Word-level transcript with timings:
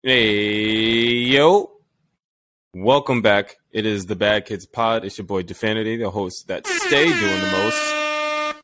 Hey, 0.00 1.24
yo. 1.24 1.72
Welcome 2.72 3.20
back. 3.20 3.56
It 3.72 3.84
is 3.84 4.06
the 4.06 4.14
Bad 4.14 4.46
Kids 4.46 4.64
Pod. 4.64 5.04
It's 5.04 5.18
your 5.18 5.26
boy 5.26 5.42
Definity, 5.42 5.96
the 5.96 6.12
host 6.12 6.46
that 6.46 6.68
stay 6.68 7.06
doing 7.06 7.40
the 7.40 7.50
most. 7.50 8.62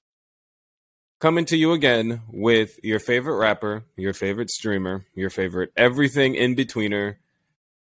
Coming 1.18 1.44
to 1.46 1.56
you 1.56 1.72
again 1.72 2.22
with 2.28 2.78
your 2.84 3.00
favorite 3.00 3.34
rapper, 3.34 3.84
your 3.96 4.12
favorite 4.12 4.48
streamer, 4.48 5.06
your 5.12 5.28
favorite 5.28 5.72
everything 5.76 6.36
in 6.36 6.54
betweener, 6.54 7.16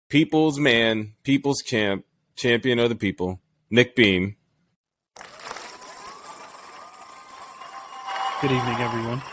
people's 0.07 0.59
man, 0.59 1.13
people's 1.23 1.63
champ, 1.65 2.05
champion 2.35 2.77
of 2.77 2.89
the 2.89 2.95
people, 2.95 3.41
Nick 3.71 3.95
Beam. 3.95 4.35
Good 8.39 8.51
evening, 8.51 8.77
everyone. 8.77 9.23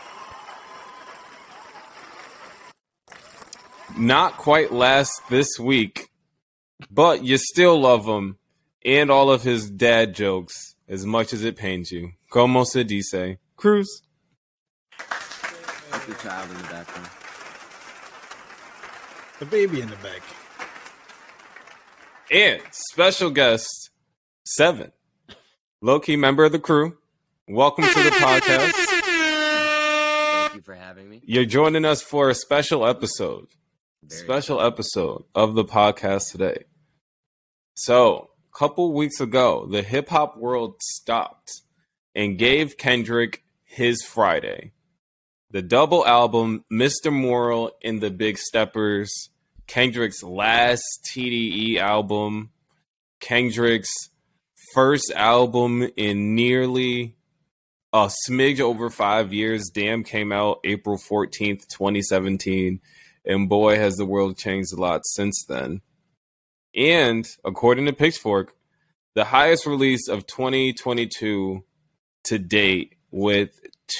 Not 3.96 4.36
quite 4.36 4.72
last 4.72 5.12
this 5.30 5.58
week, 5.58 6.10
but 6.90 7.24
you 7.24 7.38
still 7.38 7.80
love 7.80 8.04
him 8.06 8.38
and 8.84 9.10
all 9.10 9.30
of 9.30 9.42
his 9.42 9.70
dad 9.70 10.14
jokes 10.14 10.74
as 10.88 11.04
much 11.04 11.32
as 11.32 11.42
it 11.44 11.56
pains 11.56 11.90
you. 11.90 12.12
Como 12.30 12.64
se 12.64 12.84
dice? 12.84 13.38
Cruz. 13.56 14.02
The 14.98 16.14
child 16.22 16.50
in 16.50 16.56
the 16.56 16.62
background. 16.64 17.08
The 19.40 19.46
baby 19.46 19.80
in 19.80 19.90
the 19.90 19.96
back. 19.96 20.22
And 22.30 22.62
special 22.70 23.30
guest, 23.30 23.90
Seven. 24.44 24.92
Low 25.80 26.00
key 26.00 26.16
member 26.16 26.44
of 26.44 26.52
the 26.52 26.58
crew. 26.58 26.96
Welcome 27.46 27.84
to 27.84 28.02
the 28.02 28.10
podcast. 28.10 28.72
Thank 28.72 30.54
you 30.54 30.62
for 30.62 30.74
having 30.74 31.08
me. 31.08 31.20
You're 31.24 31.44
joining 31.44 31.84
us 31.84 32.00
for 32.02 32.30
a 32.30 32.34
special 32.34 32.86
episode. 32.86 33.48
Very 34.08 34.22
special 34.22 34.60
episode 34.62 35.24
of 35.34 35.54
the 35.54 35.64
podcast 35.64 36.32
today. 36.32 36.64
So, 37.74 38.30
a 38.54 38.58
couple 38.58 38.94
weeks 38.94 39.20
ago, 39.20 39.66
the 39.70 39.82
hip 39.82 40.08
hop 40.08 40.38
world 40.38 40.80
stopped 40.80 41.50
and 42.14 42.38
gave 42.38 42.78
Kendrick 42.78 43.42
his 43.64 44.02
Friday. 44.02 44.72
The 45.50 45.60
double 45.60 46.06
album, 46.06 46.64
Mr. 46.72 47.12
Morale 47.12 47.72
and 47.84 48.00
the 48.00 48.10
Big 48.10 48.38
Steppers, 48.38 49.28
Kendrick's 49.66 50.22
last 50.22 50.84
TDE 51.10 51.76
album, 51.76 52.50
Kendrick's 53.20 53.92
first 54.72 55.12
album 55.14 55.86
in 55.96 56.34
nearly 56.34 57.16
a 57.92 58.10
smidge 58.26 58.60
over 58.60 58.88
five 58.88 59.34
years. 59.34 59.70
Damn 59.72 60.02
came 60.02 60.32
out 60.32 60.60
April 60.64 60.98
14th, 60.98 61.68
2017 61.68 62.80
and 63.28 63.48
boy 63.48 63.76
has 63.76 63.96
the 63.96 64.06
world 64.06 64.36
changed 64.36 64.72
a 64.72 64.80
lot 64.80 65.02
since 65.04 65.44
then. 65.48 65.80
And 66.74 67.28
according 67.44 67.86
to 67.86 67.92
Pitchfork, 67.92 68.56
the 69.14 69.24
highest 69.24 69.66
release 69.66 70.08
of 70.08 70.26
2022 70.26 71.62
to 72.24 72.38
date 72.38 72.96
with 73.10 73.50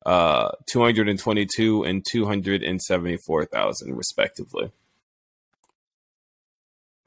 uh 0.06 0.50
222 0.68 1.84
and 1.84 2.04
274,000 2.12 3.96
respectively. 3.96 4.72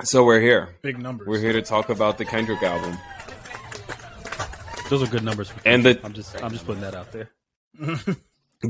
So 0.02 0.24
we're 0.24 0.40
here. 0.40 0.76
Big 0.82 0.98
numbers. 0.98 1.26
We're 1.26 1.40
here 1.40 1.54
to 1.54 1.62
talk 1.62 1.88
about 1.88 2.18
the 2.18 2.24
Kendrick 2.24 2.62
album. 2.62 2.98
Those 4.88 5.02
are 5.02 5.06
good 5.06 5.24
numbers. 5.24 5.48
For 5.48 5.60
And 5.64 5.84
the- 5.84 6.00
I'm 6.04 6.12
just 6.12 6.42
I'm 6.42 6.52
just 6.52 6.66
putting 6.66 6.82
that 6.82 6.94
out 6.94 7.12
there. 7.12 7.30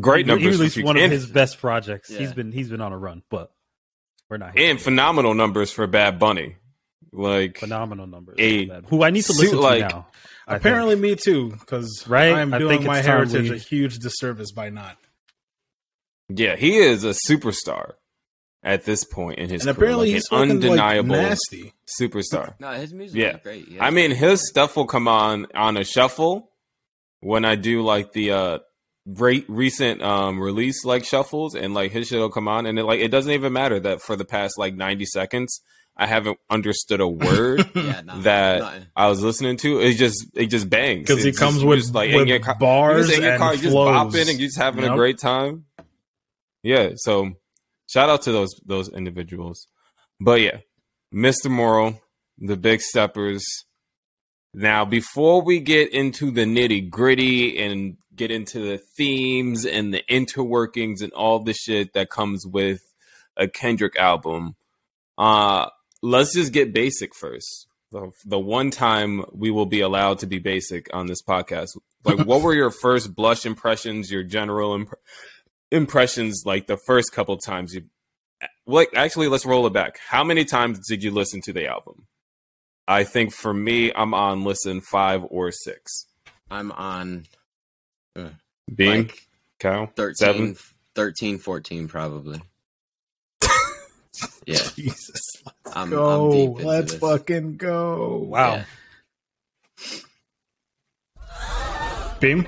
Great 0.00 0.26
He- 0.26 0.30
numbers 0.32 0.42
He 0.42 0.48
released 0.58 0.74
Future. 0.74 0.86
one 0.86 0.96
of 0.96 1.02
And- 1.04 1.12
his 1.12 1.26
best 1.26 1.58
projects. 1.60 2.10
Yeah. 2.10 2.18
He's 2.20 2.32
been 2.32 2.52
he's 2.52 2.68
been 2.70 2.80
on 2.80 2.92
a 2.92 2.98
run, 2.98 3.22
but 3.30 3.52
we're 4.28 4.38
not 4.38 4.58
and 4.58 4.80
phenomenal 4.80 5.34
numbers 5.34 5.70
for 5.70 5.86
Bad 5.86 6.18
Bunny. 6.18 6.56
Like 7.12 7.58
phenomenal 7.58 8.06
numbers. 8.06 8.36
A. 8.38 8.66
Who 8.88 9.02
I 9.04 9.10
need 9.10 9.22
to 9.22 9.32
suit 9.32 9.42
listen 9.42 9.56
to 9.58 9.62
like- 9.62 9.80
now. 9.80 10.06
I 10.48 10.52
think. 10.54 10.60
Apparently, 10.60 10.94
me 10.96 11.16
too, 11.16 11.50
because 11.50 12.06
Right? 12.06 12.32
I'm 12.32 12.50
doing 12.52 12.84
my 12.84 13.00
heritage 13.00 13.50
we- 13.50 13.56
a 13.56 13.58
huge 13.58 13.98
disservice 13.98 14.52
by 14.52 14.70
not. 14.70 14.96
yeah, 16.28 16.56
he 16.56 16.76
is 16.76 17.02
a 17.04 17.14
superstar 17.28 17.94
at 18.66 18.84
this 18.84 19.04
point 19.04 19.38
in 19.38 19.48
his 19.48 19.64
And 19.64 19.74
career. 19.76 19.90
apparently, 19.90 20.08
like 20.08 20.14
he's 20.16 20.28
an 20.32 20.50
undeniable 20.50 21.16
like 21.16 21.28
nasty. 21.30 21.72
superstar. 22.00 22.54
No, 22.60 22.72
his 22.72 22.92
music 22.92 23.16
Yeah. 23.18 23.36
is 23.36 23.42
great. 23.42 23.68
He 23.68 23.80
I 23.80 23.88
mean, 23.90 24.10
his 24.10 24.46
stuff 24.46 24.76
will 24.76 24.86
come 24.86 25.08
on 25.08 25.46
on 25.54 25.76
a 25.78 25.84
shuffle 25.84 26.50
when 27.20 27.44
I 27.44 27.54
do 27.54 27.82
like 27.82 28.12
the 28.12 28.32
uh 28.32 28.58
re- 29.06 29.44
recent 29.48 30.02
um 30.02 30.40
release 30.40 30.84
like 30.84 31.04
shuffles, 31.04 31.54
and 31.54 31.72
like 31.72 31.92
his 31.92 32.08
shit 32.08 32.18
will 32.18 32.28
come 32.28 32.48
on, 32.48 32.66
and 32.66 32.78
it 32.78 32.84
like 32.84 33.00
it 33.00 33.08
doesn't 33.12 33.32
even 33.32 33.52
matter 33.52 33.78
that 33.80 34.02
for 34.02 34.16
the 34.16 34.24
past 34.26 34.58
like 34.58 34.74
ninety 34.74 35.06
seconds 35.06 35.60
I 35.98 36.06
haven't 36.06 36.36
understood 36.50 37.00
a 37.00 37.08
word. 37.08 37.70
yeah, 37.74 38.02
nah, 38.04 38.18
that 38.18 38.58
nothing. 38.58 38.86
I 38.96 39.06
was 39.08 39.22
listening 39.22 39.56
to 39.58 39.78
it 39.80 39.94
just 39.94 40.26
it 40.34 40.46
just 40.48 40.68
bangs 40.68 41.06
Because 41.06 41.24
he 41.24 41.32
comes 41.32 41.54
just- 41.54 41.66
with, 41.66 41.78
just, 41.78 41.94
like 41.94 42.10
with 42.12 42.22
in 42.22 42.28
your 42.28 42.40
car, 42.40 42.56
bars 42.58 43.06
you 43.08 43.14
just 43.14 43.16
in 43.18 43.22
your 43.22 43.32
and 43.32 43.40
car, 43.40 43.54
you 43.54 43.62
just 43.62 43.74
bopping 43.76 44.28
and 44.30 44.38
you 44.40 44.46
just 44.48 44.58
having 44.58 44.84
a 44.84 44.94
great 44.94 45.18
time. 45.18 45.64
Yeah, 46.62 46.90
so 46.96 47.30
shout 47.86 48.08
out 48.08 48.22
to 48.22 48.32
those 48.32 48.54
those 48.64 48.88
individuals. 48.88 49.66
But 50.20 50.40
yeah, 50.40 50.58
Mr. 51.14 51.50
Morale, 51.50 52.00
the 52.38 52.56
Big 52.56 52.80
Steppers. 52.80 53.44
Now, 54.54 54.86
before 54.86 55.42
we 55.42 55.60
get 55.60 55.92
into 55.92 56.30
the 56.30 56.44
nitty 56.44 56.88
gritty 56.88 57.58
and 57.58 57.98
get 58.14 58.30
into 58.30 58.60
the 58.60 58.78
themes 58.78 59.66
and 59.66 59.92
the 59.92 60.02
interworkings 60.10 61.02
and 61.02 61.12
all 61.12 61.40
the 61.40 61.52
shit 61.52 61.92
that 61.92 62.08
comes 62.08 62.46
with 62.46 62.80
a 63.36 63.48
Kendrick 63.48 63.96
album, 63.96 64.56
uh, 65.18 65.68
let's 66.02 66.34
just 66.34 66.52
get 66.52 66.72
basic 66.72 67.14
first. 67.14 67.66
The, 67.92 68.10
the 68.24 68.38
one 68.38 68.70
time 68.70 69.24
we 69.32 69.50
will 69.50 69.66
be 69.66 69.80
allowed 69.80 70.20
to 70.20 70.26
be 70.26 70.38
basic 70.38 70.92
on 70.94 71.06
this 71.06 71.22
podcast. 71.22 71.76
Like, 72.04 72.26
what 72.26 72.42
were 72.42 72.54
your 72.54 72.70
first 72.70 73.14
blush 73.14 73.46
impressions, 73.46 74.10
your 74.10 74.22
general 74.22 74.74
imp- 74.74 74.94
impressions, 75.70 76.42
like 76.44 76.66
the 76.66 76.78
first 76.86 77.12
couple 77.12 77.36
times 77.38 77.74
you 77.74 77.84
like 78.66 78.90
actually 78.94 79.28
let's 79.28 79.46
roll 79.46 79.66
it 79.66 79.72
back. 79.72 79.98
How 80.08 80.24
many 80.24 80.44
times 80.44 80.80
did 80.86 81.02
you 81.02 81.10
listen 81.10 81.40
to 81.42 81.52
the 81.52 81.66
album? 81.66 82.06
I 82.88 83.04
think 83.04 83.32
for 83.32 83.52
me, 83.52 83.92
I'm 83.94 84.14
on 84.14 84.44
listen 84.44 84.80
five 84.80 85.24
or 85.28 85.50
six. 85.50 86.06
I'm 86.50 86.70
on 86.72 87.26
uh, 88.14 88.28
Beam, 88.72 89.06
like 89.06 89.26
Kyle, 89.58 89.90
13, 89.96 90.14
seven. 90.14 90.56
13, 90.94 91.38
14 91.38 91.88
probably. 91.88 92.40
yeah, 94.46 94.58
Jesus, 94.76 95.20
I'm, 95.66 95.84
I'm 95.84 95.90
go. 95.90 96.32
deep 96.32 96.50
into 96.50 96.66
Let's 96.66 96.92
this. 96.92 97.00
fucking 97.00 97.56
go. 97.56 98.18
Wow. 98.28 98.54
Yeah. 98.54 98.64
Beam. 102.20 102.46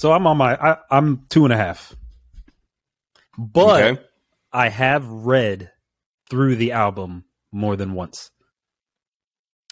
So 0.00 0.12
I'm 0.12 0.26
on 0.26 0.38
my 0.38 0.56
I, 0.56 0.78
I'm 0.90 1.26
two 1.28 1.44
and 1.44 1.52
a 1.52 1.58
half. 1.58 1.94
But 3.36 3.82
okay. 3.84 4.02
I 4.50 4.70
have 4.70 5.06
read 5.06 5.72
through 6.30 6.56
the 6.56 6.72
album 6.72 7.26
more 7.52 7.76
than 7.76 7.92
once. 7.92 8.30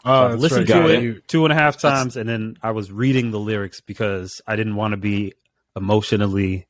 Oh, 0.04 0.08
so 0.08 0.10
Oh, 0.10 0.32
I've 0.34 0.38
listened 0.38 0.68
right. 0.68 0.82
Got 0.82 0.86
to 0.88 0.94
it. 0.94 1.04
it 1.04 1.28
two 1.28 1.46
and 1.46 1.52
a 1.52 1.56
half 1.56 1.78
times, 1.78 2.18
and 2.18 2.28
then 2.28 2.58
I 2.62 2.72
was 2.72 2.92
reading 2.92 3.30
the 3.30 3.40
lyrics 3.40 3.80
because 3.80 4.42
I 4.46 4.54
didn't 4.54 4.76
want 4.76 4.92
to 4.92 4.98
be 4.98 5.32
emotionally 5.74 6.66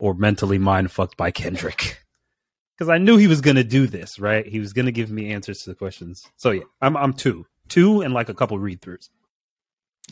or 0.00 0.14
mentally 0.14 0.58
mind 0.58 0.90
fucked 0.90 1.16
by 1.16 1.30
Kendrick. 1.30 2.00
Because 2.76 2.88
I 2.88 2.98
knew 2.98 3.16
he 3.16 3.28
was 3.28 3.40
going 3.40 3.54
to 3.54 3.62
do 3.62 3.86
this, 3.86 4.18
right? 4.18 4.44
He 4.44 4.58
was 4.58 4.72
going 4.72 4.86
to 4.86 4.90
give 4.90 5.08
me 5.08 5.32
answers 5.32 5.62
to 5.62 5.70
the 5.70 5.76
questions. 5.76 6.28
So 6.34 6.50
yeah, 6.50 6.64
I'm 6.82 6.96
I'm 6.96 7.12
two, 7.12 7.46
two, 7.68 8.00
and 8.00 8.12
like 8.12 8.28
a 8.28 8.34
couple 8.34 8.58
read 8.58 8.80
throughs. 8.80 9.10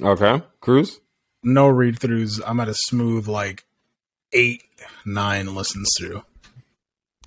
Okay. 0.00 0.41
Cruz. 0.61 1.00
No 1.43 1.67
read 1.69 1.99
throughs. 1.99 2.41
I'm 2.47 2.61
at 2.61 2.69
a 2.69 2.75
smooth 2.75 3.27
like 3.29 3.65
eight, 4.33 4.62
nine 5.05 5.55
listens 5.55 5.89
through. 5.99 6.23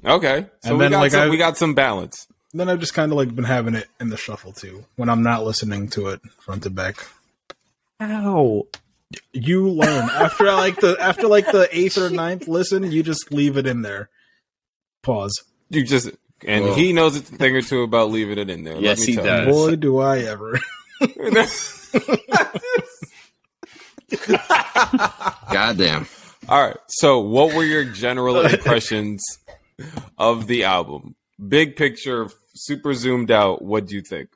Okay. 0.03 0.45
So 0.63 0.69
And 0.69 0.77
we 0.77 0.83
then, 0.85 0.91
got 0.91 0.99
like, 1.01 1.11
some, 1.11 1.21
I- 1.21 1.29
we 1.29 1.37
got 1.37 1.57
some 1.57 1.73
balance. 1.73 2.27
Then 2.53 2.69
I've 2.69 2.79
just 2.79 2.93
kind 2.93 3.11
of 3.11 3.17
like 3.17 3.35
been 3.35 3.43
having 3.43 3.75
it 3.75 3.89
in 3.99 4.07
the 4.09 4.15
shuffle 4.17 4.53
too 4.53 4.85
when 4.95 5.09
I'm 5.09 5.21
not 5.23 5.43
listening 5.43 5.89
to 5.89 6.07
it 6.07 6.21
front 6.39 6.63
to 6.63 6.69
back. 6.69 7.05
Ow! 8.01 8.65
You 9.33 9.69
learn 9.69 10.09
after 10.09 10.45
like 10.53 10.79
the 10.79 10.95
after 10.99 11.27
like 11.27 11.51
the 11.51 11.67
eighth 11.77 11.97
or 11.97 12.09
ninth 12.09 12.47
listen, 12.47 12.89
you 12.91 13.03
just 13.03 13.29
leave 13.33 13.57
it 13.57 13.67
in 13.67 13.81
there. 13.81 14.09
Pause. 15.03 15.43
You 15.69 15.83
just 15.83 16.09
and 16.47 16.63
Whoa. 16.65 16.75
he 16.75 16.93
knows 16.93 17.17
a 17.17 17.19
thing 17.19 17.53
or 17.57 17.61
two 17.61 17.81
about 17.83 18.09
leaving 18.09 18.37
it 18.37 18.49
in 18.49 18.63
there. 18.63 18.77
Yes, 18.77 18.99
Let 18.99 19.07
me 19.07 19.13
he 19.13 19.15
tell 19.17 19.25
does. 19.25 19.47
you. 19.47 19.51
Boy, 19.51 19.75
do 19.75 19.99
I 19.99 20.19
ever. 20.19 20.59
Goddamn. 25.51 26.07
All 26.47 26.67
right. 26.67 26.77
So, 26.87 27.19
what 27.19 27.55
were 27.55 27.63
your 27.63 27.85
general 27.85 28.41
impressions 28.45 29.23
of 30.17 30.47
the 30.47 30.63
album? 30.63 31.15
Big 31.47 31.75
picture, 31.75 32.29
super 32.53 32.93
zoomed 32.93 33.31
out. 33.31 33.61
What 33.61 33.87
do 33.87 33.95
you 33.95 34.01
think? 34.01 34.29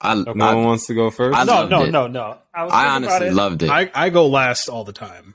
I, 0.00 0.14
No 0.14 0.32
I, 0.44 0.54
one 0.54 0.64
wants 0.64 0.86
to 0.86 0.94
go 0.94 1.10
first. 1.10 1.36
I 1.36 1.44
no, 1.44 1.52
loved 1.52 1.70
no, 1.70 1.82
it. 1.84 1.90
no, 1.90 2.06
no. 2.06 2.38
I, 2.54 2.64
I 2.64 2.88
honestly 2.94 3.28
it. 3.28 3.34
loved 3.34 3.62
it. 3.62 3.70
I, 3.70 3.90
I 3.94 4.10
go 4.10 4.26
last 4.26 4.68
all 4.68 4.84
the 4.84 4.92
time. 4.92 5.34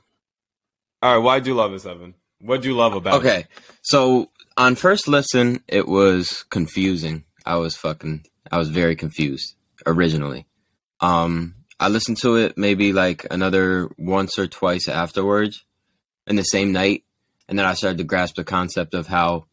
All 1.02 1.16
right, 1.16 1.22
why'd 1.22 1.46
you 1.46 1.54
love 1.54 1.72
it, 1.72 1.80
Seven? 1.80 2.14
What'd 2.40 2.64
you 2.64 2.74
love 2.74 2.94
about 2.94 3.14
it? 3.14 3.18
Okay, 3.18 3.46
so 3.82 4.30
on 4.56 4.74
first 4.74 5.08
listen, 5.08 5.62
it 5.66 5.88
was 5.88 6.44
confusing. 6.50 7.24
I 7.44 7.56
was 7.56 7.76
fucking, 7.76 8.26
I 8.50 8.58
was 8.58 8.68
very 8.68 8.96
confused 8.96 9.54
originally. 9.86 10.46
Um, 11.00 11.54
I 11.78 11.88
listened 11.88 12.18
to 12.18 12.36
it 12.36 12.58
maybe 12.58 12.92
like 12.92 13.26
another 13.30 13.88
once 13.96 14.38
or 14.38 14.46
twice 14.46 14.88
afterwards 14.88 15.64
in 16.26 16.36
the 16.36 16.42
same 16.42 16.72
night, 16.72 17.04
and 17.48 17.58
then 17.58 17.66
I 17.66 17.74
started 17.74 17.98
to 17.98 18.04
grasp 18.04 18.36
the 18.36 18.44
concept 18.44 18.94
of 18.94 19.06
how 19.06 19.46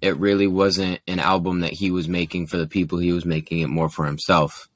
it 0.00 0.16
really 0.16 0.46
wasn't 0.46 1.00
an 1.06 1.18
album 1.20 1.60
that 1.60 1.72
he 1.74 1.90
was 1.90 2.08
making 2.08 2.48
for 2.48 2.56
the 2.56 2.66
people; 2.66 2.98
he 2.98 3.12
was 3.12 3.24
making 3.24 3.60
it 3.60 3.68
more 3.68 3.88
for 3.88 4.04
himself. 4.06 4.68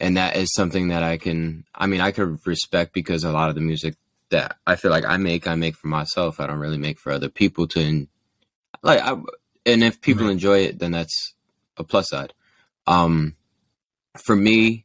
And 0.00 0.16
that 0.16 0.34
is 0.34 0.52
something 0.54 0.88
that 0.88 1.02
I 1.02 1.18
can, 1.18 1.64
I 1.74 1.86
mean, 1.86 2.00
I 2.00 2.10
could 2.10 2.38
respect 2.46 2.94
because 2.94 3.22
a 3.22 3.32
lot 3.32 3.50
of 3.50 3.54
the 3.54 3.60
music 3.60 3.96
that 4.30 4.56
I 4.66 4.76
feel 4.76 4.90
like 4.90 5.04
I 5.04 5.18
make, 5.18 5.46
I 5.46 5.56
make 5.56 5.76
for 5.76 5.88
myself. 5.88 6.40
I 6.40 6.46
don't 6.46 6.58
really 6.58 6.78
make 6.78 6.98
for 6.98 7.12
other 7.12 7.28
people 7.28 7.68
to 7.68 8.08
like. 8.82 9.00
I, 9.00 9.16
and 9.66 9.84
if 9.84 10.00
people 10.00 10.24
Right. 10.24 10.32
enjoy 10.32 10.60
it, 10.60 10.78
then 10.78 10.92
that's 10.92 11.34
a 11.76 11.84
plus 11.84 12.08
side. 12.08 12.32
Um, 12.86 13.36
for 14.18 14.36
me, 14.36 14.84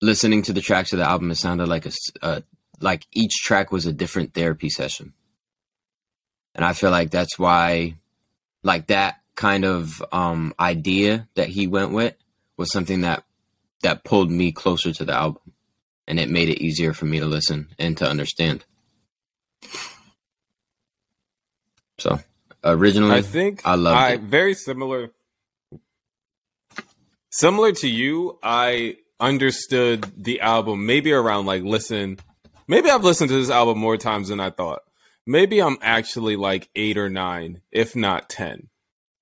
listening 0.00 0.42
to 0.42 0.52
the 0.52 0.60
tracks 0.60 0.92
of 0.92 0.98
the 0.98 1.04
album, 1.04 1.30
it 1.30 1.36
sounded 1.36 1.68
like 1.68 1.86
a, 1.86 1.92
uh, 2.22 2.40
like 2.80 3.06
each 3.12 3.42
track 3.42 3.72
was 3.72 3.86
a 3.86 3.92
different 3.92 4.34
therapy 4.34 4.70
session, 4.70 5.12
and 6.54 6.64
I 6.64 6.72
feel 6.72 6.90
like 6.90 7.10
that's 7.10 7.38
why, 7.38 7.94
like 8.62 8.88
that 8.88 9.20
kind 9.34 9.64
of 9.64 10.02
um 10.10 10.52
idea 10.58 11.28
that 11.36 11.48
he 11.48 11.68
went 11.68 11.92
with 11.92 12.14
was 12.56 12.72
something 12.72 13.02
that 13.02 13.22
that 13.82 14.02
pulled 14.02 14.30
me 14.30 14.50
closer 14.50 14.92
to 14.92 15.04
the 15.04 15.12
album 15.12 15.52
and 16.08 16.18
it 16.18 16.28
made 16.30 16.48
it 16.48 16.60
easier 16.60 16.92
for 16.92 17.04
me 17.04 17.20
to 17.20 17.26
listen 17.26 17.68
and 17.78 17.96
to 17.98 18.08
understand. 18.08 18.64
So, 21.98 22.18
originally, 22.64 23.16
I 23.16 23.22
think 23.22 23.60
I 23.64 23.74
loved 23.74 23.96
I 23.98 24.10
it. 24.12 24.20
very 24.22 24.54
similar 24.54 25.10
similar 27.38 27.72
to 27.72 27.88
you, 27.88 28.38
I 28.42 28.96
understood 29.20 30.12
the 30.16 30.40
album 30.40 30.86
maybe 30.86 31.12
around 31.12 31.46
like 31.46 31.62
listen 31.62 32.18
maybe 32.68 32.88
I've 32.88 33.04
listened 33.04 33.30
to 33.30 33.36
this 33.36 33.50
album 33.50 33.78
more 33.78 33.96
times 33.96 34.28
than 34.28 34.38
I 34.38 34.50
thought. 34.50 34.82
Maybe 35.26 35.60
I'm 35.60 35.76
actually 35.82 36.36
like 36.36 36.68
8 36.76 36.96
or 36.96 37.10
9, 37.10 37.60
if 37.72 37.96
not 37.96 38.28
10. 38.28 38.68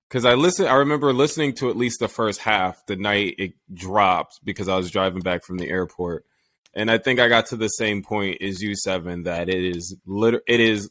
Cuz 0.09 0.23
I 0.23 0.35
listen 0.35 0.67
I 0.67 0.75
remember 0.75 1.13
listening 1.13 1.53
to 1.55 1.69
at 1.69 1.77
least 1.77 1.99
the 1.99 2.07
first 2.07 2.41
half 2.41 2.85
the 2.85 2.95
night 2.95 3.35
it 3.37 3.53
dropped 3.73 4.39
because 4.43 4.67
I 4.67 4.77
was 4.77 4.91
driving 4.91 5.21
back 5.21 5.43
from 5.43 5.57
the 5.57 5.69
airport. 5.69 6.25
And 6.73 6.91
I 6.91 6.99
think 6.99 7.19
I 7.19 7.27
got 7.27 7.47
to 7.47 7.55
the 7.55 7.69
same 7.69 8.03
point 8.03 8.41
as 8.41 8.61
you 8.61 8.75
seven 8.75 9.23
that 9.23 9.49
it 9.49 9.63
is 9.63 9.95
lit- 10.05 10.43
it 10.47 10.59
is 10.59 10.89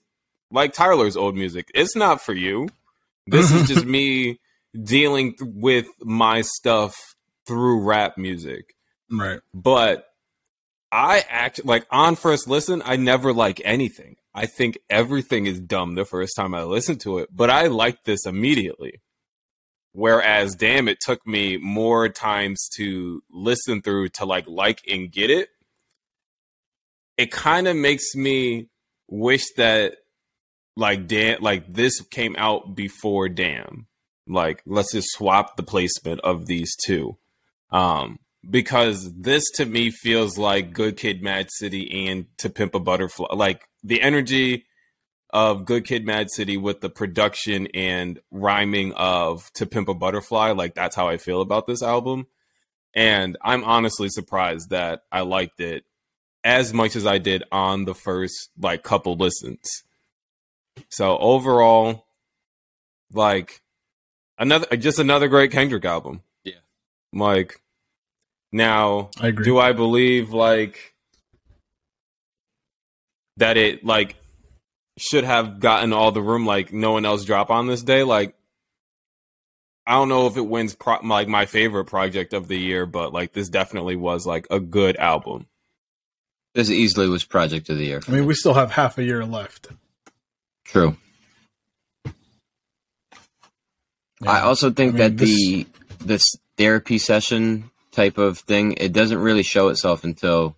like 0.50 0.72
Tyler's 0.72 1.16
old 1.16 1.36
music. 1.36 1.70
It's 1.74 1.94
not 1.94 2.20
for 2.20 2.34
you. 2.34 2.68
This 3.26 3.52
is 3.52 3.68
just 3.72 3.86
me 3.86 4.40
dealing 4.82 5.36
th- 5.36 5.50
with 5.54 5.86
my 6.00 6.42
stuff 6.42 7.15
through 7.46 7.82
rap 7.82 8.18
music. 8.18 8.74
Right. 9.10 9.40
But 9.54 10.06
I 10.90 11.24
act 11.28 11.64
like 11.64 11.86
on 11.90 12.16
first 12.16 12.48
listen, 12.48 12.82
I 12.84 12.96
never 12.96 13.32
like 13.32 13.60
anything. 13.64 14.16
I 14.34 14.46
think 14.46 14.78
everything 14.90 15.46
is 15.46 15.60
dumb 15.60 15.94
the 15.94 16.04
first 16.04 16.36
time 16.36 16.54
I 16.54 16.62
listen 16.64 16.98
to 16.98 17.18
it, 17.18 17.30
but 17.34 17.50
I 17.50 17.68
like 17.68 18.04
this 18.04 18.26
immediately. 18.26 19.00
Whereas, 19.92 20.54
damn, 20.54 20.88
it 20.88 20.98
took 21.00 21.26
me 21.26 21.56
more 21.56 22.10
times 22.10 22.68
to 22.76 23.22
listen 23.30 23.80
through 23.80 24.10
to 24.10 24.26
like 24.26 24.46
like 24.46 24.82
and 24.86 25.10
get 25.10 25.30
it. 25.30 25.48
It 27.16 27.32
kind 27.32 27.66
of 27.66 27.76
makes 27.76 28.14
me 28.14 28.68
wish 29.08 29.44
that 29.56 29.94
like 30.76 31.06
damn 31.06 31.40
like 31.40 31.72
this 31.72 32.00
came 32.02 32.36
out 32.36 32.74
before 32.74 33.28
damn 33.28 33.86
like 34.26 34.62
let's 34.66 34.92
just 34.92 35.08
swap 35.12 35.56
the 35.56 35.62
placement 35.62 36.20
of 36.20 36.46
these 36.46 36.74
two 36.76 37.16
um 37.70 38.18
because 38.48 39.12
this 39.14 39.42
to 39.50 39.66
me 39.66 39.90
feels 39.90 40.38
like 40.38 40.72
good 40.72 40.96
kid 40.96 41.22
mad 41.22 41.48
city 41.50 42.08
and 42.08 42.26
to 42.38 42.48
pimp 42.48 42.74
a 42.74 42.80
butterfly 42.80 43.26
like 43.34 43.68
the 43.82 44.00
energy 44.00 44.64
of 45.30 45.64
good 45.64 45.84
kid 45.84 46.06
mad 46.06 46.30
city 46.30 46.56
with 46.56 46.80
the 46.80 46.90
production 46.90 47.66
and 47.74 48.20
rhyming 48.30 48.92
of 48.94 49.50
to 49.54 49.66
pimp 49.66 49.88
a 49.88 49.94
butterfly 49.94 50.52
like 50.52 50.74
that's 50.74 50.96
how 50.96 51.08
i 51.08 51.16
feel 51.16 51.40
about 51.40 51.66
this 51.66 51.82
album 51.82 52.26
and 52.94 53.36
i'm 53.42 53.64
honestly 53.64 54.08
surprised 54.08 54.70
that 54.70 55.02
i 55.10 55.20
liked 55.20 55.60
it 55.60 55.84
as 56.44 56.72
much 56.72 56.94
as 56.94 57.04
i 57.06 57.18
did 57.18 57.42
on 57.50 57.84
the 57.84 57.94
first 57.94 58.50
like 58.58 58.82
couple 58.82 59.16
listens 59.16 59.82
so 60.88 61.18
overall, 61.18 62.06
like 63.12 63.62
another 64.38 64.76
just 64.76 64.98
another 64.98 65.28
great 65.28 65.50
Kendrick 65.50 65.84
album. 65.84 66.22
Yeah. 67.12 67.22
Like 67.22 67.60
now, 68.52 69.10
I 69.20 69.28
agree. 69.28 69.44
do 69.44 69.58
I 69.58 69.72
believe 69.72 70.30
like 70.30 70.94
that 73.38 73.56
it 73.56 73.84
like 73.84 74.16
should 74.98 75.24
have 75.24 75.60
gotten 75.60 75.92
all 75.92 76.10
the 76.12 76.22
room 76.22 76.46
like 76.46 76.72
no 76.72 76.92
one 76.92 77.04
else 77.04 77.24
drop 77.24 77.50
on 77.50 77.66
this 77.66 77.82
day? 77.82 78.02
Like 78.02 78.34
I 79.86 79.92
don't 79.92 80.08
know 80.08 80.26
if 80.26 80.36
it 80.36 80.46
wins 80.46 80.74
pro- 80.74 81.00
like 81.02 81.28
my 81.28 81.46
favorite 81.46 81.84
project 81.84 82.32
of 82.32 82.48
the 82.48 82.58
year, 82.58 82.86
but 82.86 83.12
like 83.12 83.32
this 83.32 83.48
definitely 83.48 83.96
was 83.96 84.26
like 84.26 84.46
a 84.50 84.58
good 84.58 84.96
album. 84.96 85.46
this 86.54 86.70
easily 86.70 87.08
was 87.08 87.24
project 87.24 87.68
of 87.68 87.76
the 87.78 87.84
year. 87.84 88.00
I 88.08 88.10
mean, 88.10 88.26
we 88.26 88.34
still 88.34 88.54
have 88.54 88.72
half 88.72 88.96
a 88.98 89.04
year 89.04 89.24
left. 89.24 89.68
True. 90.64 90.96
I 94.26 94.40
also 94.40 94.70
think 94.70 94.94
I 94.94 94.98
mean, 95.08 95.16
that 95.16 95.18
the 95.18 95.66
this 96.00 96.24
therapy 96.56 96.98
session 96.98 97.70
type 97.92 98.18
of 98.18 98.38
thing 98.38 98.72
it 98.74 98.92
doesn't 98.92 99.18
really 99.18 99.42
show 99.42 99.68
itself 99.68 100.04
until 100.04 100.54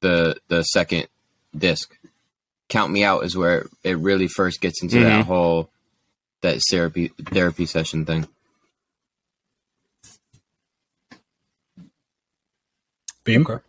the 0.00 0.36
the 0.48 0.62
second 0.62 1.06
disc. 1.56 1.96
Count 2.68 2.92
Me 2.92 3.02
Out 3.04 3.24
is 3.24 3.36
where 3.36 3.66
it 3.82 3.96
really 3.98 4.28
first 4.28 4.60
gets 4.60 4.82
into 4.82 5.00
that 5.00 5.22
Mhm. 5.24 5.26
whole 5.26 5.70
that 6.42 6.60
therapy 6.70 7.08
therapy 7.32 7.66
session 7.66 8.04
thing. 8.04 8.28
Beam. 13.24 13.46
Okay. 13.46 13.62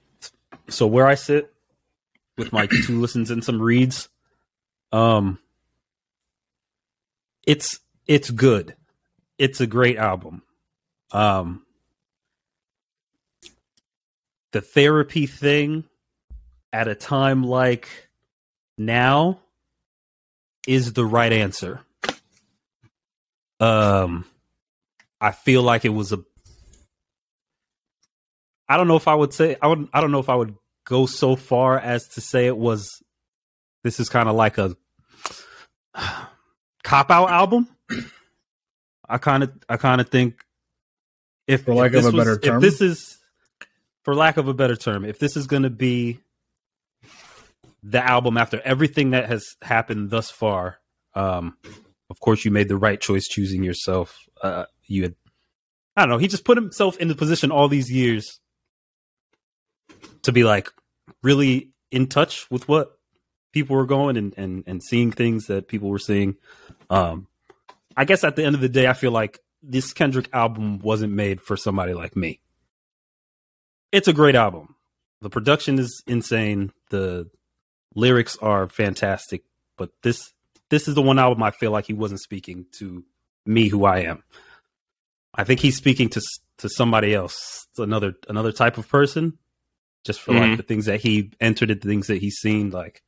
So 0.69 0.87
where 0.87 1.07
I 1.07 1.15
sit 1.15 1.53
with 2.37 2.53
my 2.53 2.67
two 2.67 2.99
listens 3.01 3.31
and 3.31 3.43
some 3.43 3.61
reads, 3.61 4.09
um, 4.91 5.39
it's 7.45 7.79
it's 8.07 8.29
good. 8.29 8.75
It's 9.37 9.61
a 9.61 9.67
great 9.67 9.97
album. 9.97 10.43
Um, 11.11 11.65
the 14.51 14.61
therapy 14.61 15.27
thing 15.27 15.83
at 16.71 16.87
a 16.87 16.95
time 16.95 17.43
like 17.43 17.87
now 18.77 19.39
is 20.67 20.93
the 20.93 21.05
right 21.05 21.31
answer. 21.31 21.81
Um, 23.59 24.25
I 25.19 25.31
feel 25.31 25.63
like 25.63 25.85
it 25.85 25.89
was 25.89 26.13
a 26.13 26.23
I 28.67 28.77
don't 28.77 28.87
know 28.87 28.95
if 28.95 29.07
I 29.07 29.15
would 29.15 29.33
say 29.33 29.57
I 29.61 29.67
would 29.67 29.89
I 29.91 29.99
don't 29.99 30.11
know 30.11 30.19
if 30.19 30.29
I 30.29 30.35
would 30.35 30.55
go 30.85 31.05
so 31.05 31.35
far 31.35 31.77
as 31.77 32.07
to 32.09 32.21
say 32.21 32.45
it 32.45 32.57
was 32.57 33.01
this 33.83 33.99
is 33.99 34.09
kind 34.09 34.29
of 34.29 34.35
like 34.35 34.57
a 34.57 34.75
cop 36.83 37.11
out 37.11 37.29
album. 37.29 37.67
I 39.07 39.17
kind 39.17 39.43
of 39.43 39.51
I 39.67 39.77
kind 39.77 39.99
of 39.99 40.09
think 40.09 40.45
if 41.49 41.63
For 41.63 41.73
lack 41.73 41.93
if 41.93 42.05
of 42.05 42.13
a 42.13 42.17
better 42.17 42.37
term? 42.37 42.57
if 42.57 42.61
this 42.61 42.79
is 42.79 43.17
for 44.03 44.13
lack 44.13 44.37
of 44.37 44.47
a 44.47 44.53
better 44.53 44.75
term, 44.75 45.03
if 45.03 45.17
this 45.17 45.35
is 45.35 45.47
going 45.47 45.63
to 45.63 45.71
be 45.71 46.19
the 47.81 48.05
album 48.05 48.37
after 48.37 48.61
everything 48.61 49.11
that 49.11 49.27
has 49.27 49.55
happened 49.61 50.11
thus 50.11 50.29
far, 50.29 50.79
um, 51.15 51.57
of 52.09 52.19
course 52.19 52.45
you 52.45 52.51
made 52.51 52.67
the 52.67 52.77
right 52.77 53.01
choice 53.01 53.27
choosing 53.27 53.63
yourself. 53.63 54.15
Uh, 54.43 54.65
you 54.85 55.03
had 55.03 55.15
I 55.97 56.03
don't 56.03 56.09
know. 56.11 56.17
He 56.19 56.27
just 56.27 56.45
put 56.45 56.55
himself 56.55 56.97
in 56.97 57.07
the 57.07 57.15
position 57.15 57.51
all 57.51 57.67
these 57.67 57.91
years 57.91 58.39
to 60.21 60.31
be 60.31 60.43
like 60.43 60.71
really 61.23 61.71
in 61.91 62.07
touch 62.07 62.49
with 62.51 62.67
what 62.67 62.91
people 63.51 63.75
were 63.75 63.87
going 63.87 64.17
and, 64.17 64.33
and, 64.37 64.63
and 64.67 64.83
seeing 64.83 65.11
things 65.11 65.47
that 65.47 65.67
people 65.67 65.89
were 65.89 65.99
seeing. 65.99 66.35
Um, 66.91 67.27
I 67.97 68.05
guess 68.05 68.23
at 68.23 68.35
the 68.35 68.45
end 68.45 68.53
of 68.55 68.61
the 68.61 68.69
day, 68.69 68.87
I 68.87 68.93
feel 68.93 69.11
like 69.11 69.39
this 69.61 69.93
Kendrick 69.93 70.29
album 70.33 70.79
wasn't 70.79 71.13
made 71.13 71.41
for 71.41 71.57
somebody 71.57 71.93
like 71.93 72.15
me. 72.15 72.39
It's 73.91 74.07
a 74.07 74.13
great 74.13 74.35
album. 74.35 74.75
The 75.21 75.29
production 75.29 75.79
is 75.79 76.01
insane. 76.07 76.71
The 76.91 77.29
lyrics 77.95 78.37
are 78.41 78.69
fantastic, 78.69 79.43
but 79.77 79.91
this 80.03 80.31
this 80.69 80.87
is 80.87 80.93
the 80.95 81.01
one 81.01 81.17
album 81.19 81.41
I 81.43 81.51
feel 81.51 81.71
like 81.71 81.85
he 81.87 81.93
wasn't 81.93 82.21
speaking 82.21 82.67
to 82.77 83.03
me 83.45 83.67
who 83.67 83.85
I 83.85 83.99
am. 84.01 84.23
I 85.33 85.43
think 85.43 85.59
he's 85.59 85.75
speaking 85.75 86.09
to 86.09 86.21
to 86.59 86.69
somebody 86.69 87.13
else, 87.13 87.67
another 87.77 88.13
another 88.27 88.51
type 88.51 88.77
of 88.77 88.87
person, 88.87 89.37
just 90.05 90.21
for 90.21 90.33
Mhm. 90.33 90.49
like 90.49 90.57
the 90.57 90.63
things 90.63 90.85
that 90.85 91.01
he 91.01 91.31
entered, 91.41 91.69
the 91.69 91.75
things 91.75 92.07
that 92.07 92.17
he's 92.21 92.35
seen. 92.37 92.69
Like, 92.69 93.01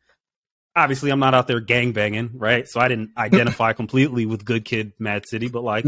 obviously, 0.75 1.11
I'm 1.11 1.19
not 1.19 1.33
out 1.35 1.47
there 1.47 1.59
gang 1.59 1.91
banging, 1.91 2.31
right? 2.33 2.67
So 2.67 2.79
I 2.79 2.87
didn't 2.87 3.11
identify 3.17 3.73
completely 3.73 4.25
with 4.25 4.43
Good 4.45 4.65
Kid, 4.65 4.93
Mad 4.99 5.27
City, 5.27 5.47
but 5.47 5.63
like, 5.63 5.85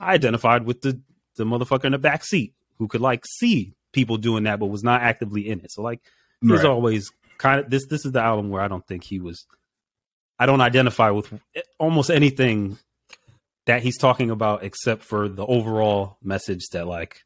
I 0.00 0.14
identified 0.14 0.64
with 0.64 0.80
the 0.82 1.00
the 1.36 1.44
motherfucker 1.44 1.84
in 1.84 1.92
the 1.92 1.98
back 1.98 2.24
seat 2.24 2.54
who 2.78 2.88
could 2.88 3.00
like 3.00 3.24
see 3.26 3.74
people 3.92 4.16
doing 4.16 4.44
that, 4.44 4.58
but 4.60 4.66
was 4.66 4.82
not 4.84 5.02
actively 5.02 5.48
in 5.48 5.60
it. 5.60 5.70
So 5.72 5.82
like, 5.82 6.00
there's 6.42 6.62
Right. 6.62 6.70
always 6.70 7.10
kind 7.38 7.60
of 7.60 7.70
this. 7.70 7.86
This 7.86 8.04
is 8.04 8.12
the 8.12 8.20
album 8.20 8.50
where 8.50 8.62
I 8.62 8.68
don't 8.68 8.86
think 8.86 9.04
he 9.04 9.18
was. 9.20 9.46
I 10.38 10.46
don't 10.46 10.60
identify 10.60 11.10
with 11.10 11.32
almost 11.78 12.10
anything 12.10 12.78
that 13.66 13.82
he's 13.82 13.98
talking 13.98 14.30
about 14.30 14.62
except 14.64 15.02
for 15.02 15.28
the 15.28 15.44
overall 15.44 16.16
message 16.22 16.68
that 16.72 16.86
like 16.86 17.20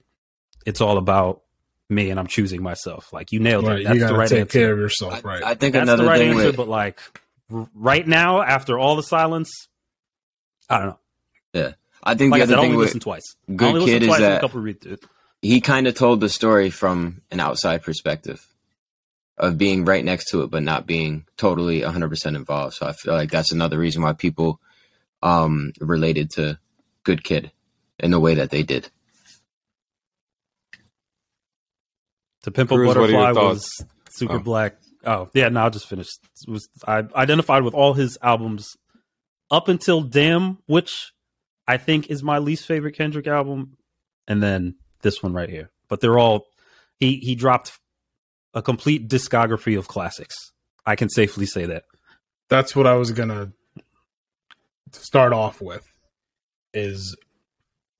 it's 0.66 0.80
all 0.80 0.96
about 0.98 1.42
me 1.90 2.08
and 2.10 2.18
I'm 2.18 2.26
choosing 2.26 2.62
myself. 2.62 3.12
Like 3.12 3.32
you 3.32 3.40
nailed 3.40 3.66
Right, 3.66 3.80
it. 3.80 3.84
That's 3.84 3.94
you 3.94 4.00
the 4.00 4.06
gotta 4.06 4.18
right 4.18 4.28
take 4.28 4.40
answer. 4.40 4.58
care 4.58 4.72
of 4.72 4.78
yourself, 4.78 5.14
I, 5.14 5.20
right? 5.20 5.42
I 5.44 5.54
think 5.54 5.74
That's 5.74 5.82
another 5.82 6.04
the 6.04 6.08
right 6.08 6.18
thing 6.18 6.30
answer, 6.30 6.46
with 6.46 6.56
but 6.56 6.68
like 6.68 6.98
r- 7.52 7.68
right 7.74 8.06
now, 8.06 8.40
after 8.42 8.78
all 8.78 8.96
the 8.96 9.02
silence, 9.02 9.50
I 10.70 10.78
don't 10.78 10.96
know. 11.54 11.72
I 12.02 12.14
think 12.14 12.32
Like 12.32 12.40
the 12.40 12.42
I 12.44 12.46
said, 12.46 12.52
other 12.54 12.62
thing 12.62 12.70
only 12.72 12.76
with 12.78 12.86
listened 12.86 13.02
twice. 13.02 13.36
I 13.48 13.52
Good 13.52 13.68
only 13.68 13.80
listened 13.80 13.94
Kid 14.00 14.02
is 14.02 14.08
twice 14.08 14.18
and 14.18 14.26
a 14.26 14.28
that 14.30 14.40
couple 14.40 14.60
read 14.60 14.80
through. 14.80 14.98
he 15.40 15.60
kind 15.60 15.86
of 15.86 15.94
told 15.94 16.20
the 16.20 16.28
story 16.28 16.70
from 16.70 17.22
an 17.30 17.40
outside 17.40 17.82
perspective 17.82 18.46
of 19.38 19.56
being 19.58 19.84
right 19.84 20.04
next 20.04 20.26
to 20.30 20.42
it 20.42 20.50
but 20.50 20.62
not 20.62 20.86
being 20.86 21.24
totally 21.36 21.80
100% 21.80 22.36
involved 22.36 22.74
so 22.74 22.86
i 22.86 22.92
feel 22.92 23.14
like 23.14 23.30
that's 23.30 23.50
another 23.50 23.78
reason 23.78 24.02
why 24.02 24.12
people 24.12 24.60
um 25.22 25.72
related 25.80 26.30
to 26.30 26.58
good 27.04 27.24
kid 27.24 27.50
in 27.98 28.10
the 28.10 28.20
way 28.20 28.34
that 28.34 28.50
they 28.50 28.62
did 28.62 28.90
To 32.44 32.50
Pimp 32.50 32.70
a 32.72 32.74
Cruz, 32.74 32.88
what 32.88 32.96
are 32.96 33.00
your 33.08 33.20
Butterfly 33.20 33.42
was 33.42 33.84
super 34.10 34.34
Oh. 34.34 34.38
black. 34.40 34.76
Oh 35.04 35.28
yeah, 35.34 35.48
no, 35.48 35.60
I'll 35.62 35.70
just 35.70 35.88
finished. 35.88 36.18
It 36.46 36.50
was 36.50 36.68
I 36.86 37.04
identified 37.14 37.62
with 37.62 37.74
all 37.74 37.94
his 37.94 38.18
albums 38.22 38.68
up 39.50 39.68
until 39.68 40.00
Damn, 40.02 40.58
which 40.66 41.12
I 41.66 41.76
think 41.76 42.10
is 42.10 42.22
my 42.22 42.38
least 42.38 42.66
favorite 42.66 42.96
Kendrick 42.96 43.26
album, 43.26 43.76
and 44.26 44.42
then 44.42 44.76
this 45.02 45.22
one 45.22 45.32
right 45.32 45.48
here. 45.48 45.70
But 45.88 46.00
they're 46.00 46.18
all 46.18 46.46
he 46.98 47.16
he 47.16 47.34
dropped 47.34 47.78
a 48.54 48.62
complete 48.62 49.08
discography 49.08 49.78
of 49.78 49.88
classics. 49.88 50.52
I 50.84 50.96
can 50.96 51.08
safely 51.08 51.46
say 51.46 51.66
that. 51.66 51.84
That's 52.48 52.74
what 52.74 52.86
I 52.86 52.94
was 52.94 53.10
gonna 53.12 53.52
start 54.92 55.32
off 55.32 55.60
with. 55.60 55.86
Is 56.74 57.16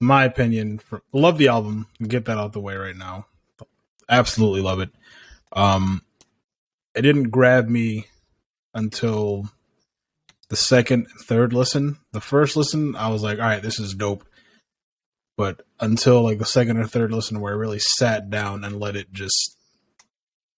my 0.01 0.25
opinion. 0.25 0.79
For, 0.79 1.03
love 1.13 1.39
the 1.39 1.49
album. 1.49 1.87
Get 2.03 2.25
that 2.27 2.39
out 2.39 2.53
the 2.53 2.61
way 2.61 2.77
right 2.77 2.97
now. 2.97 3.27
Absolutely 4.09 4.61
love 4.61 4.81
it. 4.81 4.91
Um, 5.53 6.03
it 6.95 7.03
didn't 7.03 7.31
grab 7.31 7.69
me 7.69 8.07
until 8.75 9.49
the 10.53 10.57
second 10.57 11.07
and 11.07 11.21
third 11.27 11.55
listen. 11.55 11.97
The 12.13 12.21
first 12.21 12.59
listen, 12.59 12.95
I 12.95 13.09
was 13.09 13.23
like, 13.23 13.39
all 13.39 13.47
right, 13.47 13.63
this 13.63 13.81
is 13.81 13.95
dope. 13.95 14.23
But 15.39 15.63
until 15.81 16.23
like 16.23 16.39
the 16.39 16.45
second 16.45 16.77
or 16.77 16.85
third 16.85 17.11
listen, 17.11 17.41
where 17.41 17.55
I 17.55 17.57
really 17.57 17.79
sat 17.79 18.29
down 18.29 18.63
and 18.63 18.79
let 18.79 18.95
it 18.95 19.11
just, 19.15 19.57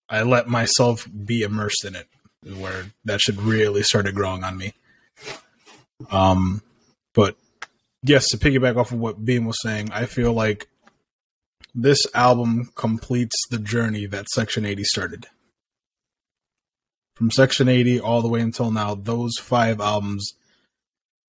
I 0.08 0.24
let 0.24 0.48
myself 0.48 1.06
be 1.24 1.42
immersed 1.42 1.84
in 1.84 1.94
it, 1.94 2.08
where 2.58 2.86
that 3.04 3.20
should 3.20 3.40
really 3.40 3.84
started 3.84 4.16
growing 4.16 4.42
on 4.42 4.56
me. 4.58 4.72
Um, 6.10 6.62
but 7.14 7.36
yes, 8.02 8.26
to 8.30 8.36
piggyback 8.36 8.76
off 8.76 8.90
of 8.90 8.98
what 8.98 9.24
Beam 9.24 9.44
was 9.44 9.62
saying, 9.62 9.92
I 9.92 10.06
feel 10.06 10.32
like 10.32 10.66
this 11.72 12.04
album 12.16 12.72
completes 12.74 13.36
the 13.48 13.58
journey 13.58 14.06
that 14.06 14.28
Section 14.30 14.66
80 14.66 14.82
started. 14.82 15.26
From 17.16 17.30
Section 17.30 17.68
80 17.68 18.00
all 18.00 18.22
the 18.22 18.28
way 18.28 18.40
until 18.40 18.70
now, 18.72 18.94
those 18.96 19.38
five 19.38 19.80
albums, 19.80 20.32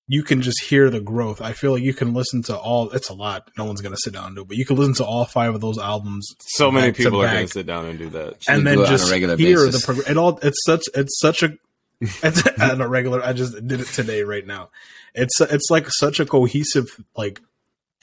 you 0.08 0.22
can 0.24 0.42
just 0.42 0.62
hear 0.64 0.90
the 0.90 1.00
growth. 1.00 1.40
I 1.40 1.52
feel 1.52 1.72
like 1.72 1.82
you 1.82 1.94
can 1.94 2.12
listen 2.12 2.42
to 2.44 2.56
all, 2.56 2.90
it's 2.90 3.08
a 3.08 3.14
lot. 3.14 3.50
No 3.56 3.64
one's 3.64 3.80
going 3.80 3.94
to 3.94 4.00
sit 4.00 4.12
down 4.12 4.26
and 4.26 4.36
do 4.36 4.42
it, 4.42 4.48
but 4.48 4.56
you 4.56 4.64
can 4.64 4.76
listen 4.76 4.94
to 4.94 5.04
all 5.04 5.24
five 5.24 5.54
of 5.54 5.60
those 5.60 5.78
albums. 5.78 6.28
So 6.40 6.72
many 6.72 6.88
back 6.88 6.96
people 6.96 7.22
are 7.22 7.30
going 7.30 7.46
to 7.46 7.52
sit 7.52 7.66
down 7.66 7.86
and 7.86 7.98
do 7.98 8.08
that. 8.10 8.42
Should 8.42 8.54
and 8.54 8.66
then 8.66 8.74
it 8.74 8.78
on 8.80 8.84
a 8.86 8.88
just 8.88 9.10
regular 9.12 9.36
hear 9.36 9.64
basis. 9.64 9.86
the 9.86 9.94
prog- 9.94 10.10
it 10.10 10.16
all 10.16 10.38
it's 10.42 10.64
such 10.64 10.82
it's 10.94 11.18
such 11.20 11.42
a 11.44 11.56
it's 12.00 12.42
on 12.60 12.80
a 12.82 12.86
regular 12.88 13.22
i 13.24 13.32
just 13.32 13.54
did 13.66 13.80
it 13.80 13.86
today 13.86 14.22
right 14.22 14.46
now 14.46 14.68
it's 15.14 15.40
it's 15.40 15.70
like 15.70 15.86
such 15.88 16.20
a 16.20 16.26
cohesive 16.26 17.02
like 17.16 17.40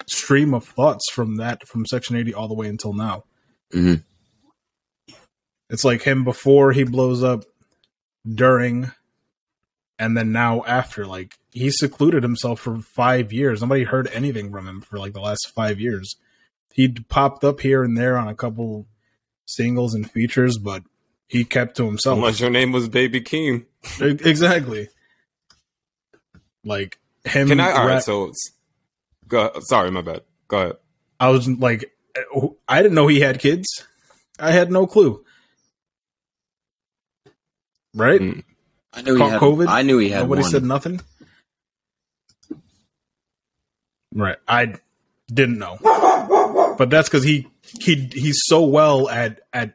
stream 0.07 0.53
of 0.55 0.63
thoughts 0.65 1.03
from 1.11 1.35
that 1.35 1.67
from 1.67 1.85
section 1.85 2.15
80 2.15 2.33
all 2.33 2.47
the 2.47 2.55
way 2.55 2.67
until 2.67 2.93
now 2.93 3.23
Mhm. 3.71 4.03
it's 5.69 5.83
like 5.85 6.01
him 6.01 6.23
before 6.23 6.71
he 6.71 6.83
blows 6.83 7.23
up 7.23 7.43
during 8.27 8.91
and 9.99 10.15
then 10.17 10.31
now 10.31 10.63
after 10.65 11.05
like 11.05 11.35
he 11.51 11.69
secluded 11.69 12.23
himself 12.23 12.59
for 12.59 12.79
five 12.79 13.31
years 13.33 13.61
nobody 13.61 13.83
heard 13.83 14.07
anything 14.13 14.49
from 14.51 14.67
him 14.67 14.81
for 14.81 14.97
like 14.97 15.13
the 15.13 15.19
last 15.19 15.51
five 15.53 15.79
years 15.79 16.15
he 16.73 16.87
popped 17.09 17.43
up 17.43 17.59
here 17.61 17.83
and 17.83 17.97
there 17.97 18.17
on 18.17 18.27
a 18.27 18.35
couple 18.35 18.87
singles 19.45 19.93
and 19.93 20.09
features 20.09 20.57
but 20.57 20.83
he 21.27 21.43
kept 21.43 21.75
to 21.77 21.85
himself 21.85 22.17
Unless 22.17 22.39
your 22.39 22.49
name 22.49 22.71
was 22.71 22.87
Baby 22.87 23.19
Keem. 23.21 23.65
exactly 23.99 24.87
like 26.63 26.97
him 27.25 27.47
Can 27.49 27.59
I? 27.59 27.71
All 27.71 27.77
right. 27.85 27.93
rap- 27.95 28.03
So, 28.03 28.31
go. 29.27 29.51
Sorry, 29.61 29.91
my 29.91 30.01
bad. 30.01 30.21
Go 30.47 30.57
ahead. 30.57 30.73
I 31.19 31.29
was 31.29 31.47
like, 31.47 31.93
uh, 32.17 32.47
I 32.67 32.81
didn't 32.81 32.95
know 32.95 33.07
he 33.07 33.19
had 33.21 33.39
kids. 33.39 33.67
I 34.39 34.51
had 34.51 34.71
no 34.71 34.87
clue. 34.87 35.23
Right? 37.93 38.19
Mm. 38.21 38.43
I 38.93 39.01
knew 39.01 39.15
he 39.15 39.21
had. 39.23 39.39
COVID? 39.39 39.67
I 39.67 39.81
knew 39.81 39.97
he 39.97 40.09
had 40.09 40.23
Nobody 40.23 40.41
one. 40.41 40.51
said 40.51 40.63
nothing. 40.63 41.01
Right. 44.13 44.37
I 44.47 44.75
didn't 45.27 45.57
know, 45.57 45.77
but 46.77 46.89
that's 46.89 47.09
because 47.09 47.23
he 47.23 47.47
he 47.79 48.09
he's 48.13 48.39
so 48.45 48.63
well 48.63 49.09
at 49.09 49.41
at 49.51 49.73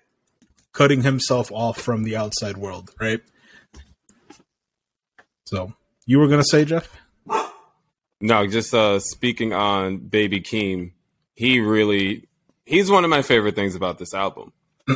cutting 0.73 1.03
himself 1.03 1.51
off 1.51 1.81
from 1.81 2.05
the 2.05 2.17
outside 2.17 2.57
world. 2.57 2.91
Right. 3.01 3.21
So 5.47 5.73
you 6.07 6.19
were 6.21 6.29
gonna 6.29 6.45
say, 6.45 6.65
Jeff? 6.65 6.89
No, 8.21 8.47
just 8.47 8.73
uh 8.75 9.01
speaking 9.01 9.53
on 9.53 9.99
Baby 9.99 10.41
Keem, 10.41 10.93
he 11.35 11.59
really 11.59 12.29
he's 12.65 12.91
one 12.91 13.03
of 13.03 13.11
my 13.11 13.23
favorite 13.23 13.57
things 13.57 13.75
about 13.75 13.99
this 13.99 14.15
album. 14.15 14.53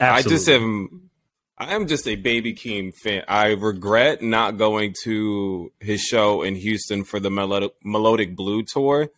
I 0.00 0.22
just 0.22 0.48
Absolutely. 0.48 1.00
I 1.56 1.74
am 1.74 1.86
just 1.86 2.08
a 2.08 2.16
Baby 2.16 2.52
Keem 2.52 2.92
fan. 2.92 3.22
I 3.28 3.52
regret 3.52 4.22
not 4.22 4.56
going 4.56 4.92
to 5.04 5.70
his 5.78 6.02
show 6.02 6.42
in 6.42 6.56
Houston 6.56 7.04
for 7.04 7.20
the 7.20 7.30
Melodic, 7.30 7.72
Melodic 7.84 8.34
Blue 8.34 8.64
tour, 8.64 9.10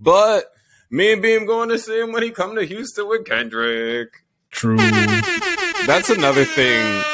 but 0.00 0.46
me 0.90 1.12
and 1.12 1.22
Beam 1.22 1.46
going 1.46 1.68
to 1.68 1.78
see 1.78 2.00
him 2.00 2.10
when 2.10 2.24
he 2.24 2.30
come 2.30 2.56
to 2.56 2.64
Houston 2.64 3.08
with 3.08 3.24
Kendrick. 3.24 4.24
True. 4.50 4.76
That's 5.86 6.10
another 6.10 6.44
thing 6.44 7.04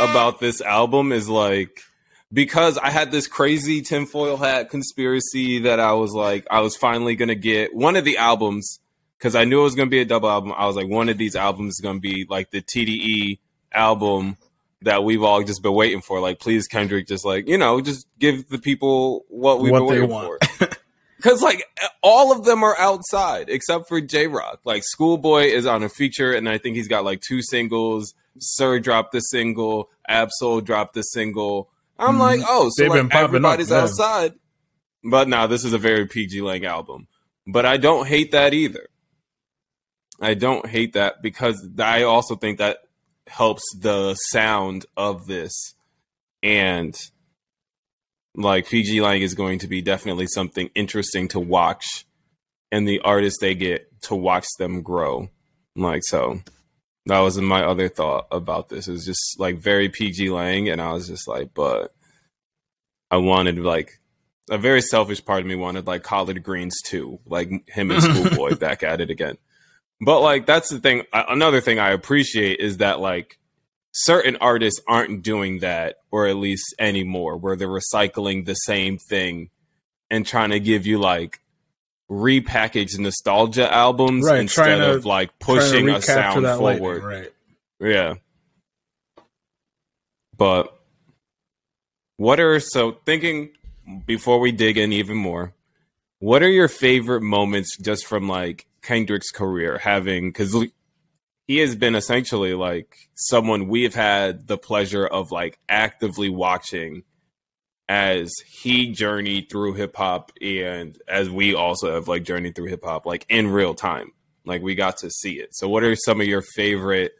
about 0.00 0.40
this 0.40 0.62
album 0.62 1.12
is 1.12 1.28
like 1.28 1.82
because 2.32 2.78
I 2.78 2.90
had 2.90 3.10
this 3.10 3.26
crazy 3.26 3.82
tinfoil 3.82 4.38
hat 4.38 4.70
conspiracy 4.70 5.60
that 5.60 5.80
I 5.80 5.92
was 5.92 6.12
like 6.12 6.46
I 6.50 6.60
was 6.60 6.76
finally 6.76 7.14
gonna 7.16 7.34
get 7.34 7.74
one 7.74 7.96
of 7.96 8.04
the 8.04 8.16
albums 8.16 8.80
because 9.18 9.34
I 9.34 9.44
knew 9.44 9.60
it 9.60 9.64
was 9.64 9.74
gonna 9.74 9.90
be 9.90 10.00
a 10.00 10.06
double 10.06 10.30
album. 10.30 10.54
I 10.56 10.66
was 10.66 10.76
like 10.76 10.88
one 10.88 11.10
of 11.10 11.18
these 11.18 11.36
albums 11.36 11.74
is 11.74 11.80
gonna 11.82 12.00
be 12.00 12.26
like 12.28 12.50
the 12.50 12.62
TDE 12.62 13.38
album 13.72 14.36
that 14.82 15.04
we've 15.04 15.22
all 15.22 15.42
just 15.42 15.62
been 15.62 15.74
waiting 15.74 16.00
for. 16.00 16.20
Like, 16.20 16.40
please, 16.40 16.66
Kendrick, 16.66 17.06
just 17.06 17.24
like 17.24 17.48
you 17.48 17.58
know, 17.58 17.80
just 17.80 18.06
give 18.18 18.48
the 18.48 18.58
people 18.58 19.24
what 19.28 19.60
we've 19.60 19.72
What 19.72 19.80
been 19.80 19.86
waiting 19.88 20.10
want. 20.10 20.44
for. 20.44 20.68
Because 21.16 21.42
like 21.42 21.62
all 22.02 22.32
of 22.32 22.46
them 22.46 22.64
are 22.64 22.74
outside 22.78 23.50
except 23.50 23.88
for 23.88 24.00
Jay 24.00 24.26
Rock. 24.26 24.60
Like 24.64 24.82
Schoolboy 24.82 25.48
is 25.48 25.66
on 25.66 25.82
a 25.82 25.90
feature, 25.90 26.32
and 26.32 26.48
I 26.48 26.56
think 26.56 26.76
he's 26.76 26.88
got 26.88 27.04
like 27.04 27.20
two 27.20 27.42
singles. 27.42 28.14
Sir 28.38 28.78
dropped 28.80 29.12
the 29.12 29.20
single. 29.20 29.90
Ab-Soul 30.08 30.62
dropped 30.62 30.94
the 30.94 31.02
single. 31.02 31.68
I'm 31.98 32.14
Mhm. 32.16 32.20
like, 32.20 32.40
oh, 32.48 32.70
so 32.72 32.84
like 32.84 33.10
popping 33.10 33.16
up, 33.18 33.24
everybody's 33.28 33.70
outside. 33.70 34.32
But 35.04 35.28
now 35.28 35.46
this 35.46 35.62
is 35.62 35.74
a 35.74 35.78
very 35.78 36.06
PG 36.06 36.40
Lang 36.40 36.64
album. 36.64 37.06
But 37.46 37.66
I 37.66 37.76
don't 37.76 38.06
hate 38.08 38.32
that 38.32 38.54
either. 38.54 38.86
I 40.22 40.32
don't 40.32 40.66
hate 40.66 40.94
that 40.94 41.20
because 41.20 41.68
I 41.78 42.04
also 42.04 42.34
think 42.34 42.56
that 42.60 42.78
helps 43.30 43.62
the 43.78 44.14
sound 44.14 44.84
of 44.96 45.26
this 45.26 45.74
and 46.42 46.96
like 48.34 48.68
PG 48.68 49.00
Lang 49.00 49.22
is 49.22 49.34
going 49.34 49.60
to 49.60 49.68
be 49.68 49.80
definitely 49.80 50.26
something 50.26 50.68
interesting 50.74 51.28
to 51.28 51.38
watch 51.38 52.06
and 52.72 52.88
the 52.88 53.00
artists 53.00 53.40
they 53.40 53.54
get 53.54 53.88
to 54.02 54.14
watch 54.14 54.46
them 54.58 54.82
grow. 54.82 55.28
Like 55.76 56.02
so 56.04 56.40
that 57.06 57.20
was 57.20 57.40
my 57.40 57.64
other 57.64 57.88
thought 57.88 58.26
about 58.32 58.68
this. 58.68 58.88
It 58.88 58.92
was 58.92 59.06
just 59.06 59.38
like 59.38 59.58
very 59.58 59.88
PG 59.88 60.30
Lang 60.30 60.68
and 60.68 60.80
I 60.80 60.92
was 60.92 61.06
just 61.06 61.28
like, 61.28 61.54
but 61.54 61.94
I 63.12 63.18
wanted 63.18 63.58
like 63.58 64.00
a 64.50 64.58
very 64.58 64.82
selfish 64.82 65.24
part 65.24 65.40
of 65.40 65.46
me 65.46 65.54
wanted 65.54 65.86
like 65.86 66.02
collard 66.02 66.42
greens 66.42 66.80
too, 66.84 67.20
like 67.26 67.48
him 67.68 67.92
and 67.92 68.02
Schoolboy 68.02 68.56
back 68.56 68.82
at 68.82 69.00
it 69.00 69.10
again. 69.10 69.38
But 70.00 70.20
like 70.20 70.46
that's 70.46 70.68
the 70.70 70.78
thing. 70.78 71.02
Another 71.12 71.60
thing 71.60 71.78
I 71.78 71.90
appreciate 71.90 72.60
is 72.60 72.78
that 72.78 73.00
like 73.00 73.38
certain 73.92 74.36
artists 74.40 74.80
aren't 74.88 75.22
doing 75.22 75.58
that, 75.60 75.96
or 76.10 76.26
at 76.26 76.36
least 76.36 76.74
anymore, 76.78 77.36
where 77.36 77.56
they're 77.56 77.68
recycling 77.68 78.46
the 78.46 78.54
same 78.54 78.96
thing 78.98 79.50
and 80.10 80.26
trying 80.26 80.50
to 80.50 80.60
give 80.60 80.86
you 80.86 80.98
like 80.98 81.40
repackaged 82.10 82.98
nostalgia 82.98 83.72
albums 83.72 84.24
Right, 84.26 84.40
instead 84.40 84.78
to- 84.78 84.94
of 84.94 85.04
like 85.04 85.38
pushing 85.38 85.88
a 85.88 86.00
sound 86.02 86.44
that 86.44 86.60
lightning, 86.60 86.82
forward. 86.82 87.04
right? 87.04 87.32
Yeah. 87.80 88.14
But 90.36 90.74
what 92.16 92.40
are 92.40 92.58
so 92.60 92.92
thinking 93.04 93.50
before 94.06 94.40
we 94.40 94.52
dig 94.52 94.78
in 94.78 94.92
even 94.92 95.16
more? 95.16 95.54
What 96.18 96.42
are 96.42 96.48
your 96.48 96.68
favorite 96.68 97.22
moments 97.22 97.76
just 97.78 98.06
from 98.06 98.28
like 98.28 98.66
Kendrick's 98.82 99.30
career 99.30 99.78
having 99.78 100.32
cuz 100.32 100.54
he 101.46 101.58
has 101.58 101.74
been 101.74 101.96
essentially 101.96 102.54
like 102.54 102.96
someone 103.14 103.66
we 103.66 103.82
have 103.82 103.94
had 103.94 104.46
the 104.46 104.56
pleasure 104.56 105.06
of 105.06 105.32
like 105.32 105.58
actively 105.68 106.28
watching 106.28 107.02
as 107.88 108.32
he 108.48 108.92
journeyed 108.92 109.50
through 109.50 109.74
hip 109.74 109.96
hop 109.96 110.30
and 110.40 110.96
as 111.08 111.28
we 111.28 111.54
also 111.54 111.92
have 111.92 112.06
like 112.06 112.22
journeyed 112.22 112.54
through 112.54 112.68
hip 112.68 112.84
hop 112.84 113.04
like 113.04 113.26
in 113.28 113.48
real 113.48 113.74
time. 113.74 114.12
Like 114.44 114.62
we 114.62 114.76
got 114.76 114.98
to 114.98 115.10
see 115.10 115.40
it. 115.40 115.48
So 115.56 115.68
what 115.68 115.82
are 115.82 115.96
some 115.96 116.20
of 116.20 116.26
your 116.28 116.42
favorite 116.42 117.14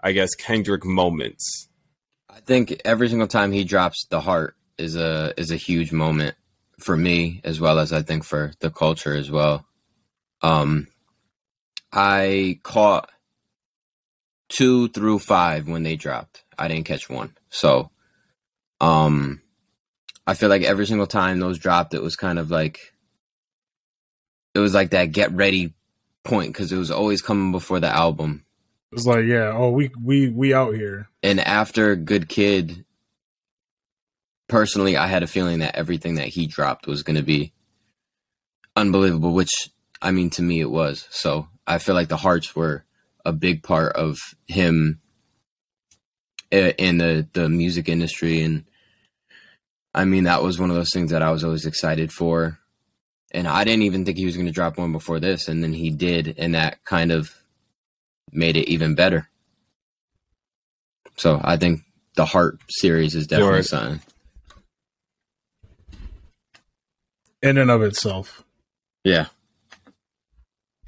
I 0.00 0.12
guess 0.12 0.34
Kendrick 0.36 0.84
moments? 0.84 1.68
I 2.30 2.38
think 2.38 2.80
every 2.84 3.08
single 3.08 3.26
time 3.26 3.50
he 3.50 3.64
drops 3.64 4.06
the 4.08 4.20
heart 4.20 4.54
is 4.78 4.94
a 4.94 5.34
is 5.36 5.50
a 5.50 5.56
huge 5.56 5.90
moment 5.90 6.36
for 6.78 6.96
me 6.96 7.40
as 7.42 7.58
well 7.58 7.80
as 7.80 7.92
I 7.92 8.02
think 8.02 8.22
for 8.22 8.52
the 8.60 8.70
culture 8.70 9.14
as 9.14 9.30
well. 9.30 9.66
Um 10.42 10.88
I 11.92 12.60
caught 12.62 13.10
two 14.48 14.88
through 14.88 15.18
five 15.18 15.68
when 15.68 15.82
they 15.82 15.96
dropped. 15.96 16.44
I 16.58 16.68
didn't 16.68 16.86
catch 16.86 17.08
one. 17.08 17.36
So 17.50 17.90
um 18.80 19.42
I 20.26 20.34
feel 20.34 20.48
like 20.48 20.62
every 20.62 20.86
single 20.86 21.06
time 21.06 21.40
those 21.40 21.58
dropped 21.58 21.94
it 21.94 22.02
was 22.02 22.16
kind 22.16 22.38
of 22.38 22.50
like 22.50 22.92
it 24.54 24.58
was 24.60 24.74
like 24.74 24.90
that 24.90 25.12
get 25.12 25.32
ready 25.32 25.74
point 26.24 26.52
because 26.52 26.72
it 26.72 26.76
was 26.76 26.90
always 26.90 27.22
coming 27.22 27.52
before 27.52 27.80
the 27.80 27.88
album 27.88 28.44
It's 28.92 29.06
like, 29.06 29.24
yeah, 29.24 29.52
oh, 29.54 29.70
we 29.70 29.90
we 30.02 30.28
we 30.28 30.52
out 30.54 30.74
here. 30.74 31.08
and 31.22 31.40
after 31.40 31.96
Good 31.96 32.28
Kid, 32.28 32.84
personally, 34.48 34.96
I 34.96 35.06
had 35.06 35.22
a 35.22 35.26
feeling 35.26 35.60
that 35.60 35.76
everything 35.76 36.16
that 36.16 36.28
he 36.28 36.46
dropped 36.46 36.86
was 36.86 37.02
going 37.02 37.16
to 37.16 37.22
be 37.22 37.52
unbelievable, 38.76 39.32
which 39.32 39.70
I 40.00 40.10
mean, 40.10 40.30
to 40.30 40.42
me, 40.42 40.60
it 40.60 40.70
was. 40.70 41.06
So 41.10 41.48
I 41.66 41.78
feel 41.78 41.94
like 41.94 42.08
the 42.08 42.16
hearts 42.16 42.54
were 42.54 42.84
a 43.24 43.32
big 43.32 43.62
part 43.62 43.94
of 43.96 44.18
him 44.46 45.00
i- 46.52 46.74
in 46.78 46.98
the, 46.98 47.26
the 47.32 47.48
music 47.48 47.88
industry. 47.88 48.42
And 48.42 48.64
I 49.94 50.04
mean, 50.04 50.24
that 50.24 50.42
was 50.42 50.58
one 50.58 50.70
of 50.70 50.76
those 50.76 50.92
things 50.92 51.10
that 51.10 51.22
I 51.22 51.30
was 51.30 51.44
always 51.44 51.66
excited 51.66 52.12
for. 52.12 52.58
And 53.32 53.46
I 53.46 53.64
didn't 53.64 53.82
even 53.82 54.04
think 54.04 54.16
he 54.16 54.24
was 54.24 54.36
going 54.36 54.46
to 54.46 54.52
drop 54.52 54.78
one 54.78 54.92
before 54.92 55.20
this. 55.20 55.48
And 55.48 55.62
then 55.62 55.72
he 55.72 55.90
did. 55.90 56.34
And 56.38 56.54
that 56.54 56.82
kind 56.84 57.12
of 57.12 57.34
made 58.32 58.56
it 58.56 58.68
even 58.70 58.94
better. 58.94 59.28
So 61.16 61.40
I 61.42 61.56
think 61.56 61.80
the 62.14 62.24
Heart 62.24 62.60
series 62.68 63.14
is 63.14 63.26
definitely 63.26 63.56
Sure. 63.56 63.62
something. 63.64 64.00
In 67.42 67.58
and 67.58 67.70
of 67.70 67.82
itself. 67.82 68.44
Yeah. 69.04 69.26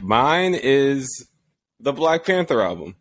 Mine 0.03 0.55
is 0.55 1.29
the 1.79 1.93
Black 1.93 2.25
Panther 2.25 2.61
album. 2.63 2.97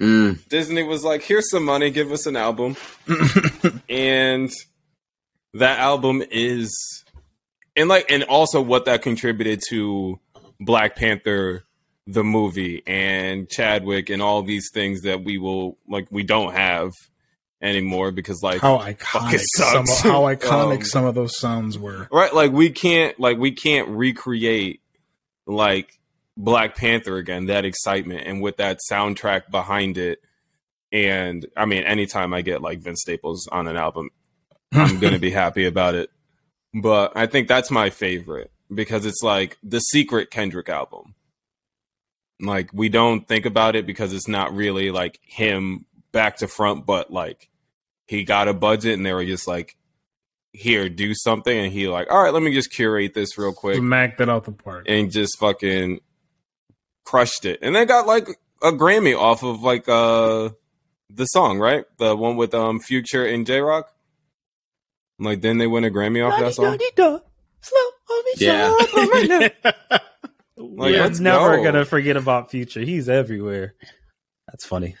Mm, 0.00 0.46
Disney 0.48 0.82
was 0.82 1.04
like, 1.04 1.22
"Here's 1.22 1.48
some 1.50 1.64
money, 1.64 1.90
give 1.90 2.10
us 2.10 2.26
an 2.26 2.34
album," 2.36 2.76
and 3.88 4.50
that 5.54 5.78
album 5.78 6.22
is, 6.32 7.04
and 7.76 7.88
like, 7.88 8.10
and 8.10 8.24
also 8.24 8.60
what 8.60 8.86
that 8.86 9.02
contributed 9.02 9.62
to 9.70 10.18
Black 10.58 10.96
Panther, 10.96 11.64
the 12.08 12.24
movie, 12.24 12.82
and 12.88 13.48
Chadwick, 13.48 14.10
and 14.10 14.20
all 14.20 14.42
these 14.42 14.68
things 14.74 15.02
that 15.02 15.22
we 15.22 15.38
will 15.38 15.78
like, 15.88 16.08
we 16.10 16.24
don't 16.24 16.52
have 16.54 16.90
anymore 17.62 18.10
because 18.10 18.42
like, 18.42 18.60
How 18.60 18.78
iconic 18.78 19.44
some 19.56 19.82
of, 19.84 19.98
how 20.00 20.22
iconic 20.34 20.78
Um, 20.78 20.84
some 20.84 21.04
of 21.04 21.14
those 21.14 21.38
sounds 21.38 21.78
were. 21.78 22.08
right, 22.10 22.34
like 22.34 22.50
we 22.50 22.70
can't, 22.70 23.18
like 23.20 23.38
we 23.38 23.52
can't 23.52 23.88
recreate 23.90 24.80
like 25.46 26.00
Black 26.36 26.76
Panther 26.76 27.16
again, 27.16 27.46
that 27.46 27.64
excitement 27.64 28.26
and 28.26 28.40
with 28.42 28.56
that 28.56 28.78
soundtrack 28.90 29.50
behind 29.50 29.98
it. 29.98 30.20
And 30.92 31.46
I 31.56 31.64
mean, 31.64 31.84
anytime 31.84 32.34
I 32.34 32.42
get 32.42 32.62
like 32.62 32.80
Vince 32.80 33.00
Staples 33.02 33.48
on 33.50 33.66
an 33.66 33.76
album, 33.76 34.10
I'm 34.72 34.98
gonna 35.00 35.18
be 35.18 35.30
happy 35.30 35.64
about 35.66 35.94
it. 35.94 36.10
But 36.72 37.12
I 37.16 37.26
think 37.26 37.46
that's 37.48 37.70
my 37.70 37.90
favorite 37.90 38.50
because 38.72 39.06
it's 39.06 39.22
like 39.22 39.58
the 39.62 39.80
secret 39.80 40.30
Kendrick 40.30 40.68
album. 40.68 41.14
Like 42.40 42.70
we 42.72 42.88
don't 42.88 43.26
think 43.28 43.46
about 43.46 43.76
it 43.76 43.86
because 43.86 44.12
it's 44.12 44.28
not 44.28 44.54
really 44.54 44.90
like 44.90 45.20
him 45.22 45.86
back 46.12 46.38
to 46.38 46.48
front, 46.48 46.84
but 46.84 47.12
like 47.12 47.48
he 48.06 48.24
got 48.24 48.48
a 48.48 48.54
budget 48.54 48.94
and 48.94 49.06
they 49.06 49.12
were 49.12 49.24
just 49.24 49.46
like, 49.46 49.76
here, 50.52 50.88
do 50.88 51.14
something, 51.14 51.56
and 51.56 51.72
he 51.72 51.88
like, 51.88 52.08
all 52.12 52.22
right, 52.22 52.32
let 52.32 52.42
me 52.42 52.52
just 52.52 52.70
curate 52.72 53.14
this 53.14 53.36
real 53.38 53.52
quick 53.52 53.76
Smacked 53.76 54.20
it 54.20 54.28
out 54.28 54.44
the 54.44 54.52
park. 54.52 54.86
and 54.88 55.10
just 55.10 55.38
fucking 55.38 56.00
crushed 57.04 57.44
it. 57.44 57.58
And 57.62 57.74
they 57.74 57.84
got 57.84 58.06
like 58.06 58.28
a 58.62 58.72
Grammy 58.72 59.18
off 59.18 59.42
of 59.42 59.62
like 59.62 59.88
uh 59.88 60.50
the 61.10 61.26
song, 61.26 61.58
right? 61.58 61.84
The 61.98 62.16
one 62.16 62.36
with 62.36 62.54
um 62.54 62.80
Future 62.80 63.24
and 63.24 63.46
Jay 63.46 63.60
Rock. 63.60 63.92
Like 65.18 65.40
then 65.42 65.58
they 65.58 65.66
win 65.66 65.84
a 65.84 65.90
Grammy 65.90 66.26
off 66.26 66.38
that 66.40 66.54
song. 66.54 66.78
Yeah. 68.36 69.48
Like, 70.56 70.94
We're 70.94 71.08
never 71.20 71.56
go. 71.58 71.64
gonna 71.64 71.84
forget 71.84 72.16
about 72.16 72.50
Future. 72.50 72.80
He's 72.80 73.08
everywhere. 73.08 73.74
That's 74.48 74.64
funny. 74.64 74.96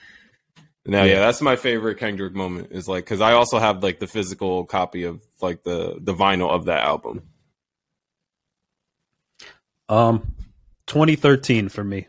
Now, 0.84 1.04
yeah, 1.04 1.20
that's 1.20 1.40
my 1.40 1.56
favorite 1.56 1.98
Kendrick 1.98 2.34
moment. 2.34 2.68
Is 2.72 2.86
like 2.88 3.04
because 3.04 3.20
I 3.20 3.32
also 3.32 3.58
have 3.58 3.82
like 3.82 3.98
the 3.98 4.06
physical 4.06 4.64
copy 4.66 5.04
of 5.04 5.22
like 5.40 5.62
the 5.62 5.96
the 6.00 6.14
vinyl 6.14 6.50
of 6.50 6.66
that 6.66 6.84
album. 6.84 7.22
Um, 9.88 10.33
2013 10.86 11.68
for 11.68 11.82
me, 11.84 12.08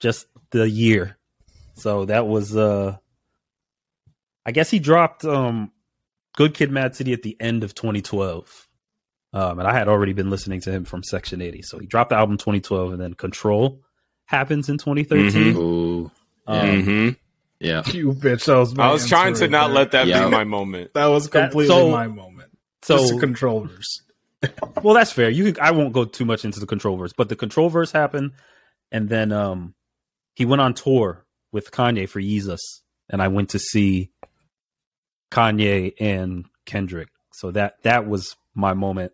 just 0.00 0.26
the 0.50 0.68
year. 0.68 1.16
So 1.74 2.04
that 2.06 2.26
was 2.26 2.56
uh, 2.56 2.96
I 4.46 4.52
guess 4.52 4.70
he 4.70 4.78
dropped 4.78 5.24
um, 5.24 5.72
Good 6.36 6.54
Kid, 6.54 6.70
Mad 6.70 6.94
City 6.94 7.12
at 7.12 7.22
the 7.22 7.36
end 7.40 7.64
of 7.64 7.74
2012. 7.74 8.68
Um, 9.32 9.58
and 9.58 9.66
I 9.66 9.72
had 9.76 9.88
already 9.88 10.12
been 10.12 10.30
listening 10.30 10.60
to 10.60 10.70
him 10.70 10.84
from 10.84 11.02
Section 11.02 11.42
80. 11.42 11.62
So 11.62 11.78
he 11.80 11.86
dropped 11.86 12.10
the 12.10 12.16
album 12.16 12.36
2012, 12.38 12.92
and 12.92 13.00
then 13.00 13.14
Control 13.14 13.80
happens 14.26 14.68
in 14.68 14.78
2013. 14.78 15.56
Ooh. 15.56 16.10
Um, 16.46 16.82
hmm 16.84 17.08
Yeah. 17.58 17.82
you 17.86 18.12
bitch. 18.12 18.44
That 18.44 18.58
was 18.58 18.74
my 18.76 18.86
I 18.88 18.92
was 18.92 19.08
trying 19.08 19.34
to 19.34 19.40
right 19.42 19.50
not 19.50 19.68
there. 19.68 19.74
let 19.76 19.90
that 19.92 20.06
Yeah. 20.06 20.26
be 20.26 20.30
my 20.30 20.44
moment. 20.44 20.94
That 20.94 21.06
was 21.06 21.28
That- 21.30 21.50
completely 21.50 21.74
so- 21.74 21.90
my 21.90 22.06
moment. 22.06 22.50
So 22.82 22.98
Just 22.98 23.14
the 23.14 23.18
controllers. 23.20 24.02
Well, 24.82 24.94
that's 24.94 25.12
fair. 25.12 25.30
You, 25.30 25.44
could- 25.44 25.58
I 25.58 25.70
won't 25.70 25.92
go 25.92 26.04
too 26.04 26.24
much 26.24 26.44
into 26.44 26.60
the 26.60 26.66
control 26.66 26.96
verse, 26.96 27.12
but 27.16 27.28
the 27.28 27.36
control 27.36 27.68
verse 27.68 27.92
happened, 27.92 28.32
and 28.92 29.08
then 29.08 29.32
um, 29.32 29.74
he 30.34 30.44
went 30.44 30.60
on 30.62 30.74
tour 30.74 31.24
with 31.52 31.70
Kanye 31.70 32.08
for 32.08 32.20
Yeezus, 32.20 32.60
and 33.08 33.22
I 33.22 33.28
went 33.28 33.50
to 33.50 33.58
see 33.58 34.10
Kanye 35.30 35.94
and 36.00 36.46
Kendrick. 36.66 37.08
So 37.32 37.50
that 37.52 37.82
that 37.82 38.06
was 38.06 38.36
my 38.54 38.74
moment. 38.74 39.12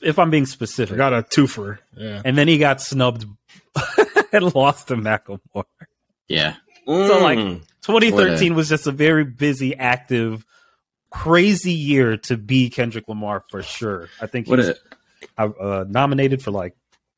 If 0.00 0.18
I'm 0.18 0.30
being 0.30 0.44
I 0.44 0.46
specific, 0.46 0.96
got 0.96 1.12
a 1.12 1.22
twofer. 1.22 1.78
Yeah. 1.96 2.22
and 2.24 2.38
then 2.38 2.48
he 2.48 2.56
got 2.56 2.80
snubbed 2.80 3.26
and 4.32 4.54
lost 4.54 4.88
to 4.88 4.96
Macklemore. 4.96 5.64
Yeah. 6.26 6.54
So, 6.86 7.18
like, 7.22 7.38
Mm. 7.38 7.60
2013 7.82 8.54
was 8.54 8.68
just 8.70 8.86
a 8.86 8.92
very 8.92 9.24
busy, 9.24 9.74
active, 9.76 10.44
crazy 11.14 11.72
year 11.72 12.16
to 12.16 12.36
be 12.36 12.70
Kendrick 12.70 13.06
Lamar 13.08 13.44
for 13.50 13.62
sure. 13.62 14.08
I 14.20 14.26
think 14.26 14.46
he's 14.48 14.70
uh, 15.38 15.84
nominated 15.88 16.42
for 16.42 16.50
like 16.50 16.74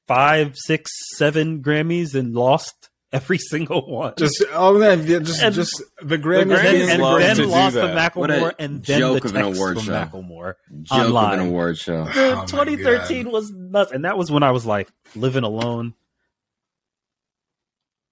five, 0.07 0.55
six, 0.57 0.91
seven 1.17 1.63
Grammys 1.63 2.15
and 2.15 2.35
lost 2.35 2.91
every 3.13 3.39
single 3.51 3.91
one. 3.91 4.15
Just 4.19 4.45
oh 4.53 4.79
man, 4.79 5.07
yeah, 5.07 5.21
just 5.21 5.43
And- 5.43 5.55
just 5.55 5.83
the 6.03 6.19
Grammys, 6.19 6.57
Grammys 6.59 6.73
being- 6.73 6.91
and 6.91 7.03
love 7.03 7.21
then 7.21 7.37
to 7.37 7.47
lost 7.47 7.75
to 7.77 7.81
Macklemore, 7.83 8.53
and 8.59 8.85
then 8.85 9.01
joke 9.01 9.23
the 9.23 9.29
of 9.29 9.35
an 9.35 9.43
text 9.45 9.59
award 9.59 9.77
from 9.77 9.85
show. 9.87 9.93
Macklemore. 9.93 10.55
joke 10.83 10.99
Online. 10.99 11.35
of 11.35 11.41
an 11.41 11.47
award 11.49 11.79
show. 11.79 12.05
Dude, 12.05 12.17
Oh 12.17 12.45
2013 12.47 13.31
was 13.31 13.51
nuts, 13.51 13.93
and 13.93 14.05
that 14.05 14.19
was 14.19 14.31
when 14.31 14.43
I 14.43 14.51
was 14.51 14.67
like 14.67 14.89
living 15.15 15.45
alone. 15.45 15.95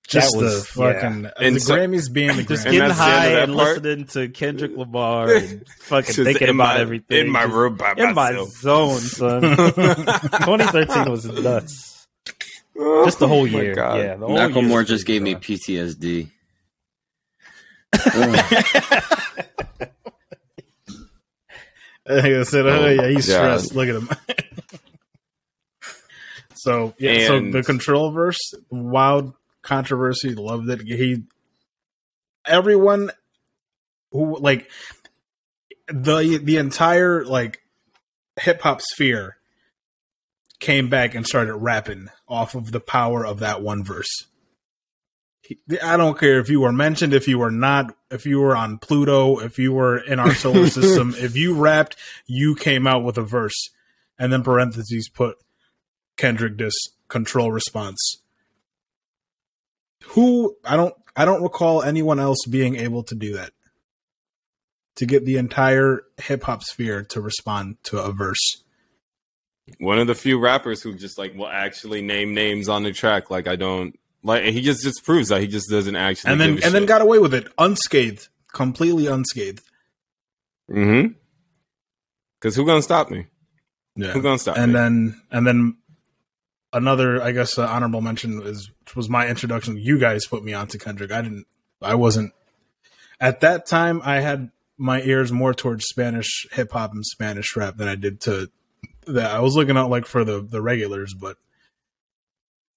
Just 0.08 0.36
was- 0.36 0.60
the 0.66 0.72
fucking 0.72 1.30
And 1.40 1.56
the 1.56 1.60
so- 1.60 1.74
Grammys 1.76 2.12
being 2.12 2.36
the 2.36 2.42
Just 2.48 2.66
Grammys. 2.66 2.70
getting 2.72 2.80
that's 2.80 2.98
the 2.98 3.04
end 3.04 3.12
of 3.14 3.20
high 3.22 3.28
that 3.30 3.48
and 3.48 3.56
part? 3.56 3.82
listening 3.82 4.06
to 4.08 4.28
Kendrick 4.28 4.72
Lamar 4.76 5.34
and 5.34 5.66
fucking 5.80 6.14
Just 6.14 6.24
thinking 6.24 6.48
about 6.50 6.56
my- 6.76 6.78
everything. 6.80 7.18
in 7.26 7.30
my 7.30 7.42
room 7.44 7.76
by 7.76 7.94
in 7.96 8.14
my 8.14 8.32
zone, 8.60 8.98
son. 9.00 9.40
2013 9.56 11.10
was 11.10 11.24
nuts. 11.26 12.06
Oh 12.76 13.04
just 13.04 13.18
the 13.20 13.28
whole 13.28 13.42
Oh 13.42 13.44
year. 13.44 13.74
God. 13.74 13.98
Yeah, 13.98 14.16
the 14.16 14.26
whole 14.26 14.36
Macklemore 14.36 14.78
was 14.78 14.88
just 14.88 15.06
gave 15.06 15.22
me. 15.22 15.34
PTSD. 15.36 16.28
Like 22.06 22.24
I 22.24 22.42
said, 22.42 22.66
oh, 22.66 22.84
Oh, 22.84 22.88
yeah, 22.88 23.08
he's 23.08 23.28
God. 23.28 23.60
stressed. 23.60 23.74
Look 23.74 23.88
at 23.88 23.94
him. 23.94 24.08
so 26.54 26.94
yeah, 26.98 27.26
so 27.28 27.40
the 27.50 27.62
control 27.62 28.10
verse, 28.10 28.38
wild 28.70 29.32
controversy, 29.64 30.34
loved 30.34 30.68
it. 30.70 30.82
He, 30.82 31.24
everyone 32.46 33.10
who 34.12 34.38
like 34.38 34.70
the 35.88 36.40
the 36.42 36.56
entire 36.56 37.24
like 37.24 37.60
hip 38.40 38.62
hop 38.62 38.80
sphere 38.80 39.36
came 40.60 40.88
back 40.88 41.14
and 41.14 41.26
started 41.26 41.54
rapping 41.54 42.08
off 42.28 42.54
of 42.54 42.72
the 42.72 42.80
power 42.80 43.26
of 43.26 43.40
that 43.40 43.62
one 43.62 43.84
verse. 43.84 44.26
I 45.82 45.98
don't 45.98 46.18
care 46.18 46.40
if 46.40 46.48
you 46.48 46.60
were 46.60 46.72
mentioned, 46.72 47.12
if 47.12 47.28
you 47.28 47.38
were 47.38 47.50
not, 47.50 47.94
if 48.10 48.24
you 48.24 48.40
were 48.40 48.56
on 48.56 48.78
Pluto, 48.78 49.40
if 49.40 49.58
you 49.58 49.74
were 49.74 49.98
in 49.98 50.18
our 50.18 50.34
solar 50.34 50.66
system, 50.70 51.14
if 51.18 51.36
you 51.36 51.54
rapped, 51.54 51.96
you 52.26 52.54
came 52.54 52.86
out 52.86 53.04
with 53.04 53.18
a 53.18 53.22
verse, 53.22 53.68
and 54.18 54.32
then 54.32 54.42
parentheses 54.42 55.10
put 55.10 55.36
Kendrick 56.16 56.56
this 56.56 56.74
control 57.08 57.52
response. 57.52 58.22
Who 60.08 60.56
I 60.64 60.76
don't 60.76 60.94
I 61.16 61.24
don't 61.24 61.42
recall 61.42 61.82
anyone 61.82 62.20
else 62.20 62.38
being 62.48 62.76
able 62.76 63.02
to 63.04 63.14
do 63.14 63.34
that. 63.34 63.52
To 64.96 65.06
get 65.06 65.24
the 65.24 65.38
entire 65.38 66.02
hip 66.18 66.44
hop 66.44 66.62
sphere 66.62 67.02
to 67.10 67.20
respond 67.20 67.78
to 67.84 67.98
a 67.98 68.12
verse. 68.12 68.62
One 69.78 69.98
of 69.98 70.06
the 70.06 70.14
few 70.14 70.38
rappers 70.38 70.82
who 70.82 70.94
just 70.94 71.18
like 71.18 71.34
will 71.34 71.48
actually 71.48 72.02
name 72.02 72.34
names 72.34 72.68
on 72.68 72.82
the 72.82 72.92
track. 72.92 73.30
Like 73.30 73.48
I 73.48 73.56
don't 73.56 73.98
like 74.22 74.44
he 74.44 74.60
just 74.60 74.82
just 74.82 75.04
proves 75.04 75.28
that 75.28 75.40
he 75.40 75.48
just 75.48 75.68
doesn't 75.68 75.96
actually. 75.96 76.32
And 76.32 76.40
then 76.40 76.50
and 76.62 76.74
then 76.74 76.86
got 76.86 77.00
away 77.00 77.18
with 77.18 77.34
it 77.34 77.48
unscathed, 77.58 78.28
completely 78.52 79.06
unscathed. 79.06 79.62
Mm-hmm. 80.70 81.12
Because 82.40 82.54
who 82.56 82.66
gonna 82.66 82.82
stop 82.82 83.10
me? 83.10 83.26
Yeah. 83.96 84.12
Who 84.12 84.22
gonna 84.22 84.38
stop 84.38 84.56
me? 84.56 84.62
and 84.62 84.72
me? 84.72 84.78
then 84.78 85.22
and 85.30 85.46
then 85.46 85.76
another 86.74 87.22
i 87.22 87.30
guess 87.30 87.56
uh, 87.56 87.66
honorable 87.66 88.00
mention 88.00 88.42
is 88.42 88.68
was 88.96 89.08
my 89.08 89.28
introduction. 89.28 89.76
You 89.76 89.98
guys 89.98 90.26
put 90.26 90.44
me 90.44 90.52
onto 90.52 90.78
kendrick. 90.78 91.12
I 91.12 91.22
didn't 91.22 91.46
i 91.84 91.94
wasn't 91.94 92.32
at 93.20 93.40
that 93.40 93.66
time 93.66 94.00
i 94.04 94.20
had 94.20 94.50
my 94.76 95.02
ears 95.02 95.30
more 95.30 95.54
towards 95.54 95.84
spanish 95.86 96.46
hip-hop 96.52 96.92
and 96.92 97.04
spanish 97.04 97.54
rap 97.56 97.76
than 97.76 97.88
i 97.88 97.94
did 97.94 98.20
to 98.20 98.48
that 99.06 99.30
i 99.30 99.38
was 99.38 99.54
looking 99.54 99.76
out 99.76 99.90
like 99.90 100.06
for 100.06 100.24
the 100.24 100.40
the 100.40 100.62
regulars 100.62 101.14
but 101.14 101.36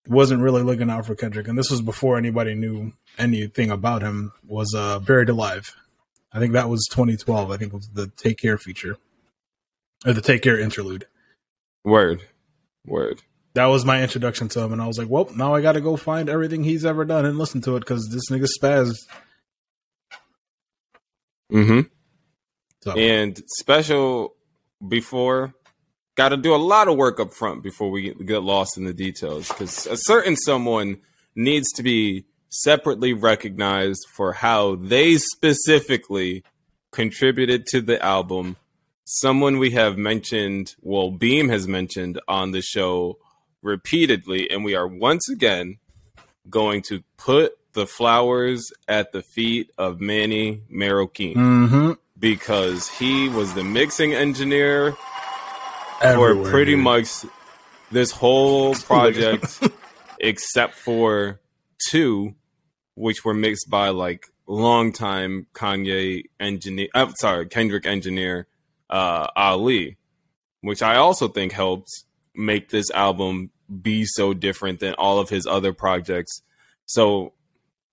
wasn't 0.07 0.41
really 0.41 0.63
looking 0.63 0.89
out 0.89 1.05
for 1.05 1.15
kendrick. 1.15 1.49
And 1.49 1.57
this 1.57 1.69
was 1.69 1.81
before 1.81 2.17
anybody 2.17 2.55
knew 2.55 2.93
anything 3.17 3.71
about 3.71 4.01
him 4.01 4.31
was 4.47 4.73
uh 4.73 4.99
buried 4.99 5.27
alive. 5.27 5.75
I 6.31 6.39
think 6.39 6.53
that 6.53 6.69
was 6.69 6.87
2012 6.91 7.51
i 7.51 7.57
think 7.57 7.73
it 7.73 7.75
was 7.75 7.89
the 7.93 8.07
take 8.07 8.37
care 8.37 8.57
feature 8.57 8.97
or 10.05 10.13
the 10.13 10.21
take 10.21 10.43
care 10.43 10.57
interlude. 10.57 11.07
Word, 11.83 12.23
word. 12.85 13.21
That 13.57 13.65
was 13.65 13.83
my 13.83 14.03
introduction 14.03 14.47
to 14.49 14.59
him, 14.59 14.71
and 14.71 14.79
I 14.79 14.85
was 14.85 14.99
like, 14.99 15.09
"Well, 15.09 15.27
now 15.35 15.55
I 15.55 15.61
got 15.61 15.71
to 15.71 15.81
go 15.81 15.97
find 15.97 16.29
everything 16.29 16.63
he's 16.63 16.85
ever 16.85 17.05
done 17.05 17.25
and 17.25 17.39
listen 17.39 17.59
to 17.61 17.75
it 17.75 17.79
because 17.79 18.07
this 18.09 18.29
nigga 18.29 18.47
spaz." 18.61 18.93
Mm-hmm. 21.51 21.81
So 22.83 22.91
And 22.91 23.41
special 23.57 24.35
before, 24.87 25.55
got 26.13 26.29
to 26.29 26.37
do 26.37 26.53
a 26.53 26.57
lot 26.57 26.87
of 26.87 26.97
work 26.97 27.19
up 27.19 27.33
front 27.33 27.63
before 27.63 27.89
we 27.89 28.13
get 28.13 28.43
lost 28.43 28.77
in 28.77 28.85
the 28.85 28.93
details 28.93 29.47
because 29.47 29.87
a 29.87 29.97
certain 29.97 30.35
someone 30.35 30.97
needs 31.35 31.71
to 31.73 31.83
be 31.83 32.25
separately 32.49 33.13
recognized 33.13 34.05
for 34.15 34.33
how 34.33 34.75
they 34.75 35.17
specifically 35.17 36.43
contributed 36.91 37.65
to 37.65 37.81
the 37.81 37.99
album. 38.05 38.55
Someone 39.05 39.57
we 39.57 39.71
have 39.71 39.97
mentioned, 39.97 40.75
well, 40.81 41.09
Beam 41.09 41.49
has 41.49 41.67
mentioned 41.67 42.21
on 42.27 42.51
the 42.51 42.61
show 42.61 43.17
repeatedly, 43.67 44.49
and 44.49 44.63
we 44.63 44.73
are 44.75 44.87
once 44.87 45.29
again 45.29 45.77
going 46.49 46.81
to 46.83 47.03
put 47.17 47.53
the 47.73 47.85
flowers 47.85 48.71
at 48.87 49.11
the 49.11 49.21
feet 49.21 49.69
of 49.77 50.01
Manny 50.01 50.63
Marroquin. 50.71 51.35
Hmm 51.35 51.91
because 52.19 52.89
he 52.89 53.29
was 53.29 53.53
the 53.53 53.63
mixing 53.63 54.13
engineer 54.13 54.93
for 56.01 56.43
pretty 56.45 56.73
dude. 56.73 56.83
much 56.83 57.07
this 57.91 58.11
whole 58.11 58.73
project 58.85 59.61
except 60.19 60.75
for 60.75 61.39
two 61.89 62.33
which 62.95 63.23
were 63.23 63.33
mixed 63.33 63.69
by 63.69 63.89
like 63.89 64.25
longtime 64.47 65.45
Kanye 65.53 66.23
engineer 66.39 66.87
I'm 66.93 67.13
sorry 67.15 67.47
Kendrick 67.47 67.85
engineer 67.85 68.47
uh 68.89 69.27
Ali 69.35 69.97
which 70.61 70.81
I 70.81 70.95
also 70.95 71.27
think 71.27 71.51
helped 71.51 71.89
make 72.33 72.69
this 72.69 72.89
album 72.91 73.51
be 73.81 74.05
so 74.05 74.33
different 74.33 74.79
than 74.79 74.93
all 74.95 75.19
of 75.19 75.29
his 75.29 75.45
other 75.45 75.73
projects 75.73 76.41
so 76.85 77.33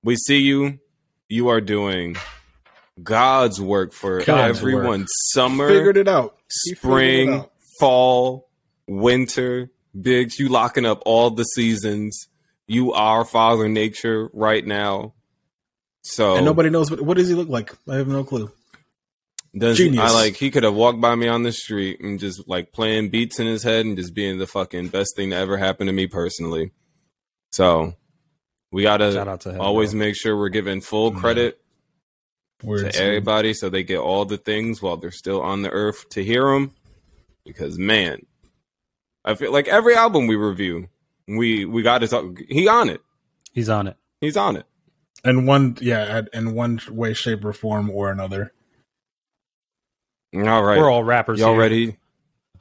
we 0.03 0.17
see 0.17 0.39
you 0.39 0.79
you 1.29 1.49
are 1.49 1.61
doing 1.61 2.17
God's 3.03 3.61
work 3.61 3.93
for 3.93 4.23
God's 4.23 4.59
everyone 4.59 5.07
summer 5.33 5.69
figured 5.69 5.97
it 5.97 6.07
out. 6.07 6.37
He 6.65 6.75
figured 6.75 6.77
it 6.77 6.79
spring, 6.79 7.35
out. 7.35 7.53
fall, 7.81 8.49
winter, 8.87 9.71
Biggs, 10.01 10.39
you 10.39 10.49
locking 10.49 10.87
up 10.87 11.03
all 11.07 11.31
the 11.31 11.45
seasons. 11.45 12.29
You 12.67 12.93
are 12.93 13.25
Father 13.25 13.69
Nature 13.69 14.29
right 14.33 14.65
now. 14.65 15.15
So 16.03 16.37
and 16.37 16.45
nobody 16.45 16.71
knows 16.71 16.91
what, 16.91 17.01
what 17.01 17.17
does 17.17 17.29
he 17.29 17.35
look 17.35 17.49
like. 17.49 17.73
I 17.89 17.97
have 17.97 18.09
no 18.09 18.25
clue. 18.25 18.51
Does 19.57 19.77
genius. 19.77 20.11
I 20.11 20.15
like 20.15 20.37
he 20.37 20.51
could 20.51 20.63
have 20.65 20.75
walked 20.75 21.01
by 21.01 21.15
me 21.15 21.29
on 21.29 21.43
the 21.43 21.53
street 21.53 22.01
and 22.01 22.19
just 22.19 22.49
like 22.49 22.73
playing 22.73 23.11
beats 23.11 23.39
in 23.39 23.47
his 23.47 23.63
head 23.63 23.87
and 23.87 23.97
just 23.97 24.15
being 24.15 24.39
the 24.39 24.47
fucking 24.47 24.89
best 24.89 25.15
thing 25.17 25.31
to 25.31 25.37
ever 25.37 25.57
happen 25.57 25.87
to 25.87 25.93
me 25.93 26.07
personally. 26.07 26.73
So 27.53 27.95
we 28.73 28.83
gotta 28.83 29.19
out 29.29 29.41
to 29.43 29.53
him. 29.53 29.61
always 29.61 29.91
bro. 29.91 30.01
make 30.01 30.17
sure 30.17 30.37
we're 30.37 30.49
giving 30.49 30.81
full 30.81 31.13
credit 31.13 31.61
Word 32.63 32.93
to 32.93 33.01
everybody 33.01 33.55
so 33.55 33.69
they 33.69 33.83
get 33.85 33.99
all 33.99 34.25
the 34.25 34.37
things 34.39 34.81
while 34.83 34.97
they're 34.97 35.11
still 35.11 35.41
on 35.43 35.63
the 35.63 35.71
earth 35.71 36.09
to 36.11 36.25
hear 36.25 36.47
them 36.53 36.73
because 37.45 37.79
man 37.79 38.25
i 39.25 39.35
feel 39.35 39.53
like 39.53 39.69
every 39.69 39.95
album 39.95 40.27
we 40.27 40.35
review 40.37 40.89
we 41.29 41.65
we 41.67 41.83
got 41.83 41.99
to 41.99 42.09
talk 42.09 42.39
he 42.49 42.67
on 42.67 42.89
it 42.89 43.01
He's 43.53 43.69
on 43.69 43.87
it. 43.87 43.97
he's 44.21 44.37
on 44.37 44.57
it 44.57 44.65
And 45.25 45.47
one, 45.47 45.77
yeah, 45.81 46.01
at- 46.03 46.29
in 46.33 46.55
one 46.55 46.81
way, 46.91 47.13
shape, 47.15 47.45
or 47.45 47.53
form 47.53 47.89
or 47.91 48.11
another. 48.11 48.53
All 50.35 50.63
right 50.63 50.79
We're 50.79 50.91
all 50.91 51.05
rappers. 51.05 51.39
y'all 51.41 51.51
here. 51.53 51.61
ready 51.61 51.97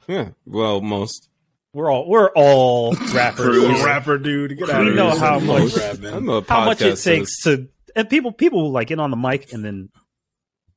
yeah 0.08 0.28
well 0.46 0.80
most 0.80 1.28
We're 1.72 1.90
all 1.90 2.08
we're 2.08 2.30
all 2.30 2.94
rappers. 3.14 3.56
You 3.56 3.66
a 3.66 3.74
here. 3.74 3.86
rapper, 3.86 4.18
dude. 4.18 4.56
Get 4.58 4.68
We 4.68 4.72
out 4.74 4.86
of 4.86 4.94
know 4.94 5.10
how 5.18 5.38
much- 5.40 5.76
rapping. 5.76 6.26
How 6.46 6.64
much 6.64 6.82
it 6.82 6.96
takes 6.96 7.42
to 7.42 7.68
and 7.96 8.08
people 8.08 8.32
people 8.32 8.70
like 8.70 8.88
get 8.88 8.98
on 9.00 9.10
the 9.10 9.16
mic 9.16 9.52
and 9.52 9.64
then 9.64 9.88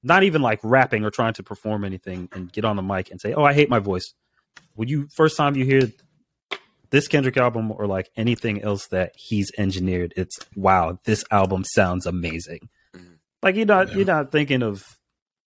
not 0.04 0.24
even 0.24 0.42
like 0.42 0.60
rapping 0.64 1.04
or 1.04 1.10
trying 1.12 1.34
to 1.34 1.44
perform 1.44 1.84
anything 1.84 2.30
and 2.32 2.52
get 2.52 2.64
on 2.66 2.76
the 2.78 2.82
mic 2.84 3.12
and 3.12 3.20
say, 3.20 3.34
"Oh, 3.34 3.44
I 3.44 3.54
hate 3.54 3.70
my 3.70 3.80
voice." 3.80 4.14
Would 4.76 4.90
you 4.90 5.08
first 5.16 5.36
time 5.38 5.56
you 5.56 5.66
hear 5.66 5.82
this 6.92 7.08
Kendrick 7.08 7.36
album 7.38 7.72
or 7.72 7.86
like 7.88 8.10
anything 8.16 8.62
else 8.62 8.88
that 8.88 9.12
he's 9.16 9.52
engineered, 9.58 10.14
it's 10.16 10.38
wow, 10.56 11.00
this 11.04 11.24
album 11.32 11.64
sounds 11.66 12.06
amazing. 12.06 12.70
Mhm. 12.96 13.18
Like 13.44 13.56
you're 13.56 13.66
not 13.66 13.90
Yeah. 13.90 13.96
you're 13.98 14.06
not 14.06 14.32
thinking 14.32 14.64
of 14.64 14.84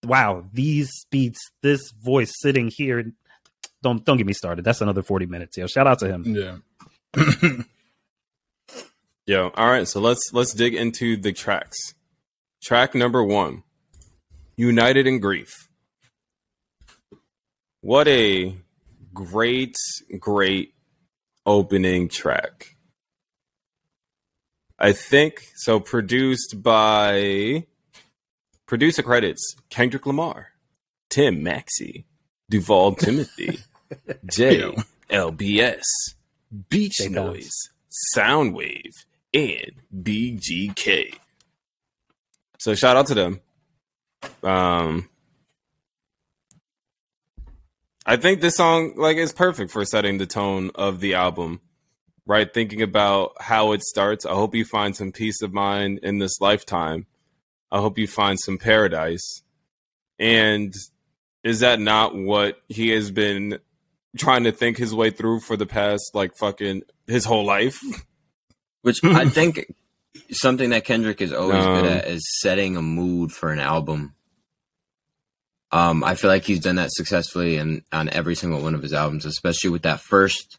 wow, 0.05 0.45
these 0.53 0.89
beats, 1.09 1.39
this 1.61 1.91
voice 1.91 2.33
sitting 2.39 2.71
here. 2.75 3.11
Don't 3.83 4.03
don't 4.05 4.17
get 4.17 4.27
me 4.27 4.33
started. 4.33 4.63
That's 4.63 4.81
another 4.81 5.01
forty 5.01 5.25
minutes. 5.25 5.57
Yo, 5.57 5.67
shout 5.67 5.87
out 5.87 5.99
to 5.99 6.07
him. 6.07 6.23
Yeah. 6.25 6.57
Yo, 9.27 9.51
all 9.55 9.69
right, 9.69 9.87
so 9.87 9.99
let's 9.99 10.21
let's 10.33 10.53
dig 10.53 10.73
into 10.75 11.15
the 11.17 11.31
tracks. 11.31 11.77
Track 12.61 12.95
number 12.95 13.23
one, 13.23 13.63
United 14.55 15.07
in 15.07 15.19
Grief. 15.19 15.51
What 17.81 18.07
a 18.07 18.55
great, 19.13 19.75
great 20.19 20.73
opening 21.45 22.09
track. 22.09 22.75
I 24.77 24.91
think 24.91 25.43
so. 25.55 25.79
Produced 25.79 26.61
by 26.61 27.65
producer 28.71 29.03
credits 29.03 29.57
Kendrick 29.69 30.05
Lamar, 30.05 30.53
Tim 31.10 31.43
Maxey, 31.43 32.05
Duval 32.49 32.95
Timothy, 32.99 33.60
J. 34.25 34.73
LBS, 35.10 35.84
Beach. 36.69 36.95
Bounce. 36.99 37.12
Noise, 37.12 37.69
Sounwave, 38.15 39.03
and 39.34 39.73
BGK. 39.93 41.17
So 42.60 42.73
shout 42.73 42.95
out 42.95 43.07
to 43.07 43.13
them. 43.13 43.41
Um, 44.41 45.10
I 48.05 48.15
think 48.15 48.39
this 48.39 48.55
song 48.55 48.93
like 48.95 49.17
is 49.17 49.34
perfect 49.34 49.71
for 49.71 49.84
setting 49.84 50.17
the 50.17 50.25
tone 50.25 50.71
of 50.75 51.01
the 51.01 51.15
album. 51.15 51.60
Right, 52.25 52.53
thinking 52.53 52.81
about 52.81 53.34
how 53.41 53.73
it 53.73 53.84
starts. 53.84 54.25
I 54.25 54.31
hope 54.31 54.55
you 54.55 54.63
find 54.63 54.95
some 54.95 55.12
peace 55.12 55.41
of 55.41 55.51
mind 55.51 55.99
in 56.03 56.19
this 56.19 56.39
lifetime. 56.39 57.07
I 57.71 57.79
hope 57.79 57.97
you 57.97 58.07
find 58.07 58.39
some 58.39 58.57
paradise. 58.57 59.43
And 60.19 60.73
is 61.43 61.62
that 61.62 61.79
not 61.79 62.15
what 62.15 62.57
he 62.67 62.89
has 62.89 63.12
been 63.12 63.60
trying 64.17 64.43
to 64.43 64.51
think 64.51 64.77
his 64.77 64.93
way 64.93 65.10
through 65.10 65.39
for 65.39 65.55
the 65.57 65.65
past 65.65 66.12
like 66.13 66.36
fucking 66.38 66.84
his 67.07 67.25
whole 67.25 67.45
life? 67.45 67.79
Which 68.81 69.01
I 69.03 69.29
think 69.29 69.73
something 70.31 70.71
that 70.71 70.86
Kendrick 70.86 71.21
is 71.21 71.34
always 71.34 71.63
Um, 71.63 71.81
good 71.81 71.91
at 71.91 72.07
is 72.07 72.21
setting 72.41 72.77
a 72.77 72.81
mood 72.81 73.31
for 73.31 73.51
an 73.51 73.60
album. 73.60 74.15
Um, 75.71 76.03
I 76.03 76.15
feel 76.15 76.29
like 76.29 76.43
he's 76.43 76.60
done 76.60 76.75
that 76.75 76.91
successfully 76.91 77.55
and 77.55 77.84
on 77.93 78.10
every 78.10 78.36
single 78.36 78.62
one 78.62 78.75
of 78.75 78.81
his 78.81 78.91
albums, 78.93 79.25
especially 79.25 79.69
with 79.69 79.84
that 79.84 80.01
first, 80.01 80.57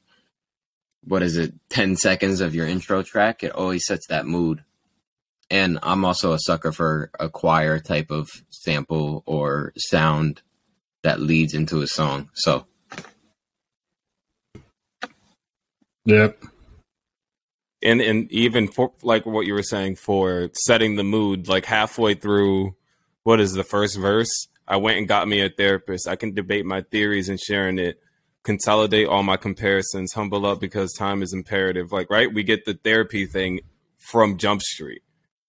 what 1.04 1.22
is 1.22 1.36
it, 1.36 1.52
ten 1.68 1.96
seconds 1.96 2.40
of 2.40 2.54
your 2.54 2.66
intro 2.66 3.02
track. 3.02 3.44
It 3.44 3.52
always 3.52 3.84
sets 3.84 4.06
that 4.06 4.24
mood. 4.26 4.64
And 5.52 5.78
I'm 5.82 6.06
also 6.06 6.32
a 6.32 6.38
sucker 6.38 6.72
for 6.72 7.10
a 7.20 7.28
choir 7.28 7.78
type 7.78 8.10
of 8.10 8.30
sample 8.48 9.22
or 9.26 9.74
sound 9.76 10.40
that 11.02 11.20
leads 11.20 11.52
into 11.52 11.82
a 11.82 11.86
song. 11.86 12.30
So. 12.32 12.64
Yep. 16.06 16.42
and 17.80 18.00
and 18.00 18.32
even 18.32 18.66
for 18.66 18.92
like 19.02 19.24
what 19.26 19.46
you 19.46 19.52
were 19.52 19.62
saying 19.62 19.96
for 19.96 20.50
setting 20.54 20.96
the 20.96 21.04
mood 21.04 21.46
like 21.46 21.64
halfway 21.64 22.14
through 22.14 22.74
what 23.22 23.38
is 23.38 23.52
the 23.52 23.62
first 23.62 23.98
verse? 23.98 24.48
I 24.66 24.78
went 24.78 24.98
and 24.98 25.06
got 25.06 25.28
me 25.28 25.42
a 25.42 25.50
therapist. 25.50 26.08
I 26.08 26.16
can 26.16 26.32
debate 26.32 26.64
my 26.64 26.80
theories 26.80 27.28
and 27.28 27.38
sharing 27.38 27.78
it. 27.78 28.00
Consolidate 28.42 29.06
all 29.06 29.22
my 29.22 29.36
comparisons. 29.36 30.14
Humble 30.14 30.46
up 30.46 30.60
because 30.60 30.94
time 30.94 31.22
is 31.22 31.34
imperative. 31.34 31.92
Like 31.92 32.08
right? 32.08 32.32
We 32.32 32.42
get 32.42 32.64
the 32.64 32.74
therapy 32.74 33.26
thing 33.26 33.60
from 33.98 34.38
jump 34.38 34.62
street 34.62 35.02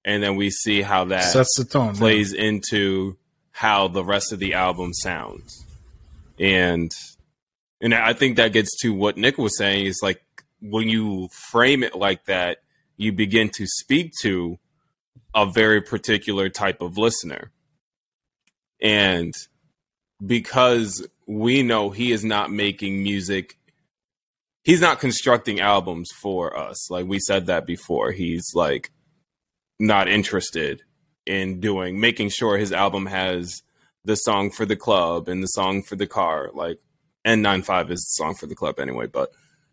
and 0.06 0.22
then 0.22 0.36
we 0.36 0.50
see 0.50 0.82
how 0.82 1.06
that 1.06 1.24
Sets 1.24 1.58
the 1.58 1.66
tone. 1.66 1.96
plays 1.96 2.34
into 2.34 3.18
how 3.52 3.88
the 3.88 4.04
rest 4.04 4.32
of 4.32 4.39
the 4.39 4.54
album 4.54 4.94
sounds. 4.94 5.66
And 6.39 6.92
and 7.82 7.94
I 7.94 8.13
think 8.13 8.38
that 8.38 8.54
gets 8.54 8.76
to 8.82 8.94
what 8.94 9.18
Nick 9.18 9.38
was 9.38 9.58
saying 9.58 9.86
is 9.86 10.00
like 10.02 10.22
when 10.62 10.89
you 10.89 11.30
frame 11.52 11.84
it 11.84 11.96
like 11.96 12.26
that, 12.26 12.60
you 12.98 13.12
begin 13.12 13.50
to 13.52 13.66
speak 13.68 14.13
to 14.22 14.58
a 15.36 15.46
very 15.46 15.82
particular 15.82 16.50
type 16.50 16.82
of 16.82 16.98
listener. 16.98 17.52
And 18.82 19.34
because 20.26 21.06
we 21.28 21.63
know 21.63 21.89
he 21.89 22.12
is 22.12 22.24
not 22.24 22.52
making 22.52 23.04
music 23.04 23.58
he's 24.63 24.82
not 24.82 25.00
constructing 25.00 25.60
albums 25.60 26.10
for 26.22 26.58
us. 26.58 26.89
Like 26.89 27.06
we 27.06 27.20
said 27.20 27.48
that 27.48 27.66
before. 27.66 28.12
He's 28.12 28.52
like 28.54 28.92
not 29.80 30.08
interested 30.08 30.82
in 31.26 31.60
doing 31.60 32.00
making 32.00 32.30
sure 32.30 32.58
his 32.58 32.72
album 32.72 33.06
has 33.06 33.62
the 34.06 34.16
song 34.16 34.52
for 34.52 34.66
the 34.66 34.76
club 34.76 35.28
and 35.30 35.42
the 35.42 35.48
song 35.48 35.82
for 35.82 35.96
the 35.96 36.08
car 36.08 36.50
like 36.54 36.78
n95 37.26 37.92
is 37.92 38.00
the 38.02 38.24
song 38.24 38.36
for 38.36 38.46
the 38.48 38.56
club 38.56 38.80
anyway 38.80 39.08
but 39.08 39.30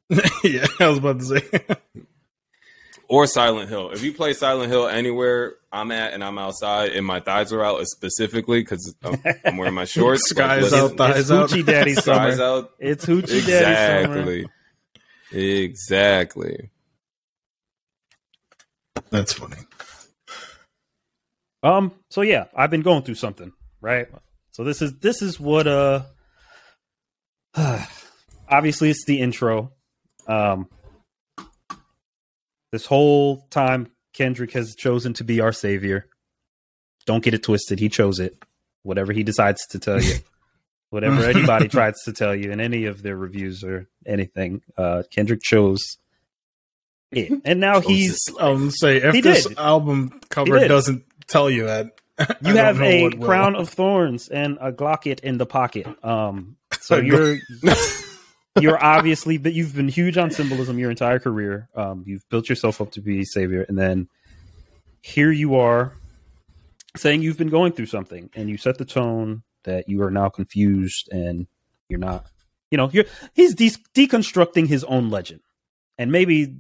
yeah, 0.44 0.66
I 0.80 0.88
was 0.88 0.98
about 0.98 1.18
to 1.20 1.24
say. 1.24 1.42
or 3.08 3.26
silent 3.26 3.68
hill 3.68 3.90
if 3.90 4.02
you 4.04 4.12
play 4.12 4.32
silent 4.32 4.70
hill 4.70 4.86
anywhere 4.86 5.54
i'm 5.72 5.90
at 5.90 6.12
and 6.12 6.22
i'm 6.22 6.38
outside 6.38 6.92
and 6.92 7.04
my 7.04 7.18
thighs 7.18 7.52
are 7.52 7.64
out 7.64 7.84
specifically 7.86 8.60
because 8.60 8.94
I'm, 9.02 9.20
I'm 9.44 9.56
wearing 9.56 9.74
my 9.74 9.84
shorts 9.86 10.22
Skies 10.28 10.70
like, 10.70 10.80
out, 10.82 10.96
thighs 10.96 11.18
it's 11.18 11.30
out. 11.32 11.50
Hoochie 11.50 11.66
Daddy 11.66 11.94
skies 11.94 12.36
summer. 12.36 12.42
out 12.44 12.70
It's 12.78 13.04
Hoochie 13.06 13.44
Daddy 13.46 14.04
summer. 14.06 14.20
exactly 14.20 14.46
exactly 15.32 16.70
That's 19.10 19.32
funny. 19.32 19.56
Um. 21.62 21.92
So 22.10 22.22
yeah, 22.22 22.46
I've 22.54 22.70
been 22.70 22.82
going 22.82 23.02
through 23.02 23.16
something, 23.16 23.52
right? 23.80 24.08
So 24.52 24.64
this 24.64 24.82
is 24.82 24.98
this 24.98 25.22
is 25.22 25.38
what 25.38 25.66
uh. 25.66 26.02
obviously, 28.48 28.90
it's 28.90 29.04
the 29.04 29.20
intro. 29.20 29.72
Um. 30.26 30.68
This 32.72 32.86
whole 32.86 33.48
time, 33.50 33.88
Kendrick 34.12 34.52
has 34.52 34.74
chosen 34.76 35.12
to 35.14 35.24
be 35.24 35.40
our 35.40 35.52
savior. 35.52 36.06
Don't 37.04 37.24
get 37.24 37.34
it 37.34 37.42
twisted. 37.42 37.80
He 37.80 37.88
chose 37.88 38.20
it. 38.20 38.36
Whatever 38.82 39.12
he 39.12 39.24
decides 39.24 39.66
to 39.68 39.78
tell 39.78 40.00
you, 40.00 40.14
whatever 40.90 41.24
anybody 41.24 41.68
tries 41.68 41.94
to 42.04 42.12
tell 42.12 42.34
you 42.34 42.52
in 42.52 42.60
any 42.60 42.84
of 42.86 43.02
their 43.02 43.16
reviews 43.16 43.64
or 43.64 43.88
anything, 44.06 44.62
uh, 44.78 45.02
Kendrick 45.10 45.42
chose 45.42 45.98
it, 47.12 47.32
and 47.44 47.58
now 47.58 47.80
he's 47.80 48.18
Um, 48.38 48.70
say 48.70 48.98
if 48.98 49.24
this 49.24 49.48
album 49.58 50.20
cover 50.28 50.66
doesn't 50.68 51.04
tell 51.30 51.48
you 51.50 51.64
that, 51.66 52.00
You 52.42 52.54
have 52.56 52.80
a 52.82 53.04
will. 53.04 53.26
crown 53.26 53.56
of 53.56 53.68
thorns 53.68 54.28
and 54.28 54.58
a 54.60 54.72
Glocket 54.72 55.20
in 55.20 55.38
the 55.38 55.46
pocket. 55.46 55.86
Um, 56.04 56.56
so 56.80 56.96
you're 57.00 57.38
you're 58.60 58.82
obviously, 58.82 59.38
but 59.38 59.52
you've 59.52 59.74
been 59.74 59.88
huge 59.88 60.18
on 60.18 60.30
symbolism 60.30 60.78
your 60.78 60.90
entire 60.90 61.18
career. 61.18 61.68
Um, 61.74 62.04
you've 62.06 62.28
built 62.28 62.48
yourself 62.48 62.80
up 62.80 62.92
to 62.92 63.00
be 63.00 63.24
savior, 63.24 63.64
and 63.68 63.78
then 63.78 64.08
here 65.02 65.30
you 65.32 65.54
are 65.56 65.94
saying 66.96 67.22
you've 67.22 67.38
been 67.38 67.48
going 67.48 67.72
through 67.72 67.86
something, 67.86 68.28
and 68.34 68.50
you 68.50 68.58
set 68.58 68.76
the 68.76 68.84
tone 68.84 69.42
that 69.64 69.88
you 69.88 70.02
are 70.02 70.10
now 70.10 70.28
confused 70.28 71.08
and 71.10 71.46
you're 71.88 72.00
not. 72.00 72.26
You 72.70 72.76
know, 72.76 72.90
you're 72.92 73.06
he's 73.34 73.54
de- 73.54 73.70
deconstructing 73.94 74.68
his 74.68 74.84
own 74.84 75.10
legend, 75.10 75.40
and 75.98 76.12
maybe 76.12 76.56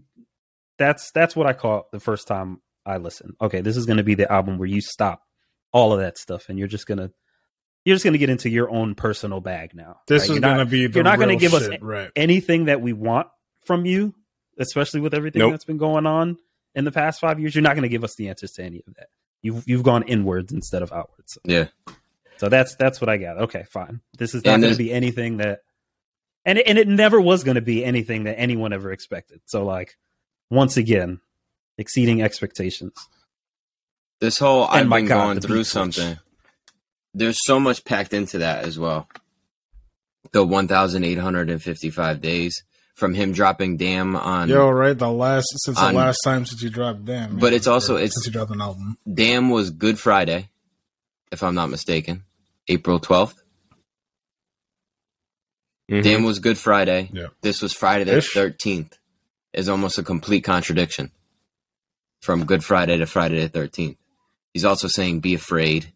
that's 0.78 1.10
that's 1.10 1.36
what 1.36 1.46
I 1.46 1.52
caught 1.52 1.90
the 1.92 2.00
first 2.00 2.26
time 2.26 2.60
I 2.86 2.96
listen. 2.98 3.36
Okay, 3.40 3.60
this 3.60 3.76
is 3.76 3.86
going 3.86 3.98
to 3.98 4.02
be 4.04 4.14
the 4.14 4.30
album 4.30 4.58
where 4.58 4.68
you 4.68 4.80
stop 4.80 5.22
all 5.72 5.92
of 5.92 6.00
that 6.00 6.18
stuff, 6.18 6.48
and 6.48 6.58
you're 6.58 6.68
just 6.68 6.86
gonna 6.86 7.10
you're 7.84 7.94
just 7.94 8.04
gonna 8.04 8.18
get 8.18 8.30
into 8.30 8.48
your 8.50 8.70
own 8.70 8.94
personal 8.94 9.40
bag 9.40 9.74
now. 9.74 10.00
This 10.08 10.28
right? 10.28 10.36
is 10.36 10.40
gonna 10.40 10.64
be 10.64 10.86
the 10.86 10.94
you're 10.94 11.04
not 11.04 11.18
gonna 11.18 11.30
real 11.32 11.38
give 11.38 11.54
us 11.54 11.68
right. 11.80 12.10
anything 12.16 12.64
that 12.64 12.80
we 12.80 12.92
want 12.92 13.28
from 13.64 13.84
you, 13.84 14.14
especially 14.58 15.00
with 15.00 15.14
everything 15.14 15.40
Nope. 15.40 15.52
that's 15.52 15.64
been 15.64 15.78
going 15.78 16.06
on 16.06 16.38
in 16.74 16.84
the 16.84 16.92
past 16.92 17.20
five 17.20 17.40
years. 17.40 17.54
You're 17.54 17.62
not 17.62 17.74
going 17.74 17.82
to 17.82 17.88
give 17.88 18.04
us 18.04 18.14
the 18.16 18.28
answers 18.28 18.52
to 18.52 18.62
any 18.64 18.82
of 18.86 18.94
that. 18.94 19.08
You've 19.42 19.64
you've 19.66 19.82
gone 19.82 20.02
inwards 20.04 20.52
instead 20.52 20.82
of 20.82 20.92
outwards. 20.92 21.38
yeah, 21.44 21.66
So 22.36 22.48
that's 22.48 22.74
that's 22.76 23.00
what 23.00 23.08
I 23.08 23.16
got. 23.16 23.38
Okay, 23.38 23.64
fine. 23.70 24.00
This 24.18 24.34
is 24.34 24.44
not 24.44 24.60
going 24.60 24.72
to 24.72 24.78
be 24.78 24.92
anything 24.92 25.38
that, 25.38 25.60
and 26.44 26.58
it, 26.58 26.66
and 26.66 26.78
it 26.78 26.88
never 26.88 27.20
was 27.20 27.42
going 27.42 27.54
to 27.54 27.62
be 27.62 27.84
anything 27.84 28.24
that 28.24 28.38
anyone 28.38 28.72
ever 28.72 28.92
expected. 28.92 29.40
So 29.46 29.64
like, 29.64 29.96
once 30.50 30.76
again, 30.76 31.20
exceeding 31.80 32.22
expectations. 32.22 32.92
this 34.20 34.38
whole 34.38 34.68
And 34.70 34.92
I've 34.92 34.98
been 35.00 35.06
God, 35.06 35.24
going 35.24 35.40
through 35.40 35.56
beat 35.60 35.66
switch. 35.66 35.94
something. 35.96 36.18
There's 37.14 37.38
so 37.44 37.58
much 37.58 37.84
packed 37.84 38.12
into 38.12 38.38
that 38.38 38.64
as 38.64 38.78
well. 38.78 39.08
The 40.32 40.44
1,855 40.44 42.20
days 42.20 42.62
from 42.94 43.14
him 43.14 43.32
dropping 43.32 43.78
"Damn" 43.78 44.14
on 44.14 44.48
Yo, 44.50 44.68
right? 44.68 44.96
The 44.96 45.10
last 45.10 45.46
since 45.64 45.78
On- 45.78 45.94
the 45.94 45.98
last 45.98 46.18
time 46.22 46.44
since 46.44 46.62
you 46.62 46.68
dropped 46.68 47.06
Damn, 47.06 47.38
But 47.38 47.52
yeah, 47.52 47.56
it's 47.56 47.66
also- 47.66 47.96
it's- 47.96 48.12
since 48.14 48.26
you 48.26 48.32
dropped 48.32 48.50
an 48.52 48.60
album. 48.60 48.98
"Damn" 49.12 49.48
was 49.48 49.70
Good 49.70 49.98
Friday, 49.98 50.50
if 51.32 51.42
I'm 51.42 51.54
not 51.54 51.70
mistaken, 51.70 52.24
April 52.68 53.00
12th. 53.00 53.42
Mhm. 55.90 56.02
Damn 56.02 56.24
was 56.24 56.38
Good 56.38 56.58
Friday. 56.58 57.08
Yeah. 57.12 57.28
This 57.40 57.62
was 57.62 57.72
Friday 57.72 58.04
the 58.04 58.18
Ish. 58.18 58.32
13th. 58.34 58.98
Is 59.52 59.68
almost 59.68 59.98
a 59.98 60.04
complete 60.04 60.42
contradiction 60.44 61.10
from 62.20 62.44
Good 62.44 62.64
Friday 62.64 62.96
to 62.98 63.06
Friday 63.06 63.46
the 63.46 63.58
13th. 63.58 63.96
He's 64.52 64.64
also 64.64 64.88
saying 64.88 65.20
be 65.20 65.34
afraid. 65.34 65.92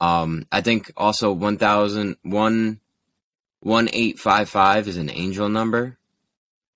Um, 0.00 0.46
I 0.52 0.60
think 0.60 0.92
also 0.96 1.32
1000 1.32 2.16
one- 2.22 2.80
1855 3.60 4.88
is 4.88 4.96
an 4.96 5.10
angel 5.10 5.48
number, 5.48 5.98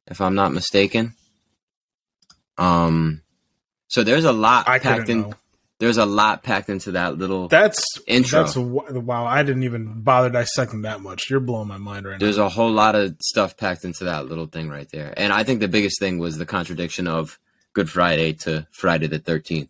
if 0.07 0.21
I'm 0.21 0.35
not 0.35 0.53
mistaken. 0.53 1.15
Um, 2.59 3.23
so 3.89 4.03
there's 4.03 4.25
a 4.25 4.33
lot 4.33 4.69
I 4.69 4.79
packed 4.79 5.09
in. 5.09 5.23
know. 5.23 5.35
There's 5.79 5.97
a 5.97 6.05
lot 6.05 6.43
packed 6.43 6.69
into 6.69 6.93
that 6.93 7.17
little. 7.17 7.49
That's 7.49 7.83
Intro. 8.07 8.43
That's 8.43 8.57
wow. 8.57 9.25
I 9.25 9.43
didn't 9.43 9.63
even 9.63 10.03
bother 10.03 10.29
dissecting 10.29 10.83
that 10.83 11.01
much. 11.01 11.31
You're 11.31 11.41
blowing 11.41 11.69
my 11.69 11.79
mind 11.79 12.05
right 12.07 12.21
There's 12.21 12.37
now. 12.37 12.43
There's 12.43 12.53
a 12.53 12.55
whole 12.55 12.71
lot 12.71 12.95
of 12.95 13.17
stuff 13.23 13.57
packed 13.57 13.85
into 13.85 14.05
that 14.05 14.27
little 14.27 14.47
thing 14.47 14.69
right 14.69 14.89
there. 14.93 15.15
And 15.17 15.33
I 15.33 15.43
think 15.43 15.61
the 15.61 15.69
biggest 15.69 15.99
thing 15.99 16.19
was 16.19 16.37
the 16.37 16.45
contradiction 16.45 17.07
of 17.07 17.39
Good 17.73 17.89
Friday 17.91 18.33
to 18.45 18.67
Friday 18.73 19.07
the 19.07 19.21
13th. 19.21 19.69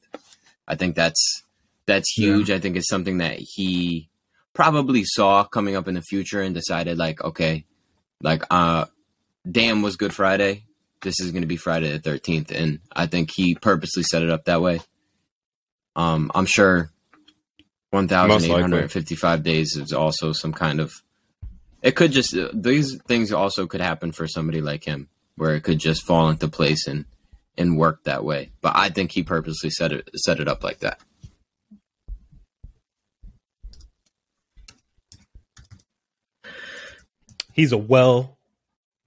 I 0.67 0.75
think 0.77 0.95
that's 0.97 1.43
that's 1.87 2.17
Yeah. 2.17 2.27
huge. 2.29 2.51
I 2.51 2.59
think 2.61 2.77
it's 2.77 2.89
something 2.89 3.19
that 3.19 3.39
he 3.39 4.09
probably 4.55 5.05
saw 5.05 5.45
coming 5.45 5.77
up 5.77 5.89
in 5.89 5.95
the 5.95 6.03
future 6.03 6.41
and 6.43 6.55
decided 6.55 6.99
like, 6.99 7.23
okay, 7.23 7.65
like 8.23 8.45
uh 8.51 8.87
Damn 9.51 9.83
was 9.83 9.97
Good 9.97 10.13
Friday. 10.15 10.65
this 11.03 11.19
is 11.19 11.31
going 11.31 11.41
to 11.41 11.47
be 11.49 11.57
Friday 11.57 11.91
the 11.91 11.99
thirteenth, 11.99 12.51
and 12.51 12.79
I 12.95 13.07
think 13.07 13.31
he 13.35 13.55
purposely 13.55 14.03
set 14.03 14.23
it 14.23 14.29
up 14.29 14.45
that 14.45 14.61
way. 14.61 14.81
Um, 15.97 16.31
I'm 16.35 16.45
sure 16.45 16.91
one 17.91 18.07
thousand 18.07 18.51
eight 18.51 18.61
hundred 18.61 18.93
fifty-five 18.93 19.43
days 19.43 19.77
is 19.77 19.93
also 19.95 20.33
some 20.33 20.53
kind 20.53 20.79
of. 20.79 20.93
It 21.83 21.97
could 21.97 22.13
just 22.13 22.37
these 22.53 22.99
things 23.09 23.33
also 23.33 23.67
could 23.67 23.81
happen 23.81 24.13
for 24.13 24.29
somebody 24.29 24.61
like 24.61 24.85
him, 24.85 25.09
where 25.37 25.55
it 25.55 25.63
could 25.63 25.79
just 25.79 26.05
fall 26.05 26.29
into 26.29 26.49
place 26.49 26.87
and 26.87 27.07
and 27.61 27.77
work 27.77 28.03
that 28.05 28.25
way. 28.25 28.51
But 28.61 28.73
I 28.75 28.89
think 28.89 29.13
he 29.13 29.23
purposely 29.23 29.71
set 29.71 29.93
it 29.93 30.09
set 30.17 30.41
it 30.41 30.49
up 30.49 30.65
like 30.65 30.79
that. 30.81 31.01
He's 37.53 37.73
a 37.73 37.79
well 37.79 38.39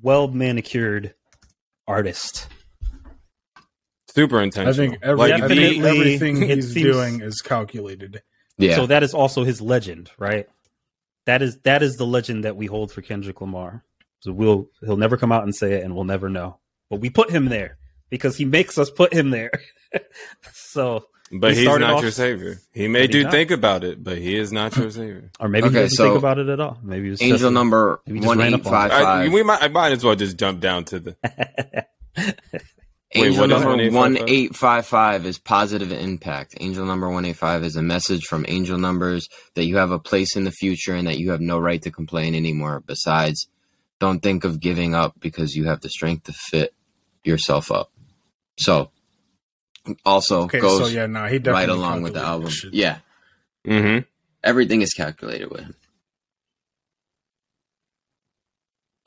well 0.02 0.28
manicured 0.28 1.13
artist. 1.88 2.48
Super 4.10 4.42
intentional. 4.42 4.74
I 4.74 4.78
think 4.78 4.98
every, 5.02 5.18
Like, 5.18 5.32
I 5.32 5.48
think 5.48 5.60
Definitely, 5.82 5.89
everything 5.89 6.36
he's 6.50 6.74
seems- 6.74 6.86
doing 6.86 7.22
is 7.22 7.42
calculated. 7.42 8.22
Yeah, 8.60 8.76
So 8.76 8.86
that 8.86 9.02
is 9.02 9.16
also 9.16 9.44
his 9.44 9.62
legend, 9.62 10.12
right? 10.20 10.48
That 11.26 11.42
is 11.42 11.58
that 11.63 11.82
is 11.82 11.96
the 11.96 12.06
legend 12.06 12.44
that 12.44 12.56
we 12.56 12.68
hold 12.68 12.92
for 12.92 13.02
Kendrick 13.02 13.42
Lamar. 13.42 13.84
So 14.20 14.32
we'll 14.32 14.70
he'll 14.82 14.98
never 14.98 15.18
come 15.18 15.32
out 15.32 15.44
and 15.44 15.56
say 15.56 15.74
it, 15.74 15.84
and 15.84 15.96
we'll 15.96 16.04
never 16.04 16.30
know. 16.30 16.60
But 16.89 17.00
we 17.00 17.10
put 17.10 17.32
him 17.32 17.46
there 17.46 17.78
because 18.13 18.38
he 18.38 18.45
makes 18.45 18.78
us 18.78 18.91
put 18.91 19.12
him 19.12 19.32
there. 19.32 19.49
so, 20.54 21.06
but 21.32 21.52
he 21.54 21.58
he's 21.58 21.65
started 21.67 21.86
not 21.86 21.95
off- 21.95 22.02
your 22.04 22.12
savior. 22.12 22.60
He 22.73 22.88
made 22.88 23.08
But 23.10 23.15
you 23.17 23.23
not. 23.23 23.32
think 23.32 23.49
about 23.49 23.84
it, 23.84 24.04
but 24.04 24.19
he 24.19 24.38
is 24.38 24.52
not 24.52 24.76
your 24.78 24.91
savior. 25.02 25.32
or 25.39 25.49
maybe 25.49 25.65
Okay, 25.67 25.73
he 25.78 25.82
doesn't 25.84 25.97
so 25.97 26.04
think 26.10 26.17
about 26.19 26.38
it 26.38 26.47
at 26.47 26.60
all. 26.60 26.78
Maybe 26.84 27.08
it 27.08 27.12
was 27.12 27.21
angel 27.23 27.38
just- 27.39 27.54
number 27.54 27.99
Maybe 28.06 28.19
just 28.19 28.28
one 28.28 28.38
ran 28.38 28.49
eight 28.49 28.60
up 28.60 28.65
on 28.67 28.71
five 28.71 28.91
I, 28.91 29.02
five. 29.02 29.34
we 29.34 29.41
might, 29.41 29.63
I 29.63 29.67
might 29.69 29.91
as 29.93 30.04
well 30.04 30.15
just 30.15 30.38
jump 30.38 30.60
down 30.60 30.84
to 30.86 30.99
the. 30.99 31.15
Wait, 33.15 33.26
Angel 33.28 33.41
what 33.47 33.52
is 33.52 33.62
number 33.63 33.91
one 33.91 34.17
eight 34.28 34.56
five 34.56 34.88
five 34.88 35.26
is 35.28 35.38
positive 35.38 35.91
impact. 35.91 36.56
Angel 36.60 36.84
number 36.86 37.08
one 37.10 37.26
eight 37.26 37.36
five 37.36 37.63
is 37.63 37.76
a 37.76 37.82
message 37.84 38.23
from 38.26 38.43
angel 38.47 38.78
numbers 38.80 39.30
that 39.54 39.65
you 39.65 39.78
have 39.78 39.91
a 39.91 39.99
place 39.99 40.36
in 40.36 40.45
the 40.45 40.52
future 40.52 40.95
and 40.95 41.08
that 41.08 41.19
you 41.19 41.30
have 41.32 41.41
no 41.41 41.60
right 41.60 41.82
to 41.84 41.91
complain 41.91 42.34
anymore. 42.34 42.82
Besides, 42.86 43.47
don't 43.99 44.21
think 44.21 44.43
of 44.45 44.60
giving 44.60 44.95
up 44.95 45.13
because 45.19 45.56
you 45.56 45.65
have 45.65 45.82
the 45.82 45.89
strength 45.89 46.23
to 46.23 46.34
fit 46.34 46.73
yourself 47.23 47.71
up. 47.71 47.91
So, 48.58 48.92
also 50.06 50.44
Okay, 50.44 50.60
goes 50.60 50.80
so 50.80 50.88
yeah, 50.88 51.06
no, 51.08 51.26
he 51.26 51.39
definitely 51.39 51.54
right 51.54 51.70
along 51.70 52.02
with 52.04 52.13
the 52.13 52.22
album. 52.22 52.46
this 52.46 52.54
shit. 52.56 52.74
Yeah, 52.74 53.00
hmm 53.66 54.00
everything 54.44 54.82
is 54.82 54.94
calculated 54.94 55.50
with 55.50 55.62
him. 55.62 55.76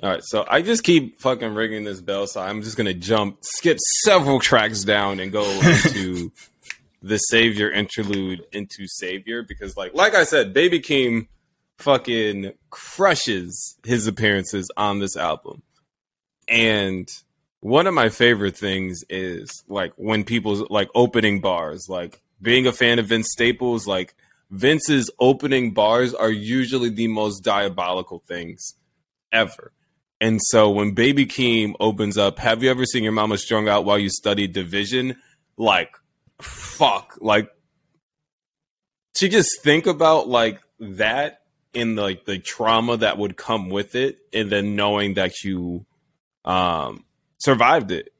All 0.02 0.10
right, 0.10 0.22
so 0.22 0.44
I 0.46 0.60
just 0.60 0.82
keep 0.84 1.20
fucking 1.20 1.54
ringing 1.54 1.84
this 1.84 2.02
bell, 2.02 2.26
so 2.26 2.40
I'm 2.40 2.62
just 2.62 2.76
gonna 2.76 2.92
jump, 2.92 3.38
skip 3.40 3.78
several 4.04 4.40
tracks 4.40 4.84
down, 4.84 5.20
and 5.20 5.32
go 5.32 5.44
into 5.60 6.32
the 7.02 7.16
Savior 7.16 7.70
interlude 7.70 8.44
into 8.52 8.86
Savior 8.86 9.42
because, 9.42 9.76
like, 9.76 9.94
like 9.94 10.14
I 10.14 10.24
said, 10.24 10.52
Baby 10.52 10.80
Keem 10.80 11.28
fucking 11.78 12.52
crushes 12.68 13.76
his 13.84 14.06
appearances 14.06 14.70
on 14.76 14.98
this 14.98 15.16
album, 15.16 15.62
and 16.46 17.08
one 17.66 17.88
of 17.88 17.94
my 17.94 18.08
favorite 18.08 18.56
things 18.56 19.02
is 19.10 19.64
like 19.66 19.92
when 19.96 20.22
people's 20.22 20.62
like 20.70 20.88
opening 20.94 21.40
bars, 21.40 21.88
like 21.88 22.22
being 22.40 22.64
a 22.64 22.72
fan 22.72 23.00
of 23.00 23.06
Vince 23.06 23.26
Staples, 23.32 23.88
like 23.88 24.14
Vince's 24.50 25.10
opening 25.18 25.74
bars 25.74 26.14
are 26.14 26.30
usually 26.30 26.90
the 26.90 27.08
most 27.08 27.40
diabolical 27.40 28.20
things 28.20 28.74
ever. 29.32 29.72
And 30.20 30.40
so 30.40 30.70
when 30.70 30.92
Baby 30.92 31.26
Keem 31.26 31.74
opens 31.80 32.16
up, 32.16 32.38
have 32.38 32.62
you 32.62 32.70
ever 32.70 32.84
seen 32.84 33.02
your 33.02 33.10
mama 33.10 33.36
strung 33.36 33.68
out 33.68 33.84
while 33.84 33.98
you 33.98 34.10
studied 34.10 34.52
division? 34.52 35.16
Like, 35.56 35.96
fuck. 36.40 37.18
Like, 37.20 37.50
to 39.14 39.28
just 39.28 39.60
think 39.62 39.88
about 39.88 40.28
like 40.28 40.60
that 40.78 41.40
and 41.74 41.96
like 41.96 42.26
the 42.26 42.38
trauma 42.38 42.98
that 42.98 43.18
would 43.18 43.36
come 43.36 43.70
with 43.70 43.96
it, 43.96 44.18
and 44.32 44.52
then 44.52 44.76
knowing 44.76 45.14
that 45.14 45.42
you 45.42 45.84
um 46.44 47.05
survived 47.46 47.92
it 47.92 48.12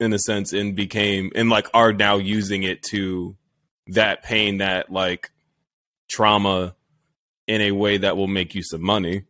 in 0.00 0.14
a 0.14 0.18
sense 0.18 0.54
and 0.54 0.74
became 0.74 1.30
and 1.34 1.50
like 1.50 1.68
are 1.74 1.92
now 1.92 2.16
using 2.16 2.62
it 2.62 2.82
to 2.82 3.36
that 3.88 4.22
pain, 4.22 4.58
that 4.58 4.90
like 4.90 5.30
trauma 6.08 6.74
in 7.46 7.60
a 7.60 7.72
way 7.72 7.98
that 7.98 8.16
will 8.16 8.26
make 8.26 8.54
you 8.54 8.62
some 8.62 8.82
money. 8.82 9.24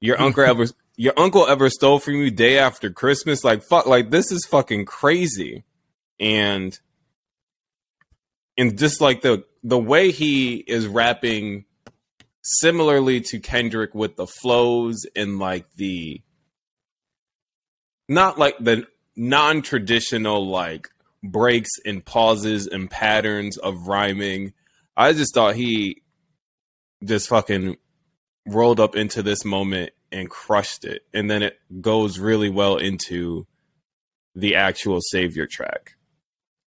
Your 0.00 0.20
uncle 0.26 0.44
ever 0.44 0.66
your 0.96 1.14
uncle 1.16 1.48
ever 1.48 1.68
stole 1.68 1.98
from 1.98 2.14
you 2.14 2.30
day 2.30 2.58
after 2.58 2.90
Christmas? 2.90 3.42
Like 3.42 3.64
fuck 3.64 3.86
like 3.86 4.10
this 4.10 4.30
is 4.30 4.46
fucking 4.46 4.84
crazy. 4.84 5.64
And 6.20 6.78
and 8.56 8.78
just 8.78 9.00
like 9.00 9.22
the 9.22 9.44
the 9.64 9.78
way 9.78 10.12
he 10.12 10.58
is 10.58 10.86
rapping 10.86 11.64
similarly 12.42 13.20
to 13.20 13.40
Kendrick 13.40 13.96
with 13.96 14.14
the 14.14 14.28
flows 14.28 15.04
and 15.16 15.40
like 15.40 15.66
the 15.74 16.22
not 18.08 18.38
like 18.38 18.56
the 18.58 18.86
non-traditional 19.16 20.46
like 20.48 20.88
breaks 21.22 21.70
and 21.84 22.04
pauses 22.04 22.66
and 22.66 22.90
patterns 22.90 23.56
of 23.58 23.86
rhyming. 23.88 24.52
I 24.96 25.12
just 25.12 25.34
thought 25.34 25.54
he 25.56 26.02
just 27.04 27.28
fucking 27.28 27.76
rolled 28.46 28.80
up 28.80 28.94
into 28.96 29.22
this 29.22 29.44
moment 29.44 29.92
and 30.12 30.28
crushed 30.28 30.84
it. 30.84 31.02
And 31.12 31.30
then 31.30 31.42
it 31.42 31.58
goes 31.80 32.18
really 32.18 32.50
well 32.50 32.76
into 32.76 33.46
the 34.34 34.56
actual 34.56 35.00
Savior 35.00 35.46
track. 35.46 35.96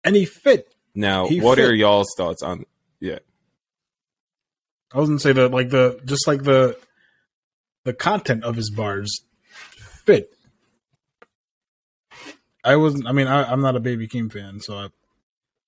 and 0.03 0.15
he 0.15 0.25
fit. 0.25 0.73
Now, 0.95 1.27
He 1.27 1.39
what 1.41 1.57
fit. 1.57 1.65
are 1.69 1.75
y'all's 1.75 2.13
thoughts 2.17 2.41
on 2.41 2.65
yeah. 2.99 3.19
I 4.91 4.99
was 4.99 5.09
gonna 5.09 5.19
say 5.19 5.33
that 5.33 5.51
like 5.51 5.69
the 5.69 5.99
just 6.05 6.27
like 6.27 6.43
the 6.43 6.77
the 7.83 7.93
content 7.93 8.43
of 8.43 8.55
his 8.55 8.71
bars 8.71 9.21
fit. 10.05 10.33
I 12.67 12.75
wasn't. 12.75 13.07
I 13.07 13.11
mean, 13.11 13.27
I, 13.27 13.43
I'm 13.51 13.61
not 13.61 13.75
a 13.75 13.79
Baby 13.79 14.07
Keem 14.07 14.31
fan, 14.31 14.59
so 14.59 14.77
I 14.77 14.87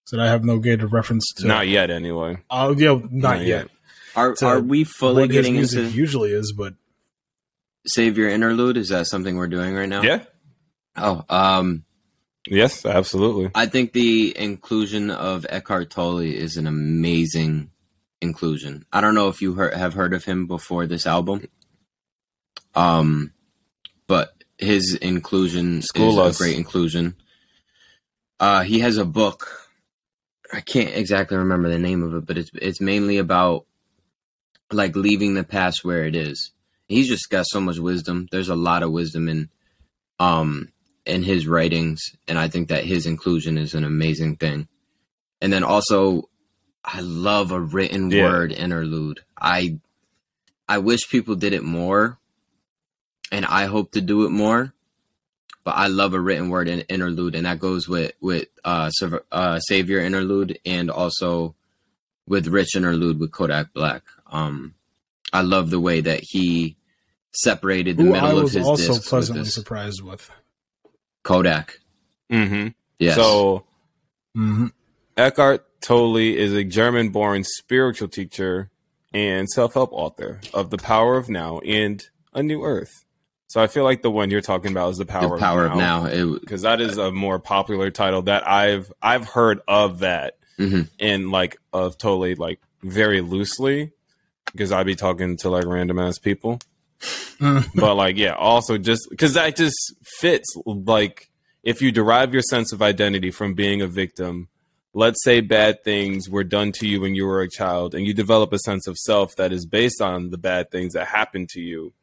said 0.06 0.20
I 0.20 0.28
have 0.28 0.44
no 0.44 0.60
gate 0.60 0.82
of 0.82 0.94
reference 0.94 1.32
to. 1.38 1.48
Not 1.48 1.68
yet 1.68 1.90
anyway. 1.90 2.38
Oh, 2.50 2.76
yeah, 2.76 2.94
not, 2.94 3.12
Not 3.12 3.40
yet. 3.40 3.48
yet. 3.48 3.68
Are 4.16 4.34
To 4.36 4.46
are 4.46 4.60
we 4.60 4.84
fully 4.84 5.22
what 5.24 5.30
his 5.30 5.38
getting 5.38 5.54
music 5.56 5.86
into 5.86 5.98
usually 5.98 6.32
is, 6.32 6.52
but 6.52 6.74
Savior 7.86 8.28
interlude? 8.28 8.78
Is 8.78 8.90
that 8.90 9.08
something 9.08 9.38
we're 9.38 9.48
doing 9.48 9.76
right 9.76 9.88
now? 9.88 10.02
Yeah. 10.02 10.24
Oh, 10.98 11.24
um, 11.30 11.86
Yes, 12.48 12.86
absolutely. 12.86 13.52
I 13.54 13.68
think 13.68 13.94
the 13.94 14.36
inclusion 14.38 15.12
of 15.12 15.46
Eckhart 15.50 15.92
Tolle 15.92 16.20
is 16.20 16.58
an 16.58 16.66
amazing 16.66 17.70
inclusion. 18.22 18.86
I 18.92 19.02
don't 19.02 19.14
know 19.14 19.28
if 19.28 19.42
you 19.42 19.54
heard, 19.54 19.74
have 19.76 19.94
heard 19.94 20.14
of 20.14 20.26
him 20.26 20.48
before 20.48 20.88
this 20.88 21.06
album, 21.06 21.48
um, 22.76 23.34
but 24.08 24.34
his 24.60 24.94
inclusion 24.96 25.82
School 25.82 26.20
is 26.22 26.30
us. 26.30 26.36
a 26.40 26.44
great 26.44 26.58
inclusion. 26.58 27.16
Uh, 28.40 28.64
he 28.64 28.80
has 28.80 28.98
a 28.98 29.06
book. 29.06 29.68
I 30.54 30.62
can't 30.62 30.96
exactly 30.96 31.38
remember 31.38 31.70
the 31.70 31.80
name 31.80 32.04
of 32.04 32.14
it, 32.14 32.26
but 32.26 32.38
it's 32.38 32.52
it's 32.54 32.82
mainly 32.82 33.18
about 33.18 33.66
like 34.72 34.96
leaving 34.96 35.34
the 35.34 35.44
past 35.44 35.84
where 35.84 36.06
it 36.06 36.16
is. 36.16 36.52
He's 36.88 37.08
just 37.08 37.30
got 37.30 37.46
so 37.48 37.60
much 37.62 37.78
wisdom. 37.80 38.28
There's 38.32 38.50
a 38.50 38.56
lot 38.56 38.84
of 38.84 38.92
wisdom 38.92 39.28
in 39.28 39.50
um 40.20 40.72
in 41.06 41.24
his 41.24 41.48
writings, 41.48 42.02
and 42.28 42.38
I 42.38 42.50
think 42.50 42.68
that 42.70 42.84
his 42.86 43.06
inclusion 43.06 43.58
is 43.58 43.74
an 43.74 43.84
amazing 43.84 44.36
thing. 44.36 44.68
And 45.42 45.52
then 45.54 45.64
also, 45.64 46.30
I 46.84 47.00
love 47.02 47.52
a 47.52 47.60
written 47.60 48.12
Yeah. 48.12 48.24
word 48.24 48.52
interlude. 48.52 49.22
I 49.40 49.80
I 50.68 50.80
wish 50.80 51.10
people 51.10 51.36
did 51.36 51.54
it 51.54 51.64
more, 51.64 52.19
and 53.32 53.46
I 53.46 53.66
hope 53.66 53.92
to 53.92 54.02
do 54.02 54.26
it 54.26 54.30
more. 54.30 54.74
But 55.64 55.72
I 55.76 55.88
love 55.88 56.14
a 56.14 56.20
written 56.20 56.50
word 56.50 56.68
in, 56.68 56.82
interlude, 56.82 57.36
and 57.36 57.46
that 57.46 57.60
goes 57.60 57.88
with 57.88 58.14
with 58.22 58.48
uh, 58.64 58.90
uh, 59.32 59.60
Savior 59.60 60.00
interlude, 60.00 60.58
and 60.66 60.90
also 60.90 61.56
with 62.28 62.48
Rich 62.48 62.76
interlude 62.76 63.20
with 63.20 63.32
Kodak 63.32 63.74
Black. 63.74 64.04
Um, 64.32 64.74
I 65.34 65.42
love 65.42 65.70
the 65.70 65.80
way 65.80 66.02
that 66.02 66.22
he 66.24 66.78
separated 67.34 67.98
the 67.98 68.04
who 68.04 68.12
middle 68.12 68.38
of 68.38 68.44
was 68.44 68.54
his 68.54 68.66
also 68.66 68.78
discs 68.88 68.98
with 69.06 69.10
pleasantly 69.10 69.44
this. 69.44 69.54
surprised 69.54 70.02
with. 70.02 70.30
Kodak. 71.24 71.80
Mm-hmm. 72.32 72.70
Yes. 72.98 73.16
So 73.16 73.66
hmm 74.34 74.68
Eckhart 75.18 75.66
Tolle 75.82 76.18
is 76.18 76.54
a 76.54 76.64
German 76.64 77.10
born 77.10 77.44
spiritual 77.44 78.08
teacher 78.08 78.70
and 79.14 79.50
self 79.50 79.74
help 79.74 79.92
author 79.92 80.40
of 80.54 80.70
The 80.70 80.78
Power 80.78 81.18
of 81.18 81.30
Now 81.30 81.60
and 81.60 82.04
A 82.34 82.42
New 82.42 82.64
Earth. 82.64 83.06
So 83.50 83.60
I 83.60 83.66
feel 83.68 83.84
like 83.84 84.02
the 84.04 84.12
one 84.12 84.30
you're 84.30 84.42
talking 84.42 84.72
about 84.72 84.92
is 84.92 84.98
The 85.00 85.06
Power, 85.06 85.36
the 85.36 85.40
power 85.40 85.66
of 85.66 85.76
Now. 85.76 86.08
Because 86.40 86.62
that 86.62 86.80
is 86.80 86.98
a 86.98 87.12
more 87.12 87.40
popular 87.40 87.90
title 87.92 88.22
that 88.24 88.48
I've 88.48 88.92
I've 89.02 89.26
heard 89.28 89.60
of 89.68 90.00
that 90.00 90.38
Mhm. 90.60 90.88
and 91.00 91.32
like 91.32 91.58
of 91.74 91.98
totally 91.98 92.36
like 92.36 92.60
very 92.84 93.22
loosely 93.22 93.92
because 94.52 94.72
I'd 94.72 94.86
be 94.86 94.96
talking 94.96 95.36
to 95.38 95.50
like 95.50 95.66
random 95.66 95.98
ass 96.00 96.20
people. 96.20 96.60
but 97.76 97.96
like 97.96 98.18
yeah, 98.18 98.34
also 98.34 98.78
just 98.78 99.08
because 99.10 99.34
that 99.34 99.56
just 99.56 99.76
fits 100.20 100.48
like 100.66 101.30
if 101.64 101.82
you 101.82 101.92
derive 101.92 102.34
your 102.34 102.42
sense 102.44 102.72
of 102.72 102.82
identity 102.82 103.32
from 103.32 103.54
being 103.56 103.82
a 103.82 103.88
victim, 103.88 104.48
let's 104.94 105.24
say 105.24 105.42
bad 105.42 105.84
things 105.84 106.30
were 106.30 106.44
done 106.44 106.72
to 106.74 106.88
you 106.88 107.02
when 107.02 107.16
you 107.16 107.26
were 107.26 107.42
a 107.42 107.50
child, 107.50 107.96
and 107.96 108.06
you 108.06 108.14
develop 108.14 108.54
a 108.54 108.60
sense 108.60 108.86
of 108.88 108.98
self 108.98 109.36
that 109.38 109.52
is 109.52 109.66
based 109.66 110.02
on 110.02 110.30
the 110.30 110.38
bad 110.38 110.70
things 110.72 110.94
that 110.94 111.08
happened 111.08 111.50
to 111.50 111.62
you, 111.62 111.94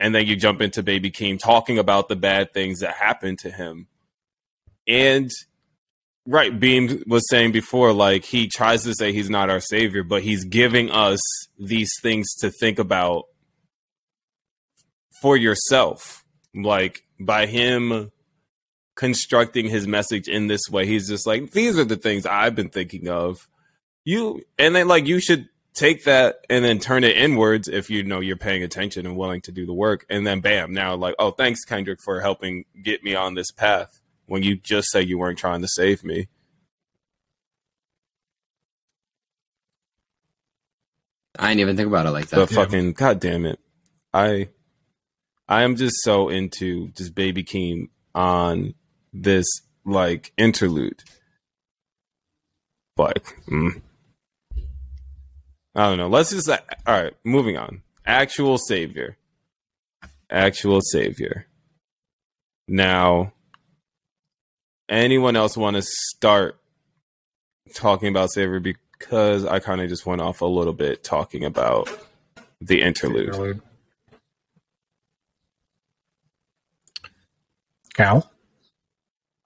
and 0.00 0.14
then 0.14 0.26
you 0.26 0.34
jump 0.34 0.60
into 0.60 0.82
Baby 0.82 1.12
Keem 1.12 1.38
talking 1.38 1.78
about 1.78 2.08
the 2.08 2.16
bad 2.16 2.52
things 2.52 2.80
that 2.80 2.94
happened 2.94 3.38
to 3.40 3.50
him, 3.50 3.86
and 4.88 5.30
right, 6.26 6.58
Beam 6.58 7.02
was 7.06 7.28
saying 7.28 7.52
before, 7.52 7.92
like 7.92 8.24
he 8.24 8.48
tries 8.48 8.82
to 8.84 8.94
say 8.94 9.12
he's 9.12 9.30
not 9.30 9.50
our 9.50 9.60
savior, 9.60 10.02
but 10.02 10.22
he's 10.22 10.44
giving 10.44 10.90
us 10.90 11.20
these 11.58 11.90
things 12.02 12.34
to 12.36 12.50
think 12.50 12.78
about 12.78 13.24
for 15.20 15.36
yourself, 15.36 16.24
like 16.54 17.02
by 17.18 17.46
him 17.46 18.10
constructing 18.96 19.68
his 19.68 19.86
message 19.86 20.28
in 20.28 20.46
this 20.46 20.62
way. 20.70 20.86
He's 20.86 21.08
just 21.08 21.26
like, 21.26 21.52
these 21.52 21.78
are 21.78 21.84
the 21.84 21.96
things 21.96 22.26
I've 22.26 22.54
been 22.54 22.70
thinking 22.70 23.08
of. 23.08 23.48
You 24.04 24.42
and 24.58 24.74
then 24.74 24.88
like 24.88 25.06
you 25.06 25.20
should 25.20 25.48
take 25.74 26.04
that 26.04 26.44
and 26.48 26.64
then 26.64 26.78
turn 26.78 27.04
it 27.04 27.16
inwards 27.16 27.68
if 27.68 27.90
you 27.90 28.02
know 28.02 28.20
you're 28.20 28.36
paying 28.36 28.62
attention 28.62 29.06
and 29.06 29.16
willing 29.16 29.40
to 29.42 29.52
do 29.52 29.66
the 29.66 29.72
work. 29.72 30.04
And 30.08 30.26
then 30.26 30.40
bam, 30.40 30.72
now 30.72 30.94
like, 30.94 31.14
oh 31.18 31.30
thanks 31.30 31.64
Kendrick 31.64 32.00
for 32.02 32.20
helping 32.20 32.64
get 32.82 33.02
me 33.02 33.14
on 33.14 33.34
this 33.34 33.50
path 33.50 34.00
when 34.26 34.42
you 34.42 34.56
just 34.56 34.90
say 34.90 35.02
you 35.02 35.18
weren't 35.18 35.38
trying 35.38 35.62
to 35.62 35.68
save 35.68 36.04
me. 36.04 36.28
I 41.38 41.48
didn't 41.48 41.60
even 41.60 41.76
think 41.76 41.88
about 41.88 42.06
it 42.06 42.10
like 42.10 42.28
that. 42.28 42.36
But 42.36 42.50
fucking 42.50 42.92
god 42.92 43.20
damn 43.20 43.46
it. 43.46 43.58
I 44.12 44.48
I 45.48 45.62
am 45.62 45.76
just 45.76 45.96
so 46.02 46.28
into 46.28 46.88
just 46.90 47.14
Baby 47.14 47.42
Keem 47.42 47.88
on 48.14 48.74
this 49.12 49.46
like 49.84 50.32
interlude. 50.36 51.02
Like, 52.96 53.24
mm. 53.48 53.80
I 55.74 55.88
don't 55.88 55.98
know. 55.98 56.08
Let's 56.08 56.30
just 56.30 56.48
all 56.48 56.58
right. 56.86 57.14
Moving 57.24 57.56
on. 57.56 57.82
Actual 58.04 58.58
savior. 58.58 59.16
Actual 60.28 60.80
savior. 60.80 61.46
Now, 62.66 63.32
anyone 64.88 65.36
else 65.36 65.56
want 65.56 65.76
to 65.76 65.82
start 65.82 66.60
talking 67.74 68.08
about 68.08 68.30
savior 68.30 68.60
because 68.60 69.44
I 69.44 69.60
kind 69.60 69.80
of 69.80 69.88
just 69.88 70.06
went 70.06 70.20
off 70.20 70.40
a 70.40 70.46
little 70.46 70.72
bit 70.72 71.04
talking 71.04 71.44
about 71.44 71.88
the 72.60 72.82
interlude. 72.82 73.28
interlude. 73.28 73.62
Cal. 77.94 78.30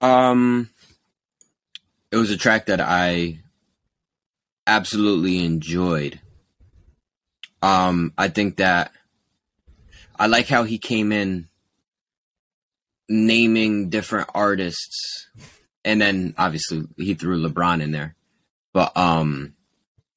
Um, 0.01 0.69
it 2.11 2.17
was 2.17 2.31
a 2.31 2.37
track 2.37 2.67
that 2.67 2.81
I 2.81 3.39
absolutely 4.67 5.43
enjoyed. 5.43 6.19
Um, 7.61 8.13
I 8.17 8.27
think 8.27 8.57
that 8.57 8.91
I 10.17 10.27
like 10.27 10.47
how 10.47 10.63
he 10.63 10.77
came 10.77 11.11
in 11.11 11.47
naming 13.09 13.89
different 13.89 14.29
artists, 14.33 15.27
and 15.83 16.01
then 16.01 16.33
obviously 16.37 16.83
he 16.97 17.13
threw 17.13 17.41
LeBron 17.41 17.81
in 17.81 17.91
there. 17.91 18.15
But 18.73 18.95
um, 18.97 19.55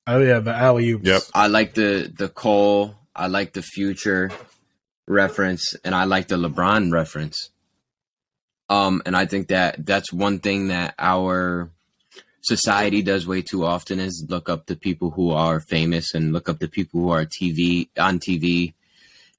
oh 0.07 0.21
yeah, 0.21 0.41
the 0.41 0.55
alley 0.55 0.91
oops. 0.91 1.07
Yep. 1.07 1.23
I 1.35 1.47
like 1.47 1.75
the 1.75 2.13
the 2.15 2.29
Cole. 2.29 2.95
I 3.15 3.27
like 3.27 3.53
the 3.53 3.63
Future 3.63 4.31
reference, 5.07 5.75
and 5.85 5.95
I 5.95 6.05
like 6.05 6.29
the 6.29 6.37
LeBron 6.37 6.93
reference. 6.93 7.51
Um, 8.69 9.03
and 9.07 9.17
I 9.17 9.25
think 9.25 9.49
that 9.49 9.87
that's 9.87 10.13
one 10.13 10.41
thing 10.41 10.69
that 10.69 10.95
our 10.99 11.71
society 12.41 13.03
does 13.03 13.27
way 13.27 13.43
too 13.43 13.65
often 13.65 14.01
is 14.01 14.25
look 14.29 14.49
up 14.49 14.67
to 14.67 14.77
people 14.77 15.11
who 15.11 15.31
are 15.31 15.61
famous 15.61 16.15
and 16.15 16.33
look 16.33 16.49
up 16.49 16.59
to 16.61 16.69
people 16.69 17.01
who 17.01 17.11
are 17.11 17.25
TV 17.25 17.89
on 17.99 18.19
TV 18.19 18.75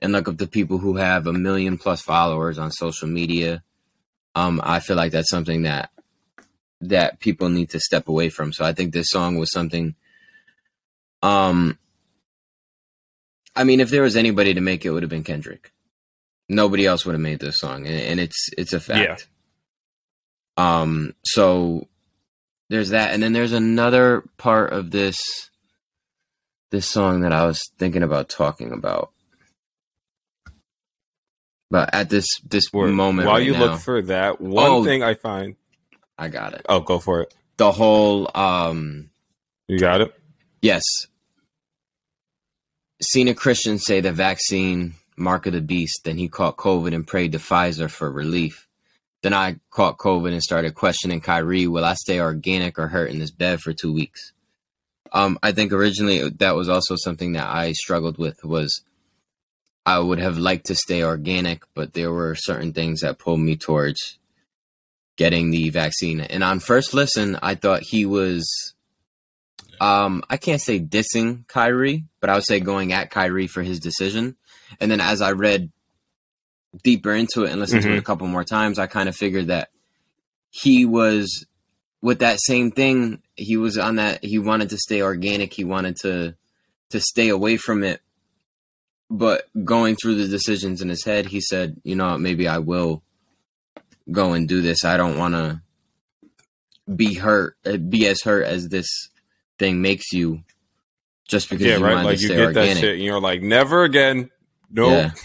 and 0.02 0.12
look 0.12 0.28
up 0.28 0.38
to 0.38 0.47
people 0.47 0.78
who 0.78 0.97
have 0.97 1.28
a 1.28 1.34
million 1.34 1.78
plus 1.78 2.02
followers 2.02 2.58
on 2.58 2.72
social 2.72 3.08
media. 3.08 3.64
Um, 4.36 4.62
I 4.64 4.80
feel 4.80 4.95
like 4.95 5.12
that's 5.12 5.30
something 5.30 5.64
that 5.64 5.91
that 6.82 7.20
people 7.20 7.50
need 7.50 7.70
to 7.72 7.80
step 7.80 8.08
away 8.08 8.30
from. 8.30 8.54
So 8.54 8.64
I 8.64 8.74
think 8.74 8.93
this 8.93 9.10
song 9.10 9.38
was 9.38 9.52
something. 9.52 9.95
Um, 11.22 11.78
I 13.56 13.66
mean, 13.66 13.82
if 13.82 13.89
there 13.89 14.04
was 14.04 14.16
anybody 14.16 14.54
to 14.54 14.62
make 14.62 14.86
it, 14.86 14.89
it 14.89 14.91
would 14.91 15.04
have 15.04 15.10
been 15.10 15.24
Kendrick 15.24 15.72
nobody 16.50 16.86
else 16.86 17.06
would 17.06 17.14
have 17.14 17.22
made 17.22 17.39
this 17.39 17.58
song, 17.58 17.86
and, 17.86 17.95
and 17.95 18.20
it's 18.20 18.50
it's 18.58 18.74
a 18.74 18.80
fact. 18.80 19.28
Yeah. 20.58 20.82
Um. 20.82 21.14
So 21.24 21.88
there's 22.70 22.90
that, 22.90 23.14
and 23.14 23.22
then 23.22 23.34
there's 23.34 23.54
another 23.54 24.24
part 24.38 24.72
of 24.72 24.92
this 24.92 25.20
this 26.72 26.86
song 26.86 27.22
that 27.22 27.34
I 27.34 27.46
was 27.46 27.70
thinking 27.78 28.04
about 28.04 28.30
talking 28.30 28.72
about. 28.72 29.12
But 31.72 31.94
at 31.94 32.10
this 32.10 32.28
this 32.48 32.72
Word. 32.72 32.92
moment, 32.92 33.28
while 33.28 33.38
right 33.38 33.46
you 33.46 33.54
now, 33.54 33.66
look 33.66 33.80
for 33.80 34.02
that, 34.04 34.40
one 34.40 34.70
oh, 34.70 34.84
thing 34.84 35.04
I 35.04 35.16
find, 35.16 35.56
I 36.18 36.30
got 36.30 36.54
it. 36.54 36.66
Oh, 36.70 36.80
go 36.80 37.00
for 37.00 37.22
it. 37.22 37.34
The 37.58 37.72
whole, 37.72 38.30
um, 38.36 39.10
you 39.68 39.80
got 39.80 40.02
it. 40.02 40.14
Yes. 40.62 40.84
Seen 43.02 43.28
a 43.28 43.34
Christian 43.34 43.78
say 43.78 44.02
the 44.02 44.12
vaccine 44.12 44.94
mark 45.18 45.46
of 45.46 45.54
the 45.54 45.62
beast. 45.62 46.02
Then 46.06 46.18
he 46.18 46.28
caught 46.28 46.58
COVID 46.58 46.94
and 46.94 47.06
prayed 47.06 47.34
to 47.34 47.38
Pfizer 47.38 47.90
for 47.90 48.10
relief. 48.12 48.69
Then 49.22 49.34
I 49.34 49.58
caught 49.70 49.98
COVID 49.98 50.32
and 50.32 50.42
started 50.42 50.76
questioning 50.76 51.22
Kyrie, 51.22 51.68
will 51.68 51.84
I 51.84 51.94
stay 51.96 52.20
organic 52.20 52.80
or 52.80 52.88
hurt 52.88 53.10
in 53.10 53.20
this 53.20 53.32
bed 53.32 53.60
for 53.60 53.74
two 53.74 53.92
weeks? 53.92 54.32
Um, 55.12 55.40
I 55.42 55.52
think 55.52 55.72
originally 55.72 56.30
that 56.30 56.56
was 56.56 56.70
also 56.70 56.96
something 56.96 57.34
that 57.34 57.48
I 57.48 57.74
struggled 57.74 58.18
with 58.18 58.44
was 58.44 58.82
I 59.86 60.00
would 60.00 60.20
have 60.20 60.38
liked 60.38 60.68
to 60.68 60.76
stay 60.76 61.04
organic, 61.04 61.64
but 61.74 61.94
there 61.94 62.12
were 62.12 62.36
certain 62.36 62.74
things 62.74 63.02
that 63.02 63.18
pulled 63.18 63.40
me 63.40 63.56
towards 63.56 64.20
getting 65.18 65.52
the 65.52 65.70
vaccine. 65.70 66.22
And 66.22 66.44
on 66.44 66.60
first 66.60 66.94
listen, 66.94 67.38
I 67.42 67.56
thought 67.56 67.82
he 67.82 68.06
was 68.06 68.74
um, 69.82 70.24
I 70.30 70.38
can't 70.38 70.62
say 70.62 70.80
dissing 70.80 71.48
Kyrie, 71.48 72.06
but 72.20 72.30
I 72.30 72.36
would 72.36 72.46
say 72.46 72.60
going 72.60 72.94
at 72.94 73.12
Kyrie 73.12 73.48
for 73.48 73.64
his 73.64 73.80
decision. 73.80 74.36
And 74.80 74.92
then 74.92 75.02
as 75.02 75.22
I 75.22 75.32
read 75.32 75.72
deeper 76.84 77.14
into 77.14 77.44
it 77.44 77.52
and 77.52 77.60
listened 77.60 77.82
mm-hmm. 77.82 77.90
to 77.90 77.94
it 77.94 77.98
mm-hmm. 77.98 78.04
a 78.04 78.06
couple 78.06 78.28
more 78.28 78.44
times, 78.44 78.80
I 78.80 78.88
kind 78.88 79.10
of 79.10 79.16
figured 79.16 79.48
that 79.48 79.70
he 80.50 80.86
was 80.86 81.46
with 82.02 82.20
that 82.20 82.40
same 82.42 82.72
thing. 82.72 83.22
He 83.36 83.58
was 83.58 83.78
on 83.78 83.96
that. 83.96 84.24
He 84.24 84.40
wanted 84.40 84.70
to 84.70 84.78
stay 84.78 85.02
organic. 85.02 85.54
He 85.54 85.64
wanted 85.64 85.98
to 86.02 86.36
to 86.90 87.00
stay 87.00 87.30
away 87.30 87.58
from 87.58 87.84
it. 87.84 88.02
But 89.12 89.48
going 89.66 89.96
through 89.96 90.16
the 90.16 90.28
decisions 90.28 90.82
in 90.82 90.90
his 90.90 91.04
head, 91.04 91.28
he 91.28 91.42
said, 91.42 91.78
"You 91.84 91.96
know, 91.96 92.18
maybe 92.18 92.48
I 92.48 92.60
will 92.60 93.02
go 94.12 94.34
and 94.34 94.48
do 94.48 94.62
this. 94.62 94.86
I 94.86 94.98
don't 94.98 95.18
want 95.18 95.34
to 95.34 95.62
be 96.94 97.16
hurt, 97.16 97.58
be 97.90 98.08
as 98.08 98.22
hurt 98.22 98.46
as 98.46 98.70
this 98.70 98.88
thing 99.58 99.82
makes 99.82 100.12
you." 100.14 100.44
Just 101.28 101.50
because 101.50 101.66
yeah, 101.66 101.78
you 101.78 101.84
right. 101.84 102.06
Like 102.06 102.22
you 102.22 102.30
get 102.30 102.40
organic. 102.40 102.76
that 102.76 102.80
shit, 102.80 102.96
and 102.96 103.04
you're 103.04 103.20
like, 103.22 103.42
"Never 103.42 103.84
again." 103.84 104.30
No. 104.70 104.90
Yeah. 104.90 105.12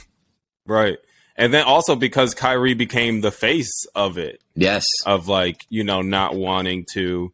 Right. 0.66 0.96
And 1.36 1.52
then 1.52 1.64
also 1.64 1.96
because 1.96 2.34
Kyrie 2.34 2.74
became 2.74 3.20
the 3.20 3.32
face 3.32 3.86
of 3.94 4.18
it. 4.18 4.40
Yes. 4.54 4.84
Of 5.04 5.28
like, 5.28 5.66
you 5.68 5.82
know, 5.82 6.02
not 6.02 6.34
wanting 6.34 6.86
to 6.92 7.32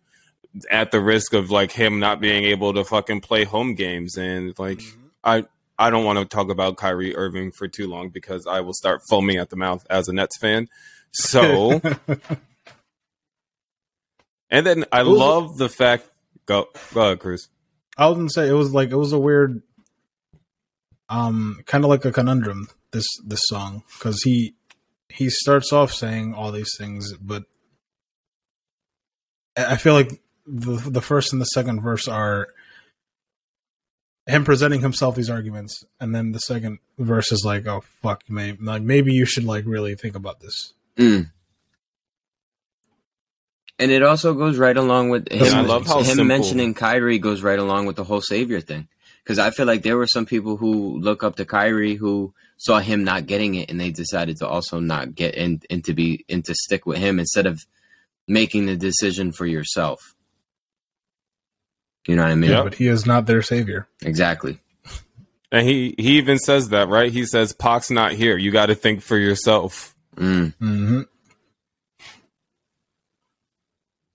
at 0.70 0.90
the 0.90 1.00
risk 1.00 1.32
of 1.32 1.50
like 1.50 1.70
him 1.70 2.00
not 2.00 2.20
being 2.20 2.44
able 2.44 2.74
to 2.74 2.84
fucking 2.84 3.20
play 3.20 3.44
home 3.44 3.74
games 3.74 4.16
and 4.16 4.58
like 4.58 4.78
mm-hmm. 4.78 5.06
I 5.22 5.44
I 5.78 5.90
don't 5.90 6.04
want 6.04 6.18
to 6.18 6.24
talk 6.24 6.50
about 6.50 6.76
Kyrie 6.76 7.14
Irving 7.14 7.52
for 7.52 7.68
too 7.68 7.86
long 7.86 8.08
because 8.08 8.46
I 8.46 8.60
will 8.60 8.72
start 8.72 9.02
foaming 9.08 9.36
at 9.36 9.50
the 9.50 9.56
mouth 9.56 9.86
as 9.88 10.08
a 10.08 10.12
Nets 10.12 10.36
fan. 10.38 10.68
So 11.12 11.80
And 14.50 14.66
then 14.66 14.84
I 14.90 15.02
love 15.02 15.56
the 15.56 15.68
fact 15.68 16.10
go 16.46 16.68
go 16.92 17.02
ahead, 17.02 17.20
Cruz. 17.20 17.48
I 17.96 18.08
was 18.08 18.16
gonna 18.16 18.30
say 18.30 18.48
it 18.48 18.52
was 18.52 18.72
like 18.72 18.90
it 18.90 18.96
was 18.96 19.12
a 19.12 19.18
weird 19.18 19.62
um, 21.10 21.60
kind 21.66 21.84
of 21.84 21.90
like 21.90 22.04
a 22.04 22.12
conundrum. 22.12 22.68
This 22.92 23.06
this 23.24 23.42
song 23.44 23.84
because 23.98 24.22
he 24.22 24.54
he 25.08 25.30
starts 25.30 25.72
off 25.72 25.92
saying 25.92 26.34
all 26.34 26.50
these 26.50 26.74
things, 26.76 27.12
but 27.14 27.44
I 29.56 29.76
feel 29.76 29.94
like 29.94 30.20
the 30.46 30.76
the 30.76 31.02
first 31.02 31.32
and 31.32 31.40
the 31.40 31.46
second 31.46 31.82
verse 31.82 32.08
are 32.08 32.48
him 34.26 34.44
presenting 34.44 34.80
himself 34.80 35.14
these 35.14 35.30
arguments, 35.30 35.84
and 36.00 36.14
then 36.14 36.32
the 36.32 36.40
second 36.40 36.78
verse 36.98 37.30
is 37.30 37.44
like, 37.44 37.66
"Oh 37.66 37.82
fuck, 38.02 38.24
maybe 38.28 38.58
like 38.64 38.82
maybe 38.82 39.12
you 39.12 39.24
should 39.24 39.44
like 39.44 39.66
really 39.66 39.94
think 39.94 40.16
about 40.16 40.40
this." 40.40 40.72
Mm. 40.96 41.30
And 43.78 43.90
it 43.90 44.02
also 44.02 44.34
goes 44.34 44.58
right 44.58 44.76
along 44.76 45.10
with 45.10 45.30
him. 45.32 45.54
I 45.54 45.62
love 45.62 45.86
how 45.86 45.98
him 45.98 46.04
simple. 46.04 46.24
mentioning 46.24 46.74
Kyrie 46.74 47.18
goes 47.18 47.40
right 47.40 47.58
along 47.58 47.86
with 47.86 47.96
the 47.96 48.04
whole 48.04 48.20
savior 48.20 48.60
thing 48.60 48.88
Because 49.30 49.38
I 49.38 49.50
feel 49.50 49.66
like 49.66 49.82
there 49.82 49.96
were 49.96 50.08
some 50.08 50.26
people 50.26 50.56
who 50.56 50.98
look 50.98 51.22
up 51.22 51.36
to 51.36 51.44
Kyrie 51.44 51.94
who 51.94 52.34
saw 52.56 52.80
him 52.80 53.04
not 53.04 53.26
getting 53.26 53.54
it, 53.54 53.70
and 53.70 53.80
they 53.80 53.92
decided 53.92 54.36
to 54.38 54.48
also 54.48 54.80
not 54.80 55.14
get 55.14 55.36
in 55.36 55.62
and 55.70 55.84
to 55.84 55.94
be 55.94 56.24
and 56.28 56.44
to 56.46 56.52
stick 56.52 56.84
with 56.84 56.98
him 56.98 57.20
instead 57.20 57.46
of 57.46 57.60
making 58.26 58.66
the 58.66 58.76
decision 58.76 59.30
for 59.30 59.46
yourself. 59.46 60.16
You 62.08 62.16
know 62.16 62.22
what 62.24 62.32
I 62.32 62.34
mean? 62.34 62.50
Yeah, 62.50 62.64
but 62.64 62.74
he 62.74 62.88
is 62.88 63.06
not 63.06 63.26
their 63.26 63.40
savior. 63.40 63.86
Exactly. 64.02 64.58
And 65.52 65.64
he 65.64 65.94
he 65.96 66.18
even 66.18 66.40
says 66.40 66.70
that, 66.70 66.88
right? 66.88 67.12
He 67.12 67.24
says 67.24 67.52
Pac's 67.52 67.88
not 67.92 68.10
here. 68.10 68.36
You 68.36 68.50
got 68.50 68.66
to 68.66 68.74
think 68.74 69.00
for 69.00 69.16
yourself. 69.16 69.94
Mm. 70.16 70.54
hmm 70.56 71.02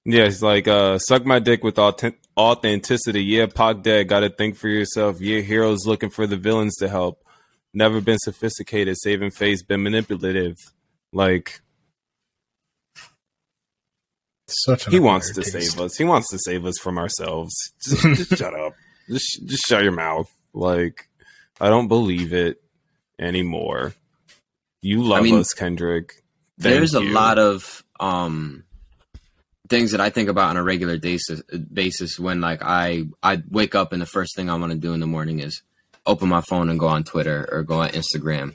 Yeah, 0.04 0.24
it's 0.24 0.42
like 0.42 0.68
uh 0.68 1.00
suck 1.00 1.26
my 1.26 1.40
dick 1.40 1.64
with 1.64 1.80
authentic- 1.80 2.20
authenticity. 2.38 3.24
Yeah, 3.24 3.48
Pac 3.48 3.82
dead. 3.82 4.08
Got 4.08 4.22
to 4.22 4.30
think 4.30 4.56
for 4.58 4.68
yourself. 4.68 5.22
Yeah, 5.22 5.42
heroes 5.42 5.86
looking 5.86 6.10
for 6.10 6.28
the 6.28 6.38
villains 6.38 6.76
to 6.78 6.90
help. 6.90 7.24
Never 7.74 8.02
been 8.02 8.18
sophisticated, 8.20 8.96
saving 9.00 9.32
face, 9.32 9.62
been 9.62 9.84
manipulative. 9.84 10.58
Like 11.12 11.62
Such 14.48 14.86
he 14.88 15.00
wants 15.00 15.34
to 15.34 15.42
taste. 15.42 15.72
save 15.72 15.82
us. 15.82 15.98
He 15.98 16.04
wants 16.04 16.30
to 16.30 16.40
save 16.40 16.66
us 16.66 16.78
from 16.80 16.98
ourselves. 16.98 17.54
Just, 17.84 18.02
just 18.04 18.38
shut 18.38 18.54
up. 18.54 18.74
Just 19.10 19.46
just 19.46 19.64
shut 19.68 19.84
your 19.84 19.92
mouth. 19.92 20.32
Like 20.54 21.10
I 21.60 21.70
don't 21.70 21.88
believe 21.88 22.34
it 22.34 22.62
anymore. 23.20 23.94
You 24.82 25.04
love 25.04 25.24
mean, 25.24 25.40
us, 25.40 25.54
Kendrick. 25.54 26.24
Thank 26.60 26.76
There's 26.76 26.94
a 26.94 27.02
lot 27.02 27.40
of 27.40 27.84
um 28.00 28.64
things 29.70 29.92
that 29.92 30.02
I 30.02 30.10
think 30.10 30.30
about 30.30 30.50
on 30.52 30.58
a 30.58 30.64
regular 30.64 30.98
basis 30.98 31.42
basis 31.74 32.20
when 32.20 32.42
like 32.42 32.62
I 32.64 33.06
I 33.24 33.42
wake 33.50 33.76
up 33.76 33.94
and 33.94 34.02
the 34.02 34.06
first 34.06 34.36
thing 34.36 34.50
I 34.50 34.56
want 34.56 34.72
to 34.72 34.78
do 34.78 34.94
in 34.94 35.00
the 35.00 35.08
morning 35.08 35.40
is 35.40 35.62
open 36.06 36.30
my 36.30 36.42
phone 36.42 36.70
and 36.70 36.80
go 36.80 36.88
on 36.88 37.04
Twitter 37.04 37.48
or 37.52 37.64
go 37.64 37.82
on 37.82 37.90
Instagram. 37.90 38.54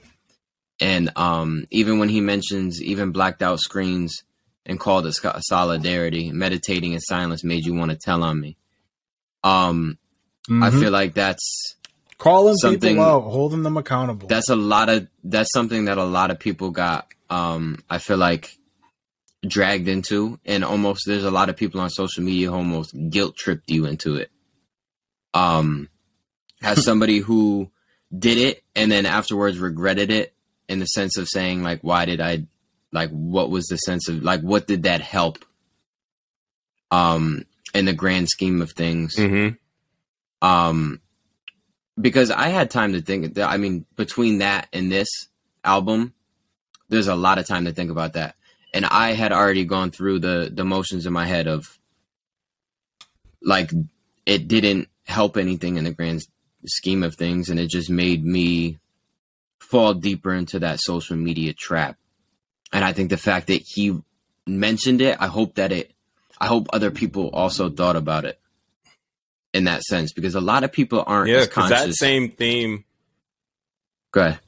And 0.80 1.10
um 1.16 1.66
even 1.70 1.98
when 1.98 2.08
he 2.08 2.20
mentions 2.20 2.80
even 2.82 3.12
blacked 3.12 3.42
out 3.42 3.58
screens 3.60 4.22
and 4.66 4.78
called 4.78 5.06
it 5.06 5.14
solidarity, 5.40 6.30
meditating 6.32 6.92
in 6.92 7.00
silence 7.00 7.42
made 7.42 7.64
you 7.66 7.74
want 7.74 7.90
to 7.90 7.96
tell 7.96 8.22
on 8.22 8.40
me. 8.40 8.56
Um 9.42 9.98
I 10.48 10.70
Mhm. 10.70 10.80
feel 10.80 10.90
like 10.90 11.14
that's 11.14 11.74
calling 12.18 12.56
something- 12.56 12.96
people 12.96 13.04
out, 13.04 13.22
holding 13.30 13.62
them 13.62 13.76
accountable. 13.76 14.28
that's 14.28 14.48
a 14.50 14.56
lot 14.56 14.88
of 14.88 15.06
that's 15.24 15.52
something 15.52 15.86
that 15.86 15.98
a 15.98 16.04
lot 16.04 16.30
of 16.30 16.38
people 16.38 16.70
got 16.70 17.06
um 17.30 17.78
i 17.88 17.98
feel 17.98 18.16
like 18.18 18.58
dragged 19.46 19.88
into 19.88 20.38
and 20.44 20.62
almost 20.64 21.04
there's 21.06 21.24
a 21.24 21.30
lot 21.30 21.48
of 21.48 21.56
people 21.56 21.80
on 21.80 21.88
social 21.88 22.22
media 22.22 22.50
who 22.50 22.56
almost 22.56 22.94
guilt 23.10 23.36
tripped 23.36 23.70
you 23.70 23.86
into 23.86 24.16
it. 24.16 24.30
Um 25.34 25.88
as 26.62 26.84
somebody 26.84 27.18
who 27.18 27.70
did 28.16 28.36
it 28.38 28.62
and 28.74 28.90
then 28.92 29.06
afterwards 29.06 29.58
regretted 29.58 30.10
it 30.10 30.34
in 30.68 30.78
the 30.78 30.86
sense 30.86 31.16
of 31.16 31.28
saying 31.28 31.62
like 31.62 31.80
why 31.82 32.04
did 32.04 32.20
i 32.20 32.44
like 32.92 33.08
what 33.10 33.50
was 33.50 33.66
the 33.66 33.76
sense 33.76 34.08
of 34.08 34.22
like 34.22 34.40
what 34.42 34.66
did 34.66 34.82
that 34.82 35.00
help? 35.00 35.44
Um 36.90 37.46
in 37.72 37.84
the 37.84 37.92
grand 37.92 38.28
scheme 38.28 38.60
of 38.62 38.72
things. 38.72 39.14
Mhm. 39.16 39.56
um 40.42 41.00
because 42.00 42.30
i 42.30 42.48
had 42.48 42.70
time 42.70 42.92
to 42.94 43.00
think 43.00 43.38
i 43.38 43.56
mean 43.56 43.84
between 43.96 44.38
that 44.38 44.68
and 44.72 44.90
this 44.90 45.08
album 45.64 46.14
there's 46.88 47.08
a 47.08 47.14
lot 47.14 47.38
of 47.38 47.46
time 47.46 47.66
to 47.66 47.72
think 47.72 47.90
about 47.90 48.14
that 48.14 48.34
and 48.74 48.84
i 48.86 49.12
had 49.12 49.32
already 49.32 49.64
gone 49.64 49.90
through 49.90 50.18
the 50.18 50.50
the 50.52 50.64
motions 50.64 51.06
in 51.06 51.12
my 51.12 51.26
head 51.26 51.46
of 51.46 51.78
like 53.42 53.70
it 54.26 54.48
didn't 54.48 54.88
help 55.06 55.36
anything 55.36 55.76
in 55.76 55.84
the 55.84 55.90
grand 55.92 56.20
scheme 56.66 57.02
of 57.02 57.14
things 57.14 57.48
and 57.48 57.58
it 57.58 57.68
just 57.68 57.90
made 57.90 58.24
me 58.24 58.78
fall 59.60 59.94
deeper 59.94 60.32
into 60.34 60.58
that 60.58 60.78
social 60.80 61.16
media 61.16 61.52
trap 61.52 61.96
and 62.72 62.84
i 62.84 62.92
think 62.92 63.10
the 63.10 63.16
fact 63.16 63.46
that 63.46 63.62
he 63.66 63.98
mentioned 64.46 65.00
it 65.00 65.16
i 65.20 65.26
hope 65.26 65.54
that 65.54 65.72
it 65.72 65.92
i 66.38 66.46
hope 66.46 66.66
other 66.72 66.90
people 66.90 67.28
also 67.30 67.70
thought 67.70 67.96
about 67.96 68.24
it 68.24 68.38
in 69.52 69.64
that 69.64 69.82
sense 69.82 70.12
because 70.12 70.34
a 70.34 70.40
lot 70.40 70.64
of 70.64 70.70
people 70.70 71.02
aren't 71.06 71.28
Yeah, 71.30 71.38
as 71.38 71.48
because 71.48 71.70
conscious 71.70 71.86
that 71.86 71.94
same 71.94 72.30
theme. 72.30 72.84
go 74.12 74.20
ahead 74.26 74.38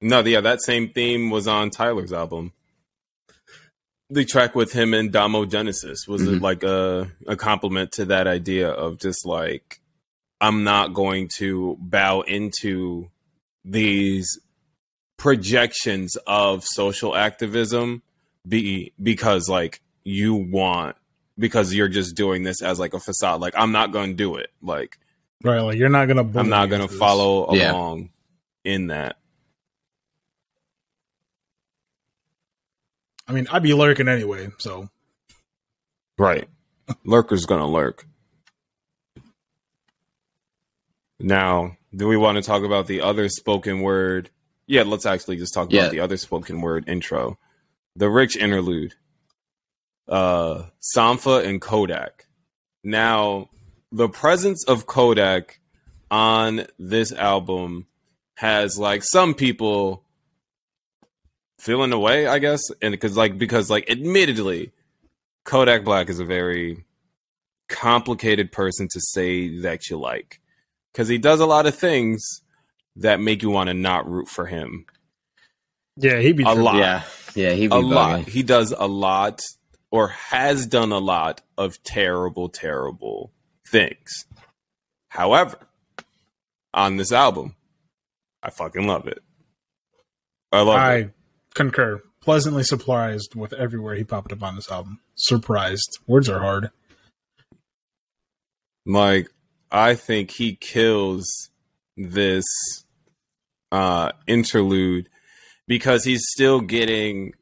No, 0.00 0.20
yeah, 0.20 0.40
that 0.40 0.62
same 0.62 0.90
theme 0.90 1.30
was 1.30 1.48
on 1.48 1.70
Tyler's 1.70 2.12
album. 2.12 2.52
The 4.10 4.24
track 4.24 4.54
with 4.54 4.72
him 4.72 4.94
and 4.94 5.12
Domo 5.12 5.44
Genesis 5.44 6.06
was 6.08 6.22
Mhm. 6.22 6.40
like 6.40 6.62
a 6.62 7.10
a 7.26 7.36
compliment 7.36 7.92
to 7.92 8.04
that 8.06 8.26
idea 8.26 8.68
of 8.70 8.98
just 8.98 9.26
like 9.26 9.80
I'm 10.40 10.62
not 10.64 10.94
going 10.94 11.28
to 11.38 11.76
bow 11.80 12.20
into 12.22 13.10
these 13.64 14.38
projections 15.18 16.16
of 16.26 16.64
social 16.64 17.16
activism 17.16 18.02
be 18.46 18.92
because 19.02 19.48
like 19.48 19.80
you 20.04 20.34
want 20.34 20.96
because 21.38 21.74
you're 21.74 21.88
just 21.88 22.14
doing 22.16 22.44
this 22.44 22.62
as 22.62 22.78
like 22.78 22.94
a 22.94 23.00
facade 23.00 23.40
like 23.40 23.52
I'm 23.56 23.72
not 23.72 23.92
going 23.92 24.10
to 24.10 24.16
do 24.16 24.36
it 24.36 24.50
like 24.62 24.98
right. 25.42 25.60
Like 25.60 25.76
you're 25.76 25.88
not 25.90 26.06
gonna. 26.06 26.22
I'm 26.38 26.48
not 26.48 26.66
going 26.70 26.78
to 26.80 26.84
into 26.84 26.92
this. 26.94 26.98
follow 26.98 27.54
Yeah. 27.54 27.72
along 27.72 28.10
in 28.64 28.86
that 28.86 29.16
I 33.28 33.32
mean, 33.32 33.46
I'd 33.50 33.62
be 33.62 33.74
lurking 33.74 34.08
anyway. 34.08 34.48
So 34.58 34.88
Right. 36.16 36.48
Lurker's 37.06 37.44
gonna 37.46 37.66
lurk. 37.66 38.06
Now, 41.20 41.76
do 41.94 42.06
we 42.08 42.16
want 42.16 42.36
to 42.36 42.42
talk 42.42 42.62
about 42.62 42.86
the 42.86 43.00
other 43.00 43.28
spoken 43.28 43.80
word? 43.80 44.30
Yeah, 44.66 44.82
let's 44.82 45.06
actually 45.06 45.36
just 45.36 45.54
talk 45.54 45.72
Yeah. 45.72 45.82
about 45.82 45.92
the 45.92 46.00
other 46.00 46.16
spoken 46.16 46.60
word 46.60 46.88
intro. 46.88 47.38
The 47.96 48.08
rich 48.10 48.36
interlude. 48.36 48.94
Uh 50.06 50.64
Sampha 50.80 51.44
and 51.44 51.60
Kodak. 51.60 52.26
Now, 52.84 53.50
the 53.92 54.08
presence 54.08 54.64
of 54.66 54.86
Kodak 54.86 55.60
on 56.10 56.66
this 56.78 57.12
album 57.12 57.86
has 58.36 58.78
like 58.78 59.02
some 59.02 59.34
people 59.34 60.04
feeling 61.58 61.92
away, 61.92 62.26
I 62.26 62.38
guess, 62.38 62.60
and 62.82 62.92
because 62.92 63.16
like 63.16 63.38
because 63.38 63.70
like 63.70 63.90
admittedly, 63.90 64.72
Kodak 65.44 65.84
Black 65.84 66.08
is 66.08 66.20
a 66.20 66.24
very 66.24 66.84
complicated 67.68 68.50
person 68.52 68.88
to 68.92 69.00
say 69.00 69.58
that 69.60 69.90
you 69.90 69.98
like 69.98 70.40
because 70.92 71.08
he 71.08 71.18
does 71.18 71.40
a 71.40 71.46
lot 71.46 71.66
of 71.66 71.74
things 71.74 72.22
that 72.96 73.20
make 73.20 73.42
you 73.42 73.50
want 73.50 73.68
to 73.68 73.74
not 73.74 74.08
root 74.10 74.28
for 74.28 74.46
him. 74.46 74.86
yeah, 75.96 76.18
he'd 76.18 76.36
be 76.36 76.42
A 76.44 76.46
tripping. 76.46 76.62
lot. 76.64 76.76
yeah 76.76 77.02
yeah 77.34 77.50
he 77.52 77.68
be 77.68 77.74
A 77.74 77.78
lot. 77.78 78.26
He 78.28 78.42
does 78.42 78.72
a 78.76 78.86
lot 78.88 79.40
or 79.90 80.08
has 80.08 80.66
done 80.66 80.92
a 80.92 80.98
lot 80.98 81.40
of 81.56 81.82
terrible, 81.82 82.48
terrible 82.48 83.32
things. 83.66 84.26
However, 85.10 85.58
on 86.74 86.96
this 86.96 87.12
album, 87.12 87.54
I 88.42 88.50
fucking 88.50 88.86
love 88.86 89.06
it. 89.08 89.22
I 90.52 90.60
love 90.62 90.76
I 90.76 90.94
it. 90.96 91.10
Concur. 91.58 92.00
Pleasantly 92.20 92.62
surprised 92.62 93.34
with 93.34 93.52
everywhere 93.52 93.96
he 93.96 94.04
popped 94.04 94.32
up 94.32 94.42
on 94.42 94.54
this 94.54 94.70
album. 94.70 95.00
Surprised. 95.16 95.98
Words 96.06 96.28
are 96.28 96.38
hard. 96.38 96.70
Like, 98.86 99.28
I 99.70 99.96
think 99.96 100.30
he 100.30 100.54
kills 100.56 101.50
this 101.96 102.44
uh 103.72 104.12
interlude 104.26 105.08
because 105.66 106.04
he's 106.04 106.24
still 106.28 106.60
getting 106.60 107.32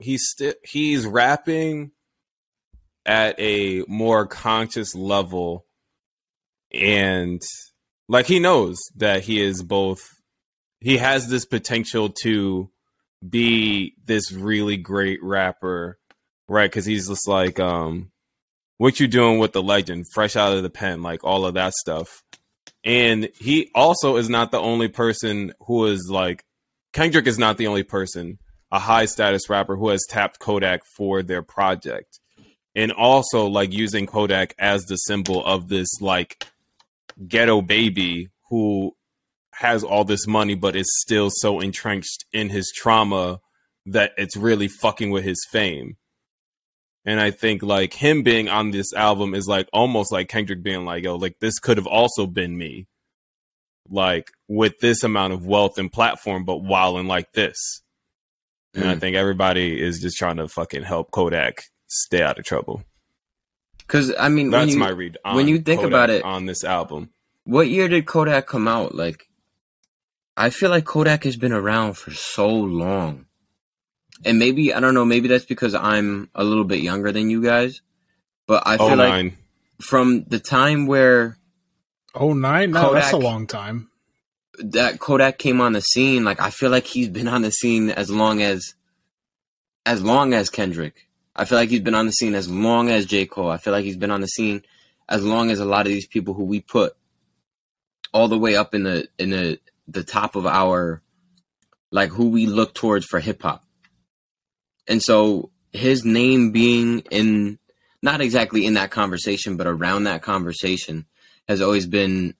he's 0.00 0.22
still 0.28 0.52
he's 0.64 1.06
rapping 1.06 1.92
at 3.06 3.38
a 3.38 3.84
more 3.86 4.26
conscious 4.26 4.94
level 4.94 5.64
and 6.74 7.40
like 8.08 8.26
he 8.26 8.40
knows 8.40 8.76
that 8.96 9.22
he 9.22 9.40
is 9.40 9.62
both 9.62 10.00
he 10.80 10.98
has 10.98 11.28
this 11.28 11.46
potential 11.46 12.10
to 12.10 12.71
be 13.28 13.94
this 14.04 14.32
really 14.32 14.76
great 14.76 15.22
rapper 15.22 15.98
right? 16.52 16.70
Because 16.70 16.84
he's 16.84 17.08
just 17.08 17.26
like 17.26 17.58
um 17.58 18.10
what 18.78 19.00
you 19.00 19.08
doing 19.08 19.38
with 19.38 19.52
the 19.52 19.62
legend 19.62 20.06
fresh 20.12 20.36
out 20.36 20.56
of 20.56 20.62
the 20.62 20.70
pen 20.70 21.02
like 21.02 21.24
all 21.24 21.44
of 21.46 21.54
that 21.54 21.72
stuff. 21.74 22.22
And 22.84 23.30
he 23.38 23.70
also 23.74 24.16
is 24.16 24.28
not 24.28 24.50
the 24.50 24.60
only 24.60 24.88
person 24.88 25.52
who 25.66 25.86
is 25.86 26.08
like 26.10 26.44
kendrick 26.92 27.26
is 27.26 27.38
not 27.38 27.56
the 27.56 27.66
only 27.66 27.82
person 27.82 28.38
a 28.70 28.78
high 28.78 29.04
status 29.04 29.48
rapper 29.50 29.76
who 29.76 29.88
has 29.88 30.04
tapped 30.08 30.38
kodak 30.38 30.82
for 30.96 31.22
their 31.22 31.42
project. 31.42 32.20
And 32.74 32.92
also 32.92 33.46
like 33.46 33.72
using 33.72 34.06
kodak 34.06 34.54
as 34.58 34.84
the 34.84 34.96
symbol 34.96 35.44
of 35.44 35.68
this 35.68 36.00
like 36.00 36.46
ghetto 37.28 37.62
baby 37.62 38.28
who 38.50 38.94
has 39.62 39.82
all 39.82 40.04
this 40.04 40.26
money 40.26 40.54
but 40.54 40.76
is 40.76 40.86
still 41.00 41.30
so 41.32 41.58
entrenched 41.60 42.24
in 42.32 42.50
his 42.50 42.70
trauma 42.74 43.40
that 43.86 44.12
it's 44.16 44.36
really 44.36 44.68
fucking 44.68 45.10
with 45.10 45.24
his 45.24 45.40
fame 45.50 45.96
And 47.04 47.18
I 47.20 47.30
think 47.32 47.62
like 47.62 47.94
him 47.94 48.22
being 48.22 48.48
on 48.48 48.70
this 48.70 48.92
album 48.94 49.34
is 49.34 49.48
like 49.48 49.68
almost 49.72 50.12
like 50.12 50.28
Kendrick 50.28 50.62
being 50.62 50.84
like, 50.84 51.02
yo, 51.02 51.16
like 51.16 51.36
this 51.40 51.58
could 51.58 51.76
have 51.76 51.88
also 51.88 52.26
been 52.28 52.56
me. 52.56 52.86
Like 53.88 54.30
with 54.46 54.74
this 54.80 55.02
amount 55.02 55.32
of 55.32 55.44
wealth 55.44 55.78
and 55.78 55.90
platform, 55.90 56.44
but 56.44 56.58
while 56.58 56.98
in 56.98 57.08
like 57.08 57.32
this. 57.32 57.58
And 58.74 58.84
I 58.88 58.94
Mm. 58.94 59.00
think 59.00 59.16
everybody 59.16 59.80
is 59.80 60.00
just 60.00 60.16
trying 60.16 60.36
to 60.36 60.46
fucking 60.48 60.84
help 60.84 61.10
Kodak 61.10 61.54
stay 61.88 62.22
out 62.22 62.38
of 62.38 62.44
trouble. 62.44 62.84
Because 63.78 64.14
I 64.16 64.28
mean, 64.28 64.50
when 64.52 64.60
That's 64.60 64.72
you, 64.74 64.78
my 64.78 64.90
read. 64.90 65.18
On 65.24 65.34
when 65.36 65.48
you 65.48 65.58
think 65.58 65.80
Kodak 65.80 65.90
about 65.90 66.10
it- 66.10 66.22
on 66.24 66.46
this 66.46 66.62
album, 66.62 67.10
what 67.44 67.66
year 67.68 67.88
did 67.88 68.06
Kodak 68.06 68.46
come 68.46 68.68
out? 68.68 68.94
Like, 68.94 69.26
I 70.42 70.50
feel 70.50 70.70
like 70.70 70.84
Kodak 70.84 71.24
has 71.24 71.36
been 71.36 71.52
around 71.52 71.94
for 71.94 72.10
so 72.12 72.48
long, 72.48 73.26
and 74.24 74.38
maybe 74.38 74.74
I 74.74 74.80
don't 74.80 74.94
know. 74.94 75.04
Maybe 75.04 75.28
that's 75.28 75.44
because 75.44 75.74
I'm 75.74 76.30
a 76.34 76.42
little 76.44 76.64
bit 76.64 76.80
younger 76.80 77.12
than 77.12 77.30
you 77.30 77.42
guys, 77.42 77.80
but 78.46 78.66
I 78.66 78.76
oh 78.76 78.88
feel 78.88 78.96
like 78.96 79.08
oh 79.08 79.12
nine, 79.12 79.36
from 79.80 80.24
the 80.24 80.40
time 80.40 80.86
where 80.86 81.36
Oh 82.14 82.32
nine? 82.34 82.72
No, 82.72 82.92
that's 82.92 83.12
a 83.12 83.16
long 83.16 83.46
time. 83.46 83.88
that 84.58 84.98
Kodak 84.98 85.38
came 85.38 85.60
on 85.60 85.72
the 85.72 85.80
scene, 85.80 86.24
like 86.24 86.40
I 86.40 86.50
feel 86.50 86.70
like 86.70 86.86
he's 86.86 87.08
been 87.08 87.28
on 87.28 87.42
the 87.42 87.50
scene 87.50 87.90
as 87.90 88.10
long 88.10 88.42
as 88.42 88.74
as 89.86 90.02
long 90.02 90.34
as 90.34 90.50
Kendrick. 90.50 91.08
I 91.34 91.44
feel 91.46 91.58
like 91.58 91.70
he's 91.70 91.80
been 91.80 91.94
on 91.94 92.06
the 92.06 92.12
scene 92.12 92.34
as 92.34 92.50
long 92.50 92.90
as 92.90 93.06
J. 93.06 93.26
Cole. 93.26 93.48
I 93.48 93.56
feel 93.56 93.72
like 93.72 93.84
he's 93.84 93.96
been 93.96 94.10
on 94.10 94.20
the 94.20 94.26
scene 94.26 94.62
as 95.08 95.24
long 95.24 95.50
as 95.50 95.60
a 95.60 95.64
lot 95.64 95.86
of 95.86 95.92
these 95.92 96.06
people 96.06 96.34
who 96.34 96.44
we 96.44 96.60
put 96.60 96.94
all 98.12 98.28
the 98.28 98.38
way 98.38 98.56
up 98.56 98.74
in 98.74 98.82
the 98.82 99.08
in 99.18 99.30
the 99.30 99.58
the 99.92 100.04
top 100.04 100.36
of 100.36 100.46
our 100.46 101.02
like 101.90 102.10
who 102.10 102.30
we 102.30 102.46
look 102.46 102.74
towards 102.74 103.04
for 103.04 103.20
hip 103.20 103.42
hop. 103.42 103.64
And 104.88 105.02
so 105.02 105.50
his 105.72 106.04
name 106.04 106.50
being 106.50 107.00
in 107.10 107.58
not 108.02 108.20
exactly 108.20 108.66
in 108.66 108.74
that 108.74 108.90
conversation, 108.90 109.56
but 109.56 109.66
around 109.66 110.04
that 110.04 110.22
conversation 110.22 111.06
has 111.48 111.60
always 111.60 111.86
been 111.86 112.34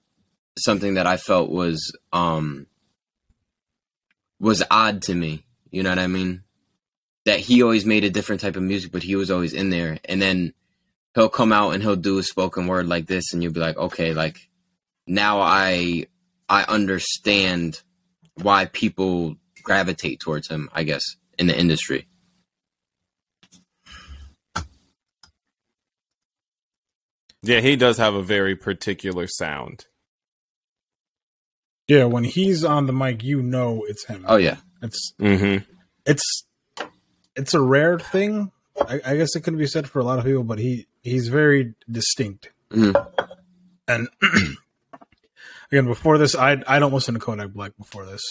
something 0.57 0.95
that 0.95 1.07
I 1.07 1.17
felt 1.17 1.49
was 1.49 1.95
um 2.11 2.67
was 4.39 4.63
odd 4.69 5.03
to 5.03 5.15
me. 5.15 5.45
You 5.71 5.83
know 5.83 5.89
what 5.89 5.99
I 5.99 6.07
mean? 6.07 6.43
That 7.25 7.39
he 7.39 7.63
always 7.63 7.85
made 7.85 8.03
a 8.03 8.09
different 8.09 8.41
type 8.41 8.57
of 8.57 8.63
music, 8.63 8.91
but 8.91 9.03
he 9.03 9.15
was 9.15 9.31
always 9.31 9.53
in 9.53 9.69
there. 9.69 9.97
And 10.05 10.21
then 10.21 10.53
he'll 11.15 11.29
come 11.29 11.53
out 11.53 11.71
and 11.71 11.81
he'll 11.81 11.95
do 11.95 12.17
a 12.17 12.23
spoken 12.23 12.67
word 12.67 12.87
like 12.87 13.07
this, 13.07 13.33
and 13.33 13.41
you'll 13.41 13.53
be 13.53 13.59
like, 13.59 13.77
okay, 13.77 14.13
like 14.13 14.49
now 15.07 15.39
I 15.39 16.07
I 16.49 16.63
understand 16.63 17.81
why 18.41 18.65
people 18.65 19.35
gravitate 19.61 20.19
towards 20.19 20.49
him. 20.49 20.69
I 20.73 20.83
guess 20.83 21.03
in 21.39 21.47
the 21.47 21.57
industry. 21.59 22.07
yeah, 27.41 27.59
he 27.59 27.75
does 27.75 27.97
have 27.97 28.13
a 28.13 28.23
very 28.23 28.55
particular 28.55 29.27
sound. 29.27 29.85
Yeah, 31.87 32.05
when 32.05 32.23
he's 32.23 32.63
on 32.63 32.87
the 32.87 32.93
mic, 32.93 33.23
you 33.23 33.41
know 33.41 33.83
it's 33.87 34.05
him. 34.05 34.25
Oh 34.27 34.37
yeah, 34.37 34.57
It's 34.81 35.13
Mm-hmm. 35.19 35.63
it's 36.05 36.45
it's 37.35 37.53
a 37.53 37.61
rare 37.61 37.99
thing. 37.99 38.51
I, 38.79 39.01
I 39.05 39.17
guess 39.17 39.35
it 39.35 39.41
could 39.41 39.57
be 39.57 39.67
said 39.67 39.89
for 39.89 39.99
a 39.99 40.03
lot 40.03 40.19
of 40.19 40.25
people, 40.25 40.43
but 40.43 40.59
he 40.59 40.87
he's 41.01 41.27
very 41.27 41.73
distinct. 41.91 42.49
Mhm. 42.71 42.95
And 43.87 44.07
again, 45.73 45.85
before 45.87 46.17
this, 46.17 46.35
I 46.35 46.61
I 46.67 46.79
don't 46.79 46.93
listen 46.93 47.13
to 47.15 47.19
Kodak 47.19 47.51
Black 47.53 47.71
before 47.77 48.05
this. 48.05 48.21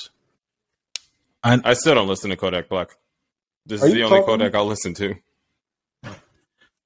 I 1.43 1.61
I 1.65 1.75
still 1.75 1.95
don't 1.95 2.09
listen 2.09 2.31
to 2.31 2.37
Kodak 2.37 2.69
Black. 2.69 2.91
This 3.67 3.83
is 3.83 3.93
the 3.93 4.03
only 4.05 4.19
talking- 4.21 4.27
Kodak 4.27 4.55
I'll 4.55 4.67
listen 4.67 4.95
to. 4.95 5.15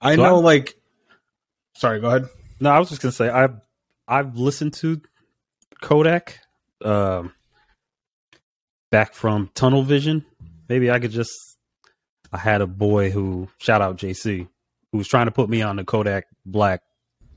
I 0.01 0.15
So 0.17 0.23
know 0.23 0.37
I'm- 0.37 0.45
like. 0.45 0.75
Sorry, 1.75 2.01
go 2.01 2.07
ahead. 2.09 2.29
No, 2.59 2.71
I 2.71 2.79
was 2.79 2.89
just 2.89 3.03
gonna 3.03 3.13
say 3.13 3.29
I've 3.29 3.61
I've 4.09 4.37
listened 4.37 4.73
to 4.75 5.01
Kodak 5.83 6.41
um, 6.83 7.33
back 8.91 9.13
from 9.13 9.51
Tunnel 9.55 9.83
Vision. 9.83 10.25
Maybe 10.69 10.91
I 10.91 10.99
could 10.99 11.11
just. 11.11 11.33
I 12.33 12.39
had 12.39 12.61
a 12.63 12.67
boy 12.67 13.11
who 13.11 13.49
shout 13.59 13.83
out 13.83 13.99
JC 13.99 14.49
who 14.91 14.99
was 14.99 15.07
trying 15.07 15.27
to 15.27 15.33
put 15.33 15.49
me 15.51 15.61
on 15.63 15.77
the 15.77 15.85
Kodak 15.85 16.25
Black 16.47 16.81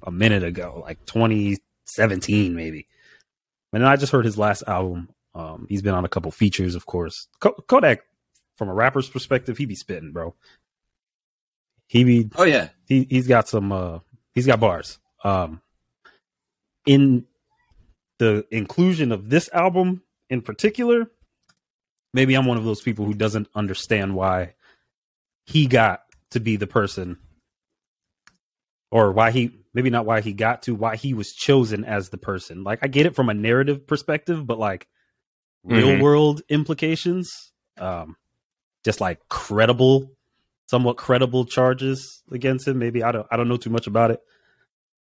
a 0.03 0.11
minute 0.11 0.43
ago, 0.43 0.81
like 0.85 1.05
2017 1.05 2.55
maybe. 2.55 2.87
And 3.73 3.83
then 3.83 3.89
I 3.89 3.95
just 3.95 4.11
heard 4.11 4.25
his 4.25 4.37
last 4.37 4.63
album. 4.67 5.09
Um, 5.35 5.67
he's 5.69 5.81
been 5.81 5.93
on 5.93 6.05
a 6.05 6.09
couple 6.09 6.31
features, 6.31 6.75
of 6.75 6.85
course. 6.85 7.27
Ko- 7.39 7.63
Kodak, 7.67 8.01
from 8.57 8.69
a 8.69 8.73
rapper's 8.73 9.09
perspective, 9.09 9.57
he 9.57 9.65
be 9.65 9.75
spitting, 9.75 10.11
bro. 10.11 10.35
He 11.87 12.03
be 12.03 12.29
oh 12.37 12.43
yeah. 12.43 12.69
he 12.87 13.07
he's 13.09 13.27
got 13.27 13.47
some 13.47 13.71
uh 13.71 13.99
he's 14.35 14.45
got 14.45 14.59
bars 14.59 14.99
um 15.23 15.59
in 16.85 17.25
the 18.19 18.45
inclusion 18.51 19.11
of 19.11 19.29
this 19.29 19.49
album 19.53 20.03
in 20.29 20.41
particular 20.41 21.09
maybe 22.13 22.35
i'm 22.35 22.45
one 22.45 22.57
of 22.57 22.63
those 22.63 22.81
people 22.81 23.05
who 23.05 23.13
doesn't 23.13 23.47
understand 23.55 24.15
why 24.15 24.53
he 25.45 25.65
got 25.65 26.03
to 26.29 26.39
be 26.39 26.57
the 26.57 26.67
person 26.67 27.17
or 28.91 29.11
why 29.11 29.31
he 29.31 29.58
maybe 29.73 29.89
not 29.89 30.05
why 30.05 30.21
he 30.21 30.33
got 30.33 30.63
to 30.63 30.73
why 30.75 30.95
he 30.95 31.13
was 31.13 31.31
chosen 31.33 31.83
as 31.85 32.09
the 32.09 32.17
person 32.17 32.63
like 32.63 32.79
i 32.81 32.87
get 32.87 33.05
it 33.05 33.15
from 33.15 33.29
a 33.29 33.33
narrative 33.33 33.85
perspective 33.87 34.45
but 34.45 34.57
like 34.59 34.87
real 35.63 35.89
Mhm. 35.89 36.01
world 36.01 36.41
implications 36.49 37.51
um 37.77 38.15
just 38.83 38.99
like 39.01 39.19
credible 39.29 40.11
somewhat 40.67 40.97
credible 40.97 41.45
charges 41.45 42.23
against 42.31 42.67
him 42.67 42.79
maybe 42.79 43.03
i 43.03 43.11
don't 43.11 43.27
i 43.31 43.37
don't 43.37 43.47
know 43.49 43.57
too 43.57 43.69
much 43.69 43.87
about 43.87 44.11
it 44.11 44.19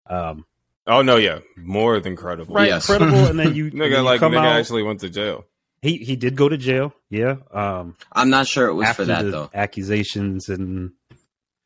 um 0.10 0.46
Oh 0.88 1.02
no, 1.02 1.16
yeah, 1.16 1.40
more 1.58 2.00
than 2.00 2.16
credible. 2.16 2.54
right 2.54 2.68
Yes. 2.68 2.86
credible 2.86 3.26
and 3.26 3.40
then 3.40 3.56
you, 3.56 3.72
Nigga, 3.72 3.98
you 3.98 4.04
like 4.04 4.20
come 4.20 4.34
nigga 4.34 4.38
out 4.46 4.60
actually 4.60 4.84
went 4.84 5.00
to 5.00 5.10
jail. 5.10 5.46
he 5.82 5.98
he 5.98 6.16
did 6.16 6.36
go 6.36 6.48
to 6.48 6.58
jail 6.58 6.94
yeah 7.10 7.38
um 7.52 7.96
I'm 8.12 8.30
not 8.30 8.46
sure 8.48 8.68
it 8.68 8.74
was 8.76 8.88
after 8.88 9.04
for 9.04 9.08
that 9.08 9.24
the 9.24 9.32
though. 9.32 9.50
accusations 9.54 10.48
and 10.48 10.92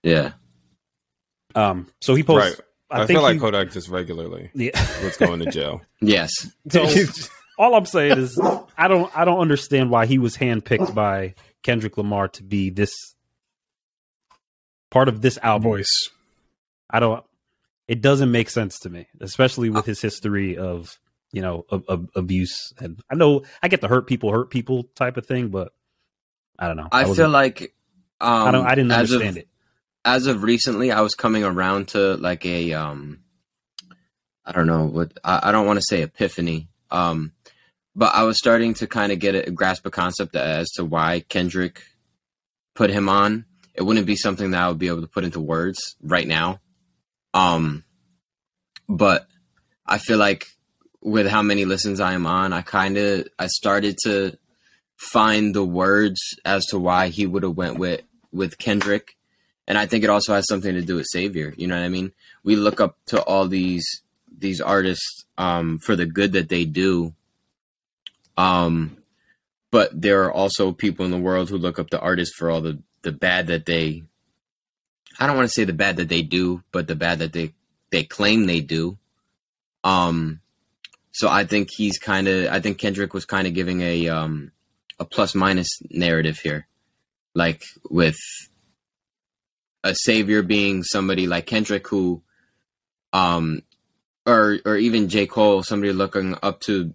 Yeah. 0.04 0.34
um 1.56 1.88
so 2.02 2.16
he 2.16 2.24
posted 2.24 2.60
Right. 2.60 2.66
I, 2.92 2.96
I, 3.02 3.06
think 3.06 3.18
feel 3.18 3.22
like 3.24 3.34
he- 3.36 3.40
Kodak 3.40 3.72
just 3.72 3.90
regularly 3.90 4.50
yeah 4.54 4.72
was 5.04 5.18
going 5.18 5.40
to 5.40 5.52
jail. 5.52 5.82
Yes. 6.02 6.32
so 6.70 6.86
all 7.60 7.76
i'm 7.76 7.86
saying 7.86 8.18
is 8.18 8.40
i 8.78 8.88
don't 8.88 9.16
i 9.18 9.26
don't 9.26 9.40
understand 9.40 9.90
why 9.92 10.06
he 10.06 10.18
was 10.18 10.38
handpicked 10.38 10.94
by 10.96 11.34
kendrick 11.64 11.98
lamar 11.98 12.28
to 12.30 12.44
be 12.44 12.70
this 12.70 12.94
part 14.92 15.08
of 15.08 15.22
this 15.22 15.38
album 15.44 15.64
voice. 15.70 16.10
I 16.90 17.00
don't. 17.00 17.24
It 17.88 18.02
doesn't 18.02 18.32
make 18.32 18.50
sense 18.50 18.80
to 18.80 18.90
me, 18.90 19.08
especially 19.20 19.70
with 19.70 19.86
his 19.86 20.02
history 20.02 20.58
of 20.58 20.98
you 21.32 21.42
know 21.42 21.66
of, 21.70 21.84
of 21.88 22.10
abuse. 22.16 22.74
And 22.80 23.00
I 23.12 23.16
know 23.16 23.44
I 23.62 23.68
get 23.68 23.82
the 23.82 23.88
hurt 23.88 24.08
people 24.08 24.32
hurt 24.32 24.50
people 24.50 24.84
type 24.96 25.18
of 25.18 25.26
thing, 25.28 25.50
but 25.50 25.72
I 26.58 26.68
don't 26.68 26.78
know. 26.78 26.88
I 26.92 27.02
wasn't- 27.02 27.18
feel 27.18 27.30
like 27.30 27.74
um, 28.22 28.48
I 28.48 28.52
don't. 28.52 28.66
I 28.66 28.76
didn't 28.76 28.92
as 28.92 29.12
of- 29.12 29.22
understand 29.22 29.38
it. 29.38 29.48
As 30.06 30.28
of 30.28 30.44
recently, 30.44 30.92
I 30.92 31.02
was 31.02 31.16
coming 31.16 31.44
around 31.44 31.90
to 31.90 32.16
like 32.16 32.46
a 32.46 32.74
um, 32.74 33.20
I 34.46 34.52
don't 34.52 34.68
know 34.68 34.86
what 34.86 35.18
I, 35.24 35.40
I 35.44 35.52
don't 35.52 35.66
want 35.66 35.78
to 35.78 35.86
say 35.88 36.02
epiphany, 36.02 36.70
um, 36.92 37.34
but 37.96 38.14
I 38.16 38.24
was 38.24 38.38
starting 38.38 38.74
to 38.76 38.88
kind 38.88 39.12
of 39.12 39.20
get 39.20 39.36
a 39.36 39.52
grasp 39.52 39.86
a 39.86 39.92
concept 39.92 40.36
as 40.36 40.70
to 40.72 40.86
why 40.86 41.22
Kendrick 41.28 41.84
put 42.76 42.90
him 42.90 43.10
on. 43.10 43.46
It 43.74 43.84
wouldn't 43.84 44.08
be 44.08 44.16
something 44.16 44.52
that 44.52 44.62
I 44.62 44.68
would 44.68 44.80
be 44.80 44.88
able 44.88 45.02
to 45.02 45.08
put 45.08 45.24
into 45.24 45.40
words 45.40 45.96
right 46.02 46.28
now, 46.28 46.60
um, 47.34 47.84
but 48.88 49.28
I 49.86 49.98
feel 49.98 50.18
like 50.18 50.48
with 51.02 51.28
how 51.28 51.42
many 51.42 51.66
listens 51.66 52.00
I 52.00 52.14
am 52.14 52.26
on, 52.26 52.52
I 52.54 52.62
kind 52.62 52.98
of 52.98 53.28
I 53.38 53.48
started 53.48 53.98
to 54.04 54.38
find 54.98 55.56
the 55.56 55.64
words 55.64 56.20
as 56.44 56.66
to 56.68 56.80
why 56.80 57.08
he 57.08 57.26
would 57.26 57.44
have 57.44 57.56
went 57.56 57.78
with 57.78 58.02
with 58.32 58.58
Kendrick 58.58 59.16
and 59.70 59.78
I 59.78 59.86
think 59.86 60.04
it 60.04 60.10
also 60.10 60.34
has 60.34 60.48
something 60.50 60.74
to 60.74 60.82
do 60.82 60.96
with 60.96 61.06
Savior. 61.08 61.54
You 61.56 61.68
know 61.68 61.76
what 61.76 61.86
I 61.86 61.90
mean? 61.90 62.12
We 62.44 62.56
look 62.56 62.82
up 62.82 62.98
to 63.08 63.22
all 63.22 63.48
these 63.48 63.86
these 64.36 64.60
artists 64.60 65.26
um, 65.38 65.78
for 65.78 65.96
the 65.96 66.08
good 66.08 66.34
that 66.34 66.50
they 66.50 66.66
do, 66.66 67.14
um, 68.36 68.98
but 69.70 69.90
there 69.94 70.24
are 70.24 70.32
also 70.32 70.72
people 70.72 71.06
in 71.06 71.12
the 71.12 71.20
world 71.20 71.50
who 71.50 71.58
look 71.58 71.78
up 71.78 71.92
to 71.92 72.00
artists 72.00 72.36
for 72.36 72.50
all 72.50 72.62
the 72.62 72.80
the 73.04 73.12
bad 73.12 73.48
that 73.48 73.68
they. 73.68 74.04
I 75.20 75.28
don't 75.28 75.38
want 75.38 75.48
to 75.48 75.54
say 75.54 75.66
the 75.66 75.74
bad 75.74 75.98
that 75.98 76.10
they 76.10 76.24
do, 76.24 76.64
but 76.72 76.88
the 76.88 76.96
bad 76.96 77.20
that 77.20 77.34
they 77.34 77.54
they 77.92 78.04
claim 78.04 78.48
they 78.48 78.62
do. 78.62 78.98
Um, 79.84 80.40
so 81.12 81.30
I 81.30 81.44
think 81.44 81.70
he's 81.72 82.00
kind 82.00 82.28
of. 82.28 82.52
I 82.52 82.60
think 82.60 82.80
Kendrick 82.80 83.14
was 83.14 83.26
kind 83.26 83.46
of 83.46 83.54
giving 83.54 83.82
a 83.82 84.10
um 84.10 84.52
a 85.00 85.06
plus 85.06 85.36
minus 85.36 85.70
narrative 85.92 86.40
here, 86.40 86.68
like 87.36 87.62
with 87.88 88.18
a 89.84 89.96
savior 89.96 90.42
being 90.42 90.84
somebody 90.84 91.28
like 91.28 91.46
Kendrick 91.46 91.88
who 91.88 92.22
um 93.14 93.64
or 94.26 94.60
or 94.66 94.76
even 94.76 95.10
J. 95.10 95.26
Cole, 95.26 95.64
somebody 95.64 95.92
looking 95.92 96.36
up 96.44 96.60
to 96.62 96.94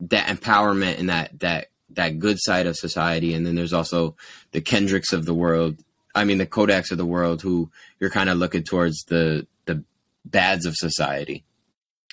that 0.00 0.28
empowerment 0.28 0.98
and 0.98 1.10
that 1.10 1.38
that 1.40 1.68
that 1.90 2.18
good 2.18 2.38
side 2.40 2.66
of 2.66 2.76
society. 2.76 3.34
And 3.34 3.46
then 3.46 3.54
there's 3.54 3.72
also 3.72 4.16
the 4.52 4.60
Kendricks 4.60 5.12
of 5.12 5.24
the 5.24 5.34
world, 5.34 5.82
I 6.14 6.24
mean, 6.24 6.38
the 6.38 6.46
Kodaks 6.46 6.90
of 6.90 6.98
the 6.98 7.06
world, 7.06 7.42
who 7.42 7.70
you're 8.00 8.10
kind 8.10 8.30
of 8.30 8.38
looking 8.38 8.62
towards 8.62 9.04
the 9.04 9.46
the 9.66 9.84
bads 10.24 10.66
of 10.66 10.74
society. 10.74 11.44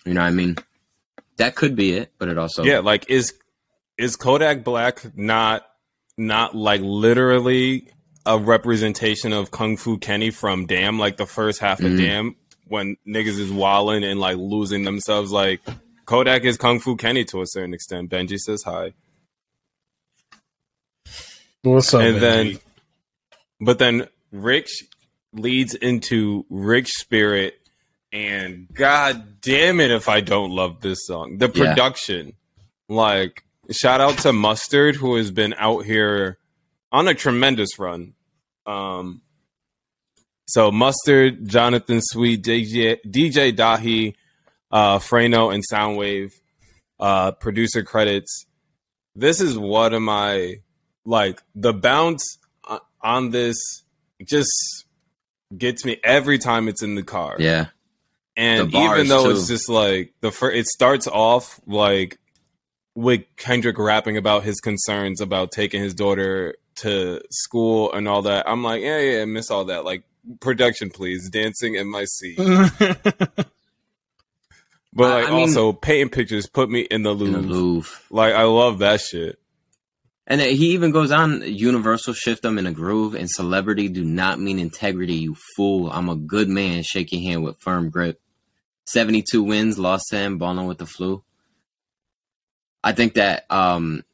You 0.05 0.13
know 0.13 0.21
what 0.21 0.27
I 0.27 0.31
mean? 0.31 0.57
That 1.37 1.55
could 1.55 1.75
be 1.75 1.93
it, 1.93 2.11
but 2.17 2.27
it 2.27 2.37
also 2.37 2.63
yeah, 2.63 2.79
like 2.79 3.09
is 3.09 3.33
is 3.97 4.15
Kodak 4.15 4.63
Black 4.63 5.15
not 5.17 5.65
not 6.17 6.55
like 6.55 6.81
literally 6.81 7.89
a 8.25 8.37
representation 8.39 9.33
of 9.33 9.51
Kung 9.51 9.75
Fu 9.77 9.97
Kenny 9.97 10.29
from 10.31 10.65
Damn, 10.65 10.97
like 10.99 11.17
the 11.17 11.25
first 11.25 11.59
half 11.59 11.79
of 11.81 11.91
Mhm. 11.91 11.97
Damn 11.97 12.35
when 12.67 12.95
niggas 13.07 13.37
is 13.39 13.51
walling 13.51 14.03
and 14.03 14.19
like 14.19 14.37
losing 14.37 14.83
themselves. 14.83 15.31
Like 15.31 15.61
Kodak 16.05 16.43
is 16.43 16.57
Kung 16.57 16.79
Fu 16.79 16.95
Kenny 16.95 17.25
to 17.25 17.41
a 17.41 17.45
certain 17.47 17.73
extent. 17.73 18.09
Benji 18.09 18.37
says 18.39 18.63
hi, 18.63 18.93
What's 21.63 21.93
up? 21.93 22.01
and 22.01 22.17
then 22.21 22.59
but 23.59 23.79
then 23.79 24.07
Rich 24.31 24.85
leads 25.33 25.73
into 25.75 26.45
Rich 26.49 26.91
Spirit, 26.91 27.55
and 28.11 28.67
god 28.73 29.41
damn 29.41 29.79
it 29.79 29.91
if 29.91 30.09
I 30.09 30.21
don't 30.21 30.51
love 30.51 30.81
this 30.81 31.05
song. 31.05 31.37
The 31.37 31.51
Yeah. 31.53 31.65
production, 31.73 32.33
like 32.89 33.43
shout 33.71 34.01
out 34.01 34.17
to 34.19 34.33
Mustard 34.33 34.95
who 34.95 35.15
has 35.15 35.31
been 35.31 35.53
out 35.57 35.85
here 35.85 36.37
on 36.93 37.07
a 37.07 37.13
tremendous 37.13 37.77
run. 37.77 38.13
Um, 38.65 39.21
so 40.47 40.71
Mustard, 40.71 41.47
Jonathan 41.47 41.99
Sweet, 42.01 42.43
DJ 42.43 42.97
DJ 43.05 43.53
Dahi, 43.53 44.13
uh, 44.71 44.99
Frano, 44.99 45.53
and 45.53 45.63
Sounwave, 45.69 46.31
uh, 46.99 47.31
producer 47.31 47.83
credits. 47.83 48.45
This 49.15 49.41
is 49.41 49.57
one 49.57 49.93
of 49.93 50.01
my 50.01 50.57
like 51.05 51.41
the 51.55 51.73
bounce 51.73 52.37
on 53.01 53.31
this 53.31 53.57
just 54.23 54.85
gets 55.57 55.83
me 55.83 55.99
every 56.03 56.37
time 56.37 56.67
it's 56.67 56.81
in 56.81 56.95
the 56.95 57.03
car. 57.03 57.35
yeah, 57.39 57.67
And 58.37 58.73
even 58.73 59.07
though 59.07 59.25
too. 59.25 59.31
it's 59.31 59.47
just 59.47 59.69
like 59.69 60.13
the 60.21 60.31
first, 60.31 60.55
it 60.55 60.65
starts 60.67 61.07
off 61.07 61.59
like 61.67 62.17
with 62.95 63.23
Kendrick 63.37 63.77
rapping 63.77 64.17
about 64.17 64.43
his 64.43 64.59
concerns 64.61 65.19
about 65.19 65.51
taking 65.51 65.81
his 65.81 65.93
daughter 65.93 66.55
to 66.77 67.21
school 67.31 67.91
and 67.93 68.07
all 68.07 68.23
that. 68.23 68.47
I'm 68.49 68.63
like, 68.63 68.81
yeah, 68.81 68.99
yeah, 68.99 69.21
I 69.21 69.25
miss 69.25 69.51
all 69.51 69.65
that. 69.65 69.85
Like 69.85 70.03
production, 70.39 70.89
please, 70.89 71.29
dancing 71.29 71.75
in 71.75 71.89
my 71.89 72.05
seat. 72.05 72.39
But 74.95 75.09
like 75.23 75.27
I 75.27 75.31
mean- 75.31 75.41
also 75.49 75.73
painting 75.73 76.09
pictures 76.09 76.47
put 76.47 76.69
me 76.69 76.81
in 76.81 77.03
the 77.03 77.11
in 77.11 77.17
Louvre. 77.17 77.41
the 77.41 77.47
Louvre. 77.47 77.99
Like 78.09 78.33
I 78.33 78.43
love 78.43 78.79
that 78.79 79.01
shit. 79.01 79.39
And 80.25 80.39
he 80.39 80.71
even 80.71 80.91
goes 80.91 81.11
on, 81.11 81.41
universal 81.41 82.13
shift 82.13 82.43
them 82.43 82.57
in 82.57 82.65
a 82.65 82.71
groove, 82.71 83.13
and 83.13 83.29
celebrity 83.29 83.89
do 83.89 84.05
not 84.05 84.39
mean 84.39 84.57
integrity, 84.57 85.15
you 85.15 85.35
fool. 85.57 85.91
I'm 85.91 86.07
a 86.07 86.15
good 86.15 86.47
man, 86.47 86.81
shake 86.83 87.11
your 87.11 87.21
hand 87.21 87.43
with 87.43 87.59
firm 87.59 87.89
grip. 87.89 88.21
72 88.85 89.43
wins, 89.43 89.77
lost 89.77 90.05
10, 90.11 90.37
balling 90.37 90.65
with 90.65 90.77
the 90.77 90.85
flu. 90.85 91.23
I 92.81 92.93
think 92.93 93.15
that 93.15 93.45
um, 93.49 94.05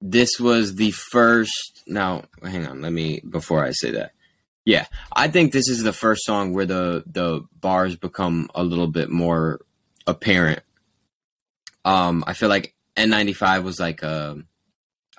this 0.00 0.38
was 0.40 0.74
the 0.76 0.90
first. 0.90 1.82
Now, 1.86 2.24
hang 2.42 2.66
on, 2.66 2.82
let 2.82 2.92
me, 2.92 3.20
before 3.28 3.64
I 3.64 3.72
say 3.72 3.90
that. 3.92 4.12
Yeah, 4.64 4.86
I 5.14 5.28
think 5.28 5.52
this 5.52 5.68
is 5.68 5.82
the 5.82 5.92
first 5.92 6.24
song 6.24 6.52
where 6.52 6.66
the, 6.66 7.02
the 7.06 7.44
bars 7.60 7.96
become 7.96 8.50
a 8.54 8.62
little 8.62 8.86
bit 8.86 9.08
more 9.10 9.60
apparent. 10.06 10.62
Um, 11.84 12.22
I 12.26 12.34
feel 12.34 12.48
like 12.50 12.74
N95 12.96 13.62
was 13.62 13.80
like 13.80 14.02
a 14.02 14.36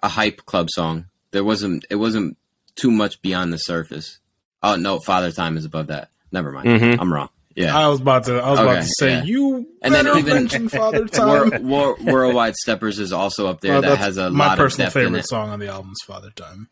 a 0.03 0.07
hype 0.09 0.45
club 0.45 0.69
song. 0.69 1.05
There 1.32 1.43
wasn't 1.43 1.86
it 1.89 1.95
wasn't 1.95 2.38
too 2.75 2.91
much 2.91 3.21
beyond 3.21 3.51
the 3.51 3.57
surface. 3.57 4.19
Oh 4.61 4.75
no, 4.75 4.99
Father 4.99 5.32
Time 5.32 5.57
is 5.57 5.65
above 5.65 5.88
that. 5.88 6.09
Never 6.32 6.51
mind. 6.51 6.67
Mhm. 6.67 6.97
I'm 6.99 7.11
wrong. 7.11 7.29
Yeah. 7.56 7.78
I 7.78 7.88
was 7.88 7.99
about 7.99 8.26
to. 8.26 8.38
I 8.39 8.49
was 8.52 8.60
about 8.60 8.84
to 8.84 8.89
say 8.97 9.10
yeah. 9.10 9.24
you 9.24 9.68
And 9.82 9.93
then 9.93 10.08
even- 10.18 10.47
Father 10.70 11.08
Time. 11.08 11.68
Wor- 11.68 11.97
Worldwide 12.02 12.56
Steppers 12.56 12.99
is 12.99 13.12
also 13.12 13.47
up 13.47 13.62
there. 13.62 13.74
Well, 13.74 13.82
that 13.82 13.97
has 13.97 14.18
a 14.18 14.30
my 14.30 14.47
lot 14.47 14.54
of 14.54 14.64
personal 14.64 14.89
favorite 14.89 15.28
song 15.28 15.49
on 15.49 15.60
the 15.60 15.68
album 15.68 15.91
is 15.91 16.02
Father 16.06 16.32
Time. 16.32 16.70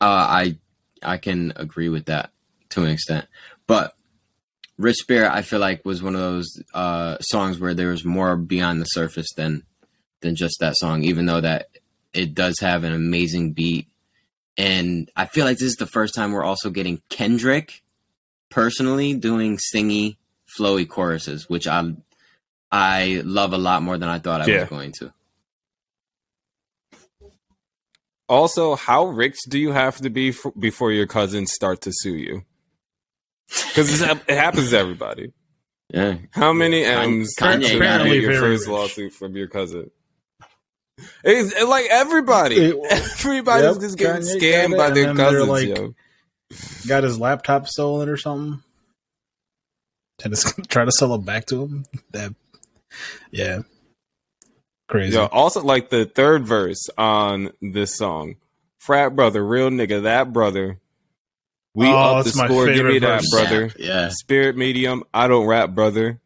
Uh, 0.00 0.04
I 0.04 0.58
I 1.02 1.18
can 1.18 1.52
agree 1.56 1.88
with 1.88 2.06
that 2.06 2.30
to 2.70 2.82
an 2.84 2.90
extent, 2.90 3.26
but 3.66 3.94
Rich 4.78 4.96
Spirit 4.96 5.30
I 5.32 5.42
feel 5.42 5.58
like 5.60 5.84
was 5.84 6.02
one 6.02 6.14
of 6.14 6.20
those 6.20 6.48
uh, 6.74 7.18
songs 7.20 7.58
where 7.58 7.74
there 7.74 7.90
was 7.90 8.04
more 8.04 8.36
beyond 8.36 8.80
the 8.80 8.86
surface 8.86 9.28
than 9.36 9.62
than 10.20 10.34
just 10.36 10.56
that 10.60 10.76
song. 10.76 11.02
Even 11.04 11.26
though 11.26 11.40
that 11.40 11.68
it 12.12 12.34
does 12.34 12.58
have 12.60 12.84
an 12.84 12.92
amazing 12.92 13.52
beat, 13.52 13.88
and 14.58 15.10
I 15.16 15.26
feel 15.26 15.44
like 15.44 15.58
this 15.58 15.68
is 15.68 15.76
the 15.76 15.86
first 15.86 16.14
time 16.14 16.32
we're 16.32 16.44
also 16.44 16.70
getting 16.70 17.00
Kendrick 17.08 17.82
personally 18.50 19.14
doing 19.14 19.58
singy, 19.58 20.16
flowy 20.58 20.88
choruses, 20.88 21.48
which 21.48 21.66
I 21.66 21.92
I 22.72 23.22
love 23.24 23.52
a 23.52 23.58
lot 23.58 23.82
more 23.82 23.96
than 23.98 24.08
I 24.08 24.18
thought 24.18 24.42
I 24.42 24.46
Yeah. 24.46 24.60
was 24.60 24.68
going 24.68 24.92
to. 25.00 25.12
Also, 28.28 28.74
how 28.74 29.06
rich 29.06 29.36
do 29.48 29.58
you 29.58 29.70
have 29.72 29.98
to 29.98 30.10
be 30.10 30.30
f- 30.30 30.46
before 30.58 30.90
your 30.90 31.06
cousins 31.06 31.52
start 31.52 31.82
to 31.82 31.92
sue 31.92 32.16
you? 32.16 32.42
Because 33.48 34.00
it 34.02 34.28
happens 34.28 34.70
to 34.70 34.78
everybody. 34.78 35.32
Yeah, 35.94 36.16
How 36.32 36.52
many 36.52 36.82
Kanye- 36.82 37.04
M's 37.04 37.34
Kanye 37.38 37.60
took 37.62 37.72
you 37.74 37.78
got 37.78 37.98
to 37.98 38.06
it. 38.06 38.08
get 38.14 38.22
your 38.22 38.40
first 38.40 38.62
rich. 38.66 38.68
lawsuit 38.72 39.12
from 39.12 39.36
your 39.36 39.46
cousin? 39.46 39.92
It's 41.22 41.52
it's 41.52 41.64
like 41.68 41.86
everybody. 41.88 42.56
It- 42.56 42.76
Everybody's 42.90 43.74
Yep, 43.74 43.80
just 43.80 43.98
getting 43.98 44.22
Kanye 44.22 44.40
scammed 44.40 44.70
got 44.70 44.76
by 44.78 44.90
their 44.90 45.08
and 45.10 45.16
then 45.18 45.32
they're 45.32 45.46
cousins, 45.46 45.48
like- 45.48 45.68
yo. 45.78 45.94
Got 46.86 47.02
his 47.04 47.18
laptop 47.18 47.66
stolen 47.68 48.08
or 48.08 48.16
something. 48.16 48.62
And 50.24 50.32
just 50.34 50.68
try 50.70 50.84
to 50.84 50.92
sell 50.92 51.14
it 51.14 51.24
back 51.24 51.46
to 51.46 51.62
him. 51.62 51.84
That, 52.12 52.34
yeah, 53.30 53.60
crazy. 54.88 55.14
Yo, 55.16 55.26
also 55.26 55.62
like 55.62 55.90
the 55.90 56.06
third 56.06 56.46
verse 56.46 56.88
on 56.96 57.50
this 57.60 57.96
song. 57.96 58.36
Frat 58.80 59.16
brother, 59.16 59.44
real 59.44 59.70
nigga, 59.70 60.04
that 60.04 60.32
brother. 60.32 60.78
We 61.74 61.86
Oh, 61.88 61.90
up 62.18 62.24
the 62.24 62.30
score, 62.30 62.66
give 62.66 62.76
me 62.86 62.98
favorite 62.98 63.00
that 63.00 63.16
verse. 63.22 63.30
brother. 63.30 63.72
yeah. 63.78 64.08
Spirit 64.10 64.56
medium, 64.56 65.02
I 65.12 65.28
don't 65.28 65.46
rap, 65.46 65.70
brother. 65.70 66.20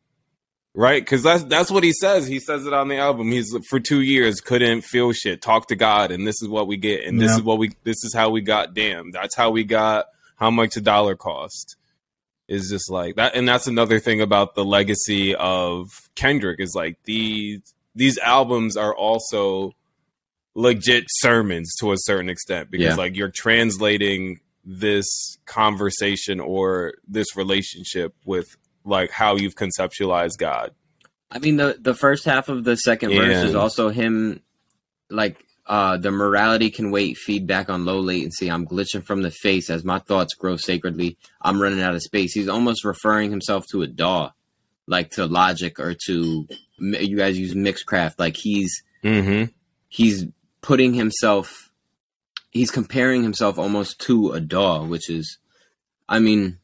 Right? 0.80 1.02
Because 1.02 1.22
that's 1.22 1.44
that's 1.44 1.70
what 1.70 1.84
he 1.84 1.92
says. 1.92 2.26
He 2.26 2.40
says 2.40 2.64
it 2.64 2.72
on 2.72 2.88
the 2.88 2.96
album. 2.96 3.30
He's 3.30 3.54
for 3.68 3.78
two 3.80 4.00
years 4.00 4.40
couldn't 4.40 4.80
feel 4.80 5.12
shit. 5.12 5.42
Talk 5.42 5.68
to 5.68 5.76
God, 5.76 6.10
and 6.10 6.26
this 6.26 6.40
is 6.40 6.48
what 6.48 6.66
we 6.66 6.78
get, 6.78 7.04
and 7.04 7.20
this 7.20 7.32
Yeah. 7.32 7.36
is 7.36 7.42
what 7.42 7.58
we 7.58 7.72
this 7.84 8.02
is 8.02 8.14
how 8.14 8.30
we 8.30 8.40
got. 8.40 8.72
Damn, 8.72 9.10
that's 9.10 9.36
how 9.36 9.50
we 9.50 9.62
got. 9.64 10.06
How 10.36 10.50
much 10.50 10.78
a 10.78 10.80
dollar 10.80 11.16
cost 11.16 11.76
is 12.48 12.70
just 12.70 12.90
like 12.90 13.16
that, 13.16 13.34
and 13.34 13.46
that's 13.46 13.66
another 13.66 14.00
thing 14.00 14.22
about 14.22 14.54
the 14.54 14.64
legacy 14.64 15.34
of 15.34 15.86
Kendrick 16.14 16.60
is 16.60 16.72
like 16.74 16.96
these 17.04 17.60
these 17.94 18.16
albums 18.16 18.76
are 18.78 18.94
also 18.96 19.72
legit 20.54 21.04
sermons 21.08 21.74
to 21.80 21.92
a 21.92 21.96
certain 21.98 22.30
extent 22.30 22.70
because 22.70 22.86
Yeah. 22.86 22.94
like 22.94 23.16
you're 23.16 23.28
translating 23.28 24.40
this 24.64 25.36
conversation 25.44 26.40
or 26.40 26.94
this 27.06 27.36
relationship 27.36 28.14
with 28.24 28.56
like 28.84 29.10
how 29.10 29.36
you've 29.36 29.54
conceptualized 29.54 30.38
God. 30.38 30.72
I 31.30 31.38
mean 31.38 31.56
the 31.56 31.76
the 31.80 31.94
first 31.94 32.24
half 32.24 32.48
of 32.48 32.64
the 32.64 32.76
second 32.76 33.10
verse 33.10 33.44
is 33.44 33.54
also 33.54 33.88
him 33.90 34.40
like 35.10 35.44
uh 35.66 35.96
the 35.96 36.10
morality 36.10 36.70
can 36.70 36.90
wait 36.90 37.16
feedback 37.16 37.68
on 37.70 37.84
low 37.84 38.00
latency. 38.00 38.50
I'm 38.50 38.66
glitching 38.66 39.04
from 39.04 39.22
the 39.22 39.30
face 39.30 39.70
as 39.70 39.84
my 39.84 39.98
thoughts 40.00 40.34
grow 40.34 40.56
sacredly. 40.56 41.18
I'm 41.40 41.60
running 41.62 41.80
out 41.82 41.94
of 41.94 42.02
space. 42.02 42.32
He's 42.32 42.48
almost 42.48 42.84
referring 42.84 43.30
himself 43.30 43.64
to 43.70 43.82
a 43.82 43.86
DAW, 43.86 44.30
like 44.86 45.10
to 45.12 45.26
Logic 45.26 45.78
or 45.78 45.94
to 46.06 46.48
you 46.78 47.16
guys 47.16 47.38
use 47.38 47.54
Mixcraft. 47.54 48.14
Like 48.18 48.36
he's 48.36 48.82
Mm-hmm. 49.04 49.44
he's 49.88 50.26
putting 50.60 50.92
himself 50.92 51.70
he's 52.50 52.70
comparing 52.70 53.22
himself 53.22 53.58
almost 53.58 54.00
to 54.00 54.32
a 54.32 54.40
DAW, 54.40 54.84
which 54.84 55.08
is 55.08 55.38
I 56.08 56.18
mean 56.18 56.58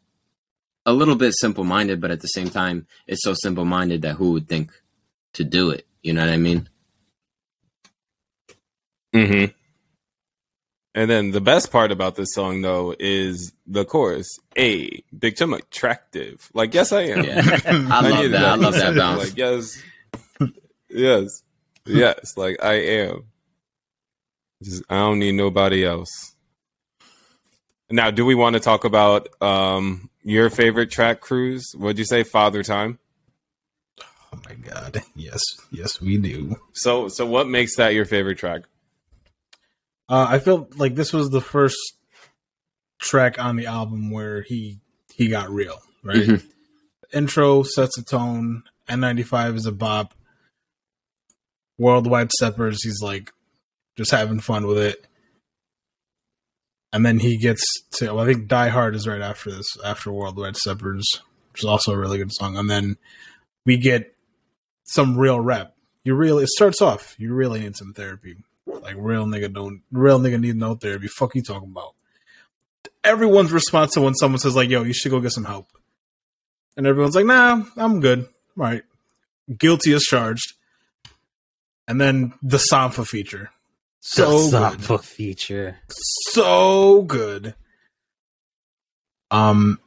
a 0.87 0.93
little 0.93 1.17
bit 1.17 1.35
simple 1.35 1.65
minded, 1.65 2.01
but 2.01 2.11
at 2.11 2.21
the 2.21 2.29
same 2.29 2.49
time 2.49 2.87
it's 3.07 3.23
so 3.23 3.35
simple 3.35 3.65
minded 3.65 4.03
that 4.03 4.15
who 4.15 4.33
would 4.33 4.49
think 4.49 4.71
to 5.35 5.45
do 5.45 5.71
it? 5.71 5.87
You 6.03 6.15
know 6.15 6.25
what 6.25 6.33
I 6.33 6.39
mean? 6.39 6.69
Mm-hmm. 9.15 9.53
And 10.95 11.11
then 11.11 11.33
the 11.33 11.43
best 11.43 11.71
part 11.71 11.93
about 11.93 12.15
this 12.15 12.33
song 12.33 12.63
though 12.63 12.95
is 12.99 13.53
the 13.67 13.85
chorus. 13.85 14.39
A 14.57 15.03
bitch, 15.15 15.43
I'm 15.43 15.53
attractive. 15.53 16.49
Like, 16.55 16.73
yes, 16.73 16.93
I 16.93 17.03
am. 17.03 17.25
Yeah. 17.25 17.61
I 17.91 18.09
love 18.09 18.23
get 18.23 18.31
that. 18.31 18.45
I 18.45 18.55
love 18.55 18.75
that 18.75 18.95
bounce. 18.97 19.25
Like, 19.25 19.37
yes, 19.37 19.83
yes, 20.89 21.43
yes. 21.85 22.37
Like, 22.37 22.57
I 22.63 22.75
am. 22.75 23.25
Just, 24.63 24.85
I 24.89 24.99
don't 25.01 25.19
need 25.19 25.33
nobody 25.33 25.85
else. 25.85 26.36
Now, 27.91 28.11
do 28.11 28.25
we 28.25 28.35
want 28.35 28.55
to 28.55 28.61
talk 28.61 28.85
about 28.85 29.29
um 29.43 30.11
your 30.23 30.51
favorite 30.51 30.91
track, 30.91 31.21
Cruz? 31.21 31.73
What'd 31.77 31.99
you 31.99 32.05
say, 32.05 32.23
Father 32.25 32.63
Time? 32.63 32.99
oh 34.01 34.41
my 34.45 34.55
god, 34.55 35.03
yes, 35.15 35.41
yes, 35.71 36.01
we 36.01 36.19
do. 36.19 36.57
So, 36.75 37.09
so 37.09 37.25
what 37.25 37.49
makes 37.49 37.77
that 37.77 37.95
your 37.95 38.05
favorite 38.05 38.39
track? 38.39 38.63
Uh, 40.09 40.27
I 40.29 40.39
feel 40.41 40.69
like 40.77 40.95
this 40.95 41.13
was 41.13 41.31
the 41.31 41.41
first 41.41 41.79
track 42.99 43.39
on 43.39 43.57
the 43.57 43.67
album 43.67 44.11
where 44.11 44.43
he 44.43 44.79
he 45.15 45.29
got 45.29 45.51
real, 45.51 45.81
right? 46.03 46.17
Mhm. 46.27 46.47
Intro 47.13 47.63
sets 47.63 47.97
a 47.99 48.05
tone. 48.05 48.65
N95 48.89 49.57
is 49.57 49.67
a 49.67 49.73
bop. 49.73 50.13
Worldwide 51.79 52.33
Steppers, 52.33 52.83
he's 52.83 53.01
like 53.03 53.33
just 53.97 54.11
having 54.11 54.41
fun 54.41 54.67
with 54.67 54.79
it. 54.79 55.07
And 56.93 57.05
then 57.05 57.19
he 57.19 57.37
gets 57.37 57.63
to, 57.93 58.07
well, 58.07 58.21
I 58.21 58.27
think 58.27 58.49
Die 58.49 58.69
Hard 58.69 58.95
is 58.95 59.07
right 59.07 59.21
after 59.21 59.51
this, 59.51 59.67
after 59.85 60.13
Worldwide 60.13 60.57
Steppers, 60.57 61.07
which 61.53 61.63
is 61.63 61.67
also 61.67 61.93
a 61.93 61.99
really 61.99 62.19
good 62.19 62.33
song. 62.33 62.57
And 62.57 62.71
then 62.71 62.97
we 63.65 63.77
get 63.77 64.15
some 64.85 65.19
real 65.19 65.41
rap. 65.41 65.75
You 66.05 66.15
really, 66.15 66.45
it 66.45 66.51
starts 66.51 66.81
off, 66.81 67.17
you 67.19 67.35
really 67.35 67.61
need 67.61 67.77
some 67.77 67.93
therapy. 67.93 68.37
Like, 68.67 68.95
real 68.97 69.27
nigga 69.27 69.53
don't, 69.53 69.83
real 69.91 70.21
nigga 70.21 70.41
need 70.41 70.57
no 70.57 70.75
therapy. 70.75 71.09
Fuck 71.09 71.35
you 71.35 71.43
talking 71.43 71.71
about. 71.71 71.95
Everyone's 73.03 73.53
response 73.53 73.93
to 73.95 74.01
when 74.01 74.15
someone 74.15 74.39
says, 74.39 74.57
like, 74.57 74.71
yo, 74.71 74.85
you 74.85 74.93
should 74.93 75.11
go 75.11 75.21
get 75.21 75.33
some 75.33 75.45
help. 75.45 75.67
And 76.77 76.87
everyone's 76.87 77.17
like, 77.17 77.27
nah, 77.27 77.65
I'm 77.77 78.01
good. 78.01 78.21
All 78.21 78.29
right. 78.57 78.83
Guilty 79.57 79.93
as 79.93 80.03
charged. 80.03 80.53
And 81.89 82.01
then 82.01 82.35
the 82.43 82.59
Sampha 82.59 83.07
feature. 83.07 83.51
So 84.09 84.47
the 84.47 84.77
good. 84.87 85.01
Feature. 85.01 85.79
So 85.89 87.03
good. 87.03 87.57
Um, 89.33 89.81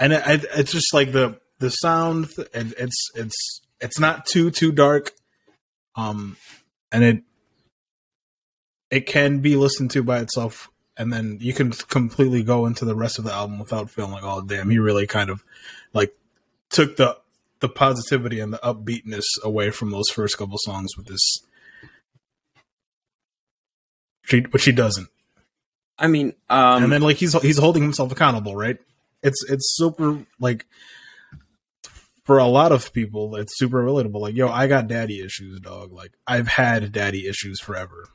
and 0.00 0.12
it, 0.12 0.22
it, 0.26 0.44
it's 0.56 0.72
just 0.72 0.92
like 0.92 1.12
the 1.12 1.38
the 1.60 1.70
sound. 1.70 2.28
And 2.52 2.74
it's 2.76 2.96
it's 3.14 3.60
it's 3.80 4.00
not 4.00 4.26
too 4.26 4.50
too 4.50 4.72
dark. 4.72 5.12
Um, 5.94 6.36
and 6.90 7.04
it 7.04 7.22
it 8.90 9.06
can 9.06 9.38
be 9.38 9.54
listened 9.54 9.92
to 9.92 10.02
by 10.02 10.18
itself, 10.18 10.70
and 10.96 11.12
then 11.12 11.38
you 11.40 11.52
can 11.52 11.70
completely 11.70 12.42
go 12.42 12.66
into 12.66 12.84
the 12.84 12.96
rest 12.96 13.20
of 13.20 13.24
the 13.24 13.32
album 13.32 13.60
without 13.60 13.90
feeling 13.90 14.10
like, 14.10 14.24
oh 14.24 14.40
damn, 14.40 14.70
he 14.70 14.80
really 14.80 15.06
kind 15.06 15.30
of 15.30 15.44
like 15.92 16.16
took 16.68 16.96
the 16.96 17.16
the 17.60 17.68
positivity 17.68 18.40
and 18.40 18.52
the 18.52 18.58
upbeatness 18.58 19.26
away 19.44 19.70
from 19.70 19.92
those 19.92 20.08
first 20.10 20.36
couple 20.36 20.58
songs 20.58 20.96
with 20.96 21.06
this 21.06 21.38
she, 24.30 24.40
which 24.50 24.64
he 24.64 24.72
doesn't. 24.72 25.08
I 25.98 26.06
mean, 26.06 26.32
um, 26.48 26.84
and 26.84 26.92
then 26.92 27.02
like 27.02 27.16
he's 27.16 27.40
he's 27.42 27.58
holding 27.58 27.82
himself 27.82 28.10
accountable, 28.10 28.56
right? 28.56 28.78
It's 29.22 29.44
it's 29.50 29.76
super 29.76 30.24
like 30.38 30.66
for 32.24 32.38
a 32.38 32.46
lot 32.46 32.72
of 32.72 32.92
people, 32.92 33.36
it's 33.36 33.58
super 33.58 33.82
relatable. 33.82 34.20
Like, 34.20 34.36
yo, 34.36 34.48
I 34.48 34.66
got 34.66 34.86
daddy 34.86 35.20
issues, 35.20 35.58
dog. 35.60 35.92
Like, 35.92 36.12
I've 36.26 36.46
had 36.46 36.92
daddy 36.92 37.26
issues 37.26 37.60
forever. 37.60 38.06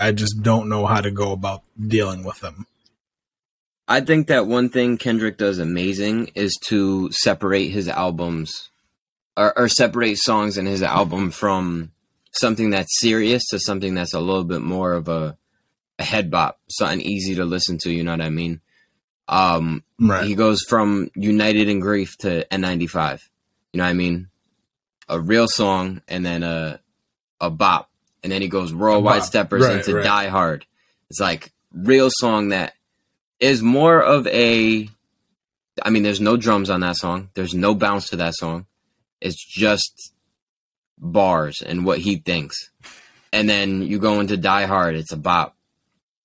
I 0.00 0.12
just 0.12 0.42
don't 0.42 0.68
know 0.68 0.86
how 0.86 1.02
to 1.02 1.10
go 1.10 1.32
about 1.32 1.62
dealing 1.78 2.24
with 2.24 2.40
them. 2.40 2.66
I 3.86 4.00
think 4.00 4.28
that 4.28 4.46
one 4.46 4.70
thing 4.70 4.98
Kendrick 4.98 5.38
does 5.38 5.58
amazing 5.58 6.30
is 6.34 6.54
to 6.68 7.10
separate 7.12 7.68
his 7.68 7.88
albums 7.88 8.70
or, 9.36 9.58
or 9.58 9.68
separate 9.68 10.16
songs 10.18 10.58
in 10.58 10.66
his 10.66 10.82
album 10.82 11.30
from 11.30 11.92
something 12.32 12.70
that's 12.70 13.00
serious 13.00 13.44
to 13.50 13.58
something 13.58 13.94
that's 13.94 14.14
a 14.14 14.20
little 14.20 14.44
bit 14.44 14.60
more 14.62 14.92
of 14.92 15.08
a, 15.08 15.36
a 15.98 16.04
head 16.04 16.30
bop, 16.30 16.58
something 16.68 17.00
easy 17.00 17.34
to 17.36 17.44
listen 17.44 17.78
to. 17.82 17.90
You 17.92 18.04
know 18.04 18.12
what 18.12 18.20
I 18.20 18.30
mean? 18.30 18.60
Um, 19.28 19.82
Right. 20.00 20.26
he 20.26 20.34
goes 20.34 20.62
from 20.62 21.10
United 21.16 21.68
in 21.68 21.80
Grief 21.80 22.16
to 22.18 22.44
N95. 22.52 23.20
You 23.72 23.78
know 23.78 23.84
what 23.84 23.90
I 23.90 23.94
mean? 23.94 24.28
A 25.08 25.18
real 25.20 25.48
song 25.48 26.02
and 26.08 26.24
then 26.24 26.42
a 26.42 26.80
a 27.40 27.50
bop, 27.50 27.88
and 28.22 28.32
then 28.32 28.42
he 28.42 28.48
goes 28.48 28.74
Worldwide 28.74 29.20
bop. 29.20 29.26
Steppers 29.26 29.64
Right, 29.64 29.76
into 29.76 29.94
right. 29.96 30.04
Die 30.04 30.28
Hard. 30.28 30.66
It's 31.10 31.20
like 31.20 31.52
real 31.72 32.10
song 32.12 32.48
that 32.50 32.74
is 33.40 33.62
more 33.62 34.00
of 34.02 34.26
a. 34.28 34.88
I 35.82 35.90
mean, 35.90 36.02
there's 36.02 36.20
no 36.20 36.36
drums 36.36 36.70
on 36.70 36.80
that 36.80 36.96
song. 36.96 37.30
There's 37.34 37.54
no 37.54 37.74
bounce 37.74 38.08
to 38.10 38.16
that 38.16 38.34
song. 38.34 38.66
It's 39.20 39.42
just 39.44 40.12
bars 41.00 41.62
and 41.64 41.84
what 41.84 41.98
he 41.98 42.16
thinks. 42.16 42.70
And 43.32 43.48
then 43.48 43.82
you 43.82 43.98
go 43.98 44.20
into 44.20 44.36
Die 44.36 44.66
Hard. 44.66 44.94
It's 44.94 45.12
a 45.12 45.16
bop. 45.16 45.54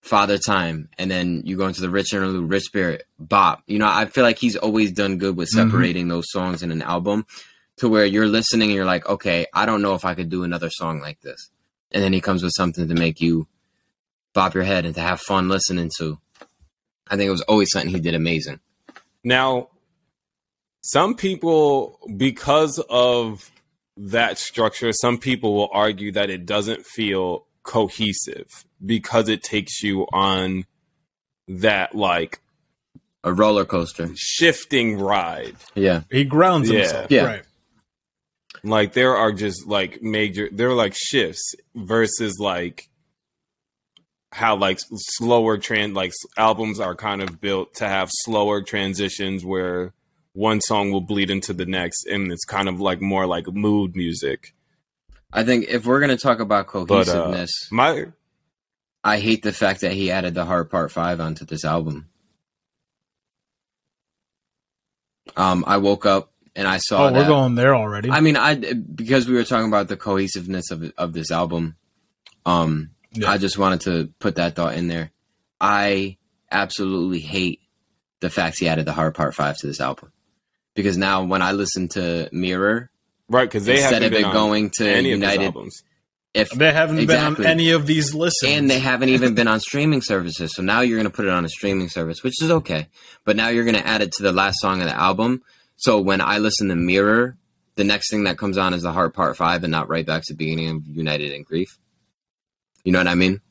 Father 0.01 0.37
Time, 0.37 0.89
and 0.97 1.09
then 1.09 1.43
you 1.45 1.55
go 1.55 1.65
into 1.65 1.79
the 1.79 1.89
Rich 1.89 2.11
Interlude, 2.13 2.49
Rich 2.49 2.63
Spirit, 2.63 3.05
Bop. 3.17 3.63
You 3.67 3.79
know, 3.79 3.87
I 3.87 4.05
feel 4.05 4.25
like 4.25 4.37
he's 4.37 4.57
always 4.57 4.91
done 4.91 5.17
good 5.17 5.37
with 5.37 5.49
Mhm. 5.49 5.63
separating 5.69 6.09
those 6.09 6.25
songs 6.27 6.61
in 6.61 6.73
an 6.73 6.81
album 6.81 7.25
to 7.77 7.87
where 7.87 8.05
you're 8.05 8.27
listening 8.27 8.69
and 8.69 8.75
you're 8.75 8.83
like, 8.85 9.07
okay, 9.07 9.45
I 9.53 9.65
don't 9.65 9.81
know 9.81 9.93
if 9.93 10.03
I 10.03 10.13
could 10.13 10.27
do 10.29 10.43
another 10.43 10.69
song 10.69 10.99
like 10.99 11.21
this. 11.21 11.49
And 11.91 12.03
then 12.03 12.11
he 12.11 12.19
comes 12.19 12.43
with 12.43 12.51
something 12.53 12.85
to 12.89 12.93
make 12.93 13.21
you 13.21 13.47
bop 14.33 14.53
your 14.53 14.65
head 14.65 14.85
and 14.85 14.93
to 14.95 14.99
have 15.01 15.21
fun 15.21 15.47
listening 15.47 15.89
to. 15.99 16.19
I 17.07 17.15
think 17.15 17.27
it 17.29 17.31
was 17.31 17.41
always 17.43 17.69
something 17.71 17.89
he 17.93 18.01
did 18.01 18.13
amazing. 18.13 18.59
Now, 19.23 19.69
some 20.81 21.15
people, 21.15 21.97
because 22.17 22.77
of 22.89 23.49
that 23.97 24.37
structure, 24.37 24.91
some 24.93 25.17
people 25.17 25.53
will 25.53 25.69
argue 25.71 26.11
that 26.13 26.29
it 26.29 26.45
doesn't 26.45 26.85
feel 26.85 27.45
cohesive 27.63 28.47
because 28.85 29.29
it 29.29 29.43
takes 29.43 29.81
you 29.83 30.07
on 30.11 30.65
that 31.47 31.93
like 31.95 32.39
A 33.23 33.31
roller 33.33 33.65
coaster. 33.65 34.09
shifting 34.15 34.97
ride. 34.99 35.55
Yeah. 35.75 36.01
He 36.11 36.23
grounds 36.23 36.69
Yeah. 36.69 36.79
himself. 36.79 37.11
Yeah. 37.11 37.25
Right. 37.25 37.43
Like 38.63 38.93
there 38.93 39.15
are 39.15 39.31
just 39.31 39.67
like 39.67 40.01
major, 40.01 40.49
there 40.51 40.69
are 40.69 40.73
like 40.75 40.93
shifts 40.95 41.53
versus 41.75 42.39
like 42.39 42.87
how 44.31 44.55
like 44.55 44.79
slower 44.95 45.57
trend 45.57 45.93
like 45.93 46.11
albums 46.37 46.79
are 46.79 46.95
kind 46.95 47.21
of 47.21 47.39
built 47.39 47.75
to 47.75 47.87
have 47.87 48.09
slower 48.11 48.61
transitions 48.63 49.45
where 49.45 49.93
one 50.33 50.59
song 50.61 50.91
will 50.91 51.01
bleed 51.01 51.29
into 51.29 51.53
the 51.53 51.65
next 51.65 52.05
and 52.05 52.31
it's 52.31 52.45
kind 52.45 52.67
of 52.67 52.81
like 52.81 53.01
more 53.01 53.25
like 53.25 53.47
mood 53.47 53.95
music. 53.95 54.53
I 55.31 55.43
think 55.43 55.65
if 55.67 55.85
we're 55.85 55.99
going 55.99 56.15
to 56.15 56.21
talk 56.21 56.39
about 56.39 56.67
But 56.67 56.73
uh, 56.73 56.85
cohesiveness, 56.85 57.51
my 57.71 58.07
I 59.03 59.19
hate 59.19 59.43
the 59.43 59.53
fact 59.53 59.81
that 59.81 59.93
he 59.93 60.11
added 60.11 60.33
the 60.33 60.45
Heart 60.45 60.69
Part 60.69 60.91
5 60.91 61.19
onto 61.19 61.45
this 61.45 61.65
album. 61.65 62.07
Um, 65.35 65.63
I 65.67 65.77
woke 65.77 66.05
up 66.05 66.31
and 66.55 66.67
I 66.67 66.77
saw 66.77 67.07
Oh, 67.07 67.13
we're 67.13 67.25
going 67.25 67.55
there 67.55 67.75
already. 67.75 68.09
I 68.11 68.21
mean, 68.21 68.37
I 68.37 68.55
because 68.55 69.27
we 69.27 69.33
were 69.33 69.43
talking 69.43 69.67
about 69.67 69.87
the 69.87 69.97
cohesiveness 69.97 70.71
of 70.71 70.91
of 70.97 71.13
this 71.13 71.31
album. 71.31 71.75
Um, 72.45 72.91
Yeah. 73.13 73.31
I 73.31 73.37
just 73.37 73.57
wanted 73.57 73.81
to 73.81 74.11
put 74.19 74.35
that 74.35 74.55
thought 74.55 74.75
in 74.75 74.87
there. 74.87 75.11
I 75.59 76.17
absolutely 76.51 77.19
hate 77.19 77.61
the 78.19 78.29
fact 78.29 78.59
he 78.59 78.67
added 78.67 78.85
the 78.85 78.93
Heart 78.93 79.15
Part 79.15 79.33
Five 79.33 79.57
to 79.57 79.67
this 79.67 79.81
album 79.81 80.11
because 80.75 80.97
now 80.97 81.23
when 81.23 81.41
I 81.41 81.51
listen 81.51 81.87
to 81.89 82.29
Mirror, 82.31 82.89
right 83.29 83.45
because 83.45 83.65
they 83.65 83.73
instead 83.81 84.01
haven't 84.01 84.05
of 84.05 84.11
been 84.21 84.29
it 84.29 84.33
going 84.33 84.69
to 84.77 84.87
any 84.89 85.11
of 85.11 85.19
United, 85.19 85.45
albums. 85.45 85.83
if 86.33 86.49
they 86.51 86.71
haven't 86.71 86.99
Exactly. 86.99 87.35
been 87.43 87.45
on 87.45 87.51
any 87.51 87.71
of 87.71 87.85
these 87.87 88.13
lists, 88.13 88.43
and 88.43 88.69
they 88.69 88.79
haven't 88.79 89.09
even 89.09 89.33
been 89.35 89.47
on 89.47 89.59
streaming 89.59 90.01
services. 90.01 90.53
So 90.55 90.61
now 90.63 90.81
you're 90.81 90.97
going 90.97 91.09
to 91.09 91.15
put 91.15 91.25
it 91.25 91.31
on 91.31 91.45
a 91.45 91.49
streaming 91.49 91.89
service, 91.89 92.23
which 92.23 92.41
is 92.41 92.49
okay. 92.51 92.87
But 93.25 93.35
now 93.35 93.49
you're 93.49 93.63
going 93.65 93.75
to 93.75 93.87
add 93.87 94.01
it 94.01 94.11
to 94.13 94.23
the 94.23 94.31
last 94.31 94.59
song 94.59 94.81
of 94.81 94.87
the 94.87 94.95
album. 94.95 95.41
So 95.77 95.99
when 95.99 96.21
I 96.21 96.37
listen 96.39 96.67
to 96.69 96.75
Mirror, 96.75 97.37
the 97.75 97.83
next 97.83 98.09
thing 98.11 98.25
that 98.25 98.37
comes 98.37 98.57
on 98.57 98.73
is 98.73 98.83
the 98.83 98.91
Heart 98.91 99.13
Part 99.15 99.35
5 99.37 99.63
and 99.63 99.71
not 99.71 99.89
right 99.89 100.05
back 100.05 100.21
to 100.23 100.33
the 100.33 100.37
beginning 100.37 100.69
of 100.69 100.85
United 100.87 101.31
in 101.31 101.43
Grief. 101.43 101.77
You 102.83 102.91
know 102.91 102.99
what 102.99 103.07
I 103.07 103.15
mean? 103.15 103.41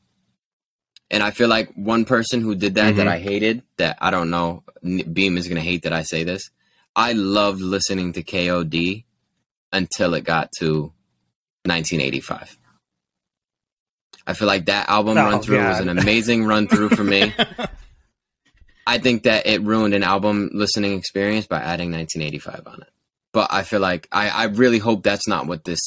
And 1.10 1.22
I 1.22 1.30
feel 1.30 1.48
like 1.48 1.70
one 1.74 2.04
person 2.04 2.40
who 2.40 2.54
did 2.54 2.76
that 2.76 2.96
that 2.96 3.06
Mhm. 3.06 3.10
I 3.10 3.18
hated, 3.18 3.62
that 3.76 3.98
I 4.00 4.10
don't 4.10 4.30
know, 4.30 4.62
Beam 4.82 5.36
is 5.36 5.46
going 5.48 5.56
to 5.62 5.68
hate 5.68 5.82
that 5.82 5.92
I 5.92 6.02
say 6.02 6.24
this. 6.24 6.50
I 6.94 7.12
loved 7.12 7.60
listening 7.60 8.12
to 8.14 8.22
KOD 8.22 9.04
until 9.72 10.14
it 10.14 10.24
got 10.24 10.50
to 10.58 10.92
1985. 11.64 12.58
I 14.26 14.34
feel 14.34 14.46
like 14.46 14.66
that 14.66 14.88
album 14.88 15.18
Oh, 15.18 15.24
run 15.24 15.40
through 15.40 15.58
was 15.58 15.80
an 15.80 15.88
amazing 15.88 16.44
run 16.44 16.68
through 16.68 16.90
for 16.90 17.02
me. 17.04 17.32
I 18.86 18.98
think 18.98 19.22
that 19.24 19.46
it 19.46 19.62
ruined 19.62 19.94
an 19.94 20.02
album 20.02 20.50
listening 20.52 20.96
experience 20.98 21.46
by 21.46 21.58
adding 21.58 21.90
1985 21.92 22.66
on 22.66 22.82
it. 22.82 22.88
But 23.32 23.52
I 23.52 23.62
feel 23.62 23.80
like 23.80 24.08
I, 24.12 24.28
I 24.28 24.44
really 24.44 24.78
hope 24.78 25.02
that's 25.02 25.26
not 25.26 25.46
what 25.46 25.64
this 25.64 25.80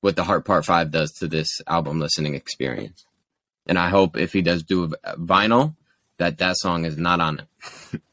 what 0.00 0.14
the 0.14 0.22
Heart 0.24 0.44
Part 0.44 0.64
5 0.64 0.90
does 0.92 1.10
to 1.14 1.26
this 1.26 1.48
album 1.66 1.98
listening 1.98 2.34
experience. 2.34 3.04
And 3.66 3.78
I 3.78 3.88
hope 3.88 4.16
if 4.16 4.32
he 4.32 4.42
does 4.42 4.62
do 4.62 4.84
a 4.84 4.88
v- 4.88 4.94
a 5.02 5.16
vinyl 5.16 5.74
that 6.18 6.38
that 6.38 6.56
song 6.58 6.84
is 6.84 6.96
not 6.96 7.20
on 7.20 7.40
it. 7.40 8.00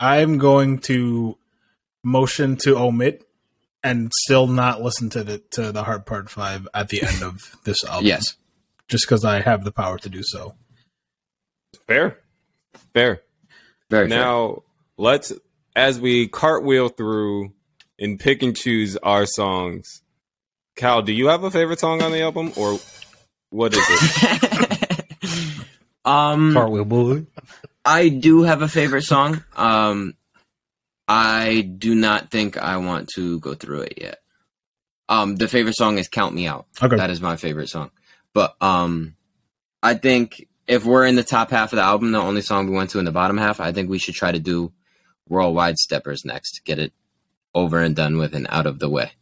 I'm 0.00 0.38
going 0.38 0.78
to 0.80 1.36
motion 2.04 2.56
to 2.58 2.76
omit 2.76 3.24
and 3.82 4.12
still 4.24 4.46
not 4.46 4.82
listen 4.82 5.08
to 5.10 5.24
the 5.24 5.38
to 5.52 5.72
the 5.72 5.84
Heart 5.84 6.06
part 6.06 6.30
five 6.30 6.66
at 6.74 6.88
the 6.88 7.02
end 7.02 7.22
of 7.22 7.56
this 7.64 7.84
album. 7.84 8.06
Yes. 8.06 8.36
just 8.88 9.04
because 9.06 9.24
I 9.24 9.40
have 9.40 9.64
the 9.64 9.72
power 9.72 9.98
to 9.98 10.08
do 10.08 10.22
so. 10.22 10.54
Fair, 11.86 12.18
fair. 12.94 13.22
Very 13.90 14.08
fair. 14.08 14.18
Now 14.18 14.62
let's 14.96 15.32
as 15.76 16.00
we 16.00 16.28
cartwheel 16.28 16.88
through 16.88 17.52
and 17.98 18.18
pick 18.18 18.42
and 18.42 18.56
choose 18.56 18.96
our 18.98 19.26
songs. 19.26 20.02
Cal, 20.76 21.02
do 21.02 21.12
you 21.12 21.26
have 21.26 21.42
a 21.42 21.50
favorite 21.50 21.80
song 21.80 22.02
on 22.02 22.12
the 22.12 22.20
album, 22.22 22.52
or 22.56 22.78
what 23.50 23.74
is 23.74 23.82
it? 23.90 24.94
Um, 26.04 26.54
Cartwheel 26.54 26.86
boy. 26.86 27.26
I 27.84 28.08
do 28.08 28.42
have 28.42 28.62
a 28.62 28.68
favorite 28.68 29.02
song. 29.02 29.44
Um, 29.56 30.14
I 31.06 31.62
do 31.62 31.94
not 31.94 32.30
think 32.30 32.58
I 32.58 32.76
want 32.76 33.08
to 33.14 33.40
go 33.40 33.54
through 33.54 33.82
it 33.82 33.94
yet. 33.98 34.18
Um, 35.08 35.36
the 35.36 35.48
favorite 35.48 35.76
song 35.76 35.98
is 35.98 36.08
"Count 36.08 36.34
Me 36.34 36.46
Out." 36.46 36.66
Okay. 36.82 36.96
That 36.96 37.10
is 37.10 37.20
my 37.20 37.36
favorite 37.36 37.68
song. 37.68 37.90
But 38.34 38.56
um, 38.60 39.16
I 39.82 39.94
think 39.94 40.46
if 40.66 40.84
we're 40.84 41.06
in 41.06 41.14
the 41.14 41.24
top 41.24 41.50
half 41.50 41.72
of 41.72 41.78
the 41.78 41.82
album, 41.82 42.12
the 42.12 42.18
only 42.18 42.42
song 42.42 42.68
we 42.68 42.76
went 42.76 42.90
to 42.90 42.98
in 42.98 43.06
the 43.06 43.12
bottom 43.12 43.38
half, 43.38 43.58
I 43.58 43.72
think 43.72 43.88
we 43.88 43.98
should 43.98 44.14
try 44.14 44.32
to 44.32 44.38
do 44.38 44.72
"Worldwide 45.28 45.78
Steppers" 45.78 46.26
next. 46.26 46.60
Get 46.64 46.78
it 46.78 46.92
over 47.54 47.80
and 47.80 47.96
done 47.96 48.18
with 48.18 48.34
and 48.34 48.46
out 48.50 48.66
of 48.66 48.78
the 48.78 48.90
way. 48.90 49.12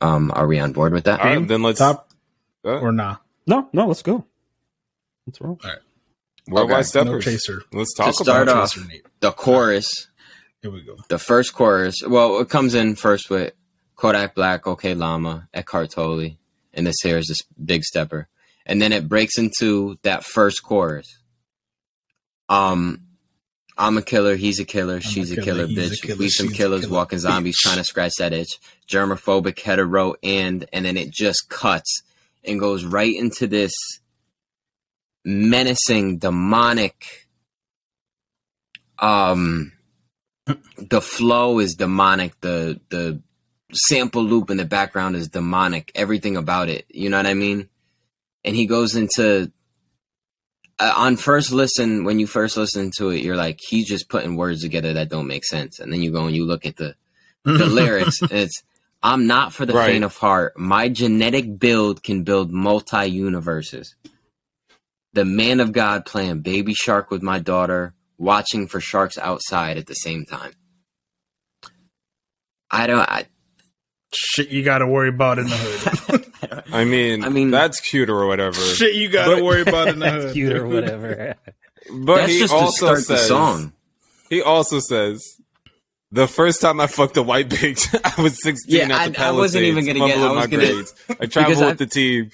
Um, 0.00 0.32
are 0.34 0.46
we 0.46 0.58
on 0.58 0.72
board 0.72 0.92
with 0.92 1.04
that? 1.04 1.20
All 1.20 1.26
right, 1.26 1.46
then 1.46 1.62
let's 1.62 1.78
Top 1.78 2.10
uh, 2.64 2.78
or 2.78 2.92
nah? 2.92 3.16
No, 3.46 3.68
no, 3.72 3.86
let's 3.86 4.02
go. 4.02 4.24
Let's 5.26 5.40
roll. 5.40 5.58
Worldwide 6.48 6.84
Okay. 6.86 7.04
No 7.04 7.20
chaser. 7.20 7.62
Let's 7.72 7.94
talk 7.94 8.14
start 8.14 8.48
about 8.48 8.56
off- 8.56 8.74
Chaser 8.74 8.86
Nate. 8.88 9.06
The 9.20 9.32
chorus 9.32 10.08
Here 10.62 10.70
we 10.70 10.82
go. 10.82 10.96
the 11.08 11.18
first 11.18 11.54
chorus. 11.54 11.96
Well, 12.06 12.40
it 12.40 12.48
comes 12.48 12.74
in 12.74 12.94
first 12.96 13.30
with 13.30 13.52
Kodak 13.96 14.34
Black, 14.34 14.66
OK 14.66 14.94
Llama, 14.94 15.48
Eckhart 15.52 15.90
Tolle, 15.90 16.36
and 16.72 16.86
this 16.86 16.96
here 17.02 17.18
is 17.18 17.26
this 17.26 17.42
big 17.64 17.82
stepper, 17.84 18.28
and 18.66 18.80
then 18.80 18.92
it 18.92 19.08
breaks 19.08 19.38
into 19.38 19.98
that 20.02 20.24
first 20.24 20.62
chorus. 20.62 21.18
Um, 22.48 23.02
I'm 23.76 23.96
a 23.96 24.02
killer, 24.02 24.34
he's 24.36 24.58
a 24.58 24.64
killer, 24.64 25.00
she's 25.00 25.30
a 25.30 25.40
killer, 25.40 25.66
he's 25.66 25.78
a 25.78 25.94
bitch. 25.94 26.02
killer, 26.02 26.18
we 26.18 26.28
some 26.28 26.48
killers 26.48 26.82
killer, 26.82 26.94
walking 26.94 27.18
zombies 27.18 27.56
bitch. 27.58 27.62
trying 27.62 27.76
to 27.76 27.84
scratch 27.84 28.12
that 28.18 28.32
itch. 28.32 28.58
Germophobic, 28.88 29.58
hetero, 29.60 30.14
and 30.22 30.66
and 30.72 30.84
then 30.84 30.96
it 30.96 31.10
just 31.10 31.48
cuts 31.48 32.02
and 32.44 32.58
goes 32.58 32.84
right 32.84 33.14
into 33.14 33.46
this 33.46 33.72
menacing, 35.28 36.18
demonic. 36.18 37.28
Um, 38.98 39.72
the 40.78 41.00
flow 41.00 41.58
is 41.58 41.74
demonic. 41.74 42.40
The 42.40 42.80
the 42.88 43.20
sample 43.72 44.24
loop 44.24 44.48
in 44.50 44.56
the 44.56 44.64
background 44.64 45.14
is 45.16 45.28
demonic. 45.28 45.92
Everything 45.94 46.36
about 46.36 46.68
it, 46.70 46.86
you 46.88 47.10
know 47.10 47.18
what 47.18 47.26
I 47.26 47.34
mean? 47.34 47.68
And 48.44 48.56
he 48.56 48.66
goes 48.66 48.96
into 48.96 49.52
uh, 50.78 50.94
on 50.96 51.16
first 51.16 51.52
listen 51.52 52.04
when 52.04 52.18
you 52.18 52.26
first 52.26 52.56
listen 52.56 52.90
to 52.96 53.10
it, 53.10 53.22
you're 53.22 53.36
like 53.36 53.60
he's 53.60 53.86
just 53.86 54.08
putting 54.08 54.36
words 54.36 54.62
together 54.62 54.94
that 54.94 55.10
don't 55.10 55.26
make 55.26 55.44
sense, 55.44 55.78
and 55.78 55.92
then 55.92 56.02
you 56.02 56.10
go 56.10 56.26
and 56.26 56.34
you 56.34 56.46
look 56.46 56.64
at 56.64 56.76
the 56.76 56.94
the 57.44 57.66
lyrics. 57.80 58.18
It's 58.22 58.62
I'm 59.02 59.26
not 59.28 59.52
for 59.52 59.64
the 59.66 59.74
Right. 59.74 59.92
faint 59.92 60.04
of 60.04 60.16
heart. 60.16 60.58
My 60.58 60.88
genetic 60.88 61.58
build 61.58 62.02
can 62.02 62.24
build 62.24 62.50
multi 62.50 63.06
universes. 63.06 63.94
The 65.14 65.24
man 65.24 65.60
of 65.60 65.72
God 65.72 66.04
playing 66.06 66.40
baby 66.42 66.74
shark 66.74 67.10
with 67.10 67.22
my 67.22 67.38
daughter, 67.38 67.94
watching 68.18 68.68
for 68.68 68.80
sharks 68.80 69.16
outside 69.18 69.78
at 69.78 69.86
the 69.86 69.94
same 69.94 70.24
time. 70.24 70.52
I 72.70 72.86
don't. 72.86 73.00
I, 73.00 73.26
Shit, 74.10 74.48
you 74.48 74.62
got 74.62 74.78
to 74.78 74.86
worry 74.86 75.10
about 75.10 75.38
in 75.38 75.48
the 75.48 75.54
hood. 75.56 76.62
I 76.72 76.84
mean, 76.84 77.24
I 77.24 77.28
mean- 77.28 77.50
that's 77.50 77.78
cute 77.80 78.08
or 78.08 78.26
whatever. 78.26 78.58
Shit, 78.58 78.94
you 78.94 79.10
got 79.10 79.34
to 79.36 79.44
worry 79.44 79.60
about 79.62 79.88
in 79.88 79.98
the 79.98 80.06
That's 80.10 80.24
hood. 80.26 80.32
cute 80.32 80.52
or 80.56 80.66
whatever. 80.66 81.34
But 81.92 82.16
that's 82.16 82.32
he 82.32 82.38
just 82.38 82.52
to 82.52 82.58
also 82.58 82.86
start 82.86 82.98
says 82.98 83.06
the 83.08 83.16
song. 83.18 83.72
he 84.30 84.40
also 84.42 84.78
says 84.78 85.22
the 86.10 86.26
first 86.26 86.62
time 86.62 86.80
I 86.80 86.86
fucked 86.86 87.18
a 87.18 87.22
white 87.22 87.50
bitch, 87.50 87.94
I 88.18 88.22
was 88.22 88.42
16 88.42 88.74
Yeah, 88.74 88.96
at 88.96 89.12
the 89.12 89.20
I- 89.22 89.28
I 89.28 89.30
wasn't 89.32 89.64
even 89.64 89.84
gonna 89.86 90.06
get- 90.06 90.18
I 90.18 90.30
was 90.30 90.36
my 90.36 90.46
gonna- 90.46 90.72
grades. 90.72 90.94
I 91.20 91.26
traveled 91.26 91.58
I- 91.62 91.66
with 91.68 91.78
the 91.78 91.86
team. 91.86 92.30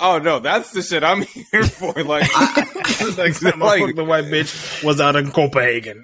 Oh 0.00 0.18
no, 0.18 0.38
that's 0.38 0.70
the 0.72 0.82
shit 0.82 1.02
I'm 1.02 1.22
here 1.52 1.64
for. 1.64 1.92
Like, 2.04 2.28
Next 3.16 3.40
time 3.40 3.58
Like- 3.60 3.94
the 3.96 4.04
white 4.04 4.24
bitch 4.26 4.82
was 4.84 5.00
out 5.00 5.16
in 5.16 5.30
Copenhagen. 5.30 6.02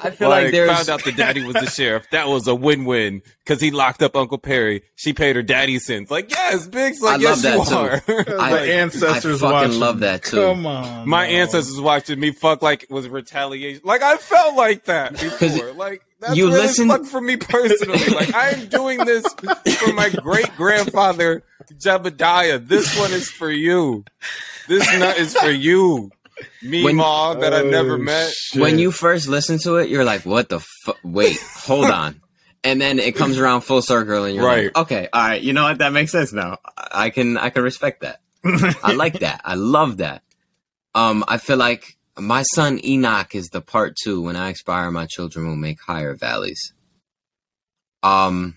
I 0.00 0.10
feel 0.10 0.28
like, 0.28 0.44
like, 0.44 0.52
there's 0.52 0.70
found 0.70 0.88
out 0.88 1.04
the 1.04 1.12
daddy 1.12 1.44
was 1.44 1.54
the 1.54 1.66
sheriff. 1.70 2.06
That 2.10 2.28
was 2.28 2.46
a 2.48 2.54
win-win 2.54 3.22
because 3.44 3.60
he 3.60 3.70
locked 3.70 4.02
up 4.02 4.16
Uncle 4.16 4.38
Perry. 4.38 4.82
She 4.96 5.12
paid 5.12 5.36
her 5.36 5.42
daddy 5.42 5.78
sins. 5.78 6.10
Like, 6.10 6.30
yes, 6.30 6.66
Biggs. 6.66 7.00
Like, 7.00 7.20
I 7.20 7.22
yes, 7.22 7.44
love 7.44 7.54
you 7.58 7.64
that, 7.64 8.04
too. 8.06 8.32
are. 8.34 8.40
I- 8.40 8.50
the 8.66 8.72
ancestors 8.74 9.42
I 9.42 9.50
fucking 9.50 9.68
watching. 9.68 9.80
love 9.80 10.00
that, 10.00 10.24
too. 10.24 10.36
Come 10.36 10.66
on, 10.66 11.08
my 11.08 11.26
bro. 11.26 11.36
ancestors 11.36 11.80
watching 11.80 12.18
me 12.20 12.32
fuck 12.32 12.62
like 12.62 12.84
it 12.84 12.90
was 12.90 13.08
retaliation. 13.08 13.82
Like 13.84 14.02
I 14.02 14.16
felt 14.16 14.56
like 14.56 14.84
that 14.84 15.12
before. 15.12 15.72
Like 15.72 16.02
that's 16.20 16.36
you 16.36 16.46
real 16.48 16.54
listen- 16.54 16.90
as 16.90 16.96
fuck 16.98 17.06
for 17.06 17.20
me 17.20 17.36
personally. 17.36 18.04
like 18.14 18.34
I 18.34 18.50
am 18.50 18.66
doing 18.68 18.98
this 19.04 19.24
for 19.78 19.92
my 19.92 20.08
great 20.10 20.54
grandfather 20.56 21.42
Jebediah. 21.74 22.66
This 22.66 22.98
one 22.98 23.12
is 23.12 23.30
for 23.30 23.50
you. 23.50 24.04
This 24.68 24.86
nut 24.98 25.18
is 25.18 25.34
for 25.36 25.50
you. 25.50 26.10
Me 26.62 26.84
When- 26.84 26.96
Ma 26.96 27.34
that 27.34 27.54
I 27.54 27.62
never 27.62 27.94
Oh, 27.94 27.98
met. 27.98 28.30
shit. 28.32 28.60
when 28.60 28.78
you 28.78 28.90
first 28.92 29.26
listen 29.28 29.58
to 29.60 29.76
it, 29.76 29.88
you're 29.88 30.04
like, 30.04 30.26
"What 30.26 30.48
the 30.50 30.60
fuck? 30.84 30.98
Wait, 31.02 31.38
hold 31.40 31.86
on." 31.86 32.20
And 32.62 32.80
then 32.80 32.98
it 32.98 33.14
comes 33.16 33.38
around 33.38 33.62
full 33.62 33.80
circle, 33.80 34.24
and 34.24 34.34
you're 34.34 34.44
Right. 34.44 34.64
like, 34.64 34.76
"Okay, 34.76 35.08
all 35.12 35.22
right, 35.28 35.40
you 35.40 35.52
know 35.52 35.62
what? 35.62 35.78
That 35.78 35.92
makes 35.92 36.12
sense 36.12 36.32
now. 36.32 36.58
I 36.76 37.10
can, 37.10 37.38
I 37.38 37.48
can 37.50 37.62
respect 37.62 38.02
that. 38.02 38.20
I 38.82 38.92
like 38.92 39.20
that. 39.20 39.40
I 39.44 39.54
love 39.54 39.98
that. 39.98 40.22
Um, 40.94 41.24
I 41.26 41.38
feel 41.38 41.56
like 41.56 41.95
my 42.18 42.42
son 42.42 42.80
Enoch 42.84 43.34
is 43.34 43.46
the 43.48 43.60
part 43.60 43.96
two. 44.02 44.22
When 44.22 44.36
I 44.36 44.48
expire, 44.50 44.90
my 44.90 45.06
children 45.06 45.46
will 45.46 45.56
make 45.56 45.78
higher 45.80 46.14
valleys. 46.14 46.72
Um, 48.02 48.56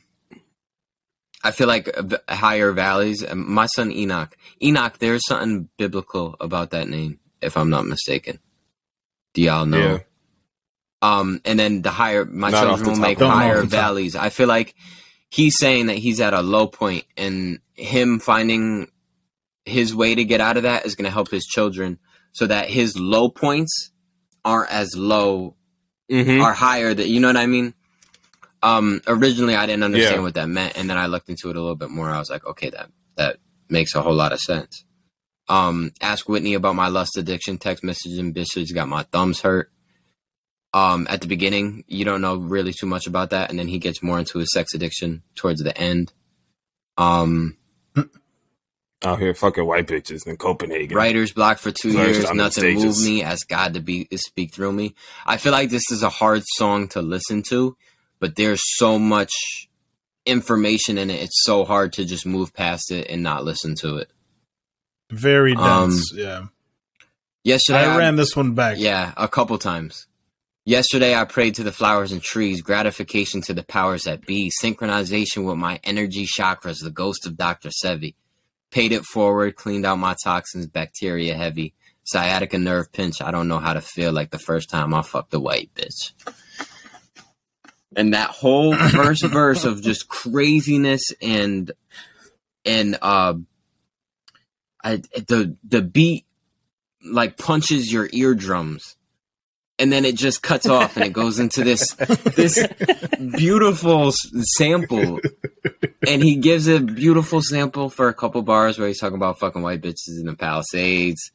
I 1.44 1.52
feel 1.52 1.68
like 1.68 1.90
uh, 1.98 2.18
higher 2.30 2.72
valleys. 2.72 3.26
My 3.34 3.66
son 3.68 3.92
Enoch. 3.92 4.36
Enoch. 4.62 4.98
There's 5.00 5.26
something 5.26 5.70
biblical 5.78 6.36
about 6.40 6.72
that 6.72 6.88
name, 6.90 7.20
if 7.42 7.58
I'm 7.58 7.70
not 7.70 7.86
mistaken. 7.86 8.40
Do 9.34 9.42
y'all 9.42 9.66
know? 9.66 9.78
Yeah. 9.78 10.00
Um, 11.02 11.40
and 11.46 11.58
then 11.58 11.82
the 11.82 11.92
higher 11.92 12.26
my 12.26 12.50
Not 12.50 12.64
children 12.66 12.88
will 12.90 12.96
top 12.96 13.02
make 13.02 13.22
of 13.22 13.28
my 13.30 13.36
head. 13.36 13.42
higher 13.44 13.56
Don't 13.56 13.64
top. 13.70 13.72
valleys. 13.72 14.16
I 14.16 14.30
feel 14.30 14.48
like 14.48 14.76
he's 15.30 15.56
saying 15.58 15.86
that 15.86 15.98
he's 15.98 16.20
at 16.20 16.34
a 16.34 16.42
low 16.42 16.68
point, 16.68 17.06
and 17.16 17.60
him 17.74 18.20
finding 18.20 18.88
his 19.66 19.96
way 19.96 20.16
to 20.16 20.24
get 20.26 20.42
out 20.42 20.58
of 20.58 20.64
that 20.64 20.86
is 20.86 20.96
going 20.96 21.06
to 21.06 21.12
help 21.12 21.30
his 21.32 21.46
children, 21.46 22.00
so 22.32 22.46
that 22.48 22.70
his 22.70 22.98
low 23.00 23.30
points 23.30 23.92
aren't 24.44 24.72
as 24.72 24.96
low 24.96 25.56
Mm-hmm. 26.12 26.42
are 26.42 26.54
higher. 26.54 26.92
That 26.92 27.08
you 27.08 27.20
know 27.20 27.28
what 27.28 27.38
I 27.38 27.46
mean. 27.46 27.76
Um, 28.64 29.00
originally 29.06 29.56
I 29.56 29.68
didn't 29.68 29.84
understand 29.84 30.16
Yeah. 30.16 30.22
what 30.22 30.34
that 30.34 30.50
meant, 30.50 30.76
and 30.76 30.90
then 30.90 30.98
I 30.98 31.06
looked 31.06 31.30
into 31.30 31.52
it 31.52 31.56
a 31.56 31.60
little 31.62 31.76
bit 31.76 31.92
more. 31.92 32.10
I 32.10 32.18
was 32.18 32.32
like, 32.32 32.44
okay, 32.48 32.72
that 32.72 32.90
that 33.16 33.38
makes 33.70 33.94
a 33.94 34.02
whole 34.02 34.16
lot 34.16 34.32
of 34.34 34.40
sense. 34.40 34.84
Um, 35.48 35.92
ask 36.02 36.28
Whitney 36.28 36.56
about 36.56 36.76
my 36.76 36.88
lust 36.88 37.16
addiction. 37.16 37.60
Text 37.60 37.84
message 37.84 38.18
and 38.18 38.34
bitches 38.34 38.74
got 38.74 38.88
my 38.88 39.04
thumbs 39.04 39.42
hurt. 39.42 39.72
Um, 40.74 41.06
at 41.12 41.22
the 41.22 41.28
beginning, 41.28 41.84
you 41.88 42.06
don't 42.06 42.22
know 42.22 42.36
really 42.38 42.74
too 42.74 42.88
much 42.88 43.06
about 43.06 43.30
that, 43.30 43.52
and 43.52 43.60
then 43.60 43.68
he 43.68 43.78
gets 43.78 44.02
more 44.02 44.18
into 44.18 44.40
his 44.40 44.52
sex 44.52 44.74
addiction 44.74 45.22
towards 45.36 45.62
the 45.62 45.78
end. 45.78 46.12
Um, 46.98 47.56
Out 49.02 49.20
here 49.20 49.34
fucking 49.34 49.66
white 49.66 49.88
bitches 49.88 50.28
in 50.28 50.36
Copenhagen. 50.36 50.96
writer's 50.98 51.32
block 51.32 51.58
for 51.58 51.72
two 51.72 51.94
Flourished 51.94 52.16
years. 52.20 52.26
on 52.26 52.36
the 52.36 52.44
Nothing 52.44 52.74
moved 52.76 52.96
stages. 52.96 53.06
me. 53.08 53.24
Ask 53.24 53.48
God 53.48 53.74
to 53.76 53.80
be 53.80 54.08
speak 54.16 54.54
through 54.54 54.74
me. 54.74 54.94
I 55.26 55.38
feel 55.38 55.54
like 55.54 55.70
this 55.70 55.90
is 55.90 56.04
a 56.04 56.10
hard 56.10 56.44
song 56.58 56.90
to 56.90 57.02
listen 57.02 57.42
to, 57.50 57.78
but 58.20 58.36
there's 58.36 58.60
so 58.76 59.00
much 59.00 59.32
information 60.26 60.98
in 60.98 61.10
it. 61.10 61.22
It's 61.22 61.44
so 61.46 61.64
hard 61.64 61.94
to 61.94 62.04
just 62.04 62.26
move 62.26 62.54
past 62.54 62.92
it 62.92 63.08
and 63.10 63.24
not 63.24 63.46
listen 63.46 63.76
to 63.76 63.98
it. 63.98 64.12
Very 65.12 65.56
Um, 65.56 65.92
dense. 65.92 66.12
yeah. 66.14 66.48
Yesterday, 67.46 67.86
I 67.86 67.98
ran 67.98 68.18
this 68.18 68.36
one 68.36 68.54
back. 68.54 68.78
Yeah, 68.80 69.14
a 69.16 69.30
couple 69.30 69.58
times. 69.58 70.08
Yesterday, 70.66 71.16
I 71.16 71.24
prayed 71.24 71.56
to 71.56 71.64
the 71.64 71.72
flowers 71.72 72.12
and 72.12 72.22
trees, 72.22 72.62
gratification 72.62 73.42
to 73.44 73.54
the 73.54 73.64
powers 73.64 74.04
that 74.04 74.26
be, 74.26 74.52
synchronization 74.62 75.46
with 75.46 75.56
my 75.58 75.80
energy 75.86 76.26
chakras, 76.28 76.84
the 76.84 76.92
ghost 76.92 77.26
of 77.26 77.38
Dr. 77.38 77.70
Sebi. 77.70 78.14
Paid 78.72 78.92
it 78.92 79.04
forward, 79.04 79.56
cleaned 79.56 79.86
out 79.86 79.98
my 79.98 80.16
toxins, 80.24 80.68
bacteria 80.68 81.36
heavy, 81.36 81.74
sciatica 82.04 82.58
nerve 82.58 82.92
pinch. 82.92 83.22
I 83.22 83.32
don't 83.32 83.48
know 83.48 83.60
how 83.60 83.74
to 83.74 83.82
feel 83.82 84.12
like 84.12 84.32
the 84.32 84.40
first 84.40 84.70
time 84.70 84.94
I 84.94 85.02
fucked 85.02 85.34
a 85.34 85.40
white 85.40 85.72
bitch. 85.76 86.14
And 87.96 88.14
that 88.14 88.30
whole 88.30 88.76
first 88.76 89.26
verse 89.28 89.64
of 89.66 89.82
just 89.82 90.08
craziness 90.08 91.02
and 91.22 91.72
and 92.66 92.98
uh, 93.02 93.34
I, 94.84 94.98
the 94.98 95.56
the 95.64 95.82
beat 95.82 96.26
like 97.04 97.38
punches 97.38 97.92
your 97.92 98.10
eardrums 98.12 98.96
and 99.80 99.92
then 99.92 100.06
it 100.06 100.16
just 100.16 100.44
cuts 100.44 100.68
off 100.68 100.96
and 100.96 101.06
it 101.06 101.14
goes 101.14 101.40
into 101.40 101.64
this 101.64 101.94
this 102.36 102.68
beautiful 103.38 104.12
sample 104.58 105.20
and 106.08 106.22
he 106.22 106.36
gives 106.36 106.68
a 106.68 106.80
beautiful 106.80 107.42
sample 107.42 107.90
for 107.90 108.10
a 108.10 108.14
couple 108.14 108.42
bars 108.42 108.78
where 108.78 108.88
he's 108.88 109.00
talking 109.00 109.18
about 109.18 109.40
fucking 109.40 109.62
white 109.62 109.82
bitches 109.82 110.20
in 110.20 110.26
the 110.26 110.36
palisades 110.36 111.32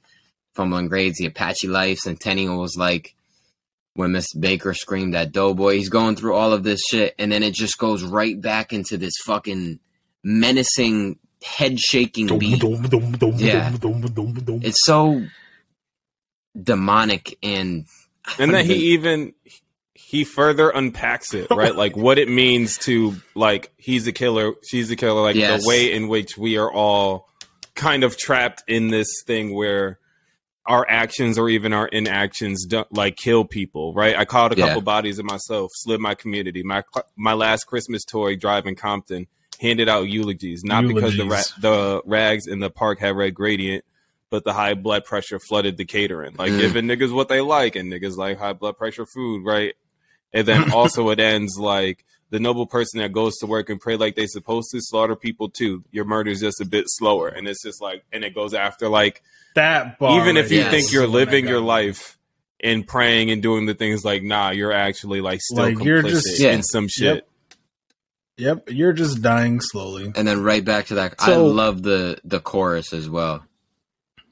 fumbling 0.54 0.88
grades 0.88 1.18
the 1.18 1.26
apache 1.26 1.66
life 1.66 1.98
centennial 1.98 2.58
was 2.60 2.76
like 2.76 3.14
when 3.94 4.12
miss 4.12 4.32
baker 4.34 4.74
screamed 4.74 5.14
at 5.14 5.32
doughboy 5.32 5.74
he's 5.74 5.88
going 5.88 6.14
through 6.14 6.34
all 6.34 6.52
of 6.52 6.62
this 6.62 6.80
shit 6.88 7.14
and 7.18 7.32
then 7.32 7.42
it 7.42 7.54
just 7.54 7.78
goes 7.78 8.04
right 8.04 8.40
back 8.40 8.72
into 8.72 8.96
this 8.96 9.14
fucking 9.24 9.78
menacing 10.24 11.18
head 11.44 11.78
shaking 11.78 12.26
beat. 12.38 12.62
Yeah. 13.36 13.70
It's 14.62 14.82
so 14.84 15.22
demonic 16.60 17.36
and 17.42 17.84
and 18.38 18.52
then 18.54 18.64
he 18.64 18.74
even 18.94 19.34
he 19.94 20.24
further 20.24 20.70
unpacks 20.70 21.34
it 21.34 21.46
right 21.50 21.74
like 21.74 21.96
what 21.96 22.18
it 22.18 22.28
means 22.28 22.78
to 22.78 23.14
like 23.34 23.72
he's 23.76 24.06
a 24.06 24.12
killer 24.12 24.52
she's 24.68 24.90
a 24.90 24.96
killer 24.96 25.22
like 25.22 25.36
Yes. 25.36 25.62
the 25.62 25.68
way 25.68 25.92
in 25.92 26.08
which 26.08 26.36
we 26.38 26.56
are 26.56 26.70
all 26.72 27.28
kind 27.74 28.04
of 28.04 28.16
trapped 28.16 28.62
in 28.68 28.88
this 28.88 29.08
thing 29.26 29.52
where 29.54 29.98
our 30.66 30.86
actions 30.88 31.36
or 31.38 31.48
even 31.48 31.72
our 31.72 31.88
inactions 31.88 32.64
don't 32.66 32.90
like 32.92 33.16
kill 33.16 33.44
people 33.44 33.92
right 33.94 34.16
i 34.16 34.24
called 34.24 34.52
a 34.52 34.56
Yeah. 34.56 34.68
couple 34.68 34.82
bodies 34.82 35.18
of 35.18 35.24
myself 35.26 35.70
slid 35.74 36.00
my 36.00 36.14
community 36.14 36.62
my 36.62 36.82
my 37.16 37.32
last 37.34 37.64
christmas 37.64 38.04
toy 38.04 38.36
driving 38.36 38.74
compton 38.76 39.26
handed 39.60 39.88
out 39.88 40.08
eulogies 40.08 40.62
not 40.64 40.86
because 40.86 41.16
the 41.16 41.26
ra- 41.26 41.42
the 41.60 42.02
rags 42.06 42.46
in 42.46 42.60
the 42.60 42.70
park 42.70 42.98
had 43.00 43.16
red 43.16 43.34
gradient 43.34 43.84
but 44.34 44.42
the 44.42 44.52
high 44.52 44.74
blood 44.74 45.04
pressure 45.04 45.38
flooded 45.38 45.76
the 45.76 45.84
catering. 45.84 46.34
Like 46.36 46.50
Mm. 46.50 46.58
giving 46.60 46.86
niggas 46.86 47.12
what 47.14 47.28
they 47.28 47.40
like, 47.40 47.76
and 47.76 47.92
niggas 47.92 48.16
like 48.16 48.36
high 48.36 48.52
blood 48.52 48.76
pressure 48.76 49.06
food, 49.06 49.44
right? 49.44 49.74
And 50.32 50.44
then 50.48 50.72
also 50.78 51.10
it 51.10 51.20
ends 51.20 51.56
like 51.56 52.04
the 52.30 52.40
noble 52.40 52.66
person 52.66 52.98
that 52.98 53.12
goes 53.12 53.36
to 53.38 53.46
work 53.46 53.70
and 53.70 53.78
pray 53.80 53.94
like 53.96 54.16
they 54.16 54.26
supposed 54.26 54.70
to 54.72 54.78
slaughter 54.80 55.14
people 55.14 55.48
too. 55.48 55.84
Your 55.92 56.04
murder's 56.04 56.40
just 56.40 56.60
a 56.60 56.64
bit 56.64 56.86
slower, 56.88 57.28
and 57.28 57.46
it's 57.46 57.62
just 57.62 57.80
like, 57.80 58.02
and 58.12 58.24
it 58.24 58.34
goes 58.34 58.54
after 58.54 58.88
like 58.88 59.22
that 59.54 60.00
bar 60.00 60.20
even 60.20 60.36
if 60.36 60.50
you 60.50 60.58
Yes. 60.58 60.70
think 60.72 60.92
you're 60.92 61.02
was 61.02 61.10
the 61.12 61.16
one 61.18 61.26
that 61.26 61.30
living 61.32 61.46
your 61.48 61.60
life 61.60 62.18
and 62.58 62.84
praying 62.88 63.30
and 63.30 63.40
doing 63.40 63.66
the 63.66 63.74
things 63.74 64.04
like, 64.04 64.24
nah, 64.24 64.50
you're 64.50 64.72
actually 64.72 65.20
like 65.20 65.40
still 65.42 65.62
Like, 65.64 65.76
complicit 65.76 65.84
you're 65.84 66.02
just- 66.02 66.40
Yeah. 66.40 66.52
in 66.54 66.62
some 66.64 66.88
shit. 66.88 67.24
Yep, 68.36 68.70
you're 68.70 68.92
just 68.92 69.22
dying 69.22 69.60
slowly. 69.60 70.12
and 70.16 70.26
then 70.26 70.42
right 70.42 70.64
back 70.64 70.86
to 70.86 70.94
that. 70.96 71.14
I 71.20 71.36
love 71.36 71.84
the 71.84 72.18
the 72.24 72.40
chorus 72.40 72.92
as 72.92 73.08
well. 73.08 73.44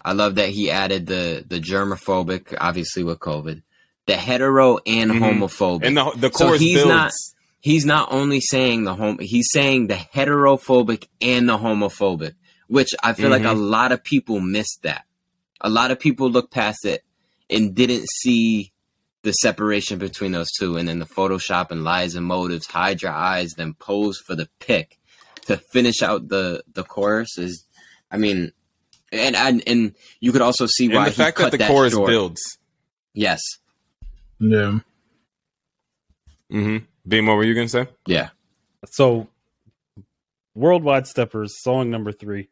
I 0.05 0.13
love 0.13 0.35
that 0.37 0.49
he 0.51 0.71
added 0.71 1.07
the 1.07 1.45
the 1.47 1.61
germophobic, 1.61 2.55
obviously 2.61 3.05
with 3.05 3.19
COVID, 3.21 3.63
the 4.07 4.17
hetero 4.17 4.79
and 4.87 5.11
Mhm. 5.13 5.19
homophobic. 5.21 5.87
And 5.87 5.97
the 5.97 6.11
the 6.17 6.31
So 6.33 6.47
chorus 6.47 6.61
he's 6.61 6.79
builds. 6.79 6.89
not- 6.89 7.13
he's 7.61 7.87
not 7.87 8.09
only 8.13 8.41
saying 8.41 8.85
the 8.85 8.95
home, 8.95 9.19
he's 9.21 9.49
saying 9.53 9.87
the 9.87 9.95
heterophobic 9.95 11.07
and 11.21 11.49
the 11.49 11.59
homophobic, 11.59 12.35
which 12.67 12.91
I 13.03 13.13
feel 13.13 13.31
like 13.31 13.43
a 13.45 13.55
Mhm. 13.55 13.71
lot 13.71 13.93
of 13.93 14.03
people 14.03 14.41
missed 14.41 14.81
that. 14.83 15.05
A 15.61 15.71
lot 15.71 15.91
of 15.93 16.01
people 16.01 16.29
looked 16.31 16.53
past 16.53 16.85
it 16.85 17.05
and 17.49 17.75
didn't 17.75 18.07
see 18.23 18.73
the 19.23 19.31
separation 19.35 19.99
between 20.01 20.33
those 20.33 20.51
two. 20.59 20.77
And 20.77 20.89
then 20.89 20.99
the 20.99 21.07
Photoshop 21.07 21.71
and 21.71 21.85
lies 21.85 22.17
and 22.17 22.27
motives, 22.27 22.67
hide 22.67 23.03
your 23.03 23.13
eyes, 23.13 23.53
then 23.57 23.75
pose 23.75 24.19
for 24.19 24.35
the 24.35 24.49
pick 24.59 24.99
to 25.47 25.57
finish 25.73 26.03
out 26.03 26.27
the 26.29 26.65
the 26.75 26.83
chorus 26.83 27.39
is, 27.39 27.65
I 28.11 28.17
mean, 28.17 28.51
and 29.13 29.37
and, 29.37 29.63
and 29.67 29.95
you 30.21 30.33
could 30.33 30.43
also 30.43 30.67
see 30.67 30.87
and 30.87 30.95
why 30.95 31.05
the 31.05 31.11
he 31.11 31.17
fact 31.17 31.37
that 31.39 31.51
cut 31.51 31.59
the 31.59 31.67
chorus 31.67 31.93
short. 31.93 32.09
builds. 32.09 32.41
Yes, 33.15 33.41
Yeah. 34.41 34.79
hmm 36.51 36.79
Beam, 37.07 37.27
what 37.27 37.37
were 37.37 37.45
you 37.45 37.55
gonna 37.55 37.69
say? 37.69 37.89
yeah, 38.07 38.31
So, 38.91 39.29
Worldwide 40.55 41.07
Steppers, 41.07 41.61
song 41.63 41.91
number 41.91 42.13
three. 42.13 42.49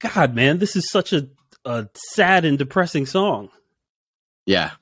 God, 0.00 0.34
man, 0.34 0.58
this 0.58 0.76
is 0.76 0.90
such 0.90 1.12
a, 1.12 1.28
a 1.64 1.88
sad 1.94 2.44
and 2.44 2.58
depressing 2.58 3.06
song. 3.06 3.50
yeah. 4.46 4.72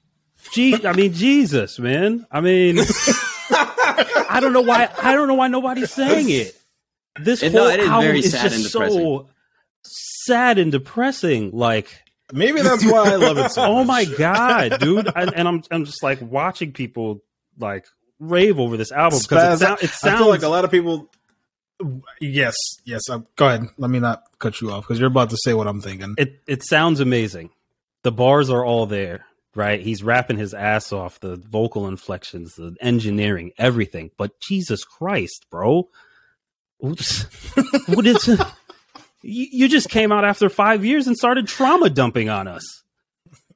Gee, 0.53 0.85
I 0.85 0.93
mean, 0.93 1.13
Jesus, 1.13 1.79
man. 1.79 2.27
I 2.31 2.41
mean, 2.41 2.77
I 3.51 4.39
don't 4.41 4.53
know 4.53 4.61
why. 4.63 4.89
I 5.01 5.15
don't 5.15 5.29
know 5.29 5.35
why 5.35 5.47
nobody's 5.47 5.93
saying 5.93 6.31
it. 6.31 6.61
This 7.21 7.45
It- 7.45 7.53
whole 7.53 7.61
no, 7.63 7.69
it 7.69 7.79
is 7.79 7.89
album 7.89 8.07
very 8.07 8.19
is 8.19 8.33
sad 8.33 8.43
just 8.51 8.55
and 8.57 8.65
so 8.65 8.81
depressing. 8.81 9.27
Sad 10.25 10.59
and 10.59 10.73
depressing. 10.73 11.51
Like, 11.53 12.03
Maybe 12.33 12.63
that's 12.63 12.85
why 12.85 13.13
I 13.13 13.17
love 13.17 13.37
it 13.39 13.53
so 13.53 13.63
oh 13.67 13.85
my 13.85 14.05
god, 14.05 14.79
dude! 14.81 15.11
And, 15.15 15.35
and 15.35 15.49
I'm 15.49 15.63
I'm 15.71 15.85
just 15.85 16.03
like 16.03 16.21
watching 16.21 16.73
people 16.73 17.23
like 17.59 17.87
rave 18.19 18.59
over 18.59 18.77
this 18.77 18.91
album 18.91 19.21
because 19.23 19.61
it, 19.61 19.65
sound, 19.65 19.79
it 19.83 19.91
I 19.91 19.93
sounds 19.93 20.19
feel 20.19 20.29
like 20.29 20.43
a 20.43 20.49
lot 20.49 20.65
of 20.65 20.71
people. 20.71 21.11
Yes, 22.21 22.55
yes. 22.85 23.03
Go 23.37 23.47
ahead. 23.47 23.67
Let 23.77 23.91
me 23.91 23.99
not 23.99 24.23
cut 24.39 24.61
you 24.61 24.71
off 24.71 24.85
because 24.85 24.99
you're 24.99 25.09
about 25.09 25.31
to 25.31 25.37
say 25.37 25.53
what 25.53 25.67
I'm 25.67 25.81
thinking. 25.81 26.15
it 26.17 26.41
it 26.47 26.65
sounds 26.65 27.01
amazing. 27.01 27.51
The 28.03 28.13
bars 28.13 28.51
are 28.51 28.65
all 28.65 28.87
there, 28.87 29.27
right? 29.55 29.81
He's 29.81 30.03
rapping 30.03 30.39
his 30.39 30.55
ass 30.55 30.93
off, 30.93 31.21
the 31.21 31.37
vocal 31.37 31.87
inflections, 31.87 32.55
the 32.55 32.75
engineering, 32.81 33.53
everything. 33.59 34.11
But 34.17 34.41
Jesus 34.41 34.85
Christ, 34.85 35.47
bro. 35.51 35.89
Oops. 36.85 37.23
what 37.89 38.07
is 38.07 38.41
you, 39.23 39.69
just 39.69 39.89
came 39.89 40.13
out 40.13 40.25
after 40.25 40.49
5 40.49 40.85
years 40.85 41.07
and 41.07 41.17
started 41.17 41.47
trauma 41.47 41.91
dumping 41.91 42.29
on 42.29 42.49
us. 42.49 42.83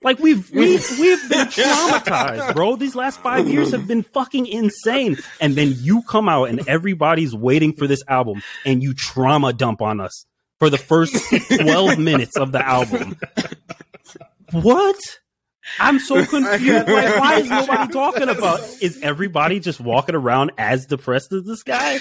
Like 0.02 0.18
we've 0.18 0.50
we've 0.50 0.86
we've 1.00 1.28
been 1.28 1.46
traumatized, 1.48 2.54
bro. 2.54 2.76
These 2.76 2.94
last 2.94 3.18
5 3.20 3.48
years 3.48 3.72
have 3.72 3.88
been 3.88 4.02
fucking 4.02 4.46
insane. 4.46 5.16
And 5.40 5.56
then 5.56 5.74
you 5.78 6.02
come 6.02 6.28
out 6.28 6.50
and 6.50 6.68
everybody's 6.68 7.34
waiting 7.34 7.72
for 7.72 7.86
this 7.86 8.02
album 8.06 8.42
and 8.64 8.82
you 8.82 8.94
trauma 8.94 9.52
dump 9.52 9.80
on 9.82 10.00
us 10.00 10.26
for 10.58 10.70
the 10.70 10.78
first 10.78 11.16
12 11.56 11.98
minutes 11.98 12.36
of 12.36 12.52
the 12.52 12.64
album. 12.64 13.18
What? 14.52 14.96
I'm 15.80 15.98
so 15.98 16.24
confused. 16.26 16.88
Like, 16.88 17.18
why 17.18 17.38
is 17.40 17.50
nobody 17.50 17.92
talking 17.92 18.28
about? 18.28 18.60
Is 18.80 19.00
everybody 19.02 19.60
just 19.60 19.80
walking 19.80 20.14
around 20.14 20.52
as 20.58 20.86
depressed 20.86 21.32
as 21.32 21.44
this 21.44 21.62
guy? 21.62 21.98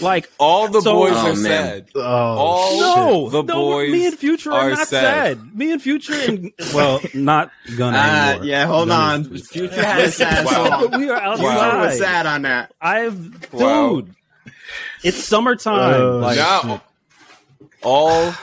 Like, 0.00 0.30
All 0.38 0.68
the 0.68 0.80
So- 0.80 0.94
boys 0.94 1.12
Oh, 1.14 1.30
are 1.32 1.36
man. 1.36 1.36
sad. 1.36 1.88
Oh, 1.94 2.00
All 2.02 2.80
no, 2.80 3.28
the 3.30 3.42
no, 3.42 3.54
boys 3.54 3.90
me 3.92 4.06
and 4.06 4.18
Future 4.18 4.52
are, 4.52 4.60
are 4.60 4.70
not 4.70 4.88
sad. 4.88 5.38
sad. 5.38 5.54
Me 5.56 5.72
and 5.72 5.82
Future 5.82 6.14
and 6.14 6.52
well, 6.74 7.00
not 7.14 7.50
gonna 7.76 7.96
Uh, 7.96 8.00
anymore. 8.00 8.44
yeah, 8.46 8.66
hold 8.66 8.88
Gunna 8.88 9.02
on. 9.14 9.24
Future 9.38 9.82
had 9.84 10.00
a 10.00 10.10
sad 10.10 10.44
Wow. 10.46 10.88
song. 10.88 10.98
We 11.00 11.08
are 11.10 11.16
outside. 11.20 11.42
Wow. 11.44 11.50
Future 11.50 11.64
outside. 11.64 11.86
was 11.86 11.98
sad 11.98 12.26
on 12.26 12.42
that. 12.42 12.72
I've 12.80 13.52
Wow. 13.52 14.00
dude. 14.00 14.14
It's 15.02 15.24
summertime. 15.24 16.00
Uh, 16.00 16.14
like, 16.18 16.36
now, 16.36 16.82
all 17.82 18.34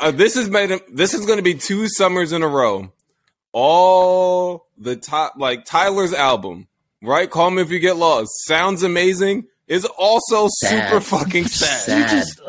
uh, 0.00 0.10
this 0.10 0.36
is 0.36 0.48
made. 0.48 0.80
This 0.90 1.14
is 1.14 1.26
going 1.26 1.36
to 1.38 1.42
be 1.42 1.54
two 1.54 1.88
summers 1.88 2.32
in 2.32 2.42
a 2.42 2.48
row. 2.48 2.92
All 3.52 4.66
the 4.76 4.96
top, 4.96 5.34
like 5.36 5.64
Tyler's 5.64 6.12
album, 6.14 6.68
right? 7.02 7.28
Call 7.30 7.50
me 7.50 7.62
if 7.62 7.70
you 7.70 7.78
get 7.80 7.96
lost. 7.96 8.30
Sounds 8.46 8.82
amazing. 8.82 9.46
Is 9.66 9.84
also 9.84 10.48
Sad. 10.60 10.88
super 10.88 11.00
fucking 11.00 11.44
sad. 11.48 11.80
Sad. 11.80 12.10
just, 12.10 12.40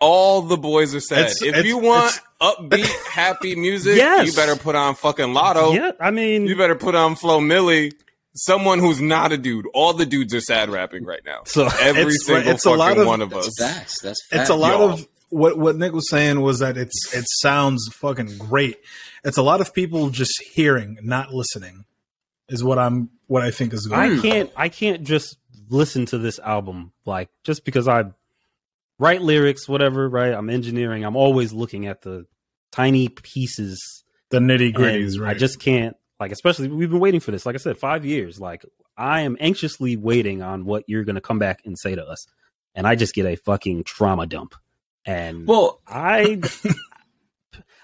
All 0.00 0.42
the 0.42 0.56
boys 0.58 0.94
are 0.94 1.00
sad. 1.00 1.18
It's- 1.20 1.42
if 1.42 1.48
it's- 1.50 1.64
you 1.64 1.78
want 1.78 2.20
upbeat, 2.40 2.84
happy 3.10 3.54
music, 3.56 3.96
Yes. 3.96 4.26
you 4.26 4.32
better 4.34 4.56
put 4.56 4.74
on 4.74 4.94
fucking 4.94 5.28
Latto. 5.28 5.74
yeah, 5.74 5.92
I 6.00 6.10
mean, 6.10 6.46
You 6.46 6.56
better 6.56 6.74
put 6.74 6.94
on 6.94 7.14
Flo 7.16 7.40
Milli. 7.40 7.92
Someone 8.34 8.78
who's 8.78 9.00
not 9.00 9.30
a 9.32 9.36
dude. 9.38 9.66
All 9.74 9.92
the 9.92 10.06
dudes 10.06 10.34
are 10.34 10.40
sad 10.40 10.70
rapping 10.70 11.04
right 11.04 11.20
now. 11.24 11.42
so 11.46 11.66
Every 11.80 12.02
It's- 12.02 12.24
single 12.26 12.52
it's 12.52 12.64
a 12.66 12.70
fucking 12.70 12.78
lot 12.78 12.98
of- 12.98 13.06
one 13.06 13.20
of 13.22 13.32
us. 13.34 13.50
That's 13.58 13.74
facts. 13.74 14.00
That's 14.02 14.26
facts. 14.28 14.40
it's 14.42 14.50
a 14.50 14.54
lot 14.54 14.78
y'all. 14.80 14.90
of 14.92 15.08
what 15.30 15.58
what 15.58 15.76
Nick 15.76 15.92
was 15.92 16.08
saying 16.10 16.40
was 16.42 16.58
that 16.58 16.76
it's 16.76 17.14
it 17.14 17.24
sounds 17.40 17.88
fucking 17.94 18.36
great. 18.38 18.76
It's 19.24 19.38
a 19.38 19.42
lot 19.42 19.60
of 19.60 19.72
people 19.72 20.10
just 20.10 20.42
hearing, 20.42 20.98
not 21.02 21.32
listening, 21.32 21.84
is 22.48 22.62
what 22.64 22.78
I'm 22.78 23.10
what 23.26 23.42
I 23.42 23.50
think 23.50 23.72
is 23.72 23.86
going. 23.86 24.18
I 24.18 24.20
can't 24.20 24.50
I 24.56 24.68
can't 24.68 25.04
just 25.04 25.36
listen 25.68 26.06
to 26.06 26.18
this 26.18 26.38
album 26.38 26.92
like 27.06 27.30
just 27.44 27.64
because 27.64 27.88
I 27.88 28.04
write 28.98 29.22
lyrics, 29.22 29.68
whatever, 29.68 30.08
right? 30.08 30.32
I'm 30.32 30.50
engineering. 30.50 31.04
I'm 31.04 31.16
always 31.16 31.52
looking 31.52 31.86
at 31.86 32.02
the 32.02 32.26
tiny 32.70 33.08
pieces. 33.08 34.04
The 34.30 34.38
nitty 34.38 34.72
gritties. 34.74 35.20
right? 35.20 35.36
I 35.36 35.38
just 35.38 35.60
can't 35.60 35.96
like 36.18 36.32
especially 36.32 36.68
we've 36.68 36.90
been 36.90 37.00
waiting 37.00 37.20
for 37.20 37.30
this. 37.30 37.46
Like 37.46 37.54
I 37.54 37.58
said, 37.58 37.78
five 37.78 38.04
years. 38.04 38.40
Like 38.40 38.64
I 38.96 39.20
am 39.20 39.36
anxiously 39.40 39.96
waiting 39.96 40.42
on 40.42 40.64
what 40.64 40.84
you're 40.88 41.04
gonna 41.04 41.20
come 41.20 41.38
back 41.38 41.60
and 41.64 41.78
say 41.78 41.94
to 41.94 42.04
us. 42.04 42.26
And 42.74 42.86
I 42.86 42.94
just 42.94 43.14
get 43.14 43.26
a 43.26 43.36
fucking 43.36 43.84
trauma 43.84 44.26
dump. 44.26 44.54
And 45.04 45.46
well, 45.46 45.80
I 45.86 46.40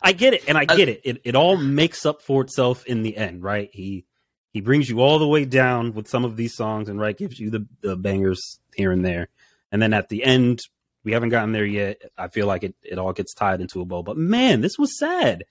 I 0.08 0.12
get 0.12 0.34
it, 0.34 0.44
and 0.48 0.56
I 0.56 0.64
get 0.64 0.88
it. 0.88 1.00
It 1.04 1.20
it 1.24 1.34
all 1.36 1.56
makes 1.56 2.06
up 2.06 2.22
for 2.22 2.42
itself 2.42 2.84
in 2.86 3.02
the 3.02 3.16
end, 3.16 3.42
right? 3.42 3.68
He 3.72 4.04
he 4.52 4.60
brings 4.60 4.88
you 4.88 5.00
all 5.00 5.18
the 5.18 5.28
way 5.28 5.44
down 5.44 5.92
with 5.92 6.08
some 6.08 6.24
of 6.24 6.36
these 6.36 6.54
songs, 6.54 6.88
and 6.88 6.98
right 6.98 7.16
gives 7.16 7.38
you 7.38 7.50
the, 7.50 7.66
the 7.82 7.96
bangers 7.96 8.58
here 8.74 8.90
and 8.92 9.04
there, 9.04 9.28
and 9.70 9.80
then 9.82 9.92
at 9.92 10.08
the 10.08 10.24
end, 10.24 10.60
we 11.04 11.12
haven't 11.12 11.28
gotten 11.28 11.52
there 11.52 11.66
yet. 11.66 12.00
I 12.16 12.28
feel 12.28 12.46
like 12.46 12.64
it 12.64 12.74
it 12.82 12.98
all 12.98 13.12
gets 13.12 13.34
tied 13.34 13.60
into 13.60 13.80
a 13.80 13.84
bow. 13.84 14.02
But 14.02 14.16
man, 14.16 14.60
this 14.62 14.78
was 14.78 14.98
sad. 14.98 15.44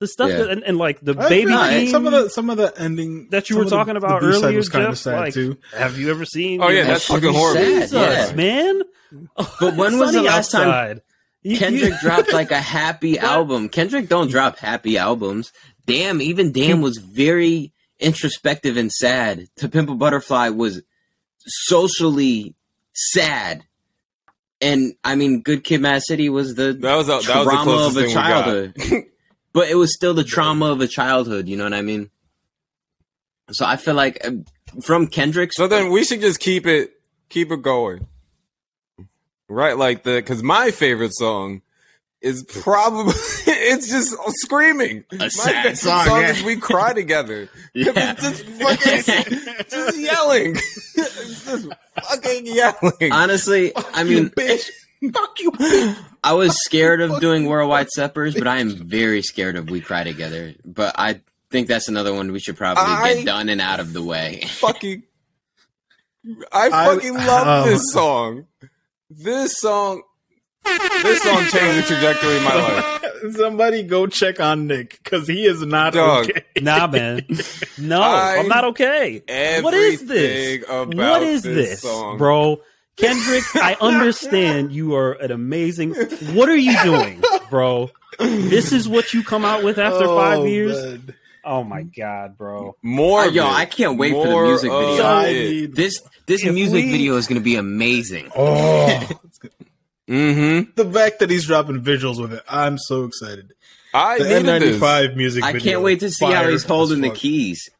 The 0.00 0.08
stuff 0.08 0.30
Yeah. 0.30 0.38
that 0.38 0.50
and, 0.50 0.64
and 0.64 0.76
like 0.78 1.00
the 1.00 1.14
I 1.18 1.28
baby 1.28 1.46
feel 1.52 1.56
like 1.56 1.88
some 1.88 2.06
of 2.06 2.12
the 2.12 2.28
some 2.28 2.50
of 2.50 2.56
the 2.56 2.72
ending 2.76 3.28
that 3.30 3.48
you 3.48 3.56
were 3.58 3.64
talking 3.66 3.94
the 3.94 3.98
about 3.98 4.20
B-side 4.22 4.44
earlier, 4.44 4.56
was 4.56 4.68
kind 4.68 4.86
of 4.86 4.98
sad 4.98 5.18
like, 5.20 5.34
too. 5.34 5.58
Have 5.76 5.98
you 5.98 6.10
ever 6.10 6.24
seen? 6.24 6.60
Oh, 6.62 6.68
yeah, 6.68 6.84
that's 6.84 7.06
fucking 7.06 7.32
horrible. 7.32 7.60
sad, 7.62 7.80
Jesus, 7.82 7.92
yeah. 7.92 8.34
man. 8.34 8.82
But 9.36 9.76
when 9.76 9.98
was 9.98 10.12
the 10.12 10.22
last 10.22 10.50
time 10.50 10.68
outside. 10.68 10.96
You- 10.96 11.02
you- 11.44 11.56
Kendrick 11.58 11.94
dropped 12.00 12.32
like 12.32 12.50
a 12.50 12.60
happy 12.60 13.18
album? 13.18 13.68
Kendrick 13.68 14.08
don't 14.08 14.28
drop 14.30 14.58
happy 14.58 14.98
albums. 14.98 15.52
Damn, 15.86 16.20
even 16.20 16.50
Damn 16.50 16.80
was 16.80 16.96
very 16.98 17.72
introspective 18.00 18.76
and 18.76 18.90
sad. 18.90 19.46
To 19.58 19.68
Pimp 19.68 19.88
a 19.90 19.94
Butterfly 19.94 20.48
was 20.48 20.82
socially 21.46 22.56
sad 22.94 23.64
and 24.60 24.94
I 25.04 25.14
mean, 25.16 25.42
Good 25.42 25.62
Kid, 25.64 25.80
Mad 25.82 26.02
City 26.02 26.28
was 26.30 26.54
the 26.54 26.72
That 26.72 26.96
was 26.96 27.08
a, 27.08 27.10
that 27.10 27.16
was 27.18 27.26
the 27.26 27.32
trauma 27.50 27.62
closest 27.64 27.90
of 27.90 27.96
a 27.96 28.00
thing 28.00 28.08
we 28.08 28.14
got. 28.14 28.44
childhood, 28.44 29.04
but 29.52 29.68
it 29.68 29.74
was 29.74 29.94
still 29.94 30.14
the 30.14 30.24
trauma 30.24 30.66
of 30.72 30.80
a 30.80 30.86
childhood. 30.86 31.48
You 31.48 31.56
know 31.58 31.64
what 31.64 31.74
I 31.74 31.82
mean? 31.82 32.08
So 33.52 33.66
I 33.66 33.76
feel 33.76 33.92
like 33.94 34.26
uh, 34.26 34.30
from 34.82 35.06
Kendrick's, 35.08 35.56
So 35.56 35.66
then 35.66 35.90
we 35.90 36.04
should 36.04 36.22
just 36.22 36.40
keep 36.40 36.66
it 36.66 36.92
keep 37.28 37.50
it 37.52 37.60
going. 37.60 38.06
Right, 39.48 39.76
like 39.76 40.02
the 40.04 40.16
because 40.16 40.42
my 40.42 40.70
favorite 40.70 41.14
song 41.14 41.62
is 42.22 42.42
probably 42.44 43.12
it's 43.46 43.88
just 43.90 44.16
screaming. 44.40 45.04
my 45.12 45.28
sad 45.28 45.52
favorite 45.54 45.78
song, 45.78 46.06
song 46.06 46.20
yeah. 46.22 46.30
is 46.30 46.42
we 46.42 46.56
cry 46.56 46.92
together. 46.94 47.48
Yeah. 47.74 47.92
It's 48.16 48.22
just 48.22 48.44
fucking 48.44 49.38
just 49.70 49.98
yelling. 49.98 50.52
it's 50.56 51.44
just 51.44 51.68
fucking 52.08 52.46
yelling. 52.46 53.12
honestly, 53.12 53.72
I 53.76 54.04
mean, 54.04 54.30
bitch. 54.30 54.70
fuck 55.12 55.38
you. 55.40 55.52
I 56.22 56.32
was 56.32 56.56
scared 56.64 57.00
of 57.02 57.20
doing 57.20 57.46
Worldwide 57.46 57.90
Steppers, 57.90 58.34
but 58.34 58.46
I 58.46 58.58
am 58.58 58.70
very 58.70 59.20
scared 59.22 59.56
of 59.56 59.68
We 59.68 59.80
Cry 59.80 60.04
Together. 60.04 60.54
But 60.64 60.94
I 60.96 61.20
think 61.50 61.66
that's 61.68 61.88
another 61.88 62.14
one 62.14 62.32
we 62.32 62.38
should 62.40 62.56
probably 62.56 62.84
I- 62.84 63.14
get 63.16 63.26
done 63.26 63.48
and 63.50 63.60
out 63.60 63.80
of 63.80 63.92
the 63.92 64.02
way. 64.02 64.44
fucking 64.46 65.02
I 66.52 66.70
I- 66.72 66.94
fucking 66.94 67.14
love 67.14 67.46
um, 67.46 67.68
this 67.68 67.82
song. 67.92 68.46
This 69.16 69.58
song 69.58 70.02
this 71.02 71.22
song 71.22 71.44
changed 71.44 71.78
the 71.78 71.84
trajectory 71.86 72.36
of 72.36 72.42
my 72.42 72.54
life. 72.54 73.34
Somebody 73.36 73.82
go 73.82 74.06
check 74.06 74.40
on 74.40 74.66
Nick 74.66 74.98
because 75.02 75.28
he 75.28 75.44
is 75.44 75.60
not 75.62 75.92
Dog. 75.92 76.30
okay. 76.30 76.42
Nah, 76.60 76.86
man. 76.86 77.26
No, 77.78 78.00
I- 78.00 78.38
I'm 78.38 78.48
not 78.48 78.64
okay. 78.66 79.22
What 79.62 79.74
is 79.74 80.06
this? 80.06 80.64
What 80.68 81.22
is 81.22 81.42
this 81.42 81.54
this, 81.70 81.82
song. 81.82 82.16
bro? 82.18 82.60
Kendrick, 82.96 83.42
I 83.56 83.76
understand 83.80 84.72
you 84.72 84.94
are 84.94 85.12
an 85.12 85.32
amazing. 85.32 85.94
What 86.32 86.48
are 86.48 86.56
you 86.56 86.80
doing, 86.82 87.22
bro? 87.50 87.90
This 88.18 88.72
is 88.72 88.88
what 88.88 89.12
you 89.12 89.22
come 89.24 89.44
out 89.44 89.64
with 89.64 89.78
after 89.78 90.04
Oh, 90.06 90.16
five 90.16 90.46
years. 90.48 90.76
man. 90.82 91.14
Oh 91.44 91.62
my 91.62 91.82
god, 91.82 92.38
bro! 92.38 92.76
More, 92.82 93.20
Uh, 93.22 93.26
yo. 93.30 93.46
I 93.46 93.64
can't 93.66 93.98
wait 93.98 94.12
for 94.12 94.26
the 94.26 94.42
music 94.48 94.70
video. 94.70 95.04
I 95.04 95.68
This 95.70 96.00
this 96.26 96.44
If 96.44 96.54
music 96.54 96.84
we- 96.86 96.90
video 96.92 97.16
is 97.16 97.26
going 97.26 97.40
to 97.40 97.44
be 97.44 97.56
amazing. 97.56 98.30
oh, 98.36 99.08
Mm-hmm. 100.08 100.70
the 100.76 100.92
fact 100.92 101.20
that 101.20 101.30
he's 101.30 101.46
dropping 101.46 101.82
visuals 101.82 102.20
with 102.20 102.34
it, 102.34 102.42
I'm 102.48 102.76
so 102.78 103.04
excited. 103.04 103.52
I 103.94 104.18
The 104.18 104.24
needed 104.42 104.60
this. 104.62 104.80
N95 104.80 105.16
music 105.16 105.44
I 105.44 105.58
can't 105.58 105.80
wait 105.82 106.00
to 106.00 106.10
see 106.10 106.26
how 106.26 106.48
he's 106.48 106.64
holding 106.64 107.00
the 107.00 107.08
keys. 107.10 107.70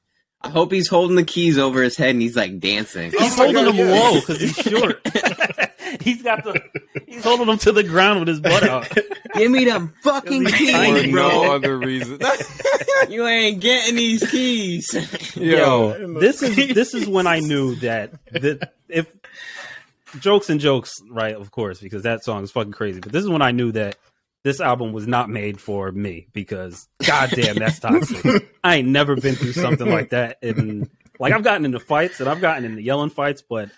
I 0.40 0.48
hope 0.48 0.72
he's 0.72 0.88
holding 0.88 1.16
the 1.16 1.24
keys 1.24 1.58
over 1.58 1.82
his 1.82 1.96
head 1.96 2.10
and 2.10 2.22
he's 2.22 2.36
like 2.36 2.60
dancing. 2.60 3.12
Oh 3.18 3.22
He's 3.22 3.36
my 3.36 3.44
holding 3.52 3.64
God, 3.64 3.74
them 3.76 3.88
yeah. 3.88 3.94
low 4.00 4.14
because 4.20 4.40
he's 4.40 4.56
short. 4.56 5.00
he's 6.00 6.22
got 6.22 6.44
the. 6.44 6.62
He's 7.06 7.22
holding 7.22 7.46
them 7.46 7.58
to 7.58 7.72
the 7.72 7.82
ground 7.82 8.20
with 8.20 8.28
his 8.28 8.40
butt 8.40 8.62
out. 8.64 8.88
Give 9.34 9.50
me 9.50 9.64
them 9.64 9.94
fucking 10.02 10.46
Is 10.46 10.54
he 10.54 10.66
For 10.66 10.72
tiny, 10.72 11.02
keys, 11.02 11.14
no 11.14 11.52
other 11.52 11.78
reason. 11.78 12.18
You 13.08 13.26
ain't 13.26 13.60
getting 13.60 13.96
these 13.96 14.28
keys. 14.30 14.94
Yo, 15.36 15.94
Yo, 15.94 16.20
this 16.20 16.42
is 16.42 16.56
this 16.74 16.94
is 16.94 17.06
when 17.06 17.26
I 17.26 17.40
knew 17.40 17.74
that 17.76 18.12
that 18.32 18.72
if 18.88 19.12
jokes 20.20 20.48
and 20.48 20.58
jokes, 20.58 20.94
right? 21.10 21.34
Of 21.34 21.50
course, 21.50 21.80
because 21.80 22.04
that 22.04 22.24
song 22.24 22.44
is 22.44 22.50
fucking 22.50 22.72
crazy. 22.72 23.00
But 23.00 23.12
this 23.12 23.22
is 23.22 23.28
when 23.28 23.42
I 23.42 23.50
knew 23.50 23.72
that 23.72 23.96
this 24.42 24.60
album 24.60 24.92
was 24.92 25.06
not 25.06 25.28
made 25.28 25.60
for 25.60 25.90
me 25.92 26.28
because 26.32 26.88
goddamn, 27.04 27.56
that's 27.56 27.80
toxic. 27.80 28.48
I 28.62 28.76
ain't 28.76 28.88
never 28.88 29.16
been 29.16 29.34
through 29.34 29.52
something 29.52 29.90
like 29.90 30.10
that. 30.10 30.38
And 30.42 30.88
like 31.18 31.32
I've 31.32 31.44
gotten 31.44 31.64
into 31.64 31.80
fights 31.80 32.20
and 32.20 32.28
I've 32.28 32.40
gotten 32.40 32.64
into 32.64 32.80
yelling 32.80 33.10
fights, 33.10 33.42
but 33.42 33.70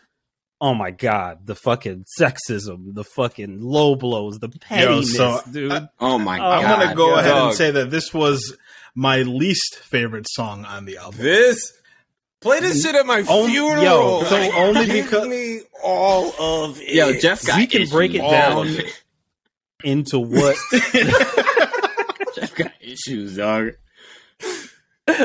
oh 0.61 0.75
my 0.75 0.91
god, 0.91 1.47
the 1.47 1.55
fucking 1.55 2.05
sexism, 2.19 2.95
the 2.95 3.05
fucking 3.05 3.61
low 3.61 3.95
blows, 3.97 4.39
the 4.39 4.49
pettiness, 4.49 5.15
so, 5.17 5.41
dude. 5.51 5.89
Oh 6.01 6.19
my 6.19 6.39
god! 6.39 6.65
I'm 6.65 6.79
gonna 6.81 6.95
go 6.95 7.11
God. 7.11 7.19
ahead 7.21 7.33
Dog. 7.33 7.49
and 7.49 7.57
say 7.57 7.71
that 7.73 7.91
this 7.91 8.13
was 8.15 8.57
my 8.95 9.23
least 9.23 9.77
favorite 9.77 10.27
song 10.29 10.65
on 10.65 10.85
the 10.87 10.97
album. 10.99 11.21
this 11.23 11.73
play 12.41 12.61
this 12.61 12.83
shit 12.83 12.95
at 12.95 13.05
my 13.07 13.25
Oh, 13.29 13.47
funeral. 13.49 13.83
yo, 13.83 14.23
so 14.25 14.37
only 14.57 14.87
Give 14.87 15.05
because- 15.05 15.29
me 15.29 15.61
all 15.83 16.33
of 16.65 16.81
it. 16.81 16.95
Yo, 16.95 17.13
Jeff 17.19 17.45
got 17.45 17.59
We 17.59 17.67
can 17.67 17.89
break 17.89 18.15
it 18.15 18.23
down. 18.23 18.67
it. 18.69 19.03
into 19.85 20.19
what 20.19 20.57
Jeff 22.35 22.55
got 22.55 22.73
issues, 22.81 23.37
dog. 23.37 23.73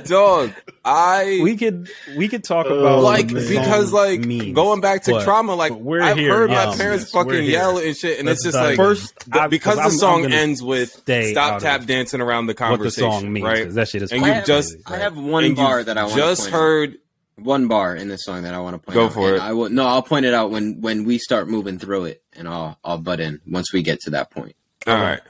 Dog. 0.05 0.53
I 0.85 1.39
we 1.43 1.57
could 1.57 1.89
we 2.15 2.27
could 2.27 2.43
talk 2.43 2.65
Oh, 2.69 2.79
about 2.79 3.03
like 3.03 3.27
because 3.27 3.91
like 3.91 4.21
memes, 4.21 4.53
going 4.53 4.81
back 4.81 5.03
to 5.03 5.11
but 5.11 5.23
trauma, 5.23 5.55
like 5.55 5.71
but 5.71 5.81
we're 5.81 6.01
I've 6.01 6.17
here, 6.17 6.33
heard 6.33 6.49
yes, 6.51 6.77
my 6.77 6.83
parents 6.83 7.03
yes, 7.05 7.11
fucking 7.11 7.43
yell 7.45 7.77
and 7.77 7.95
shit, 7.97 8.19
and 8.19 8.27
Let's 8.27 8.45
it's 8.45 8.45
just 8.45 8.55
dive 8.57 8.69
like 8.69 8.77
first 8.77 9.13
the- 9.29 9.41
I- 9.41 9.47
because 9.47 9.75
the 9.77 9.81
I'm- 9.83 9.91
song 9.91 10.25
I'm 10.25 10.31
ends 10.31 10.61
with 10.63 10.91
"Stop 11.31 11.61
tap 11.61 11.85
dancing 11.85 12.21
around 12.21 12.45
the 12.47 12.53
conversation." 12.53 13.07
what 13.07 13.19
the 13.19 13.19
conversation," 13.19 13.21
song 13.25 13.33
means 13.33 13.45
right? 13.45 13.65
'cause 13.65 13.75
that 13.75 13.87
shit 13.89 14.01
is 14.03 14.11
And 14.11 14.21
you 14.21 14.31
I 14.31 14.35
have, 14.35 14.45
just- 14.45 14.75
I 14.85 14.97
have 14.97 15.17
one 15.17 15.53
bar 15.55 15.83
that 15.83 15.97
I 15.97 16.03
want 16.03 16.15
just 16.15 16.47
heard. 16.49 16.97
one 17.37 17.67
bar 17.67 17.95
in 17.95 18.07
this 18.07 18.23
song 18.23 18.43
that 18.43 18.53
I 18.53 18.59
want 18.59 18.75
to 18.75 18.79
point 18.79 18.93
Go 18.93 19.05
out. 19.05 19.13
for 19.13 19.27
and 19.29 19.37
it. 19.37 19.41
I 19.41 19.53
will 19.53 19.69
no, 19.69 19.85
I'll 19.87 20.03
point 20.03 20.25
it 20.25 20.33
out 20.33 20.51
when 20.51 20.79
when 20.81 21.05
we 21.05 21.17
start 21.17 21.47
moving 21.49 21.79
through 21.79 22.05
it, 22.05 22.21
and 22.33 22.47
I'll 22.47 22.77
I'll 22.83 22.97
butt 22.99 23.19
in 23.19 23.39
once 23.47 23.73
we 23.73 23.81
get 23.81 23.99
to 24.01 24.11
that 24.11 24.29
point. 24.31 24.55
All 24.85 24.95
right. 24.95 25.21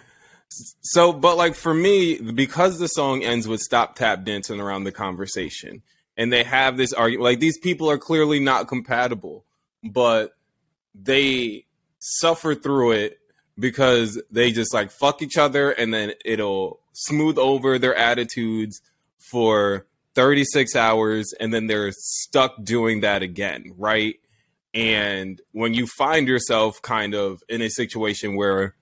So, 0.82 1.14
but 1.14 1.38
like 1.38 1.56
for 1.56 1.74
me, 1.74 2.18
because 2.20 2.78
the 2.78 2.88
song 2.88 3.24
ends 3.24 3.48
with 3.48 3.62
"Stop 3.62 3.96
tap 3.96 4.26
dancing 4.26 4.60
around 4.60 4.84
the 4.84 4.92
conversation," 4.92 5.82
and 6.18 6.32
they 6.32 6.44
have 6.44 6.76
this 6.76 6.92
argument, 6.92 7.24
like 7.24 7.40
these 7.40 7.58
people 7.58 7.90
are 7.90 7.98
clearly 7.98 8.40
not 8.40 8.68
compatible, 8.68 9.46
but 9.84 10.36
they 10.94 11.66
suffer 12.00 12.54
through 12.54 12.92
it 12.92 13.20
because 13.58 14.22
they 14.30 14.52
just 14.52 14.74
like 14.74 14.92
fuck 14.92 15.22
each 15.22 15.38
other, 15.38 15.72
and 15.72 15.94
then 15.94 16.14
it'll 16.26 16.82
smooth 16.94 17.38
over 17.38 17.80
their 17.80 17.96
attitudes 17.96 18.82
for 19.32 19.86
36 20.16 20.76
hours, 20.76 21.34
and 21.40 21.54
then 21.54 21.68
they're 21.68 21.94
stuck 21.94 22.62
doing 22.62 23.00
that 23.02 23.22
again, 23.22 23.74
right? 23.78 24.16
And 24.74 25.42
when 25.54 25.74
you 25.74 25.88
find 25.88 26.28
yourself 26.28 26.82
kind 26.82 27.14
of 27.14 27.42
in 27.48 27.62
a 27.62 27.70
situation 27.70 28.36
where 28.36 28.76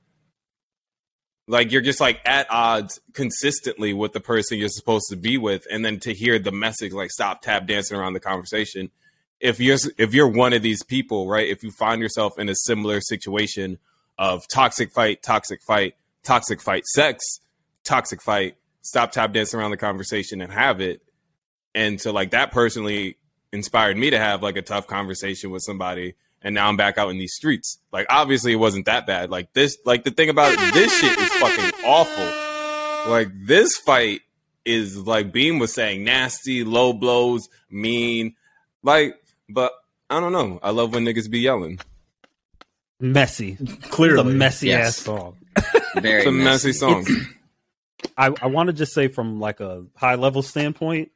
like 1.49 1.71
you're 1.71 1.81
just 1.81 1.99
like 1.99 2.21
at 2.25 2.45
odds 2.51 3.01
consistently 3.13 3.91
with 3.91 4.13
the 4.13 4.19
person 4.19 4.59
you're 4.59 4.69
supposed 4.69 5.07
to 5.09 5.15
be 5.15 5.35
with 5.35 5.65
and 5.71 5.83
then 5.83 5.99
to 5.99 6.13
hear 6.13 6.37
the 6.37 6.51
message 6.51 6.93
like 6.93 7.09
stop 7.09 7.41
tap 7.41 7.65
dancing 7.65 7.97
around 7.97 8.13
the 8.13 8.19
conversation. 8.19 8.91
If 9.39 9.59
you're 9.59 9.79
if 9.97 10.13
you're 10.13 10.27
one 10.27 10.53
of 10.53 10.61
these 10.61 10.83
people 10.83 11.27
right 11.27 11.47
if 11.47 11.63
you 11.63 11.71
find 11.71 12.01
yourself 12.01 12.37
in 12.37 12.49
a 12.49 12.55
similar 12.55 13.01
situation 13.01 13.79
of 14.19 14.43
toxic 14.47 14.91
fight 14.91 15.23
toxic 15.23 15.61
fight 15.63 15.95
toxic 16.23 16.61
fight 16.61 16.85
sex 16.85 17.39
toxic 17.83 18.21
fight 18.21 18.55
stop 18.81 19.11
tap 19.11 19.33
dancing 19.33 19.59
around 19.59 19.71
the 19.71 19.77
conversation 19.77 20.41
and 20.41 20.53
have 20.53 20.79
it 20.81 21.01
and 21.73 21.99
so 21.99 22.11
like 22.11 22.31
that 22.31 22.51
personally 22.51 23.17
inspired 23.51 23.97
me 23.97 24.11
to 24.11 24.19
have 24.19 24.43
like 24.43 24.57
a 24.57 24.61
tough 24.61 24.85
conversation 24.85 25.49
with 25.49 25.63
somebody 25.63 26.13
and 26.41 26.55
now 26.55 26.67
I'm 26.67 26.77
back 26.77 26.97
out 26.97 27.09
in 27.09 27.17
these 27.17 27.33
streets. 27.33 27.79
Like 27.91 28.05
obviously 28.09 28.51
it 28.53 28.57
wasn't 28.57 28.85
that 28.85 29.05
bad. 29.07 29.29
Like 29.29 29.53
this 29.53 29.77
like 29.85 30.03
the 30.03 30.11
thing 30.11 30.29
about 30.29 30.57
this 30.73 30.97
shit 30.99 31.17
is 31.17 31.29
fucking 31.33 31.71
awful. 31.85 33.11
Like 33.11 33.29
this 33.45 33.75
fight 33.77 34.21
is 34.65 34.97
like 34.97 35.31
Beam 35.31 35.57
was 35.59 35.73
saying 35.73 36.03
nasty, 36.03 36.63
low 36.63 36.93
blows, 36.93 37.49
mean. 37.69 38.35
Like 38.83 39.15
but 39.49 39.71
I 40.09 40.19
don't 40.19 40.31
know. 40.33 40.59
I 40.63 40.71
love 40.71 40.93
when 40.93 41.05
niggas 41.05 41.29
be 41.29 41.39
yelling. 41.39 41.79
messy. 42.99 43.57
It's 43.59 44.19
a 44.19 44.23
messy 44.23 44.67
Yes. 44.67 44.87
ass 44.99 45.05
song. 45.05 45.37
Very 45.95 46.19
It's 46.19 46.27
a 46.27 46.31
messy 46.31 46.73
song. 46.73 47.05
I, 48.17 48.31
I 48.41 48.47
want 48.47 48.67
to 48.67 48.73
just 48.73 48.93
say 48.93 49.07
from 49.07 49.39
like 49.39 49.59
a 49.59 49.85
high 49.95 50.15
level 50.15 50.41
standpoint, 50.41 51.11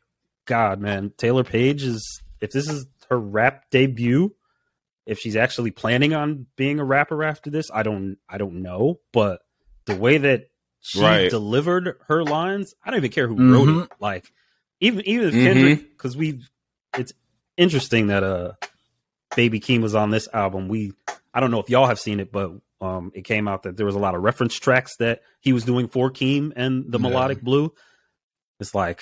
God, 0.46 0.80
man, 0.80 1.12
Taylour 1.18 1.46
Paige 1.46 1.84
is 1.84 2.22
if 2.42 2.52
this 2.52 2.68
is 2.70 2.86
her 3.10 3.20
rap 3.20 3.66
debut, 3.72 4.34
if 5.06 5.20
she's 5.20 5.36
actually 5.36 5.72
planning 5.72 6.14
on 6.14 6.46
being 6.56 6.80
a 6.80 6.84
rapper 6.86 7.24
after 7.24 7.50
this, 7.50 7.70
I 7.74 7.84
don't 7.84 8.18
I 8.30 8.38
don't 8.38 8.62
know. 8.62 9.00
But 9.12 9.42
the 9.86 9.96
way 9.96 10.18
that 10.18 10.46
she 10.80 11.02
Right. 11.02 11.30
delivered 11.30 11.98
her 12.08 12.24
lines, 12.24 12.74
I 12.84 12.90
don't 12.92 12.98
even 13.00 13.12
care 13.12 13.28
who 13.28 13.36
wrote 13.54 13.68
Mhm. 13.68 13.84
it. 13.86 13.92
Like 14.00 14.32
even 14.80 15.08
even 15.08 15.28
if. 15.30 15.34
Kendrick, 15.34 15.90
because 15.92 16.16
we, 16.18 16.42
it's 16.98 17.14
interesting 17.58 18.08
that 18.08 18.24
uh, 18.24 18.54
Baby 19.36 19.60
Keem 19.60 19.82
was 19.82 19.96
on 19.96 20.10
this 20.10 20.28
album. 20.34 20.68
We 20.68 20.94
I 21.34 21.40
don't 21.40 21.52
know 21.52 21.60
if 21.60 21.70
y'all 21.70 21.88
have 21.88 22.00
seen 22.00 22.20
it, 22.20 22.32
but 22.32 22.52
um, 22.82 23.12
it 23.16 23.24
came 23.24 23.48
out 23.48 23.64
that 23.64 23.78
there 23.78 23.86
was 23.86 23.96
a 23.96 24.00
lot 24.00 24.14
of 24.14 24.22
reference 24.22 24.56
tracks 24.60 24.98
that 24.98 25.22
he 25.40 25.54
was 25.54 25.64
doing 25.64 25.88
for 25.88 26.12
Keem 26.12 26.52
and 26.56 26.84
the 26.92 27.00
Yeah. 27.00 27.04
Melodic 27.04 27.42
Blue. 27.42 27.74
It's 28.60 28.76
like, 28.76 29.02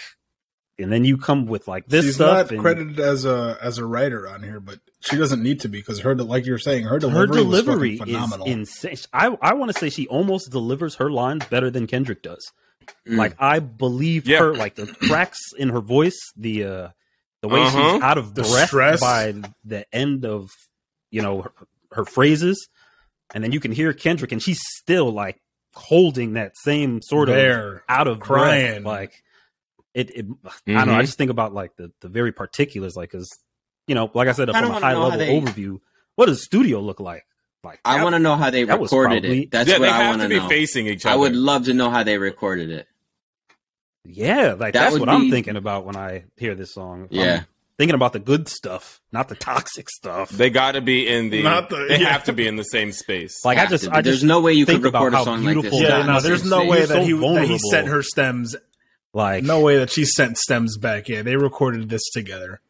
and 0.81 0.91
then 0.91 1.05
you 1.05 1.17
come 1.17 1.45
with 1.45 1.67
like 1.67 1.85
this 1.87 2.05
she's 2.05 2.15
stuff. 2.15 2.47
not 2.47 2.51
and 2.51 2.59
credited 2.61 2.99
as 2.99 3.25
a 3.25 3.57
as 3.61 3.77
a 3.77 3.85
writer 3.85 4.27
on 4.27 4.43
here, 4.43 4.59
but 4.59 4.79
she 5.01 5.17
doesn't 5.17 5.41
need 5.41 5.59
to 5.61 5.69
be 5.69 5.79
because 5.79 5.99
her 5.99 6.15
like 6.15 6.45
you're 6.45 6.57
saying 6.59 6.83
her 6.85 6.91
her 6.91 6.99
delivery, 6.99 7.27
was 7.43 7.63
delivery 7.63 7.97
fucking 7.97 8.13
is 8.13 8.19
phenomenal. 8.19 8.47
insane. 8.47 8.97
I 9.13 9.37
I 9.41 9.53
want 9.53 9.71
to 9.71 9.77
say 9.79 9.89
she 9.89 10.07
almost 10.07 10.51
delivers 10.51 10.95
her 10.95 11.09
lines 11.11 11.45
better 11.45 11.69
than 11.69 11.87
Kendrick 11.87 12.21
does. 12.21 12.51
Mm. 13.07 13.17
Like 13.17 13.35
I 13.39 13.59
believe 13.59 14.27
Yeah. 14.27 14.39
her, 14.39 14.55
like 14.55 14.75
the 14.75 14.87
cracks 14.87 15.39
in 15.57 15.69
her 15.69 15.81
voice, 15.81 16.19
the 16.35 16.63
uh 16.65 16.87
the 17.41 17.47
way 17.47 17.61
Uh-huh. 17.61 17.93
she's 17.93 18.01
out 18.03 18.17
of 18.17 18.35
The 18.35 18.43
breath 18.43 18.67
stress. 18.67 18.99
by 18.99 19.33
the 19.65 19.85
end 19.95 20.25
of 20.25 20.49
you 21.09 21.21
know 21.21 21.41
her, 21.43 21.51
her 21.91 22.05
phrases. 22.05 22.67
and 23.33 23.43
then 23.43 23.51
you 23.51 23.59
can 23.59 23.71
hear 23.71 23.93
Kendrick, 23.93 24.31
and 24.31 24.41
she's 24.43 24.59
still 24.77 25.11
like 25.11 25.39
holding 25.73 26.33
that 26.33 26.51
same 26.57 27.01
sort 27.01 27.29
of 27.29 27.35
There. 27.35 27.83
out 27.87 28.07
of 28.07 28.19
Crying. 28.19 28.83
breath. 28.83 28.85
Like 28.85 29.23
it, 29.93 30.09
it 30.11 30.25
I 30.67 30.71
don't 30.73 30.87
know. 30.87 30.93
I 30.95 31.01
Mhm. 31.01 31.05
just 31.05 31.17
think 31.17 31.31
about 31.31 31.53
like 31.53 31.75
the 31.75 31.91
the 32.01 32.07
very 32.09 32.31
particulars, 32.31 32.95
like 32.95 33.11
because 33.11 33.29
you 33.87 33.95
know, 33.95 34.09
like 34.13 34.27
I 34.27 34.31
said, 34.33 34.49
I 34.49 34.61
from 34.61 34.71
a 34.71 34.79
high 34.79 34.93
level 34.95 35.17
they- 35.17 35.39
overview, 35.39 35.79
what 36.15 36.27
does 36.27 36.43
studio 36.43 36.79
look 36.79 36.99
like? 36.99 37.25
Like 37.63 37.79
I 37.85 37.97
that- 37.97 38.03
want 38.03 38.13
to 38.15 38.19
know 38.19 38.35
how 38.37 38.49
they 38.49 38.63
that 38.63 38.79
recorded 38.79 39.21
probably- 39.23 39.43
it. 39.43 39.51
That's 39.51 39.69
yeah, 39.69 39.77
what 39.79 39.89
I 39.89 40.07
want 40.09 40.21
to 40.21 40.25
to 40.27 40.29
be 40.29 40.39
know. 40.39 40.47
facing 40.49 40.87
each 40.87 41.05
other. 41.05 41.13
I 41.13 41.15
would 41.17 41.35
love 41.35 41.65
to 41.65 41.73
know 41.73 41.89
how 41.89 42.03
they 42.03 42.17
recorded 42.17 42.69
it. 42.71 42.87
Yeah, 44.03 44.53
like 44.57 44.73
That 44.73 44.81
that's 44.81 44.93
would 44.93 45.01
what 45.01 45.09
I'm 45.09 45.29
thinking 45.29 45.55
about 45.55 45.85
when 45.85 45.95
I 45.95 46.23
hear 46.37 46.55
this 46.55 46.73
song. 46.73 47.03
I'm 47.03 47.07
Yeah. 47.11 47.43
thinking 47.77 47.93
about 47.93 48.13
the 48.13 48.19
good 48.19 48.47
stuff, 48.47 48.99
not 49.11 49.27
the 49.29 49.35
toxic 49.35 49.89
stuff. 49.91 50.29
They 50.29 50.49
got 50.49 50.71
to 50.71 50.81
be 50.81 51.07
in 51.07 51.29
the. 51.29 51.43
Not 51.43 51.69
the- 51.69 51.85
they 51.87 51.99
yeah. 51.99 52.09
have 52.11 52.23
to 52.23 52.33
be 52.33 52.47
in 52.47 52.55
the 52.55 52.63
same 52.63 52.91
space. 52.93 53.45
like 53.45 53.59
I 53.59 53.67
just, 53.67 53.83
to. 53.83 53.95
I 53.95 54.01
There's 54.01 54.17
just 54.17 54.25
no 54.25 54.41
way 54.41 54.53
you 54.53 54.65
could 54.65 54.81
record 54.83 55.13
a 55.13 55.23
song 55.23 55.43
like 55.43 55.61
this. 55.61 55.73
Yeah, 55.79 56.03
no, 56.05 56.19
there's 56.19 56.43
no 56.43 56.59
space. 56.61 56.69
way 56.69 56.79
that 56.79 56.87
so 56.87 56.95
he 56.95 57.01
that 57.01 57.05
he 57.05 57.13
vulnerable. 57.13 57.59
sent 57.69 57.87
her 57.89 58.01
stems. 58.01 58.55
Like 59.13 59.43
No 59.43 59.59
way 59.61 59.77
that 59.77 59.89
she 59.91 60.05
sent 60.05 60.37
stems 60.37 60.77
back. 60.77 61.09
Yeah, 61.09 61.21
they 61.21 61.35
recorded 61.35 61.89
this 61.89 62.03
together. 62.11 62.61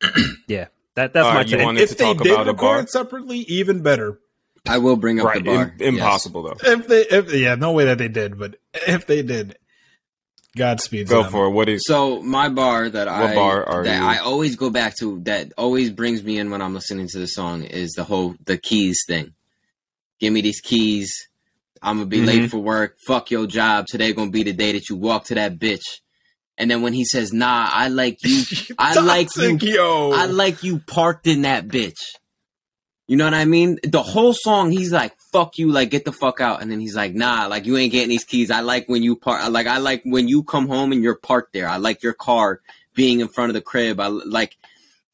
yeah. 0.48 0.66
That 0.94 1.12
that's 1.12 1.26
All 1.26 1.32
my 1.32 1.38
right, 1.40 1.48
take. 1.48 1.78
if 1.78 1.88
to 1.90 1.94
they 1.96 2.04
talk 2.04 2.18
did 2.22 2.32
about 2.32 2.46
record 2.46 2.56
bar? 2.60 2.80
it 2.80 2.90
separately, 2.90 3.38
even 3.40 3.82
better. 3.82 4.20
I 4.66 4.78
will 4.78 4.96
bring 4.96 5.18
up 5.20 5.26
Right, 5.26 5.42
the 5.44 5.50
bar. 5.50 5.74
Im- 5.80 5.96
impossible 5.96 6.42
though. 6.42 6.56
If 6.62 6.86
they, 6.86 7.02
if 7.02 7.32
yeah, 7.34 7.54
no 7.56 7.72
way 7.72 7.84
that 7.86 7.98
they 7.98 8.08
did, 8.08 8.38
but 8.38 8.56
if 8.86 9.06
they 9.06 9.22
did, 9.22 9.58
Godspeed. 10.56 11.08
to 11.08 11.12
Go 11.14 11.22
them. 11.24 11.32
for 11.32 11.46
it. 11.46 11.50
What 11.50 11.68
is? 11.68 11.82
So 11.84 12.22
my 12.22 12.48
bar 12.48 12.88
that 12.88 13.08
I 13.08 13.34
bar 13.34 13.64
are 13.68 13.82
that 13.84 13.98
you? 14.00 14.06
I 14.06 14.18
always 14.18 14.54
go 14.56 14.70
back 14.70 14.96
to 15.00 15.20
that 15.24 15.52
always 15.58 15.90
brings 15.90 16.22
me 16.22 16.38
in 16.38 16.50
when 16.50 16.62
I'm 16.62 16.74
listening 16.74 17.08
to 17.08 17.18
the 17.18 17.26
song 17.26 17.64
is 17.64 17.92
the 17.92 18.04
whole 18.04 18.36
the 18.44 18.56
keys 18.56 19.00
thing. 19.08 19.34
Give 20.20 20.32
me 20.32 20.42
these 20.42 20.60
keys. 20.60 21.28
I'm 21.84 21.96
gonna 21.98 22.06
be 22.06 22.20
Mhm. 22.20 22.26
late 22.26 22.50
for 22.50 22.58
work. 22.58 22.96
Fuck 23.06 23.30
your 23.30 23.46
job. 23.46 23.86
Today 23.86 24.12
gonna 24.12 24.30
be 24.30 24.42
the 24.42 24.52
day 24.52 24.72
that 24.72 24.88
you 24.88 24.96
walk 24.96 25.24
to 25.26 25.34
that 25.34 25.58
bitch. 25.58 26.00
And 26.56 26.70
then 26.70 26.82
when 26.82 26.92
he 26.92 27.04
says, 27.04 27.32
"Nah, 27.32 27.68
I 27.72 27.88
like 27.88 28.18
you. 28.24 28.42
I 28.78 28.98
like 29.00 29.28
you. 29.36 29.58
Yo. 29.60 30.12
I 30.12 30.26
like 30.26 30.62
you 30.62 30.78
parked 30.86 31.26
in 31.26 31.42
that 31.42 31.68
bitch." 31.68 31.98
You 33.06 33.16
know 33.18 33.24
what 33.26 33.34
I 33.34 33.44
mean? 33.44 33.78
The 33.82 34.02
whole 34.02 34.32
song, 34.32 34.70
he's 34.70 34.90
like, 34.92 35.12
"Fuck 35.32 35.58
you, 35.58 35.70
like 35.70 35.90
get 35.90 36.04
the 36.06 36.12
fuck 36.12 36.40
out," 36.40 36.62
and 36.62 36.70
then 36.70 36.80
he's 36.80 36.96
like, 36.96 37.14
"Nah, 37.14 37.46
like 37.48 37.66
you 37.66 37.76
ain't 37.76 37.92
getting 37.92 38.08
these 38.08 38.24
keys. 38.24 38.50
I 38.50 38.60
like 38.60 38.88
when 38.88 39.02
you 39.02 39.14
park. 39.16 39.46
Like 39.50 39.66
I 39.66 39.76
like 39.78 40.02
when 40.04 40.26
you 40.26 40.42
come 40.42 40.68
home 40.68 40.90
and 40.92 41.02
you're 41.02 41.16
parked 41.16 41.52
there. 41.52 41.68
I 41.68 41.76
like 41.76 42.02
your 42.02 42.14
car 42.14 42.60
being 42.94 43.20
in 43.20 43.28
front 43.28 43.50
of 43.50 43.54
the 43.54 43.60
crib. 43.60 44.00
I 44.00 44.06
like." 44.06 44.56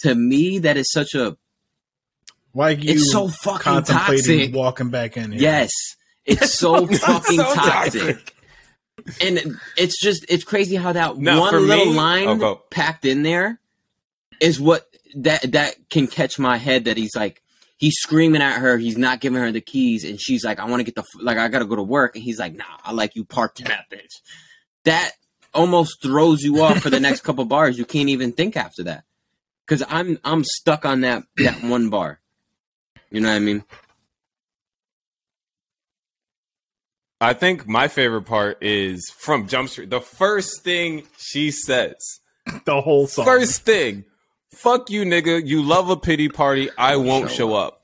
To 0.01 0.14
me, 0.14 0.60
that 0.60 0.76
is 0.78 0.90
such 0.90 1.14
a. 1.14 1.36
like 2.55 2.82
you 2.82 2.92
It's 2.94 3.12
so 3.12 3.28
fucking 3.28 3.60
contemplating 3.60 4.38
toxic. 4.38 4.55
walking 4.55 4.90
back 4.90 5.16
in. 5.16 5.32
Here. 5.32 5.40
Yes, 5.42 5.70
it's 6.31 6.55
so 6.59 6.86
fucking 6.86 7.36
so 7.39 7.55
toxic. 7.55 8.02
toxic. 8.02 8.35
and 9.23 9.59
it's 9.77 10.01
just 10.01 10.24
it's 10.28 10.44
crazy 10.44 10.77
how 10.77 10.93
that 10.93 11.16
Now, 11.19 11.40
one 11.40 11.66
little 11.66 11.86
me- 11.86 11.94
line 11.94 12.28
Oh, 12.43 12.57
packed 12.70 13.05
in 13.05 13.23
there 13.23 13.59
is 14.40 14.61
what 14.61 14.86
that 15.16 15.52
that 15.52 15.74
can 15.90 16.07
catch 16.07 16.39
my 16.39 16.57
head 16.57 16.85
that 16.85 16.97
he's 16.97 17.15
like 17.16 17.43
he's 17.78 17.94
screaming 17.98 18.43
at 18.43 18.59
her. 18.59 18.77
He's 18.78 18.98
not 18.98 19.20
giving 19.20 19.40
her 19.40 19.51
the 19.52 19.61
keys. 19.61 20.05
And 20.05 20.20
she's 20.20 20.44
like 20.44 20.61
i 20.61 20.65
want 20.66 20.81
to 20.81 20.85
get 20.85 20.94
the 20.94 21.01
f- 21.02 21.23
like 21.23 21.39
i 21.39 21.48
gotta 21.48 21.65
go 21.65 21.77
to 21.77 21.82
work. 21.82 22.15
And 22.15 22.23
he's 22.24 22.39
like 22.39 22.55
nah 22.55 22.65
i 22.85 22.93
like 22.93 23.16
you 23.16 23.24
parked 23.24 23.61
in 23.61 23.66
that 23.66 23.86
bitch. 23.90 24.20
That 24.85 25.12
almost 25.52 26.01
throws 26.02 26.43
you 26.43 26.62
off 26.62 26.78
for 26.81 26.90
the 26.90 27.01
next 27.01 27.20
couple 27.24 27.44
bars. 27.44 27.77
You 27.77 27.85
can't 27.85 28.09
even 28.09 28.32
think 28.32 28.57
after 28.57 28.82
that. 28.85 29.05
Because 29.66 29.82
i'm 29.89 30.19
i'm 30.24 30.44
stuck 30.44 30.85
on 30.85 31.01
that 31.02 31.24
that 31.39 31.62
one 31.62 31.89
bar. 31.90 32.20
You 33.11 33.20
know 33.20 33.28
what 33.31 33.35
i 33.36 33.40
mean 33.40 33.65
I 37.20 37.34
think 37.34 37.68
my 37.68 37.88
favorite 37.88 38.22
part 38.22 38.62
is 38.62 39.10
from 39.10 39.47
Jump 39.47 39.68
Street. 39.68 39.90
The 39.90 40.01
first 40.01 40.62
thing 40.62 41.02
she 41.18 41.51
says, 41.51 42.20
the 42.64 42.80
whole 42.80 43.06
song. 43.06 43.26
first 43.26 43.62
thing, 43.62 44.05
fuck 44.52 44.88
you, 44.88 45.05
nigga. 45.05 45.47
You 45.47 45.62
love 45.62 45.90
a 45.90 45.97
pity 45.97 46.28
party. 46.28 46.70
I 46.78 46.97
won't 46.97 47.30
Show 47.30 47.36
show 47.36 47.55
up. 47.55 47.82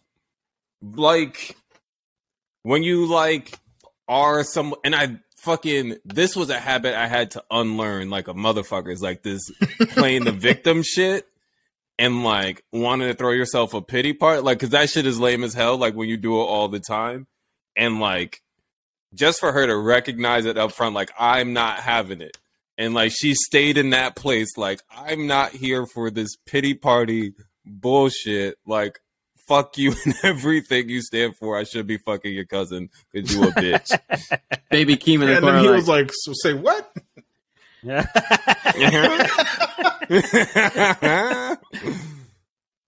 Like 0.80 1.54
when 2.62 2.82
you 2.82 3.06
like 3.06 3.58
are 4.08 4.42
some, 4.42 4.74
and 4.84 4.94
I 4.94 5.18
fucking 5.36 5.98
this 6.04 6.34
was 6.34 6.48
a 6.48 6.58
habit 6.58 6.94
I 6.94 7.06
had 7.06 7.32
to 7.32 7.44
unlearn. 7.50 8.08
Like 8.08 8.28
a 8.28 8.34
motherfucker 8.34 8.90
is 8.90 9.02
like 9.02 9.22
this 9.22 9.50
playing 9.90 10.24
the 10.24 10.32
victim 10.32 10.82
shit. 10.82 11.26
And 11.98 12.24
like 12.24 12.62
wanting 12.72 13.08
to 13.08 13.14
throw 13.14 13.30
yourself 13.30 13.72
a 13.72 13.80
pity 13.80 14.12
part, 14.12 14.44
like, 14.44 14.58
cause 14.58 14.68
that 14.70 14.90
shit 14.90 15.06
is 15.06 15.18
lame 15.18 15.42
as 15.42 15.54
hell. 15.54 15.78
Like 15.78 15.94
when 15.94 16.10
you 16.10 16.18
do 16.18 16.34
it 16.34 16.44
all 16.44 16.68
the 16.68 16.78
time, 16.78 17.26
and 17.74 18.00
like 18.00 18.42
just 19.16 19.40
for 19.40 19.50
her 19.52 19.66
to 19.66 19.76
recognize 19.76 20.44
it 20.44 20.56
up 20.56 20.70
front, 20.72 20.94
like 20.94 21.10
I'm 21.18 21.52
not 21.52 21.78
having 21.80 22.20
it, 22.20 22.36
and 22.78 22.94
like 22.94 23.10
she 23.12 23.34
stayed 23.34 23.76
in 23.78 23.90
that 23.90 24.14
place, 24.14 24.56
like 24.56 24.80
I'm 24.90 25.26
not 25.26 25.50
here 25.52 25.86
for 25.86 26.10
this 26.10 26.36
pity 26.46 26.74
party 26.74 27.32
bullshit. 27.64 28.58
Like 28.66 29.00
fuck 29.48 29.78
you 29.78 29.94
and 30.04 30.14
everything 30.24 30.88
you 30.88 31.00
stand 31.02 31.36
for. 31.36 31.56
I 31.56 31.62
should 31.64 31.86
be 31.86 31.98
fucking 31.98 32.32
your 32.34 32.44
cousin 32.46 32.90
because 33.12 33.32
you 33.34 33.44
a 33.44 33.52
bitch. 33.52 33.96
baby 34.70 34.96
keem 34.96 35.14
in 35.14 35.20
the 35.20 35.32
and 35.36 35.40
corner 35.40 35.56
then 35.56 35.62
he 35.64 35.68
like, 35.70 35.76
was 35.76 35.88
like, 35.88 36.10
so 36.12 36.32
"Say 36.34 36.52
what?" 36.54 36.92
Yeah. 37.82 38.04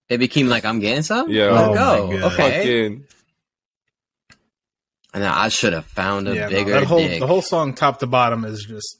Baby 0.09 0.27
keem 0.27 0.47
like 0.47 0.65
i'm 0.65 0.79
getting 0.79 1.03
some 1.03 1.29
Yeah. 1.29 1.51
Let's 1.51 1.67
Oh 1.69 1.73
go 1.73 2.07
my 2.07 2.17
God. 2.19 2.33
okay 2.33 2.59
Fucking 2.59 3.03
and 5.13 5.23
i 5.25 5.47
should 5.49 5.73
have 5.73 5.85
found 5.85 6.27
a 6.27 6.35
Yeah, 6.35 6.43
no, 6.43 6.49
bigger 6.49 6.71
that 6.71 6.83
whole 6.85 6.99
dick 6.99 7.19
the 7.19 7.27
whole 7.27 7.41
song, 7.41 7.73
top 7.73 7.99
to 7.99 8.07
bottom, 8.07 8.45
is 8.45 8.63
just 8.67 8.97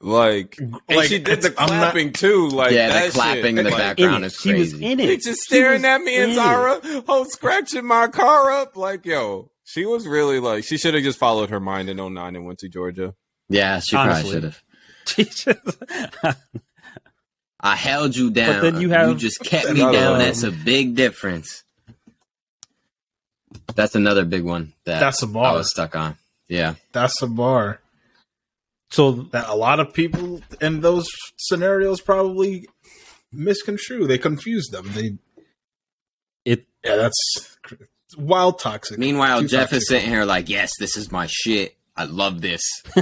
like, 0.00 0.56
and 0.58 0.76
Like, 0.94 1.08
she 1.08 1.18
did 1.18 1.40
the 1.42 1.48
it's- 1.48 1.54
I'm 1.58 1.68
not- 1.70 1.78
clapping 1.92 2.12
too. 2.12 2.48
Like 2.48 2.72
yeah 2.72 2.88
that 2.88 3.06
the 3.06 3.12
clapping 3.12 3.42
shit. 3.42 3.58
in 3.58 3.64
the 3.64 3.70
Like, 3.70 3.78
background 3.78 4.24
it. 4.24 4.26
is 4.28 4.36
She 4.36 4.52
was 4.52 4.70
crazy 4.72 4.84
in 4.86 5.00
it. 5.00 5.08
Bitch 5.20 5.24
just 5.24 5.40
staring 5.40 5.84
at 5.86 6.00
me 6.02 6.16
and 6.16 6.24
in 6.24 6.30
it. 6.30 6.34
Zara, 6.34 6.80
oh, 7.08 7.24
scratching 7.28 7.86
my 7.86 8.06
car 8.08 8.50
up. 8.50 8.76
Like, 8.76 9.06
yo, 9.06 9.50
she 9.64 9.86
was 9.86 10.06
really 10.06 10.38
like, 10.38 10.64
she 10.64 10.76
should 10.76 10.92
have 10.94 11.02
just 11.02 11.18
followed 11.18 11.48
her 11.50 11.60
mind 11.60 11.88
in 11.88 11.96
09 11.96 12.36
and 12.36 12.44
went 12.44 12.58
to 12.60 12.68
Georgia. 12.68 13.14
yeah 13.48 13.80
she 13.80 13.96
probably 13.96 14.30
should 14.30 14.44
have 14.44 14.62
She 15.06 15.24
just- 15.24 15.56
I 17.58 17.74
held 17.74 18.14
you 18.14 18.30
down. 18.30 18.62
then 18.62 18.80
you 18.82 18.90
have- 18.90 19.08
you 19.08 19.14
just 19.14 19.40
kept 19.40 19.70
me 19.72 19.80
down. 19.80 20.18
That's 20.18 20.42
a 20.42 20.50
big 20.52 20.94
difference. 20.94 21.64
That's 23.76 23.94
another 23.94 24.24
big 24.24 24.42
one 24.42 24.72
that 24.84 25.00
That's 25.00 25.22
a 25.22 25.26
I 25.26 25.30
bar. 25.30 25.54
was 25.54 25.70
stuck 25.70 25.94
on. 25.94 26.16
Yeah, 26.48 26.74
that's 26.92 27.20
a 27.22 27.26
bar 27.26 27.80
so 28.90 29.10
that 29.32 29.48
a 29.48 29.54
lot 29.54 29.80
of 29.80 29.92
people 29.92 30.40
in 30.60 30.80
those 30.80 31.08
scenarios 31.36 32.00
probably 32.00 32.66
misconstrue. 33.32 34.06
They 34.06 34.18
confuse 34.18 34.68
them. 34.68 34.88
They 34.94 35.18
it 36.44 36.66
yeah, 36.84 36.96
that's 36.96 37.56
cr- 37.62 37.74
wild 38.16 38.60
toxic. 38.60 38.98
Meanwhile, 38.98 39.40
Too 39.42 39.48
Jeff 39.48 39.70
toxic. 39.70 39.76
is 39.78 39.88
sitting 39.88 40.08
here 40.08 40.24
like, 40.24 40.48
"Yes, 40.48 40.70
this 40.78 40.96
is 40.96 41.10
my 41.10 41.26
shit. 41.28 41.76
I 41.96 42.04
love 42.04 42.40
this. 42.40 42.62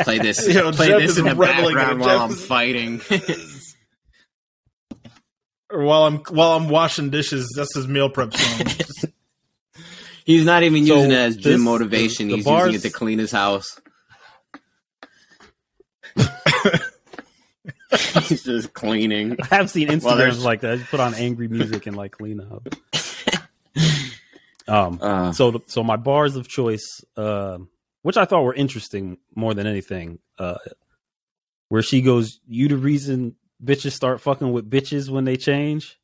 Play 0.00 0.18
this. 0.18 0.52
Yo, 0.52 0.72
play 0.72 0.88
Jeff 0.88 1.00
this 1.00 1.18
in 1.18 1.24
the 1.26 1.36
reveling 1.36 1.66
in 1.66 1.70
it. 1.70 1.74
background 1.76 2.00
while 2.00 2.08
Jeff 2.08 2.20
I'm 2.22 2.30
is- 2.32 2.44
fighting." 2.46 3.00
or 5.70 5.84
while 5.84 6.02
I'm 6.04 6.16
while 6.30 6.56
I'm 6.56 6.68
washing 6.68 7.10
dishes, 7.10 7.52
that's 7.56 7.74
his 7.76 7.86
meal 7.86 8.10
prep 8.10 8.34
song. 8.34 8.66
He's 10.28 10.44
not 10.44 10.62
even 10.62 10.86
So 10.86 10.96
using 10.96 11.10
it 11.12 11.14
as 11.16 11.36
gym 11.38 11.52
this- 11.52 11.60
motivation. 11.62 12.26
the- 12.28 12.32
the 12.32 12.36
He's 12.36 12.44
bars- 12.44 12.72
using 12.74 12.86
it 12.86 12.92
to 12.92 12.96
clean 12.98 13.18
his 13.18 13.30
house. 13.32 13.80
He's 18.28 18.42
just 18.42 18.74
cleaning. 18.74 19.36
I 19.50 19.54
have 19.56 19.70
seen 19.70 19.88
Well, 19.88 19.96
Instagrams 19.96 20.18
there's- 20.18 20.38
like 20.44 20.60
that. 20.60 20.72
I 20.72 20.76
just 20.76 20.90
put 20.90 21.00
on 21.00 21.14
angry 21.14 21.48
music 21.48 21.86
and 21.86 21.96
like 21.96 22.12
clean 22.12 22.40
up. 22.40 22.68
Um, 24.68 24.98
Uh, 25.00 25.32
so 25.32 25.62
so 25.66 25.82
my 25.82 25.96
bars 25.96 26.36
of 26.36 26.46
choice, 26.46 27.02
uh, 27.16 27.56
which 28.02 28.18
I 28.18 28.26
thought 28.26 28.42
were 28.42 28.52
interesting 28.52 29.16
more 29.34 29.54
than 29.54 29.66
anything, 29.66 30.18
uh, 30.38 30.58
where 31.70 31.80
she 31.80 32.02
goes, 32.02 32.38
"You 32.46 32.68
the 32.68 32.76
reason 32.76 33.34
bitches 33.64 33.92
start 33.92 34.20
fucking 34.20 34.52
with 34.52 34.68
bitches 34.68 35.08
when 35.08 35.24
they 35.24 35.36
change. 35.38 35.98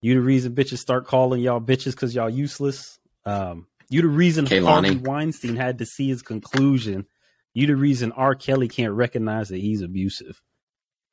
You 0.00 0.14
the 0.14 0.20
reason 0.22 0.56
bitches 0.56 0.78
start 0.78 1.06
calling 1.06 1.40
y'all 1.40 1.60
bitches 1.60 1.92
because 1.92 2.16
y'all 2.16 2.28
useless. 2.28 2.97
Um, 3.28 3.66
you 3.90 4.02
the 4.02 4.08
reason 4.08 4.46
Kehlani. 4.46 4.64
Harvey 4.66 4.96
Weinstein 4.96 5.56
had 5.56 5.78
to 5.78 5.86
see 5.86 6.08
his 6.08 6.22
conclusion. 6.22 7.06
You 7.54 7.66
the 7.66 7.76
reason 7.76 8.12
R. 8.12 8.34
Kelly 8.34 8.68
can't 8.68 8.92
recognize 8.92 9.48
that 9.48 9.58
he's 9.58 9.82
abusive. 9.82 10.40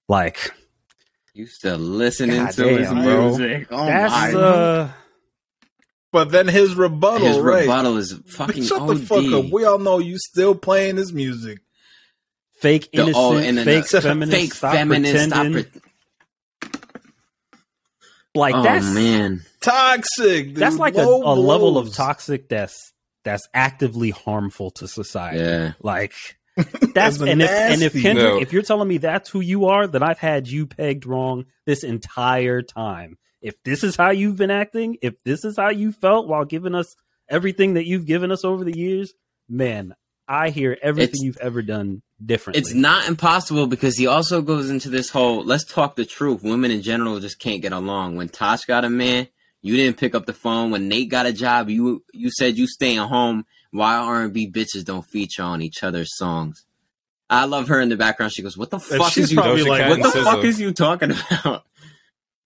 Like 0.08 0.52
you 1.34 1.48
still 1.48 1.78
listening 1.78 2.38
God 2.44 2.52
to 2.54 2.68
his 2.78 2.88
damn, 2.88 3.04
bro. 3.04 3.28
music? 3.38 3.68
Oh 3.72 3.86
that's 3.86 4.34
my! 4.34 4.40
uh, 4.40 4.92
but 6.12 6.32
then 6.32 6.48
his 6.48 6.76
rebuttal, 6.76 7.28
his 7.28 7.40
right? 7.40 7.62
rebuttal 7.62 7.98
is 7.98 8.14
fucking 8.28 8.64
Shut 8.64 8.82
OD. 8.82 8.98
the 8.98 9.06
fuck 9.06 9.26
up. 9.34 9.52
We 9.52 9.66
all 9.66 9.80
know 9.80 10.00
you 10.00 10.18
still 10.18 10.56
playing 10.56 10.98
his 10.98 11.12
music. 11.12 11.60
fake 12.62 12.90
The- 12.92 13.00
innocent, 13.04 13.18
oh, 13.18 13.38
and 13.38 13.58
then 13.58 13.66
fake 13.84 13.88
feminist, 13.88 14.32
fake 14.32 14.54
stop 14.54 14.74
feminist. 14.76 15.26
Stop 15.26 15.30
pretending. 15.52 15.64
pre- 15.72 15.82
like 18.36 18.56
oh 18.56 18.64
that's 18.64 18.86
man, 18.94 19.42
toxic. 19.62 20.48
dude. 20.48 20.56
That's 20.58 20.78
like 20.78 20.96
a, 20.96 21.02
a 21.02 21.36
level 21.36 21.78
of 21.78 21.94
toxic 21.94 22.50
that's 22.50 22.92
that's 23.24 23.48
actively 23.54 24.12
harmful 24.12 24.72
to 24.72 24.88
society. 24.88 25.40
Yeah. 25.40 25.74
Like 25.82 26.14
that's 26.56 26.94
That's 26.94 27.22
and 27.22 27.42
if 27.42 27.50
and 27.50 27.82
if. 27.82 27.94
Kendrick, 27.94 28.16
No. 28.34 28.40
if 28.40 28.54
you're 28.54 28.62
telling 28.62 28.88
me 28.88 28.98
that's 28.98 29.30
who 29.30 29.42
you 29.42 29.66
are, 29.66 29.88
then 29.88 30.04
I've 30.04 30.20
had 30.20 30.48
you 30.48 30.68
pegged 30.68 31.06
wrong 31.06 31.46
this 31.66 31.84
entire 31.84 32.62
time. 32.62 33.18
If 33.42 33.62
this 33.64 33.84
is 33.84 33.96
how 33.96 34.12
you've 34.12 34.38
been 34.38 34.52
acting, 34.52 34.98
if 35.02 35.22
this 35.24 35.44
is 35.44 35.58
how 35.58 35.70
you 35.70 35.92
felt 35.92 36.28
while 36.28 36.46
giving 36.46 36.74
us 36.74 36.96
everything 37.30 37.74
that 37.74 37.86
you've 37.86 38.06
given 38.06 38.32
us 38.32 38.46
over 38.46 38.64
the 38.64 38.76
years, 38.78 39.14
man, 39.50 39.96
I 40.28 40.50
hear 40.50 40.78
everything 40.82 41.10
It's- 41.16 41.24
you've 41.24 41.38
ever 41.38 41.62
done 41.62 42.02
differently. 42.24 42.62
It's 42.62 42.74
not 42.74 43.08
impossible 43.08 43.68
because 43.68 43.98
he 43.98 44.08
also 44.08 44.42
goes 44.42 44.70
into 44.70 44.90
this 44.90 45.10
whole 45.10 45.44
let's 45.44 45.66
talk 45.66 45.96
the 45.96 46.06
truth. 46.06 46.44
Women 46.44 46.72
in 46.72 46.82
general 46.82 47.20
just 47.20 47.40
can't 47.40 47.62
get 47.62 47.74
along. 47.74 48.16
When 48.16 48.30
Tosh 48.30 48.66
got 48.66 48.86
a 48.86 48.90
man, 48.90 49.28
you 49.62 49.76
didn't 49.76 49.98
pick 49.98 50.16
up 50.16 50.26
the 50.26 50.34
phone. 50.34 50.72
When 50.72 50.88
Nate 50.88 51.10
got 51.10 51.26
a 51.26 51.34
job, 51.34 51.70
you 51.70 52.04
you 52.14 52.30
said 52.32 52.58
you 52.58 52.68
staying 52.68 53.00
home. 53.00 53.46
Why 53.72 53.96
R 53.96 54.24
and 54.24 54.34
B 54.34 54.50
bitches 54.50 54.86
don't 54.86 55.06
feature 55.06 55.44
on 55.44 55.62
each 55.62 55.84
other's 55.84 56.16
songs? 56.16 56.66
I 57.30 57.46
love 57.46 57.68
her 57.70 57.82
in 57.82 57.90
the 57.90 57.98
background. 57.98 58.32
She 58.34 58.44
goes, 58.44 58.58
"What 58.58 58.70
the 58.70 58.80
fuck 58.80 59.18
is 59.18 59.32
you? 59.32 59.38
like, 59.42 59.90
What 59.90 60.04
the 60.14 60.22
fuck 60.22 60.44
is 60.44 60.60
you 60.60 60.72
talking 60.72 61.12
about?" 61.12 61.64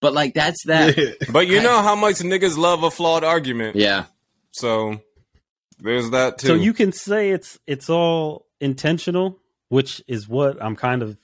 But 0.01 0.13
like 0.13 0.33
that's 0.33 0.63
that. 0.67 1.17
But 1.29 1.47
you 1.47 1.61
know 1.61 1.81
how 1.81 1.93
much 1.93 2.15
niggas 2.19 2.57
love 2.57 2.83
a 2.83 2.89
flawed 2.89 3.25
argument. 3.25 3.75
Yeah, 3.75 4.05
So 4.51 5.01
there's 5.79 6.11
that 6.11 6.37
too. 6.37 6.47
So 6.47 6.53
you 6.53 6.71
can 6.73 6.93
say 6.93 7.31
it's 7.31 7.59
it's 7.67 7.89
all 7.89 8.45
intentional, 8.61 9.39
which 9.69 10.01
is 10.07 10.27
what 10.27 10.61
I'm 10.61 10.75
kind 10.75 11.01
of 11.01 11.17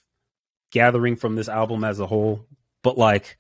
gathering 0.72 1.16
from 1.16 1.36
this 1.36 1.50
album 1.50 1.84
as 1.84 2.00
a 2.00 2.08
whole. 2.08 2.46
But 2.84 2.98
like 2.98 3.38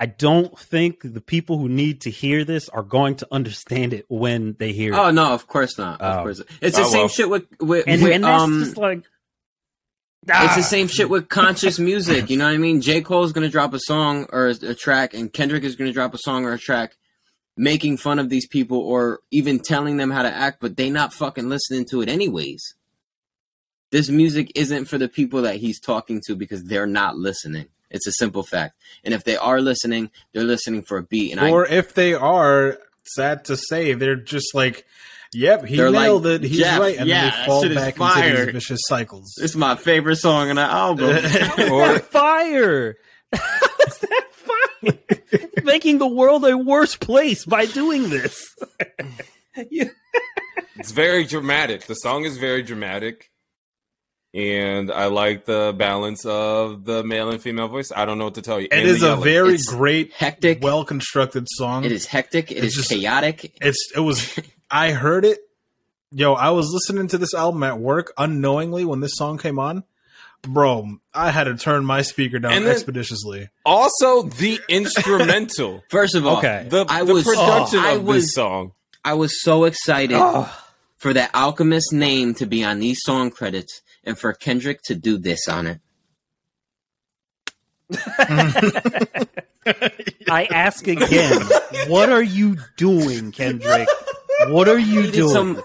I 0.00 0.06
don't 0.06 0.58
think 0.58 1.00
the 1.04 1.20
people 1.20 1.58
who 1.58 1.68
need 1.68 2.00
to 2.02 2.10
hear 2.10 2.44
this 2.44 2.68
are 2.68 2.82
going 2.82 3.16
to 3.16 3.28
understand 3.30 3.92
it 3.92 4.04
when 4.08 4.56
they 4.58 4.72
hear 4.72 4.92
it. 4.92 4.96
Oh 4.96 5.08
it. 5.08 5.12
no, 5.12 5.32
of 5.32 5.46
course 5.46 5.78
not. 5.78 6.00
Of 6.00 6.18
Oh. 6.18 6.22
course, 6.22 6.42
it's 6.60 6.76
the 6.76 6.82
Oh, 6.82 6.88
same 6.88 6.98
well. 7.00 7.08
shit 7.08 7.30
with 7.30 7.44
with, 7.60 7.84
And, 7.86 8.02
with 8.02 8.12
and 8.12 8.24
that's 8.24 8.42
um. 8.42 8.60
just 8.64 8.76
like 8.76 8.98
It's 10.26 10.54
the 10.56 10.60
ah. 10.60 10.64
same 10.64 10.88
shit 10.88 11.08
with 11.10 11.28
conscious 11.28 11.78
music. 11.90 12.30
You 12.30 12.36
know 12.36 12.46
what 12.46 12.54
I 12.54 12.58
mean? 12.58 12.80
J. 12.80 13.00
Cole's 13.00 13.32
gonna 13.32 13.48
drop 13.48 13.74
a 13.74 13.78
song 13.80 14.26
or 14.32 14.48
a, 14.48 14.54
a 14.70 14.74
track, 14.74 15.14
and 15.14 15.32
Kendrick 15.32 15.62
is 15.64 15.76
gonna 15.76 15.92
drop 15.92 16.14
a 16.14 16.18
song 16.18 16.44
or 16.44 16.52
a 16.52 16.58
track, 16.58 16.96
making 17.56 17.96
fun 17.98 18.18
of 18.18 18.28
these 18.28 18.46
people 18.48 18.78
or 18.78 19.20
even 19.30 19.60
telling 19.60 19.96
them 19.98 20.10
how 20.10 20.22
to 20.22 20.32
act, 20.34 20.58
but 20.60 20.76
they 20.76 20.90
not 20.90 21.12
fucking 21.12 21.48
listening 21.48 21.86
to 21.90 22.02
it 22.02 22.08
anyways. 22.08 22.74
This 23.92 24.08
music 24.08 24.50
isn't 24.56 24.86
for 24.86 24.98
the 24.98 25.08
people 25.08 25.42
that 25.42 25.56
he's 25.56 25.78
talking 25.78 26.20
to 26.26 26.34
because 26.34 26.64
they're 26.64 26.86
not 26.86 27.16
listening. 27.16 27.66
It's 27.90 28.06
a 28.06 28.12
simple 28.12 28.42
fact. 28.42 28.74
And 29.04 29.12
if 29.12 29.22
they 29.22 29.36
are 29.36 29.60
listening, 29.60 30.10
they're 30.32 30.44
listening 30.44 30.82
for 30.82 30.96
a 30.96 31.02
beat. 31.02 31.30
And 31.32 31.40
I 31.40 31.50
or 31.50 31.66
if 31.66 31.92
they 31.94 32.14
are, 32.14 32.78
sad 33.04 33.44
to 33.46 33.56
say, 33.56 33.92
they're 33.92 34.16
just 34.16 34.54
like, 34.54 34.86
"Yep, 35.34 35.66
he 35.66 35.76
They're 35.76 35.90
like, 35.90 36.04
nailed 36.04 36.26
it. 36.26 36.42
He's 36.42 36.58
"Jeff, 36.58 36.80
right," 36.80 36.96
and 36.96 37.06
yeah, 37.06 37.30
then 37.30 37.40
they 37.40 37.46
fall 37.46 37.62
shit 37.62 37.70
is 37.72 37.76
back 37.76 37.94
into 37.94 37.98
fire. 37.98 38.44
these 38.46 38.54
vicious 38.54 38.80
cycles. 38.86 39.34
It's 39.38 39.54
my 39.54 39.76
favorite 39.76 40.16
song 40.16 40.48
on 40.50 40.56
the 40.56 40.62
album. 40.62 41.10
or 41.70 41.98
fire. 41.98 42.96
How's 43.32 43.98
that 43.98 44.24
fire? 44.32 44.98
Making 45.62 45.98
the 45.98 46.06
world 46.06 46.44
a 46.46 46.56
worse 46.56 46.96
place 46.96 47.44
by 47.44 47.66
doing 47.66 48.08
this. 48.08 48.56
You- 49.70 49.90
it's 50.76 50.92
very 50.92 51.24
dramatic. 51.24 51.84
The 51.84 51.94
song 51.94 52.24
is 52.24 52.38
very 52.38 52.62
dramatic. 52.62 53.30
And 54.34 54.90
I 54.90 55.06
like 55.06 55.44
the 55.44 55.74
balance 55.76 56.24
of 56.24 56.84
the 56.86 57.04
male 57.04 57.28
and 57.30 57.40
female 57.40 57.68
voice. 57.68 57.92
I 57.94 58.06
don't 58.06 58.16
know 58.18 58.24
what 58.24 58.34
to 58.36 58.42
tell 58.42 58.58
you. 58.58 58.66
It 58.70 58.72
And 58.78 58.88
is 58.88 59.02
a 59.02 59.08
yelling. 59.08 59.22
very 59.24 59.54
It's 59.54 59.68
great, 59.68 60.12
hectic. 60.14 60.62
well 60.62 60.84
constructed 60.86 61.46
song. 61.50 61.84
it 61.84 61.92
is 61.92 62.06
hectic. 62.06 62.50
It 62.50 62.56
It's 62.58 62.66
is 62.68 62.74
just- 62.76 62.88
chaotic. 62.90 63.54
It's 63.60 63.92
it 63.94 64.00
was. 64.00 64.38
I 64.70 64.92
heard 64.92 65.26
it. 65.26 65.38
Yo, 66.12 66.32
I 66.32 66.50
was 66.50 66.70
listening 66.72 67.08
to 67.08 67.18
this 67.18 67.34
album 67.34 67.62
at 67.62 67.78
work 67.78 68.12
unknowingly 68.16 68.84
when 68.86 69.00
this 69.00 69.12
song 69.16 69.36
came 69.38 69.58
on. 69.58 69.84
Bro, 70.42 70.98
I 71.14 71.30
had 71.30 71.44
to 71.44 71.54
turn 71.56 71.84
my 71.84 72.02
speaker 72.02 72.38
down 72.38 72.52
then- 72.64 72.66
expeditiously. 72.72 73.48
also 73.66 74.22
the 74.22 74.58
instrumental. 74.68 75.84
First 75.90 76.14
of 76.14 76.26
all, 76.26 76.38
Okay. 76.38 76.66
The, 76.68 76.84
I 76.88 77.04
the 77.04 77.14
was- 77.14 77.24
production 77.24 77.78
oh, 77.80 77.86
I 77.86 77.92
of 77.92 78.02
was- 78.04 78.22
this 78.24 78.34
song. 78.34 78.72
I 79.04 79.14
was 79.14 79.42
so 79.42 79.64
excited 79.64 80.16
Oh. 80.18 80.50
for 80.96 81.12
that 81.12 81.30
Alchemist 81.34 81.92
name 81.92 82.34
to 82.34 82.46
be 82.46 82.62
on 82.64 82.78
these 82.78 83.00
song 83.02 83.30
credits 83.30 83.82
and 84.04 84.18
for 84.18 84.32
Kendrick 84.32 84.82
to 84.82 84.94
do 84.94 85.18
this 85.18 85.48
on 85.48 85.66
it. 85.66 85.80
I 90.28 90.44
ask 90.50 90.86
again, 90.88 91.40
what 91.88 92.10
are 92.10 92.22
you 92.22 92.56
doing, 92.76 93.32
Kendrick? 93.32 93.88
What 94.46 94.68
are 94.68 94.78
you 94.78 95.00
needed 95.02 95.14
doing? 95.14 95.32
some. 95.32 95.62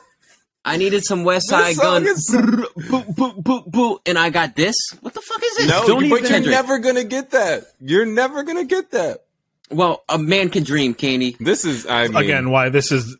I 0.65 0.75
needed 0.75 1.05
some 1.05 1.23
West 1.23 1.47
Side 1.49 1.75
This 1.75 1.79
Gun. 1.79 2.05
is- 2.05 2.29
Boop, 2.35 3.15
boop, 3.15 3.41
boop, 3.41 3.71
boop, 3.71 3.99
and 4.05 4.19
I 4.19 4.29
got 4.29 4.55
this. 4.55 4.75
What 4.99 5.13
the 5.13 5.21
fuck 5.21 5.41
is 5.41 5.57
this? 5.57 5.67
No, 5.69 5.87
Don't 5.87 6.09
but 6.09 6.19
even- 6.25 6.43
you're 6.43 6.51
never 6.51 6.79
gonna 6.79 7.05
get 7.05 7.31
that. 7.31 7.63
You're 7.79 8.05
never 8.05 8.43
gonna 8.43 8.65
get 8.65 8.91
that. 8.91 9.23
Well, 9.71 10.03
a 10.09 10.17
man 10.17 10.49
can 10.49 10.63
dream, 10.63 10.93
Candy. 10.93 11.35
This 11.39 11.63
is, 11.65 11.85
I 11.87 12.07
mean, 12.07 12.15
Again, 12.17 12.49
why 12.51 12.69
this 12.69 12.91
is 12.91 13.17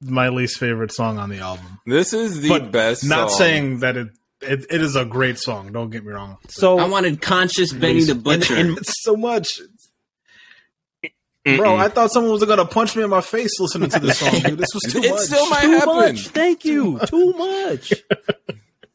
my 0.00 0.28
least 0.28 0.58
favorite 0.58 0.92
song 0.92 1.18
on 1.18 1.30
the 1.30 1.38
album. 1.38 1.80
this 1.86 2.12
is 2.12 2.40
the 2.40 2.48
but 2.48 2.70
best. 2.72 3.04
Not 3.04 3.30
song. 3.30 3.38
saying 3.38 3.78
that 3.80 3.96
it, 3.96 4.08
it 4.42 4.66
it 4.70 4.80
is 4.82 4.96
a 4.96 5.04
great 5.04 5.38
song. 5.38 5.72
Don't 5.72 5.90
get 5.90 6.04
me 6.04 6.12
wrong. 6.12 6.38
so 6.48 6.78
I 6.78 6.88
wanted 6.88 7.20
conscious 7.20 7.72
Benny 7.72 8.02
the 8.04 8.14
Butcher. 8.14 8.54
And, 8.56 8.76
and 8.76 8.86
so 8.86 9.16
much. 9.16 9.60
Bro, 11.44 11.74
I 11.74 11.88
thought 11.88 12.12
someone 12.12 12.30
was 12.32 12.44
gonna 12.44 12.64
punch 12.64 12.94
me 12.94 13.02
in 13.02 13.10
my 13.10 13.20
face 13.20 13.50
listening 13.58 13.90
to 13.90 13.98
this 13.98 14.18
song, 14.18 14.30
dude. 14.30 14.58
This 14.58 14.68
was 14.74 14.92
too 14.92 15.00
It 15.02 15.10
much. 15.10 15.20
still 15.20 15.48
might 15.50 15.62
too 15.62 15.70
happen. 15.72 15.86
much. 15.96 16.28
Thank 16.28 16.64
you. 16.64 16.98
Too 17.06 17.32
much. 17.32 17.92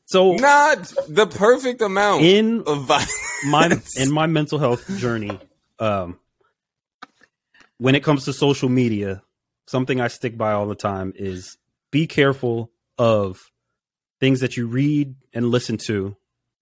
So 0.10 0.36
not 0.36 0.94
the 1.10 1.28
perfect 1.28 1.82
amount 1.82 2.24
in 2.24 2.64
of 2.66 2.86
violence. 2.86 3.46
my 3.46 3.78
in 3.98 4.10
my 4.10 4.26
mental 4.26 4.58
health 4.58 4.88
journey, 5.00 5.38
um, 5.80 6.18
when 7.78 7.94
it 7.94 8.06
comes 8.06 8.24
to 8.24 8.32
social 8.32 8.70
media, 8.70 9.22
something 9.66 10.00
I 10.00 10.08
stick 10.08 10.38
by 10.38 10.54
all 10.54 10.66
the 10.66 10.76
time 10.76 11.12
is 11.14 11.58
be 11.92 12.08
careful 12.08 12.72
of 12.98 13.52
things 14.20 14.40
that 14.40 14.58
you 14.58 14.68
read 14.68 15.16
and 15.34 15.50
listen 15.50 15.78
to 15.78 16.16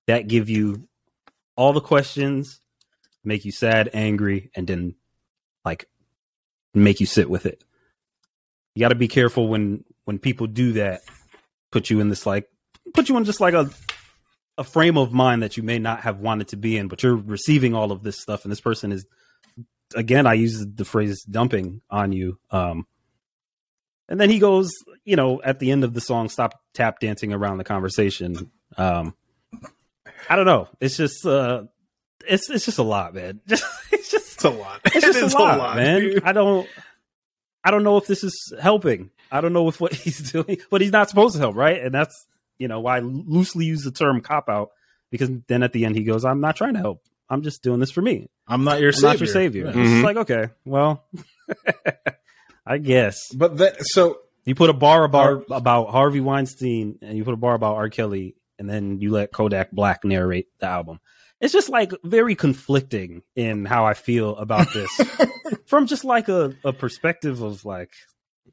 that 0.08 0.28
give 0.28 0.50
you 0.50 0.88
all 1.56 1.74
the 1.74 1.82
questions, 1.82 2.62
make 3.24 3.46
you 3.46 3.52
sad, 3.52 3.90
angry, 3.94 4.52
and 4.56 4.68
then 4.68 4.96
like 5.64 5.86
make 6.74 7.00
you 7.00 7.06
sit 7.06 7.30
with 7.30 7.46
it. 7.46 7.64
You 8.76 8.82
got 8.82 8.90
to 8.90 8.96
be 8.96 9.08
careful 9.08 9.48
when 9.48 9.84
when 10.04 10.20
people 10.20 10.48
do 10.48 10.74
that, 10.74 11.02
put 11.72 11.90
you 11.90 12.00
in 12.00 12.10
this 12.10 12.26
like 12.26 12.50
put 12.94 13.10
you 13.10 13.18
in 13.18 13.26
just 13.26 13.42
like 13.42 13.54
a 13.54 13.70
a 14.58 14.64
frame 14.64 14.98
of 14.98 15.12
mind 15.12 15.44
that 15.44 15.58
you 15.58 15.64
may 15.64 15.80
not 15.80 16.02
have 16.02 16.20
wanted 16.20 16.48
to 16.50 16.56
be 16.56 16.78
in, 16.78 16.88
but 16.88 17.04
you're 17.04 17.16
receiving 17.16 17.74
all 17.74 17.92
of 17.92 18.04
this 18.04 18.22
stuff, 18.22 18.46
and 18.46 18.52
this 18.52 18.62
person 18.62 18.92
is 18.92 19.06
again, 19.96 20.28
I 20.28 20.34
use 20.34 20.66
the 20.66 20.86
phrase 20.86 21.24
dumping 21.24 21.82
on 21.90 22.12
you. 22.12 22.40
Um, 22.52 22.88
and 24.10 24.20
then 24.20 24.30
he 24.30 24.40
goes, 24.40 24.72
you 25.04 25.16
know, 25.16 25.42
at 25.44 25.60
the 25.60 25.72
end 25.72 25.84
of 25.84 25.94
the 25.94 26.02
song, 26.02 26.30
stop 26.30 26.60
tap 26.74 27.00
dancing 27.00 27.34
around 27.34 27.58
the 27.58 27.64
conversation. 27.64 28.52
Um, 28.78 29.14
I 30.30 30.36
don't 30.36 30.46
know. 30.46 30.68
It's 30.80 30.98
just, 30.98 31.26
uh, 31.26 31.64
it's 32.28 32.50
it's 32.50 32.66
just 32.66 32.80
a 32.80 32.84
lot, 32.84 33.14
man. 33.14 33.42
Just, 33.48 33.64
it's 33.92 34.10
just 34.12 34.34
It's 34.36 34.44
a 34.44 34.50
lot. 34.50 34.82
it's 34.86 34.96
It 34.96 35.02
just 35.02 35.20
is 35.20 35.34
a 35.34 35.38
lot, 35.38 35.76
man. 35.76 36.02
dude. 36.02 36.24
I 36.24 36.32
don't, 36.34 36.68
I 37.64 37.70
don't 37.72 37.84
know 37.84 37.98
if 37.98 38.08
this 38.08 38.24
is 38.24 38.54
helping. 38.60 39.12
I 39.32 39.42
don't 39.42 39.54
know 39.54 39.68
if 39.68 39.80
what 39.80 39.94
he's 40.04 40.32
doing, 40.32 40.58
but 40.72 40.82
he's 40.82 40.92
not 40.92 41.10
supposed 41.10 41.36
to 41.36 41.40
help, 41.40 41.56
right? 41.56 41.80
And 41.82 41.94
that's 41.94 42.16
you 42.58 42.68
know 42.68 42.80
why 42.80 42.98
I 42.98 43.00
loosely 43.02 43.66
use 43.66 43.84
the 43.84 43.92
term 43.92 44.22
cop 44.22 44.50
out 44.50 44.70
because 45.12 45.30
then 45.48 45.62
at 45.64 45.74
the 45.74 45.86
end 45.86 45.96
he 45.96 46.04
goes, 46.04 46.26
"I'm 46.26 46.42
not 46.42 46.56
trying 46.56 46.74
to 46.74 46.80
help. 46.80 47.04
I'm 47.30 47.42
just 47.44 47.62
doing 47.64 47.80
this 47.80 47.92
for 47.92 48.02
me. 48.02 48.30
I'm 48.48 48.64
not 48.64 48.80
your 48.80 48.90
I'm 48.90 48.94
savior. 48.94 49.08
not 49.10 49.20
your 49.20 49.28
savior." 49.28 49.64
Yeah. 49.66 49.70
It's 49.70 49.78
Mhm. 49.78 49.94
just 49.94 50.04
like, 50.06 50.18
okay, 50.18 50.50
well, 50.66 51.06
I 52.66 52.78
guess 52.80 53.32
But 53.34 53.58
that 53.58 53.76
so 53.80 54.20
you 54.46 54.56
put 54.56 54.70
a 54.70 54.74
bar 54.74 55.04
about 55.04 55.46
about 55.50 55.90
Harvey 55.90 56.20
Weinstein 56.20 57.00
and 57.02 57.18
you 57.18 57.24
put 57.24 57.34
a 57.34 57.38
bar 57.38 57.56
about 57.56 57.76
R. 57.76 57.90
Kelly, 57.90 58.36
and 58.60 58.70
then 58.70 59.00
you 59.00 59.12
let 59.12 59.32
Kodak 59.32 59.72
Black 59.72 60.04
narrate 60.04 60.48
the 60.60 60.68
album. 60.68 61.00
It's 61.42 61.54
just 61.54 61.70
like 61.70 61.92
very 62.04 62.36
conflicting 62.36 63.22
in 63.36 63.66
how 63.66 63.86
I 63.86 63.94
feel 63.94 64.38
about 64.38 64.68
this 64.74 64.90
from 65.66 65.86
just 65.86 66.06
like 66.06 66.30
a, 66.30 66.56
a 66.64 66.72
perspective 66.74 67.42
of 67.42 67.66
like 67.66 67.92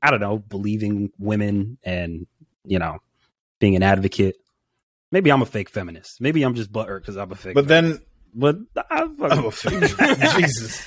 I 0.03 0.11
don't 0.11 0.21
know, 0.21 0.39
believing 0.39 1.11
women 1.19 1.79
and 1.85 2.27
you 2.65 2.79
know 2.79 2.99
being 3.61 3.77
an 3.77 3.83
advocate. 3.83 4.37
Maybe 5.11 5.31
I'm 5.31 5.43
a 5.43 5.47
fake 5.47 5.69
feminist. 5.69 6.21
Maybe 6.21 6.43
I'm 6.43 6.55
just 6.55 6.73
butthurt 6.73 7.01
because 7.01 7.17
I'm 7.17 7.31
a 7.31 7.35
fake. 7.35 7.55
but 7.55 7.69
then 7.69 8.01
but 8.35 8.57
I'm 8.91 9.21
a 9.21 9.51
fake. 9.51 9.81
Jesus. 10.37 10.85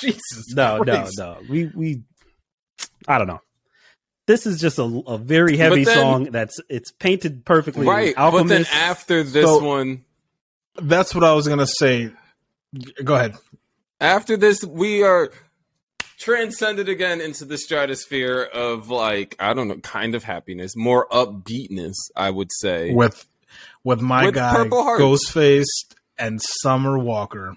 Jesus. 0.00 0.54
no, 0.54 0.78
no, 0.78 1.08
no. 1.16 1.38
We 1.48 1.70
we 1.74 2.02
I 3.08 3.18
don't 3.18 3.26
know. 3.26 3.40
This 4.26 4.44
is 4.46 4.60
just 4.60 4.78
a, 4.78 4.82
a 5.06 5.18
very 5.18 5.56
heavy 5.56 5.84
then- 5.84 5.94
song 5.96 6.24
that's 6.32 6.58
it's 6.68 6.90
painted 6.92 7.44
perfectly. 7.44 7.86
right. 7.86 8.14
But 8.16 8.44
then 8.44 8.66
after 8.72 9.22
this 9.22 9.44
So- 9.46 9.62
one, 9.64 10.04
That's 10.82 11.14
what 11.14 11.24
I 11.24 11.32
was 11.32 11.48
gonna 11.48 11.66
say. 11.66 12.10
Go 13.02 13.14
ahead. 13.14 13.34
after 14.00 14.36
this, 14.36 14.62
we 14.64 15.02
are 15.02 15.30
transcended 16.18 16.88
again 16.88 17.20
into 17.20 17.44
the 17.46 17.56
stratosphere 17.56 18.42
of 18.42 18.90
like 18.90 19.36
I 19.38 19.54
don't 19.54 19.68
know, 19.68 19.76
kind 19.78 20.14
of 20.14 20.24
happiness, 20.24 20.72
more 20.76 21.06
upbeatness, 21.08 21.94
I 22.14 22.28
would 22.30 22.50
say. 22.60 22.92
with 22.92 23.26
with 23.84 24.00
my 24.02 24.26
With 24.26 24.34
guy 24.34 24.52
Purple 24.54 24.82
Heart. 24.82 25.00
Ghostface 25.00 25.64
and 26.18 26.42
Summer 26.42 26.98
Walker. 26.98 27.56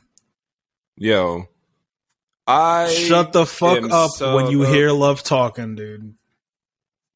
Yo, 0.96 1.49
I 2.50 2.88
Shut 2.92 3.32
the 3.32 3.46
fuck 3.46 3.92
up 3.92 4.12
so 4.12 4.36
when 4.36 4.50
you 4.50 4.64
up. 4.64 4.70
hear 4.74 4.92
love 4.92 5.22
talking, 5.24 5.76
dude. 5.76 6.16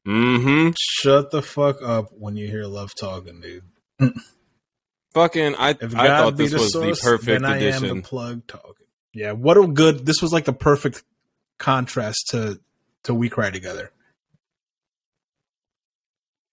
Mm-hmm. 0.06 0.70
Shut 0.78 1.30
the 1.32 1.42
fuck 1.42 1.82
up 1.82 2.10
when 2.12 2.36
you 2.36 2.46
hear 2.46 2.66
love 2.66 2.92
talking, 2.94 3.40
dude. 3.40 3.64
Fucking, 5.14 5.54
I 5.56 5.70
If 5.70 5.94
I 5.96 6.06
God 6.06 6.18
thought 6.24 6.36
this 6.36 6.52
the 6.52 6.58
was 6.58 6.72
source, 6.72 7.00
the 7.00 7.04
perfect 7.10 7.26
then 7.26 7.44
I 7.44 7.56
am 7.56 7.62
addition. 7.82 7.96
the 7.96 8.02
plug 8.02 8.46
talking. 8.46 8.86
Yeah, 9.12 9.32
what 9.32 9.56
a 9.56 9.66
good. 9.66 10.06
This 10.06 10.20
was 10.22 10.32
like 10.32 10.44
the 10.44 10.52
perfect 10.52 11.02
contrast 11.58 12.28
to 12.30 12.60
to 13.04 13.14
We 13.14 13.28
Cry 13.28 13.50
Together. 13.50 13.90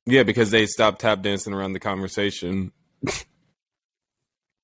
Yeah, 0.06 0.24
because 0.24 0.50
they 0.52 0.66
stopped 0.66 1.02
tap 1.02 1.22
dancing 1.22 1.54
around 1.54 1.74
the 1.74 1.80
conversation. 1.80 2.72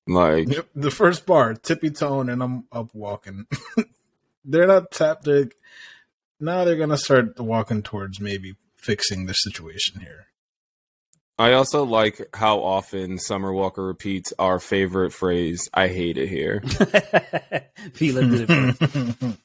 like, 0.06 0.48
Yep, 0.48 0.68
the 0.74 0.90
first 0.90 1.26
bar, 1.26 1.54
tippy 1.54 1.90
tone, 1.90 2.28
and 2.28 2.42
I'm 2.42 2.64
up 2.72 2.94
walking. 2.94 3.46
they're 4.48 4.66
not 4.66 4.90
tapped. 4.90 5.24
They're 5.24 5.50
now 6.40 6.64
they're 6.64 6.76
gonna 6.76 6.98
start 6.98 7.38
walking 7.38 7.82
towards 7.82 8.20
maybe 8.20 8.56
fixing 8.76 9.26
the 9.26 9.34
situation 9.34 10.00
here. 10.00 10.26
I 11.38 11.52
also 11.52 11.84
like 11.84 12.34
how 12.34 12.58
often 12.58 13.18
Summer 13.18 13.52
Walker 13.52 13.84
repeats 13.84 14.32
our 14.40 14.58
favorite 14.58 15.12
phrase, 15.12 15.68
I 15.72 15.86
hate 15.86 16.18
it 16.18 16.28
here. 16.28 16.60
Fila 17.92 18.24
did 18.24 18.50
it 18.50 19.36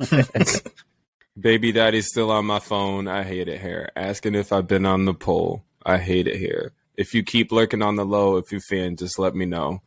first. 0.00 0.68
Baby 1.40 1.70
daddy's 1.70 2.08
still 2.08 2.30
on 2.30 2.46
my 2.46 2.58
phone, 2.58 3.06
I 3.06 3.22
hate 3.22 3.46
it 3.46 3.60
here. 3.60 3.90
Asking 3.94 4.34
if 4.34 4.52
I've 4.52 4.66
been 4.66 4.86
on 4.86 5.04
the 5.04 5.14
pole, 5.14 5.64
I 5.84 5.98
hate 5.98 6.26
it 6.26 6.38
here. 6.38 6.72
If 6.96 7.14
you 7.14 7.22
keep 7.22 7.52
lurking 7.52 7.82
on 7.82 7.96
the 7.96 8.06
low, 8.06 8.38
if 8.38 8.50
you 8.50 8.58
fan, 8.58 8.96
just 8.96 9.18
let 9.18 9.34
me 9.36 9.44
know. 9.44 9.82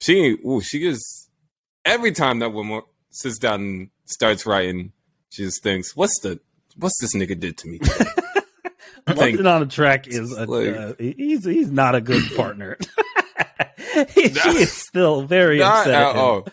She, 0.00 0.36
ooh, 0.46 0.60
she 0.60 0.80
just, 0.80 1.30
every 1.84 2.12
time 2.12 2.40
that 2.40 2.52
woman 2.52 2.82
sits 3.14 3.38
down 3.38 3.60
and 3.60 3.90
starts 4.06 4.44
writing, 4.46 4.92
she 5.30 5.44
just 5.44 5.62
thinks, 5.62 5.96
what's 5.96 6.18
the, 6.20 6.40
what's 6.76 6.98
this 7.00 7.14
nigga 7.14 7.38
did 7.38 7.56
to 7.58 7.68
me? 7.68 7.78
today?" 7.78 8.04
Think- 9.06 9.18
London 9.18 9.46
on 9.46 9.62
a 9.62 9.66
track 9.66 10.06
is 10.08 10.32
a, 10.32 10.46
Like- 10.46 10.74
uh, 10.76 10.94
he's 10.98 11.44
he's 11.44 11.70
not 11.70 11.94
a 11.94 12.00
good 12.00 12.22
partner. 12.36 12.78
she 14.14 14.20
is 14.22 14.72
still 14.72 15.22
very 15.22 15.62
upset. 15.62 15.94
at 15.94 16.02
at 16.10 16.16
all. 16.16 16.46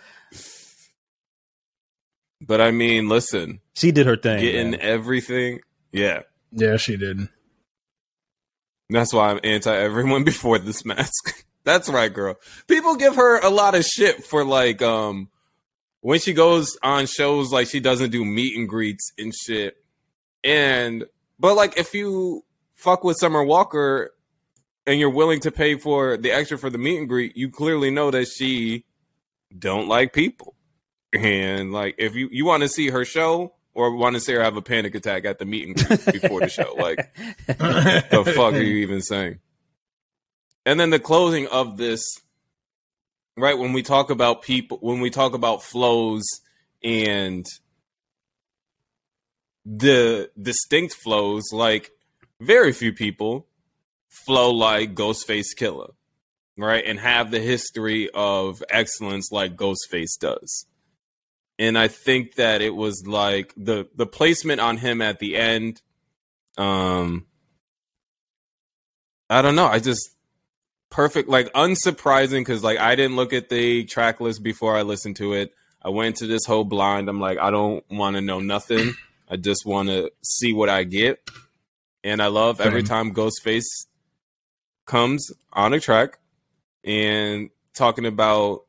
But 2.41 2.59
I 2.61 2.71
mean, 2.71 3.07
listen, 3.07 3.61
She 3.73 3.91
did 3.91 4.05
her 4.07 4.17
thing. 4.17 4.41
getting 4.41 4.71
man. 4.71 4.79
everything, 4.81 5.59
yeah. 5.91 6.21
Yeah, 6.51 6.77
she 6.77 6.97
did. 6.97 7.29
That's 8.89 9.13
why 9.13 9.31
I'm 9.31 9.39
anti 9.43 9.73
everyone 9.73 10.23
before 10.23 10.59
this 10.59 10.83
mask. 10.83 11.45
That's 11.63 11.87
right, 11.87 12.11
girl. 12.13 12.35
People 12.67 12.95
give 12.95 13.15
her 13.15 13.39
a 13.39 13.49
lot 13.49 13.75
of 13.75 13.85
shit 13.85 14.25
for 14.25 14.43
like 14.43 14.81
um 14.81 15.29
when 16.01 16.19
she 16.19 16.33
goes 16.33 16.77
on 16.83 17.05
shows 17.05 17.51
like 17.51 17.67
she 17.67 17.79
doesn't 17.79 18.09
do 18.11 18.25
meet 18.25 18.57
and 18.57 18.67
greets 18.67 19.13
and 19.17 19.33
shit. 19.33 19.77
And 20.43 21.05
but 21.39 21.55
like 21.55 21.77
if 21.77 21.93
you 21.93 22.43
fuck 22.75 23.03
with 23.03 23.17
Summer 23.17 23.43
Walker 23.43 24.11
and 24.85 24.99
you're 24.99 25.11
willing 25.11 25.39
to 25.41 25.51
pay 25.51 25.77
for 25.77 26.17
the 26.17 26.31
extra 26.31 26.57
for 26.57 26.69
the 26.69 26.77
meet 26.77 26.97
and 26.97 27.07
greet, 27.07 27.37
you 27.37 27.49
clearly 27.49 27.91
know 27.91 28.11
that 28.11 28.27
she 28.27 28.85
don't 29.57 29.87
like 29.87 30.13
people. 30.13 30.55
And 31.13 31.71
like 31.71 31.95
if 31.97 32.15
you 32.15 32.29
you 32.31 32.45
want 32.45 32.63
to 32.63 32.69
see 32.69 32.89
her 32.89 33.05
show 33.05 33.53
or 33.73 33.95
want 33.95 34.15
to 34.15 34.19
see 34.19 34.33
her 34.33 34.43
have 34.43 34.57
a 34.57 34.61
panic 34.61 34.95
attack 34.95 35.25
at 35.25 35.39
the 35.39 35.45
meet 35.45 35.67
and 35.67 35.75
greet 35.75 36.21
before 36.21 36.39
the 36.41 36.49
show, 36.49 36.73
like 36.77 37.13
the 37.47 38.33
fuck 38.35 38.53
are 38.53 38.61
you 38.61 38.77
even 38.77 39.01
saying? 39.01 39.39
And 40.65 40.79
then 40.79 40.89
the 40.89 40.99
closing 40.99 41.47
of 41.47 41.77
this, 41.77 42.01
right? 43.37 43.57
When 43.57 43.73
we 43.73 43.83
talk 43.83 44.09
about 44.09 44.41
people, 44.41 44.77
when 44.81 44.99
we 44.99 45.09
talk 45.09 45.33
about 45.33 45.63
flows 45.63 46.23
and 46.83 47.45
the 49.65 50.29
distinct 50.41 50.95
flows, 50.95 51.43
like 51.51 51.91
very 52.39 52.71
few 52.73 52.93
people 52.93 53.47
flow 54.25 54.51
like 54.51 54.95
Ghostface 54.95 55.55
Killah, 55.57 55.93
right? 56.57 56.83
And 56.85 56.99
have 56.99 57.31
the 57.31 57.39
history 57.39 58.09
of 58.13 58.63
excellence 58.69 59.31
like 59.31 59.55
Ghostface 59.55 60.19
does. 60.19 60.65
And 61.59 61.77
I 61.77 61.87
think 61.87 62.35
that 62.35 62.61
it 62.61 62.75
was 62.75 63.03
like 63.05 63.53
the 63.55 63.87
the 63.95 64.07
placement 64.07 64.61
on 64.61 64.77
him 64.77 65.01
at 65.01 65.19
the 65.19 65.37
end. 65.37 65.81
Um, 66.57 67.27
I 69.29 69.41
don't 69.41 69.55
know. 69.55 69.67
I 69.67 69.79
just 69.79 70.09
perfect, 70.91 71.27
like 71.27 71.51
unsurprising 71.53 72.41
because 72.41 72.63
like 72.63 72.77
I 72.77 72.93
didn't 72.95 73.15
look 73.15 73.33
at 73.33 73.49
the 73.49 73.85
track 73.85 74.21
list 74.21 74.43
before 74.43 74.77
I 74.77 74.83
listened 74.83 75.15
to 75.15 75.33
it. 75.33 75.55
I 75.81 75.89
went 75.89 76.17
to 76.17 76.27
this 76.27 76.45
whole 76.45 76.63
blind. 76.63 77.09
I'm 77.09 77.19
like, 77.19 77.39
I 77.39 77.49
don't 77.49 77.83
want 77.89 78.15
to 78.15 78.21
know 78.21 78.39
nothing. 78.39 78.93
I 79.27 79.37
just 79.37 79.65
want 79.65 79.89
to 79.89 80.11
see 80.21 80.53
what 80.53 80.69
I 80.69 80.83
get. 80.83 81.27
And 82.03 82.21
I 82.21 82.27
love 82.27 82.61
every 82.61 82.83
mm-hmm. 82.83 82.93
time 82.93 83.13
Ghostface 83.15 83.87
comes 84.85 85.31
on 85.53 85.73
a 85.73 85.79
track 85.79 86.19
and 86.83 87.49
talking 87.73 88.05
about 88.05 88.65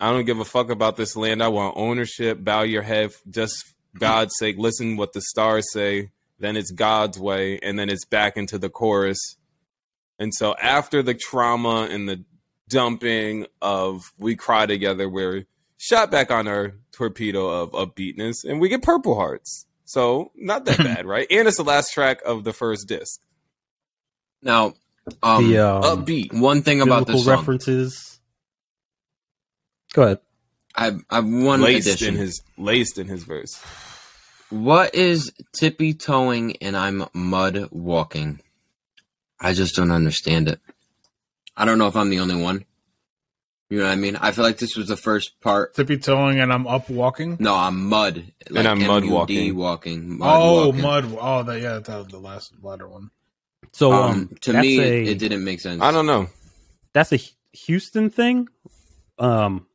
I 0.00 0.10
don't 0.10 0.24
give 0.24 0.40
a 0.40 0.44
fuck 0.44 0.70
about 0.70 0.96
this 0.96 1.16
land. 1.16 1.42
I 1.42 1.48
want 1.48 1.76
ownership. 1.76 2.42
Bow 2.42 2.62
your 2.62 2.82
head, 2.82 3.12
just 3.30 3.74
God's 3.98 4.34
sake. 4.38 4.58
Listen 4.58 4.96
what 4.96 5.12
the 5.12 5.22
stars 5.22 5.72
say. 5.72 6.10
Then 6.38 6.56
it's 6.56 6.72
God's 6.72 7.18
way, 7.18 7.58
and 7.62 7.78
then 7.78 7.88
it's 7.88 8.04
back 8.04 8.36
into 8.36 8.58
the 8.58 8.68
chorus. 8.68 9.36
And 10.18 10.32
so 10.34 10.54
after 10.60 11.02
the 11.02 11.14
trauma 11.14 11.88
and 11.90 12.08
the 12.08 12.24
dumping 12.68 13.46
of 13.60 14.12
"We 14.18 14.36
Cry 14.36 14.66
Together," 14.66 15.08
we're 15.08 15.46
shot 15.76 16.10
back 16.10 16.30
on 16.30 16.48
our 16.48 16.74
torpedo 16.92 17.48
of 17.48 17.72
upbeatness, 17.72 18.44
and 18.44 18.60
we 18.60 18.68
get 18.68 18.82
Purple 18.82 19.14
Hearts. 19.14 19.66
So 19.84 20.32
not 20.36 20.64
that 20.64 20.78
bad, 20.84 21.06
right? 21.06 21.26
And 21.30 21.46
it's 21.48 21.56
the 21.56 21.64
last 21.64 21.92
track 21.92 22.20
of 22.24 22.44
the 22.44 22.52
first 22.52 22.88
disc. 22.88 23.20
Now, 24.42 24.74
um, 25.22 25.50
the 25.50 25.58
um, 25.58 26.04
Upbeat. 26.04 26.32
one 26.32 26.62
thing 26.62 26.80
about 26.80 27.06
biblical 27.06 27.14
this 27.14 27.24
song, 27.24 27.36
references. 27.36 28.20
Go 29.92 30.02
ahead. 30.02 30.18
I 30.74 30.92
I 31.10 31.16
have 31.16 31.26
one 31.26 31.60
laced 31.60 31.86
addition. 31.86 32.14
in 32.14 32.20
his 32.20 32.42
laced 32.56 32.98
in 32.98 33.06
his 33.08 33.24
verse. 33.24 33.62
What 34.50 34.94
is 34.94 35.32
tippy 35.52 35.94
toeing 35.94 36.56
and 36.56 36.76
I'm 36.76 37.04
mud 37.12 37.68
walking? 37.70 38.40
I 39.44 39.52
just 39.52 39.76
don't 39.76 39.90
understand 39.90 40.48
it. 40.48 40.58
I 41.56 41.64
don't 41.64 41.78
know 41.78 41.86
if 41.86 41.96
I'm 41.96 42.08
the 42.10 42.20
only 42.20 42.36
one. 42.40 42.64
You 43.70 43.78
know 43.78 43.84
what 43.84 43.92
I 43.92 43.96
mean? 43.96 44.16
I 44.16 44.30
feel 44.32 44.44
like 44.44 44.58
this 44.58 44.76
was 44.76 44.88
the 44.88 44.96
first 44.96 45.40
part. 45.40 45.74
Tippy 45.74 45.98
toeing 45.98 46.38
and 46.40 46.52
I'm 46.52 46.66
up 46.66 46.88
walking. 46.88 47.36
No, 47.40 47.54
I'm 47.54 47.88
mud. 47.88 48.24
And 48.54 48.66
I'm 48.68 48.78
mud 48.86 49.04
MUD 49.04 49.10
walking. 49.12 49.56
walking. 49.56 50.18
Mud 50.18 50.28
oh, 50.40 50.66
walking. 50.66 50.80
mud. 50.82 51.18
Oh, 51.20 51.42
that, 51.42 51.60
yeah, 51.60 51.78
that 51.78 51.88
was 51.96 52.06
the 52.08 52.18
last 52.18 52.52
latter 52.62 52.88
one. 52.88 53.10
So 53.72 53.92
Um, 53.92 54.10
um, 54.10 54.30
to 54.42 54.52
me, 54.60 54.78
a, 54.80 54.82
it, 55.02 55.08
it 55.08 55.18
didn't 55.18 55.44
make 55.44 55.60
sense. 55.60 55.82
I 55.82 55.90
don't 55.90 56.06
know. 56.06 56.28
that's 56.92 57.12
a 57.12 57.18
Houston 57.52 58.10
thing. 58.10 58.48
Um, 59.18 59.66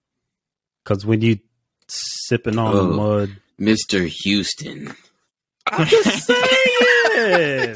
because 0.83 1.05
when 1.05 1.21
you 1.21 1.39
sipping 1.87 2.57
on 2.57 2.73
the 2.75 2.81
Oh. 2.81 2.87
mud, 2.87 3.37
Mr. 3.59 4.07
Houston. 4.23 4.95
I'm 5.71 5.85
just 5.87 6.25
saying. 6.25 7.75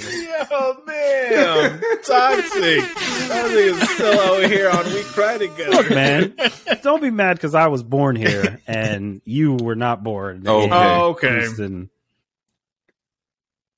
Yo, 0.52 0.84
man, 0.86 1.80
toxic. 2.06 2.80
That 3.30 3.46
nigga's 3.52 3.90
still 3.90 4.20
out 4.20 4.50
here 4.50 4.70
on 4.70 4.86
We 4.94 5.04
Cry 5.04 5.38
Together. 5.38 5.72
Look, 5.72 5.90
man, 5.92 6.36
don't 6.84 7.02
be 7.02 7.10
mad 7.12 7.36
because 7.36 7.56
I 7.56 7.68
was 7.68 7.84
born 7.84 8.16
here 8.16 8.60
and 8.68 9.22
you 9.26 9.54
were 9.56 9.76
not 9.76 10.04
born. 10.04 10.48
Okay. 10.48 10.70
Oh, 10.72 11.10
okay. 11.12 11.40
Houston. 11.40 11.90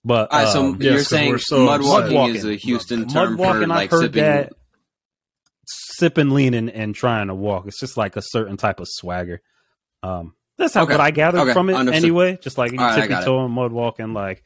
But 0.03 0.31
All 0.31 0.39
right, 0.43 0.47
so 0.47 0.65
um, 0.67 0.77
yes, 0.79 0.83
you're 0.83 0.97
'cause 0.99 1.07
saying 1.07 1.29
we're 1.31 1.37
so 1.39 1.65
mud 1.65 1.79
upset. 1.81 2.11
walking 2.13 2.35
is 2.35 2.43
a 2.43 2.47
walking. 2.49 2.59
Houston 2.59 2.99
mud 3.01 3.09
term 3.09 3.37
walking, 3.37 3.61
for 3.61 3.67
like 3.67 3.83
I've 3.85 3.91
heard 3.91 4.01
sipping. 4.01 4.23
that 4.23 4.53
sipping, 5.67 6.29
leaning, 6.31 6.69
and 6.69 6.93
trying 6.93 7.27
to 7.27 7.35
walk. 7.35 7.65
It's 7.67 7.79
just 7.79 7.97
like 7.97 8.15
a 8.15 8.21
certain 8.21 8.55
type 8.57 8.79
of 8.79 8.87
swagger. 8.89 9.41
Um, 10.03 10.35
that's 10.57 10.75
how 10.75 10.83
Okay. 10.83 10.93
what 10.93 11.01
I 11.01 11.09
gathered 11.11 11.41
Okay. 11.41 11.53
from 11.53 11.69
it. 11.69 11.73
Understood. 11.73 12.03
Anyway, 12.03 12.37
just 12.41 12.57
like 12.57 12.71
you 12.71 12.77
All 12.79 12.85
right, 12.85 12.93
I 12.93 12.95
tippy 12.97 13.07
got 13.09 13.23
it. 13.23 13.25
toeing, 13.25 13.51
mud 13.51 13.71
walking, 13.71 14.13
like 14.13 14.43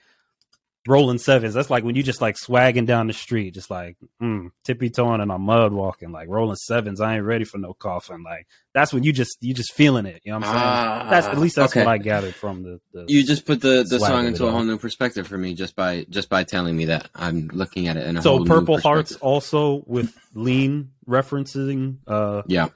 rolling 0.87 1.17
sevens. 1.17 1.53
That's 1.53 1.69
like 1.69 1.83
when 1.83 1.95
you 1.95 2.03
just 2.03 2.21
like 2.21 2.35
swagging 2.37 2.85
down 2.85 3.07
the 3.07 3.13
street, 3.13 3.53
just 3.53 3.69
like 3.69 3.97
mm, 4.21 4.49
tippy 4.63 4.89
toeing 4.89 5.21
and 5.21 5.31
I'm 5.31 5.41
mud 5.41 5.73
walking, 5.73 6.11
like 6.11 6.29
rolling 6.29 6.55
sevens. 6.55 7.01
I 7.01 7.15
ain't 7.15 7.25
ready 7.25 7.43
for 7.45 7.57
no 7.57 7.73
coffin. 7.73 8.23
Like 8.23 8.47
that's 8.73 8.93
when 8.93 9.03
you 9.03 9.11
just 9.11 9.37
you 9.41 9.53
just 9.53 9.73
feeling 9.73 10.05
it. 10.05 10.21
You 10.23 10.31
know 10.31 10.39
what 10.39 10.47
I'm 10.47 10.53
saying? 10.55 10.65
Ah, 10.65 11.07
that's 11.09 11.27
at 11.27 11.37
least 11.37 11.55
that's 11.57 11.73
okay. 11.73 11.85
what 11.85 11.91
I 11.91 11.97
gathered 11.97 12.33
from 12.35 12.63
the. 12.63 12.79
the 12.93 13.05
You 13.07 13.23
just 13.23 13.45
put 13.45 13.61
the, 13.61 13.83
the 13.87 13.99
song 13.99 14.25
into 14.27 14.45
a 14.47 14.51
whole 14.51 14.63
new 14.63 14.77
perspective 14.77 15.27
for 15.27 15.37
me 15.37 15.53
just 15.53 15.75
by 15.75 16.05
just 16.09 16.29
by 16.29 16.43
telling 16.43 16.75
me 16.75 16.85
that. 16.85 17.09
I'm 17.13 17.49
looking 17.53 17.87
at 17.87 17.97
it 17.97 18.07
in 18.07 18.17
a 18.17 18.21
so 18.21 18.43
purple 18.45 18.79
hearts 18.79 19.15
also 19.17 19.83
with 19.85 20.15
lean 20.33 20.91
referencing 21.07 21.97
uh 22.07 22.43
Yeah, 22.47 22.69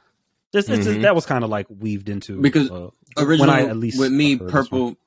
Just, 0.54 0.68
just- 0.68 0.88
Mhm. 0.90 1.02
that 1.04 1.16
was 1.16 1.26
kind 1.26 1.44
of 1.44 1.50
like 1.50 1.68
weaved 1.70 2.10
into 2.10 2.42
Because 2.42 2.70
uh, 2.70 2.90
Original 3.18 3.48
when 3.48 3.50
I 3.56 3.68
at 3.70 3.78
least 3.78 4.00
with 4.00 4.12
me, 4.12 4.36
this 4.36 4.52
purple, 4.52 4.98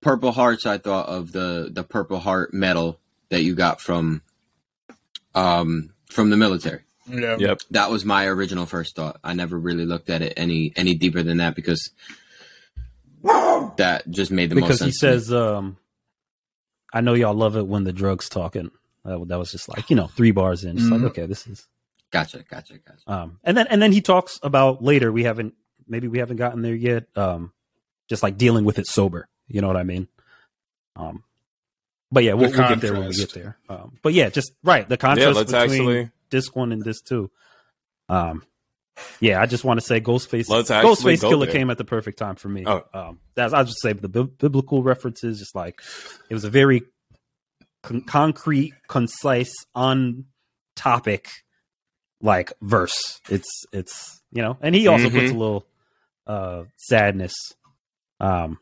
purple 0.00 0.32
hearts. 0.32 0.66
I 0.66 0.78
thought 0.78 1.08
of 1.08 1.32
the 1.32 1.68
the 1.72 1.82
purple 1.84 2.18
heart 2.18 2.52
medal 2.54 2.98
that 3.30 3.42
you 3.42 3.54
got 3.54 3.80
from, 3.80 4.22
um, 5.34 5.90
from 6.10 6.30
the 6.30 6.36
military. 6.36 6.80
Yeah. 7.10 7.36
Yep. 7.38 7.60
That 7.70 7.90
was 7.90 8.04
my 8.04 8.26
original 8.26 8.66
first 8.66 8.94
thought. 8.96 9.18
I 9.24 9.32
never 9.34 9.58
really 9.58 9.86
looked 9.86 10.10
at 10.10 10.20
it 10.22 10.34
any 10.36 10.72
any 10.76 10.94
deeper 10.94 11.22
than 11.22 11.38
that 11.38 11.54
because 11.56 11.90
that 13.76 14.02
just 14.10 14.30
made 14.30 14.50
the 14.50 14.56
most 14.56 14.68
sense. 14.78 14.80
because 14.80 14.86
he 14.86 14.98
says, 14.98 15.32
um, 15.32 15.76
"I 16.92 17.00
know 17.00 17.14
y'all 17.14 17.34
love 17.34 17.56
it 17.56 17.66
when 17.66 17.84
the 17.84 17.92
drugs 17.92 18.28
talking." 18.28 18.70
That, 19.04 19.24
that 19.28 19.38
was 19.38 19.50
just 19.52 19.68
like 19.68 19.88
you 19.90 19.96
know 19.96 20.06
three 20.08 20.30
bars 20.32 20.64
in, 20.64 20.76
just 20.76 20.88
Mhm. 20.90 21.02
like 21.02 21.10
okay, 21.12 21.26
this 21.26 21.46
is. 21.46 21.66
"Gotcha, 22.10 22.44
gotcha, 22.48 22.74
gotcha." 22.78 23.00
Um, 23.06 23.38
and 23.44 23.56
then 23.56 23.66
and 23.68 23.80
then 23.82 23.92
he 23.92 24.00
talks 24.00 24.38
about 24.42 24.82
later. 24.82 25.10
We 25.12 25.24
haven't 25.24 25.54
maybe 25.86 26.08
we 26.08 26.18
haven't 26.18 26.36
gotten 26.36 26.62
there 26.62 26.74
yet. 26.74 27.06
Um, 27.16 27.52
just 28.08 28.22
like 28.22 28.36
dealing 28.38 28.64
with 28.64 28.78
it 28.78 28.86
sober. 28.86 29.28
You 29.48 29.60
know 29.60 29.66
what 29.66 29.76
I 29.76 29.82
mean? 29.82 30.08
Um, 30.96 31.24
but 32.10 32.24
yeah, 32.24 32.34
we'll, 32.34 32.50
we'll 32.50 32.68
get 32.68 32.80
there 32.80 32.94
when 32.94 33.08
we 33.08 33.14
get 33.14 33.32
there. 33.32 33.58
Um, 33.68 33.98
but 34.02 34.14
yeah, 34.14 34.28
just 34.30 34.52
right 34.62 34.88
the 34.88 34.96
contrast 34.96 35.36
let's 35.36 35.52
between 35.52 35.80
actually 35.80 36.10
this 36.30 36.54
one 36.54 36.72
and 36.72 36.82
this 36.82 37.00
too. 37.00 37.30
Um, 38.08 38.44
yeah, 39.20 39.40
I 39.40 39.46
just 39.46 39.64
want 39.64 39.80
to 39.80 39.86
say 39.86 40.00
Ghostface. 40.00 40.48
Let's 40.48 40.70
actually 40.70 41.14
Ghostface 41.16 41.20
go 41.20 41.28
Killer 41.30 41.46
there. 41.46 41.54
came 41.54 41.70
at 41.70 41.78
the 41.78 41.84
perfect 41.84 42.18
time 42.18 42.36
for 42.36 42.48
me. 42.48 42.64
Oh. 42.66 42.84
Um, 42.92 43.20
that's 43.34 43.52
I'll 43.52 43.64
just 43.64 43.80
say 43.80 43.92
the 43.92 44.08
bi- 44.08 44.22
biblical 44.22 44.82
references, 44.82 45.38
just 45.38 45.54
like 45.54 45.82
it 46.28 46.34
was 46.34 46.44
a 46.44 46.50
very 46.50 46.82
con- 47.82 48.02
concrete, 48.02 48.74
concise, 48.88 49.52
on 49.74 50.24
topic 50.76 51.28
like 52.20 52.52
verse. 52.62 53.20
It's 53.28 53.64
it's 53.72 54.20
you 54.32 54.42
know, 54.42 54.56
and 54.60 54.74
he 54.74 54.88
also 54.88 55.10
puts 55.10 55.30
a 55.30 55.34
little 55.34 55.66
uh 56.26 56.64
sadness. 56.76 57.34
Um, 58.20 58.58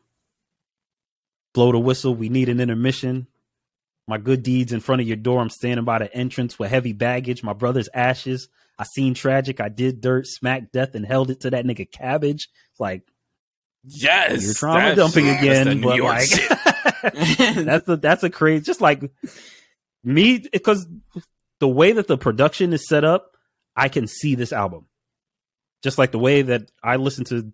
blow 1.57 1.71
the 1.71 1.79
whistle. 1.79 2.13
We 2.13 2.29
need 2.29 2.49
an 2.49 2.59
intermission. 2.59 3.25
My 4.07 4.19
good 4.19 4.43
deeds 4.43 4.71
in 4.71 4.79
front 4.79 5.01
of 5.01 5.07
your 5.07 5.17
door. 5.17 5.41
I'm 5.41 5.49
standing 5.49 5.85
by 5.85 5.97
the 5.97 6.13
entrance 6.15 6.59
with 6.59 6.69
heavy 6.69 6.93
baggage. 6.93 7.41
My 7.41 7.53
brother's 7.53 7.89
ashes. 7.95 8.47
I 8.77 8.83
seen 8.83 9.15
tragic. 9.15 9.59
I 9.59 9.69
did 9.69 9.99
dirt, 9.99 10.27
smacked 10.27 10.71
death, 10.71 10.93
and 10.93 11.03
held 11.03 11.31
it 11.31 11.39
to 11.41 11.49
that 11.49 11.65
nigga 11.65 11.91
cabbage. 11.91 12.47
Like 12.77 13.01
yes, 13.83 14.43
you're 14.43 14.53
trauma 14.53 14.95
dumping 14.95 15.27
again, 15.27 15.81
but 15.81 15.95
York 15.97 16.13
like 16.13 16.29
that's 17.01 17.87
the 17.87 17.97
that's 17.99 18.23
a 18.23 18.29
crazy. 18.29 18.63
Just 18.63 18.79
like 18.79 19.01
me, 20.03 20.45
because 20.53 20.87
the 21.59 21.67
way 21.67 21.93
that 21.93 22.05
the 22.05 22.19
production 22.19 22.71
is 22.71 22.87
set 22.87 23.03
up, 23.03 23.35
I 23.75 23.89
can 23.89 24.05
see 24.05 24.35
this 24.35 24.53
album. 24.53 24.85
Just 25.81 25.97
like 25.97 26.11
the 26.11 26.19
way 26.19 26.43
that 26.43 26.69
I 26.83 26.97
listen 26.97 27.25
to, 27.25 27.51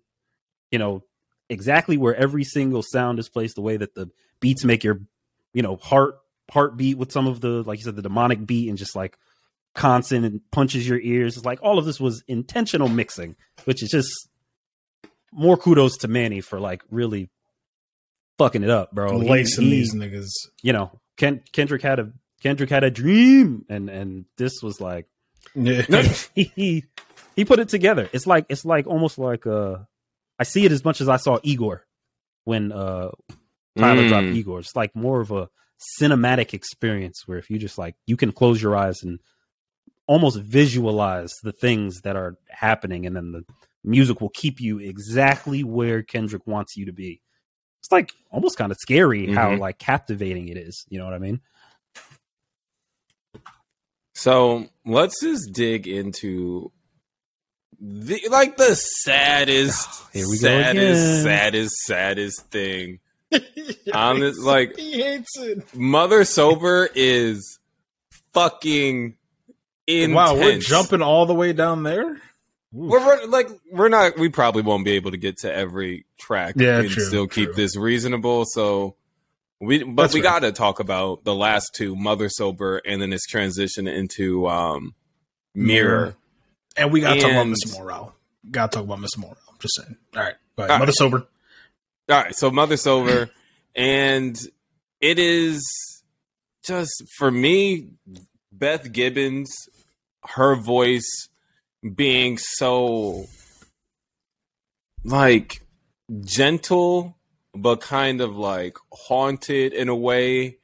you 0.70 0.78
know, 0.78 1.04
exactly 1.48 1.96
where 1.96 2.14
every 2.14 2.44
single 2.44 2.82
sound 2.82 3.18
is 3.18 3.28
placed, 3.28 3.54
the 3.56 3.62
way 3.62 3.76
that 3.76 3.94
the 3.94 4.10
beats 4.40 4.64
make 4.64 4.84
your, 4.84 5.00
you 5.52 5.62
know, 5.62 5.76
heart 5.76 6.16
heartbeat 6.50 6.98
with 6.98 7.10
some 7.12 7.26
of 7.26 7.40
the, 7.40 7.62
like 7.62 7.78
you 7.78 7.84
said, 7.84 7.96
the 7.96 8.02
demonic 8.02 8.44
beat 8.46 8.68
and 8.68 8.76
just 8.78 8.94
like 8.94 9.16
constant 9.74 10.24
and 10.24 10.40
punches 10.50 10.86
your 10.86 11.00
ears. 11.00 11.36
It's 11.36 11.46
like 11.46 11.58
all 11.62 11.78
of 11.78 11.84
this 11.84 11.98
was 11.98 12.22
intentional 12.28 12.88
mixing, 12.88 13.36
which 13.64 13.82
is 13.82 13.90
just 13.90 14.28
more 15.32 15.56
kudos 15.56 15.96
to 15.98 16.08
Manny 16.08 16.40
for 16.40 16.60
like 16.60 16.82
really 16.90 17.30
fucking 18.38 18.62
it 18.62 18.70
up, 18.70 18.92
bro. 18.92 19.16
Lacing 19.16 19.64
he- 19.64 19.70
these 19.70 19.94
niggas. 19.94 20.28
you 20.62 20.72
know, 20.72 20.90
Ken, 21.16 21.42
Kendrick 21.52 21.82
had 21.82 21.98
a 21.98 22.12
Kendrick 22.42 22.68
had 22.70 22.84
a 22.84 22.90
dream, 22.90 23.64
and 23.70 23.88
and 23.88 24.26
this 24.36 24.62
was 24.62 24.80
like 24.80 25.06
Yeah. 25.54 25.82
he 26.34 26.52
he, 26.54 26.84
he 27.36 27.44
put 27.44 27.58
it 27.58 27.68
together. 27.70 28.08
It's 28.12 28.26
like 28.26 28.46
it's 28.48 28.64
like 28.64 28.86
almost 28.86 29.18
like 29.18 29.46
uh, 29.46 29.78
I 30.38 30.44
see 30.44 30.64
it 30.64 30.72
as 30.72 30.84
much 30.84 31.00
as 31.00 31.08
I 31.08 31.16
saw 31.16 31.38
Igor 31.42 31.86
when 32.44 32.72
uh 32.72 33.10
Tyler 33.78 34.04
Mm. 34.04 34.08
dropped 34.08 34.28
Igor. 34.28 34.60
It's 34.60 34.76
like 34.76 34.94
more 34.94 35.20
of 35.20 35.30
a 35.30 35.48
cinematic 36.00 36.54
experience 36.54 37.22
where 37.26 37.38
if 37.38 37.50
you 37.50 37.58
just 37.58 37.78
like 37.78 37.94
you 38.06 38.16
can 38.16 38.32
close 38.32 38.62
your 38.62 38.76
eyes 38.76 39.02
and 39.02 39.18
almost 40.06 40.38
visualize 40.40 41.32
the 41.42 41.52
things 41.52 42.00
that 42.02 42.14
are 42.16 42.36
happening, 42.48 43.06
and 43.06 43.16
then 43.16 43.32
the 43.32 43.44
music 43.82 44.20
will 44.20 44.30
keep 44.30 44.60
you 44.60 44.78
exactly 44.78 45.64
where 45.64 46.02
Kendrick 46.02 46.46
wants 46.46 46.76
you 46.76 46.86
to 46.86 46.92
be. 46.92 47.20
It's 47.80 47.90
like 47.92 48.12
almost 48.30 48.56
kind 48.56 48.70
of 48.72 48.78
scary 48.78 49.26
how 49.26 49.52
Mhm. 49.52 49.58
like 49.60 49.78
captivating 49.78 50.48
it 50.48 50.56
is. 50.56 50.84
You 50.88 50.98
know 50.98 51.04
what 51.04 51.14
I 51.14 51.18
mean? 51.18 51.40
So 54.14 54.68
let's 54.86 55.20
just 55.20 55.52
dig 55.52 55.88
into 55.88 56.70
the 57.86 58.20
like 58.30 58.56
the 58.56 58.74
saddest, 58.74 59.88
Here 60.12 60.26
we 60.26 60.38
go 60.38 60.48
saddest, 60.48 61.02
again. 61.02 61.22
saddest, 61.22 61.76
saddest 61.84 62.50
thing. 62.50 62.98
On 63.94 64.20
this, 64.20 64.38
like- 64.38 64.76
he 64.76 65.02
hates 65.02 65.36
it. 65.38 65.74
Mother 65.74 66.24
Sober 66.24 66.88
is 66.94 67.58
fucking 68.32 69.16
intense. 69.86 70.14
Wow, 70.14 70.34
we're 70.36 70.58
jumping 70.58 71.02
all 71.02 71.26
the 71.26 71.34
way 71.34 71.52
down 71.52 71.82
there. 71.82 72.20
We're, 72.72 73.04
we're- 73.04 73.26
like 73.26 73.48
we're 73.70 73.88
not. 73.88 74.18
We 74.18 74.28
probably 74.28 74.62
won't 74.62 74.84
be 74.84 74.92
able 74.92 75.10
to 75.12 75.16
get 75.16 75.38
to 75.38 75.52
every 75.52 76.06
track 76.18 76.54
Yeah, 76.56 76.80
and 76.80 76.88
true, 76.90 77.04
still 77.04 77.26
keep 77.26 77.46
true. 77.48 77.54
this 77.54 77.76
reasonable. 77.76 78.44
So 78.46 78.96
we, 79.60 79.82
but 79.84 80.02
That's 80.02 80.14
we 80.14 80.22
fair. 80.22 80.30
got 80.32 80.38
to 80.40 80.52
talk 80.52 80.80
about 80.80 81.24
the 81.24 81.34
last 81.34 81.70
two, 81.74 81.94
Mother 81.96 82.28
Sober, 82.28 82.78
and 82.86 83.00
then 83.02 83.12
its 83.12 83.26
transition 83.26 83.86
into 83.86 84.48
um, 84.48 84.94
Mirror. 85.54 86.16
And 86.76 86.92
we 86.92 87.00
gotta 87.00 87.20
talk 87.20 87.30
about 87.30 87.48
Miss 87.48 87.78
Morale. 87.78 88.14
Gotta 88.50 88.76
talk 88.76 88.84
about 88.84 89.00
Miss 89.00 89.16
Morale. 89.16 89.36
I'm 89.48 89.58
just 89.60 89.74
saying. 89.76 89.96
All 90.16 90.22
right. 90.22 90.34
Ahead. 90.58 90.70
All 90.70 90.78
Mother 90.78 90.90
right. 90.90 90.94
sober. 90.94 91.26
All 92.06 92.22
right, 92.22 92.34
so 92.34 92.50
Mother 92.50 92.76
Sober, 92.76 93.30
and 93.74 94.38
it 95.00 95.18
is 95.18 95.64
just 96.62 96.92
for 97.16 97.30
me, 97.30 97.88
Beth 98.52 98.92
Gibbons, 98.92 99.50
her 100.22 100.54
voice 100.54 101.28
being 101.94 102.36
so 102.36 103.24
like 105.02 105.62
gentle, 106.20 107.16
but 107.54 107.80
kind 107.80 108.20
of 108.20 108.36
like 108.36 108.76
haunted 108.92 109.72
in 109.72 109.88
a 109.88 109.96
way, 109.96 110.58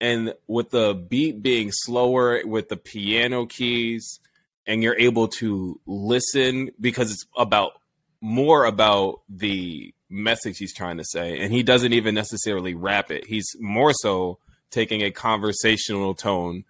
and 0.00 0.32
with 0.46 0.70
the 0.70 0.94
beat 0.94 1.42
being 1.42 1.72
slower 1.72 2.40
with 2.44 2.68
the 2.68 2.76
piano 2.76 3.46
keys, 3.46 4.20
and 4.66 4.82
you're 4.82 4.98
able 4.98 5.28
to 5.28 5.80
listen 5.86 6.70
because 6.80 7.10
it's 7.10 7.26
about 7.36 7.72
more 8.20 8.64
about 8.64 9.20
the 9.28 9.92
message 10.08 10.58
he's 10.58 10.74
trying 10.74 10.96
to 10.96 11.04
say. 11.04 11.40
And 11.40 11.52
he 11.52 11.62
doesn't 11.62 11.92
even 11.92 12.14
necessarily 12.14 12.74
rap 12.74 13.10
it. 13.10 13.26
He's 13.26 13.46
more 13.60 13.92
so 13.92 14.38
taking 14.70 15.02
a 15.02 15.10
conversational 15.10 16.14
tone 16.14 16.64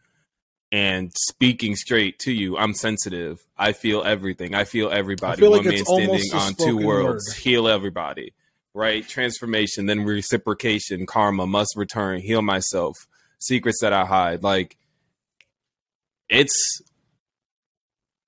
and 0.72 1.12
speaking 1.16 1.76
straight 1.76 2.18
to 2.20 2.32
you. 2.32 2.56
I'm 2.56 2.74
sensitive. 2.74 3.44
I 3.56 3.72
feel 3.72 4.02
everything. 4.02 4.54
I 4.54 4.64
feel 4.64 4.90
everybody. 4.90 5.34
I 5.34 5.36
feel 5.36 5.50
like 5.52 5.64
one 5.64 5.74
man 5.74 5.84
standing 5.84 6.34
on 6.34 6.54
two 6.54 6.76
worlds 6.84 7.26
word. 7.28 7.36
heal 7.36 7.68
everybody 7.68 8.32
right? 8.74 9.06
Transformation 9.06 9.86
then 9.86 10.04
reciprocation 10.04 11.06
karma 11.06 11.46
must 11.46 11.76
return 11.76 12.20
heal 12.20 12.42
myself 12.42 13.06
secrets 13.38 13.80
that 13.80 13.92
i 13.92 14.04
hide. 14.04 14.42
Like 14.42 14.76
it's 16.28 16.82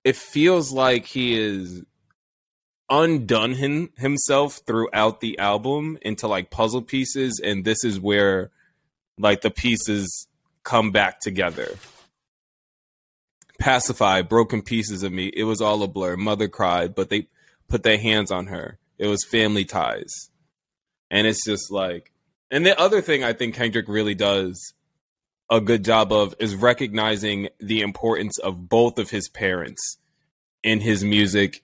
it 0.07 0.15
feels 0.15 0.71
like 0.71 1.05
he 1.05 1.37
is 1.37 1.83
undone 2.89 3.55
him, 3.55 3.91
himself 3.99 4.61
throughout 4.65 5.21
the 5.21 5.37
album 5.41 5.99
into 6.01 6.29
like 6.29 6.49
puzzle 6.49 6.81
pieces 6.81 7.41
and 7.43 7.65
this 7.65 7.83
is 7.83 7.99
where 7.99 8.53
like 9.19 9.41
the 9.41 9.51
pieces 9.51 10.29
come 10.63 10.93
back 10.93 11.19
together. 11.19 11.75
Pacify 13.59 14.23
broken 14.23 14.63
pieces 14.63 15.03
of 15.03 15.11
me 15.11 15.27
it 15.35 15.43
was 15.43 15.61
all 15.61 15.83
a 15.83 15.89
blur. 15.89 16.17
Mother 16.17 16.47
cried 16.47 16.95
but 16.95 17.11
they 17.11 17.27
put 17.67 17.83
their 17.83 17.99
hands 17.99 18.31
on 18.31 18.47
her. 18.47 18.79
It 18.99 19.09
was 19.09 19.25
family 19.25 19.65
ties. 19.65 20.31
And 21.11 21.27
it's 21.27 21.45
just 21.45 21.73
like 21.73 22.13
and 22.53 22.65
the 22.65 22.79
other 22.79 23.01
thing 23.01 23.25
i 23.25 23.33
think 23.33 23.57
kendrick 23.57 23.89
really 23.89 24.15
does 24.15 24.73
a 25.51 25.61
good 25.61 25.85
job 25.85 26.13
of 26.13 26.35
is 26.39 26.55
recognizing 26.55 27.49
the 27.61 27.81
importance 27.81 28.39
of 28.39 28.69
both 28.69 28.99
of 28.99 29.11
his 29.11 29.29
parents 29.29 29.99
in 30.63 30.81
his 30.81 31.05
music 31.05 31.63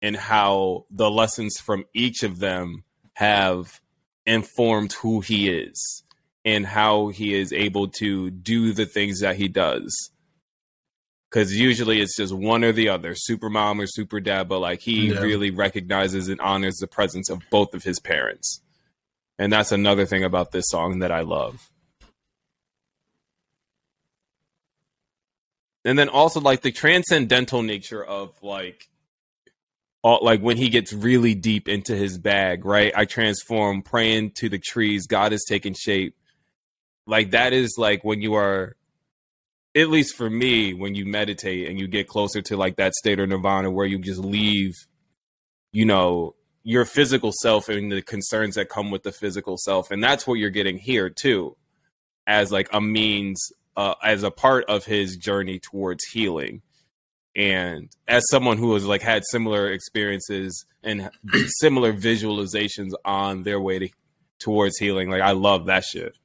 and 0.00 0.16
how 0.16 0.86
the 0.90 1.10
lessons 1.10 1.58
from 1.58 1.84
each 1.92 2.22
of 2.22 2.38
them 2.38 2.84
have 3.14 3.80
informed 4.24 4.92
who 4.94 5.20
he 5.20 5.50
is 5.50 6.04
and 6.44 6.64
how 6.64 7.08
he 7.08 7.34
is 7.34 7.52
able 7.52 7.88
to 7.88 8.30
do 8.30 8.72
the 8.72 8.86
things 8.86 9.20
that 9.20 9.36
he 9.36 9.48
does. 9.48 10.10
Because 11.28 11.54
usually 11.54 12.00
it's 12.00 12.16
just 12.16 12.32
one 12.32 12.64
or 12.64 12.72
the 12.72 12.88
other, 12.88 13.14
super 13.14 13.50
mom 13.50 13.80
or 13.80 13.86
super 13.86 14.20
dad, 14.20 14.48
but 14.48 14.60
like 14.60 14.80
he 14.80 15.08
Yeah. 15.08 15.20
really 15.20 15.50
recognizes 15.50 16.28
and 16.28 16.40
honors 16.40 16.76
the 16.76 16.86
presence 16.86 17.28
of 17.28 17.42
both 17.50 17.74
of 17.74 17.82
his 17.84 18.00
parents. 18.00 18.62
And 19.38 19.52
that's 19.52 19.72
another 19.72 20.06
thing 20.06 20.24
about 20.24 20.52
this 20.52 20.64
song 20.68 21.00
that 21.00 21.12
I 21.12 21.20
love. 21.20 21.70
And 25.88 25.98
then 25.98 26.10
also 26.10 26.38
like 26.38 26.60
the 26.60 26.70
transcendental 26.70 27.62
nature 27.62 28.04
of 28.04 28.34
like 28.42 28.90
all, 30.02 30.18
like 30.22 30.42
when 30.42 30.58
he 30.58 30.68
gets 30.68 30.92
really 30.92 31.34
deep 31.34 31.66
into 31.66 31.96
his 31.96 32.18
bag, 32.18 32.66
right? 32.66 32.92
I 32.94 33.06
transform, 33.06 33.80
praying 33.80 34.32
to 34.32 34.50
the 34.50 34.58
trees. 34.58 35.06
God 35.06 35.32
is 35.32 35.46
taking 35.48 35.72
shape. 35.72 36.14
Like 37.06 37.30
that 37.30 37.54
is 37.54 37.76
like 37.78 38.04
when 38.04 38.20
you 38.20 38.34
are, 38.34 38.76
at 39.74 39.88
least 39.88 40.14
for 40.14 40.28
me, 40.28 40.74
when 40.74 40.94
you 40.94 41.06
meditate 41.06 41.70
and 41.70 41.80
you 41.80 41.88
get 41.88 42.06
closer 42.06 42.42
to 42.42 42.56
like 42.58 42.76
that 42.76 42.94
state 42.94 43.18
of 43.18 43.30
nirvana 43.30 43.70
where 43.70 43.86
you 43.86 43.98
just 43.98 44.20
leave, 44.20 44.74
you 45.72 45.86
know, 45.86 46.34
your 46.64 46.84
physical 46.84 47.32
self 47.32 47.70
and 47.70 47.90
the 47.90 48.02
concerns 48.02 48.56
that 48.56 48.68
come 48.68 48.90
with 48.90 49.04
the 49.04 49.12
physical 49.12 49.56
self, 49.56 49.90
and 49.90 50.04
that's 50.04 50.26
what 50.26 50.34
you're 50.34 50.50
getting 50.50 50.76
here 50.76 51.08
too, 51.08 51.56
as 52.26 52.52
like 52.52 52.68
a 52.74 52.80
means, 52.82 53.52
uh, 53.78 53.94
as 54.04 54.22
a 54.24 54.30
part 54.30 54.64
of 54.68 54.84
his 54.84 55.16
journey 55.16 55.58
towards 55.58 56.04
healing. 56.12 56.60
And 57.36 57.88
as 58.08 58.24
someone 58.30 58.58
who 58.58 58.74
has 58.74 58.84
like 58.84 59.00
had 59.02 59.22
similar 59.30 59.70
experiences 59.72 60.66
and 60.82 61.08
similar 61.60 61.92
visualizations 61.92 62.90
on 63.04 63.44
their 63.44 63.60
way 63.60 63.78
to, 63.78 63.88
towards 64.40 64.76
healing 64.78 65.08
like 65.10 65.20
i 65.22 65.30
love 65.32 65.66
that 65.66 65.84
shit. 65.84 66.16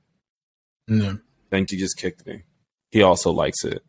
Yeah. 0.87 1.13
think 1.51 1.71
you 1.71 1.77
just 1.77 1.97
kicked 1.97 2.25
me. 2.25 2.43
He 2.91 3.01
also 3.03 3.31
likes 3.31 3.63
it. 3.63 3.83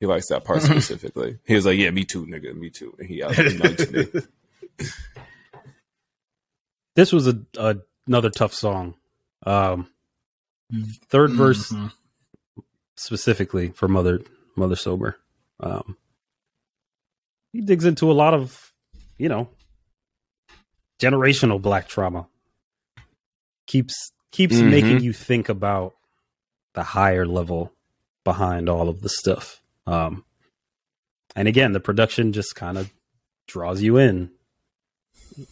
He 0.00 0.06
likes 0.06 0.26
that 0.28 0.44
part 0.44 0.62
specifically. 0.70 1.38
He 1.44 1.54
was 1.54 1.66
like 1.66 1.78
yeah 1.78 1.90
me 1.90 2.04
too 2.04 2.24
nigga 2.26 2.54
me 2.54 2.70
too. 2.70 2.94
And 3.00 3.08
he 3.08 3.22
out 3.24 3.36
nudged 3.36 3.90
me. 3.90 4.06
This 6.94 7.12
was 7.12 7.26
a, 7.26 7.38
a 7.58 7.76
another 8.06 8.30
tough 8.30 8.54
song. 8.54 8.94
Um, 9.44 9.88
third 11.08 11.32
verse 11.32 11.70
Mhm. 11.72 11.92
Specifically 12.96 13.70
for 13.70 13.88
Mother 13.88 14.20
Mother 14.56 14.76
Sober. 14.76 15.18
Um, 15.60 15.96
he 17.52 17.60
digs 17.60 17.84
into 17.84 18.10
a 18.10 18.14
lot 18.14 18.34
of, 18.34 18.72
you 19.18 19.28
know, 19.28 19.48
generational 21.00 21.60
black 21.60 21.88
trauma. 21.88 22.26
Keeps 23.66 24.12
keeps 24.32 24.56
Mhm. 24.56 24.70
making 24.70 25.00
you 25.00 25.12
think 25.12 25.48
about 25.48 25.94
the 26.74 26.82
higher 26.82 27.26
level 27.26 27.72
behind 28.24 28.68
all 28.68 28.88
of 28.88 29.00
the 29.00 29.08
stuff. 29.08 29.62
Um, 29.86 30.24
and 31.34 31.48
again, 31.48 31.72
the 31.72 31.80
production 31.80 32.32
just 32.32 32.54
kind 32.54 32.76
of 32.76 32.92
draws 33.46 33.80
you 33.82 33.96
in, 33.96 34.30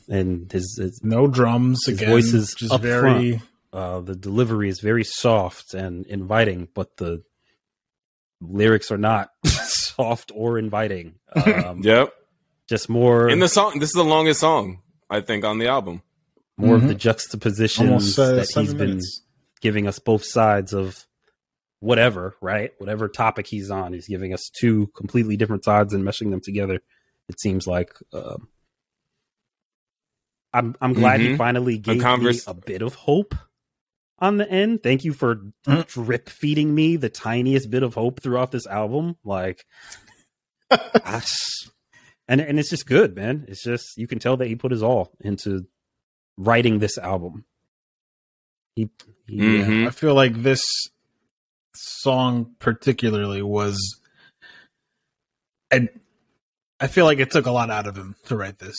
and 0.08 0.50
his, 0.52 0.76
his 0.80 1.00
No 1.02 1.26
drums 1.28 1.80
His 1.86 1.98
again. 1.98 2.10
voice 2.10 2.32
is 2.34 2.52
just 2.56 2.72
up 2.72 2.80
very. 2.82 3.40
uh, 3.72 4.00
the 4.00 4.14
delivery 4.16 4.68
is 4.68 4.80
very 4.80 5.04
soft 5.04 5.72
and 5.74 6.04
inviting, 6.06 6.68
but 6.74 6.96
the 6.98 7.22
lyrics 8.50 8.90
are 8.90 8.98
not 8.98 9.30
soft 9.44 10.32
or 10.34 10.58
inviting. 10.58 11.14
Um, 11.34 11.80
yep 11.82 12.12
Just 12.68 12.88
more, 12.88 13.28
in 13.28 13.38
the 13.40 13.48
song 13.48 13.78
this 13.78 13.88
is 13.90 13.94
the 13.94 14.04
longest 14.04 14.40
song 14.40 14.80
i 15.10 15.20
think 15.20 15.44
on 15.44 15.58
the 15.58 15.66
album 15.68 16.02
more 16.56 16.76
of 16.76 16.82
Mhm. 16.82 16.88
the 16.88 16.94
juxtapositions 16.94 17.88
Almost 17.88 18.18
uh, 18.18 18.26
that 18.32 18.40
he's 18.40 18.50
seven 18.52 18.76
been 18.76 18.86
minutes. 18.88 19.22
giving 19.60 19.86
us 19.88 19.98
both 19.98 20.24
sides 20.24 20.72
of 20.72 21.04
whatever, 21.80 22.34
right? 22.40 22.70
Whatever 22.78 23.08
topic 23.08 23.46
he's 23.48 23.70
on, 23.70 23.92
he's 23.92 24.06
giving 24.08 24.32
us 24.32 24.48
two 24.58 24.86
completely 24.96 25.36
different 25.36 25.64
sides 25.64 25.92
and 25.92 26.02
meshing 26.04 26.30
them 26.30 26.40
together. 26.40 26.80
It 27.28 27.40
seems 27.40 27.66
like. 27.66 27.92
Um, 28.12 28.48
I'm 30.52 30.76
I'm 30.80 30.92
glad 30.92 31.20
he 31.20 31.30
Mhm. 31.30 31.36
finally 31.38 31.76
gave 31.78 32.00
convers- 32.00 32.46
me 32.46 32.50
a 32.52 32.54
bit 32.54 32.82
of 32.82 32.94
hope 32.94 33.34
on 34.18 34.36
the 34.38 34.50
end. 34.50 34.82
Thank 34.82 35.04
you 35.04 35.12
for 35.12 35.36
Mhm. 35.66 35.86
drip 35.88 36.28
feeding 36.28 36.74
me 36.74 36.96
the 36.96 37.08
tiniest 37.08 37.70
bit 37.70 37.82
of 37.82 37.94
hope 37.94 38.20
throughout 38.22 38.50
this 38.52 38.66
album. 38.66 39.16
Like, 39.24 39.64
gosh. 41.04 41.68
and 42.28 42.40
and 42.40 42.58
it's 42.58 42.70
just 42.70 42.86
good, 42.86 43.14
man. 43.16 43.44
It's 43.48 43.62
just 43.62 43.96
you 43.96 44.06
can 44.06 44.18
tell 44.18 44.36
that 44.38 44.46
he 44.48 44.56
put 44.56 44.70
his 44.72 44.82
all 44.82 45.12
into 45.20 45.66
writing 46.36 46.78
this 46.78 46.96
album. 46.98 47.44
He, 48.76 48.90
he 49.26 49.62
uh, 49.62 49.66
Mhm. 49.66 49.86
I 49.86 49.90
feel 49.90 50.14
like 50.14 50.42
this 50.42 50.62
song 51.76 52.54
particularly 52.58 53.42
was. 53.42 53.78
I, 55.72 55.88
I 56.80 56.86
feel 56.88 57.04
like 57.04 57.18
it 57.18 57.30
took 57.30 57.46
a 57.46 57.50
lot 57.50 57.70
out 57.70 57.86
of 57.86 57.96
him 57.96 58.14
to 58.26 58.36
write 58.36 58.58
this. 58.58 58.76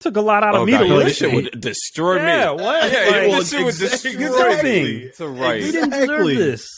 Took 0.00 0.16
a 0.16 0.20
lot 0.20 0.42
out 0.44 0.54
of 0.54 0.60
oh 0.62 0.66
me 0.66 0.72
god 0.72 0.78
to 0.80 0.86
yeah, 0.88 0.98
this 1.04 1.16
shit 1.16 1.32
would 1.34 1.60
destroy 1.60 2.16
Yeah, 2.16 2.54
me 2.54 2.62
what? 2.62 2.92
yeah, 2.92 2.98
Like, 3.10 3.30
this 3.30 3.50
shit 3.50 3.64
would 3.64 3.74
exactly. 3.74 4.16
destroy 4.16 4.62
me 4.62 4.80
Exactly. 5.06 5.10
to 5.16 5.28
right 5.28 5.62
we 5.62 5.72
didn't 5.72 5.92
Exactly. 5.92 6.34
deserve 6.36 6.58
this. 6.58 6.68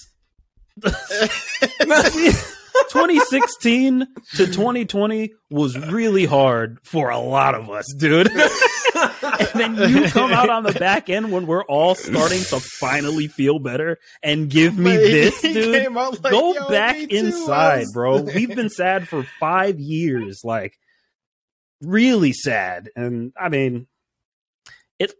2016 2.88 4.06
to 4.36 4.46
2020 4.46 5.32
was 5.50 5.78
really 5.90 6.24
hard 6.24 6.78
for 6.82 7.10
a 7.10 7.18
lot 7.18 7.54
of 7.54 7.68
us, 7.70 7.92
dude. 7.98 8.30
and 8.34 9.48
then 9.54 9.74
you 9.90 10.08
come 10.10 10.32
out 10.32 10.48
on 10.50 10.62
the 10.62 10.72
back 10.72 11.10
end 11.10 11.30
when 11.32 11.46
we're 11.46 11.64
all 11.64 11.94
starting 11.94 12.40
to 12.44 12.58
finally 12.60 13.26
feel 13.28 13.58
better 13.58 13.98
and 14.22 14.48
give 14.50 14.78
me 14.78 14.96
this, 14.96 15.40
dude. 15.42 15.92
Go 16.22 16.68
back 16.68 16.96
inside, 17.10 17.86
bro. 17.92 18.22
We've 18.22 18.54
been 18.54 18.70
sad 18.70 19.08
for 19.08 19.24
five 19.38 19.78
years, 19.78 20.40
like 20.44 20.78
really 21.80 22.32
sad. 22.32 22.90
And 22.96 23.32
I 23.40 23.48
mean, 23.48 23.86
it. 24.98 25.12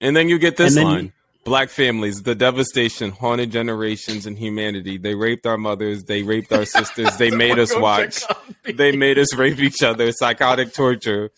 And 0.00 0.16
then 0.16 0.28
you 0.28 0.38
get 0.38 0.56
this 0.56 0.76
line. 0.76 1.04
you- 1.06 1.12
Black 1.44 1.70
families, 1.70 2.24
the 2.24 2.34
devastation 2.34 3.10
haunted 3.10 3.50
generations 3.50 4.26
and 4.26 4.36
humanity. 4.36 4.98
They 4.98 5.14
raped 5.14 5.46
our 5.46 5.56
mothers. 5.56 6.04
They 6.04 6.22
raped 6.22 6.52
our 6.52 6.66
sisters. 6.66 7.16
They 7.16 7.30
made 7.34 7.58
us 7.58 7.74
watch. 7.74 8.22
They 8.64 8.92
made 8.94 9.18
us 9.18 9.34
rape 9.34 9.58
each 9.58 9.82
other. 9.82 10.12
Psychotic 10.12 10.74
torture 10.74 11.30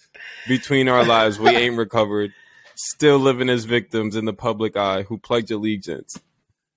between 0.49 0.89
our 0.89 1.05
lives. 1.05 1.39
We 1.39 1.51
ain't 1.51 1.77
recovered. 1.77 2.33
Still 2.75 3.19
living 3.21 3.49
as 3.49 3.67
victims 3.67 4.17
in 4.17 4.25
the 4.25 4.33
public 4.33 4.77
eye 4.77 5.03
who 5.03 5.17
pledge 5.17 5.53
allegiance. 5.53 6.19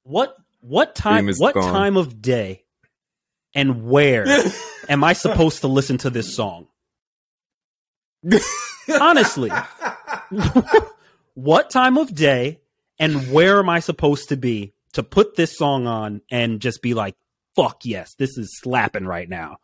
what 0.03 0.37
what 0.61 0.93
time 0.93 1.27
what 1.37 1.55
gone. 1.55 1.73
time 1.73 1.97
of 1.97 2.21
day 2.21 2.65
and 3.55 3.89
where 3.89 4.25
am 4.89 5.03
I 5.03 5.13
supposed 5.13 5.61
to 5.61 5.67
listen 5.67 5.97
to 5.99 6.11
this 6.11 6.35
song? 6.35 6.67
Honestly, 8.99 9.51
what 11.35 11.69
time 11.69 11.97
of 11.97 12.13
day 12.13 12.59
and 12.99 13.31
where 13.31 13.59
am 13.59 13.69
I 13.69 13.79
supposed 13.79 14.29
to 14.29 14.37
be 14.37 14.73
to 14.93 15.03
put 15.03 15.35
this 15.35 15.57
song 15.57 15.87
on 15.87 16.21
and 16.31 16.59
just 16.59 16.81
be 16.81 16.93
like, 16.93 17.15
fuck 17.55 17.81
yes, 17.85 18.13
this 18.15 18.37
is 18.37 18.59
slapping 18.61 19.05
right 19.05 19.27
now? 19.27 19.57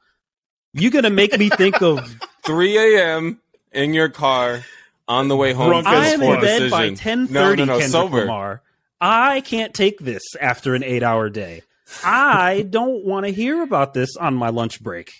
You're 0.74 0.92
gonna 0.92 1.10
make 1.10 1.38
me 1.38 1.50
think 1.50 1.82
of 1.82 2.00
3 2.46 2.78
a.m. 2.96 3.42
in 3.72 3.94
your 3.94 4.10
car 4.10 4.64
on 5.08 5.28
the 5.28 5.36
way 5.36 5.54
home. 5.54 5.70
Drunk 5.70 5.86
from 5.88 5.96
as 5.96 6.04
I 6.04 6.08
am 6.14 6.22
in 6.22 6.42
bed 6.42 6.72
by 6.72 6.90
decision. 6.90 6.96
ten 6.96 7.34
No, 7.34 7.44
thirty. 7.46 7.62
no, 7.62 7.66
no, 7.66 7.74
Kendrick 7.80 7.92
sober. 7.92 8.20
Lamar. 8.22 8.62
I 9.02 9.42
can't 9.42 9.74
take 9.74 10.00
this 10.00 10.22
after 10.40 10.76
an 10.76 10.84
eight 10.84 11.04
hour 11.04 11.30
day. 11.30 11.64
I 12.04 12.68
don't 12.70 13.04
want 13.04 13.26
to 13.26 13.32
hear 13.32 13.64
about 13.64 13.94
this 13.96 14.16
on 14.18 14.36
my 14.36 14.50
lunch 14.50 14.82
break. 14.84 15.12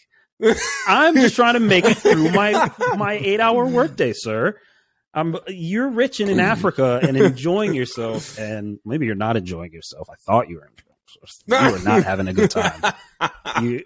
I'm 0.88 1.16
just 1.16 1.36
trying 1.36 1.56
to 1.56 1.60
make 1.60 1.86
it 1.86 1.98
through 1.98 2.32
my 2.32 2.72
my 2.98 3.14
eight 3.14 3.40
hour 3.40 3.66
workday, 3.66 4.14
sir. 4.14 4.58
Um, 5.14 5.38
you're 5.48 5.90
rich 5.90 6.20
and 6.20 6.30
in 6.30 6.40
Africa 6.40 7.00
and 7.02 7.18
enjoying 7.18 7.74
yourself, 7.74 8.38
and 8.38 8.80
maybe 8.86 9.06
you're 9.06 9.16
not 9.16 9.38
enjoying 9.38 9.74
yourself. 9.74 10.08
I 10.10 10.16
thought 10.26 10.50
you 10.50 10.58
were. 10.58 10.68
enjoying 10.68 10.96
yourself. 11.22 11.66
You 11.66 11.78
were 11.80 11.84
not 11.84 12.04
having 12.04 12.28
a 12.28 12.34
good 12.34 12.52
time. 12.52 12.94
You, 13.62 13.84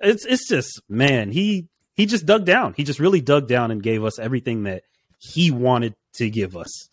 it's 0.00 0.24
it's 0.26 0.48
just 0.48 0.82
man. 0.88 1.30
He 1.30 1.68
he 1.94 2.06
just 2.06 2.26
dug 2.26 2.44
down. 2.44 2.74
He 2.76 2.84
just 2.84 2.98
really 2.98 3.20
dug 3.20 3.48
down 3.48 3.70
and 3.70 3.82
gave 3.82 4.04
us 4.04 4.18
everything 4.18 4.64
that 4.64 4.82
he 5.18 5.50
wanted 5.50 5.94
to 6.14 6.28
give 6.28 6.56
us, 6.56 6.88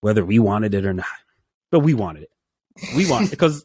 whether 0.00 0.24
we 0.24 0.38
wanted 0.38 0.74
it 0.74 0.86
or 0.86 0.94
not. 0.94 1.06
But 1.70 1.80
we 1.80 1.94
wanted 1.94 2.24
it. 2.24 2.30
We 2.96 3.08
want 3.08 3.30
because 3.30 3.64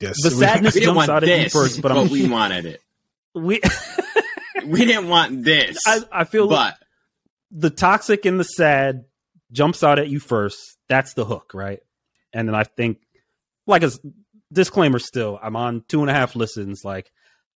Yes, 0.00 0.22
the 0.22 0.30
sadness 0.30 0.74
We 0.74 0.82
jumps 0.82 1.08
out 1.08 1.22
at 1.24 1.28
you 1.28 1.44
this, 1.44 1.52
first. 1.52 1.82
But 1.82 1.92
but 1.94 2.10
we 2.10 2.28
wanted 2.30 2.64
it. 2.66 2.82
we. 3.34 3.60
We 4.66 4.84
didn't 4.84 5.08
want 5.08 5.44
this, 5.44 5.78
I, 5.86 6.00
I 6.12 6.24
feel 6.24 6.46
but 6.48 6.74
the 7.50 7.70
toxic 7.70 8.26
and 8.26 8.38
the 8.38 8.44
sad 8.44 9.06
jumps 9.50 9.82
out 9.82 9.98
at 9.98 10.08
you 10.08 10.20
first. 10.20 10.58
That's 10.88 11.14
the 11.14 11.24
hook, 11.24 11.52
right? 11.54 11.80
And 12.34 12.46
then 12.46 12.54
I 12.54 12.64
think, 12.64 12.98
like 13.66 13.82
a 13.82 13.90
disclaimer, 14.52 14.98
still, 14.98 15.38
I'm 15.40 15.56
on 15.56 15.84
two 15.88 16.02
and 16.02 16.10
a 16.10 16.12
half 16.12 16.36
listens. 16.36 16.84
Like, 16.84 17.10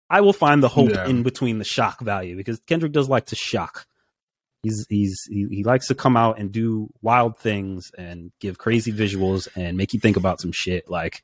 I 0.10 0.22
will 0.22 0.32
find 0.32 0.64
the 0.64 0.70
hope 0.70 0.92
Yeah. 0.92 1.08
in 1.08 1.24
between 1.24 1.58
the 1.58 1.66
shock 1.66 2.00
value 2.00 2.38
because 2.38 2.62
Kendrick 2.62 2.94
does 2.94 3.10
like 3.10 3.26
to 3.26 3.36
shock. 3.36 3.88
He's 4.64 4.86
he's 4.88 5.20
he, 5.28 5.48
he 5.50 5.64
likes 5.66 5.88
to 5.88 5.96
come 5.96 6.16
out 6.16 6.40
and 6.40 6.50
do 6.52 6.88
wild 7.02 7.38
things 7.40 7.92
and 7.98 8.32
give 8.40 8.58
crazy 8.58 8.94
visuals 8.94 9.50
and 9.58 9.76
make 9.76 9.94
you 9.94 10.00
think 10.00 10.16
about 10.16 10.40
some 10.40 10.52
shit. 10.54 10.90
Like, 10.90 11.24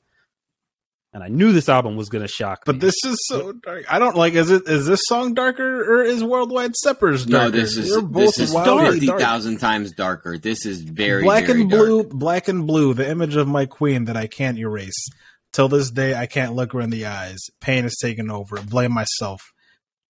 and 1.14 1.24
I 1.24 1.30
knew 1.30 1.52
this 1.52 1.70
album 1.70 1.96
was 1.96 2.10
gonna 2.10 2.28
shock. 2.28 2.64
But 2.66 2.76
me. 2.76 2.80
this 2.80 2.96
is 3.06 3.18
so 3.28 3.54
dark. 3.54 3.86
I 3.92 4.00
don't 4.00 4.16
like. 4.16 4.34
Is 4.34 4.52
it? 4.52 4.68
Is 4.68 4.86
this 4.86 5.02
song 5.06 5.34
darker 5.34 5.82
or 6.00 6.04
is 6.04 6.24
Worldwide 6.24 6.76
Steppers 6.76 7.26
darker? 7.26 7.46
no, 7.46 7.52
this 7.52 7.78
is 7.78 7.90
They're 7.90 8.02
both 8.02 8.36
this 8.36 8.40
is 8.50 8.54
wildly 8.54 8.92
fifty 8.92 9.08
dark. 9.08 9.20
thousand 9.20 9.58
times 9.60 9.92
darker. 9.94 10.38
This 10.38 10.66
is 10.66 10.82
very 10.82 11.24
black 11.24 11.46
very 11.46 11.62
and 11.62 11.72
dark. 11.72 11.86
blue, 11.86 12.04
black 12.04 12.48
and 12.48 12.68
blue. 12.68 12.94
The 12.94 13.10
image 13.10 13.36
of 13.36 13.48
my 13.48 13.66
queen 13.66 14.06
that 14.06 14.18
I 14.18 14.28
can't 14.28 14.58
erase. 14.58 15.08
Till 15.54 15.70
this 15.70 15.90
day, 15.90 16.14
I 16.14 16.26
can't 16.28 16.54
look 16.54 16.74
her 16.74 16.82
in 16.82 16.90
the 16.90 17.06
eyes. 17.06 17.40
Pain 17.62 17.86
is 17.86 17.98
taking 18.02 18.30
over. 18.30 18.62
Blame 18.62 18.92
myself. 18.94 19.42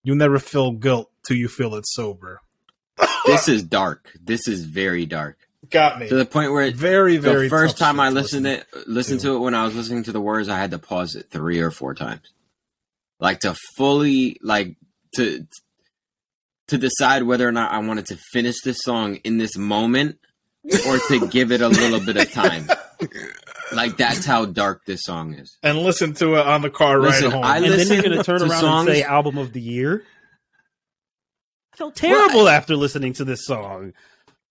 You 0.04 0.16
never 0.16 0.40
feel 0.40 0.72
guilt 0.72 1.12
till 1.26 1.38
you 1.38 1.48
feel 1.48 1.76
it 1.76 1.86
sober. 1.88 2.42
This 3.26 3.48
is 3.48 3.64
dark. 3.64 4.12
This 4.22 4.48
is 4.48 4.66
very 4.66 5.06
dark 5.06 5.47
Got 5.70 6.00
me. 6.00 6.08
to 6.08 6.16
the 6.16 6.26
point 6.26 6.52
where 6.52 6.72
very, 6.72 7.18
very. 7.18 7.44
the 7.44 7.50
first 7.50 7.78
time 7.78 8.00
I 8.00 8.06
shit 8.08 8.14
to 8.16 8.22
listened 8.22 8.44
listen 8.46 8.66
it, 8.82 8.88
listened 8.88 9.20
to 9.22 9.36
it 9.36 9.40
when 9.40 9.54
I 9.56 9.66
was 9.66 9.76
listening 9.76 10.04
to 10.04 10.12
the 10.12 10.22
words, 10.22 10.50
I 10.50 10.58
had 10.58 10.72
to 10.72 10.80
pause 10.80 11.16
it 11.16 11.30
three 11.32 11.60
or 11.60 11.72
four 11.72 11.94
times, 11.94 12.32
like 13.20 13.42
to 13.42 13.56
fully 13.76 14.38
like 14.42 14.76
to 15.16 15.46
to 16.68 16.78
decide 16.78 17.24
whether 17.24 17.48
or 17.48 17.52
not 17.52 17.72
I 17.72 17.80
wanted 17.80 18.06
to 18.08 18.18
finish 18.32 18.56
this 18.64 18.78
song 18.82 19.16
in 19.24 19.38
this 19.38 19.58
moment 19.58 20.20
or 20.88 21.00
to 21.00 21.28
give 21.32 21.52
it 21.52 21.62
a 21.62 21.68
little 21.70 22.00
bit 22.00 22.18
of 22.18 22.32
time. 22.32 22.70
Like 23.74 23.98
that's 23.98 24.26
how 24.26 24.46
dark 24.46 24.86
this 24.86 25.02
song 25.04 25.34
is. 25.34 25.58
and 25.64 25.80
listen 25.80 26.14
to 26.16 26.36
it 26.36 26.46
on 26.46 26.62
the 26.62 26.70
car 26.70 27.00
Listen, 27.02 27.26
ride 27.26 27.34
home. 27.34 27.44
I 27.44 27.56
and 27.58 27.66
then 27.66 27.72
you're 27.72 27.78
listen 27.80 28.02
going 28.02 28.18
to 28.18 28.24
turn 28.24 28.40
to 28.40 28.46
around 28.46 28.62
songs- 28.62 28.88
and 28.90 28.98
say 28.98 29.04
album 29.04 29.38
of 29.38 29.54
the 29.54 29.62
year. 29.62 30.04
I 31.74 31.78
felt 31.78 31.96
terrible 31.96 32.48
after 32.48 32.76
listening 32.76 33.14
to 33.14 33.26
this 33.26 33.46
song. 33.46 33.94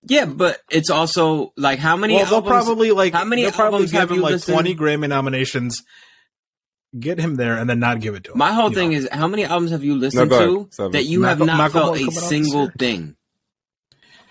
Yeah, 0.08 0.26
but 0.26 0.60
it's 0.70 0.90
also 0.90 1.52
like 1.56 1.78
how 1.80 1.96
many 1.96 2.14
well, 2.14 2.26
they'll 2.26 2.42
probably 2.42 2.92
like 2.92 3.12
how 3.12 3.24
many 3.24 3.42
they'll 3.42 3.52
probably 3.52 3.78
albums 3.78 3.92
give 3.92 4.00
have 4.00 4.10
him 4.10 4.20
like 4.20 4.32
listened- 4.32 4.54
twenty 4.54 4.76
Grammy 4.76 5.08
nominations, 5.08 5.82
get 6.98 7.18
him 7.18 7.34
there, 7.34 7.56
and 7.56 7.68
then 7.68 7.80
not 7.80 8.00
give 8.00 8.14
it 8.14 8.24
to 8.24 8.32
him. 8.32 8.38
My 8.38 8.52
whole 8.52 8.70
thing 8.70 8.92
know? 8.92 8.98
is 8.98 9.08
how 9.10 9.26
many 9.26 9.44
albums 9.44 9.72
have 9.72 9.82
you 9.82 9.96
listened 9.96 10.30
go 10.30 10.36
ahead, 10.36 10.48
to 10.48 10.68
Seven. 10.70 10.92
that 10.92 11.04
you 11.04 11.24
have 11.24 11.40
not 11.40 11.56
Malcolm 11.58 11.72
felt 11.72 11.92
was 11.92 12.00
a 12.00 12.04
coming 12.04 12.16
out 12.16 12.20
this 12.20 12.28
single 12.28 12.70
thing? 12.78 13.16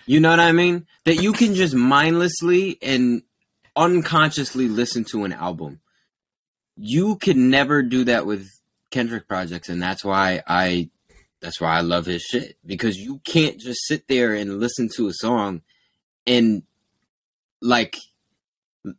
You 0.06 0.20
know 0.20 0.30
what 0.30 0.40
I 0.40 0.52
mean? 0.52 0.86
That 1.04 1.16
you 1.16 1.32
can 1.32 1.54
just 1.54 1.74
mindlessly 1.74 2.78
and 2.80 3.22
unconsciously 3.74 4.68
listen 4.68 5.04
to 5.10 5.24
an 5.24 5.32
album. 5.32 5.80
You 6.76 7.16
can 7.16 7.50
never 7.50 7.82
do 7.82 8.04
that 8.04 8.24
with 8.24 8.48
Kendrick 8.90 9.28
projects, 9.28 9.68
and 9.68 9.82
that's 9.82 10.04
why 10.04 10.42
I 10.46 10.90
that's 11.40 11.60
why 11.60 11.76
I 11.76 11.80
love 11.82 12.06
his 12.06 12.22
shit. 12.22 12.56
Because 12.64 12.96
you 12.96 13.20
can't 13.24 13.58
just 13.58 13.80
sit 13.86 14.08
there 14.08 14.32
and 14.34 14.58
listen 14.58 14.88
to 14.96 15.08
a 15.08 15.12
song 15.12 15.62
and 16.26 16.62
like 17.60 17.96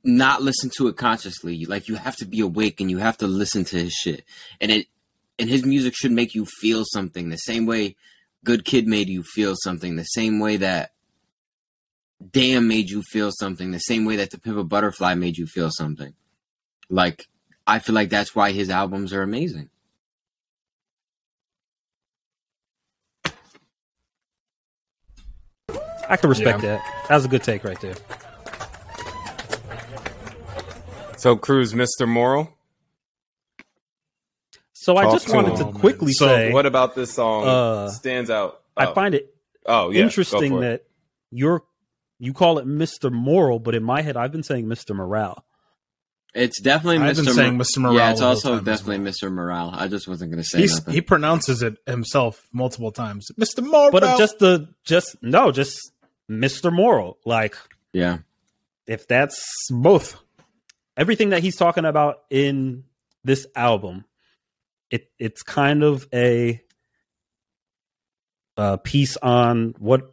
not 0.03 0.41
listen 0.41 0.69
to 0.77 0.87
it 0.87 0.97
consciously. 0.97 1.65
Like 1.65 1.87
you 1.87 1.95
have 1.95 2.15
to 2.17 2.25
be 2.25 2.39
awake 2.39 2.81
and 2.81 2.89
you 2.89 2.97
have 2.97 3.17
to 3.17 3.27
listen 3.27 3.63
to 3.65 3.77
his 3.77 3.93
shit. 3.93 4.23
And 4.59 4.71
it 4.71 4.87
and 5.39 5.49
his 5.49 5.63
music 5.65 5.95
should 5.95 6.11
make 6.11 6.33
you 6.33 6.45
feel 6.45 6.83
something 6.85 7.29
the 7.29 7.37
same 7.37 7.65
way 7.65 7.95
Good 8.43 8.65
Kid 8.65 8.87
made 8.87 9.09
you 9.09 9.23
feel 9.23 9.55
something, 9.61 9.95
the 9.95 10.03
same 10.03 10.39
way 10.39 10.57
that 10.57 10.91
Damn 12.31 12.67
made 12.67 12.89
you 12.89 13.03
feel 13.03 13.31
something, 13.31 13.71
the 13.71 13.79
same 13.79 14.03
way 14.05 14.15
that 14.15 14.31
To 14.31 14.39
Pimp 14.39 14.57
a 14.57 14.63
Butterfly 14.63 15.13
made 15.13 15.37
you 15.37 15.45
feel 15.45 15.69
something. 15.69 16.13
Like 16.89 17.27
I 17.67 17.79
feel 17.79 17.93
like 17.93 18.09
that's 18.09 18.35
why 18.35 18.51
his 18.51 18.69
albums 18.69 19.13
are 19.13 19.21
amazing. 19.21 19.69
I 26.09 26.17
can 26.17 26.29
respect 26.29 26.63
Yeah. 26.63 26.77
that. 26.77 27.05
That 27.09 27.15
was 27.15 27.25
a 27.25 27.27
good 27.27 27.43
take 27.43 27.63
right 27.63 27.79
there. 27.81 27.95
So, 31.17 31.35
Cruz, 31.35 31.73
Mr. 31.73 32.07
Moral. 32.07 32.53
So 34.73 34.95
I 34.95 35.11
just 35.11 35.27
to 35.27 35.33
wanted 35.33 35.57
him. 35.57 35.73
to 35.73 35.79
quickly 35.79 36.13
So 36.13 36.27
say 36.27 36.51
What 36.53 36.65
about 36.65 36.95
this 36.95 37.11
song 37.13 37.45
Uh, 37.45 37.89
stands 37.89 38.29
out? 38.29 38.61
I 38.77 38.85
Oh. 38.85 38.93
find 38.93 39.15
it 39.15 39.35
oh, 39.65 39.89
yeah, 39.89 40.03
interesting 40.03 40.51
for 40.51 40.59
it. 40.59 40.61
that 40.61 40.83
you're 41.31 41.63
you 42.19 42.31
call 42.33 42.57
it 42.59 42.65
Mr. 42.65 43.11
Moral, 43.11 43.59
but 43.59 43.75
in 43.75 43.83
my 43.83 44.01
head 44.01 44.15
I've 44.15 44.31
been 44.31 44.43
saying 44.43 44.65
Mr. 44.67 44.95
Morale. 44.95 45.43
It's 46.33 46.61
definitely 46.61 46.99
I've 46.99 47.17
Mr. 47.17 47.25
been 47.25 47.33
saying 47.33 47.57
Mr. 47.57 47.77
Morale 47.79 47.95
Yeah, 47.95 48.11
it's 48.11 48.21
also 48.21 48.59
definitely 48.59 48.99
well. 48.99 49.11
Mr. 49.11 49.31
Morale. 49.31 49.71
I 49.73 49.87
just 49.87 50.07
wasn't 50.07 50.31
going 50.31 50.41
to 50.43 50.47
say 50.47 50.59
He's, 50.59 50.75
nothing. 50.77 50.93
he 50.93 51.01
pronounces 51.01 51.61
it 51.63 51.77
himself 51.87 52.47
multiple 52.53 52.91
times, 52.91 53.27
Mister 53.35 53.61
Morrow. 53.63 53.91
But 53.91 54.17
just 54.17 54.39
the 54.39 54.69
just 54.85 55.17
no, 55.21 55.51
just 55.51 55.91
Mr. 56.29 56.71
Moral. 56.71 57.17
Like 57.25 57.55
yeah. 57.93 58.19
if 58.85 59.07
that's 59.07 59.41
both. 59.69 60.17
everything 60.95 61.29
that 61.29 61.43
he's 61.43 61.55
talking 61.55 61.85
about 61.85 62.23
in 62.29 62.83
this 63.23 63.45
album, 63.55 64.05
it 64.89 65.09
it's 65.19 65.43
kind 65.43 65.83
of 65.83 66.07
a 66.13 66.61
uh, 68.57 68.77
piece 68.77 69.17
on 69.17 69.75
what 69.77 70.11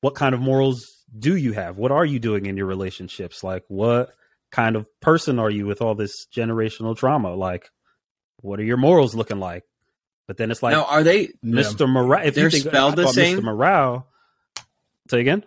what 0.00 0.14
kind 0.14 0.34
of 0.34 0.40
morals 0.40 0.84
do 1.16 1.36
you 1.36 1.52
have? 1.52 1.78
What 1.78 1.92
are 1.92 2.04
you 2.04 2.18
doing 2.18 2.46
in 2.46 2.56
your 2.56 2.66
relationships? 2.66 3.42
Like 3.42 3.64
what 3.68 4.12
kind 4.50 4.76
of 4.76 4.88
person 5.00 5.38
are 5.38 5.50
you 5.50 5.66
with 5.66 5.80
all 5.80 5.94
this 5.94 6.26
generational 6.34 6.96
trauma? 6.96 7.34
Like 7.34 7.70
what 8.40 8.60
are 8.60 8.64
your 8.64 8.76
morals 8.76 9.14
looking 9.14 9.40
like? 9.40 9.64
But 10.26 10.36
then 10.36 10.50
it's 10.50 10.62
like 10.62 10.76
are 10.76 11.04
they 11.04 11.28
Mr. 11.44 11.88
Morale. 11.88 12.26
If 12.26 12.34
They're 12.34 12.44
you 12.44 12.50
think 12.50 12.64
spelled 12.64 12.96
the 12.96 13.08
same? 13.08 13.38
Mr. 13.38 13.44
Morale. 13.44 14.08
Say 15.08 15.20
again. 15.20 15.44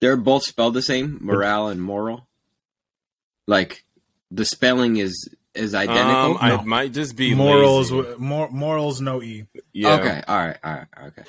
They're 0.00 0.16
both 0.16 0.44
spelled 0.44 0.74
the 0.74 0.82
same, 0.82 1.18
morale 1.20 1.68
and 1.68 1.82
moral. 1.82 2.26
Like 3.46 3.84
the 4.30 4.44
spelling 4.44 4.96
is 4.96 5.28
is 5.54 5.74
identical. 5.74 6.32
Um, 6.32 6.38
I 6.40 6.48
No. 6.56 6.62
might 6.62 6.92
just 6.92 7.16
be 7.16 7.34
morals, 7.34 7.90
lazy. 7.90 8.14
mor- 8.18 8.50
morals, 8.50 9.00
no 9.00 9.20
e. 9.22 9.46
Yeah, 9.72 9.94
Okay, 9.96 10.22
all 10.28 10.36
right, 10.38 10.56
all 10.62 10.72
right, 10.74 10.86
okay. 11.08 11.22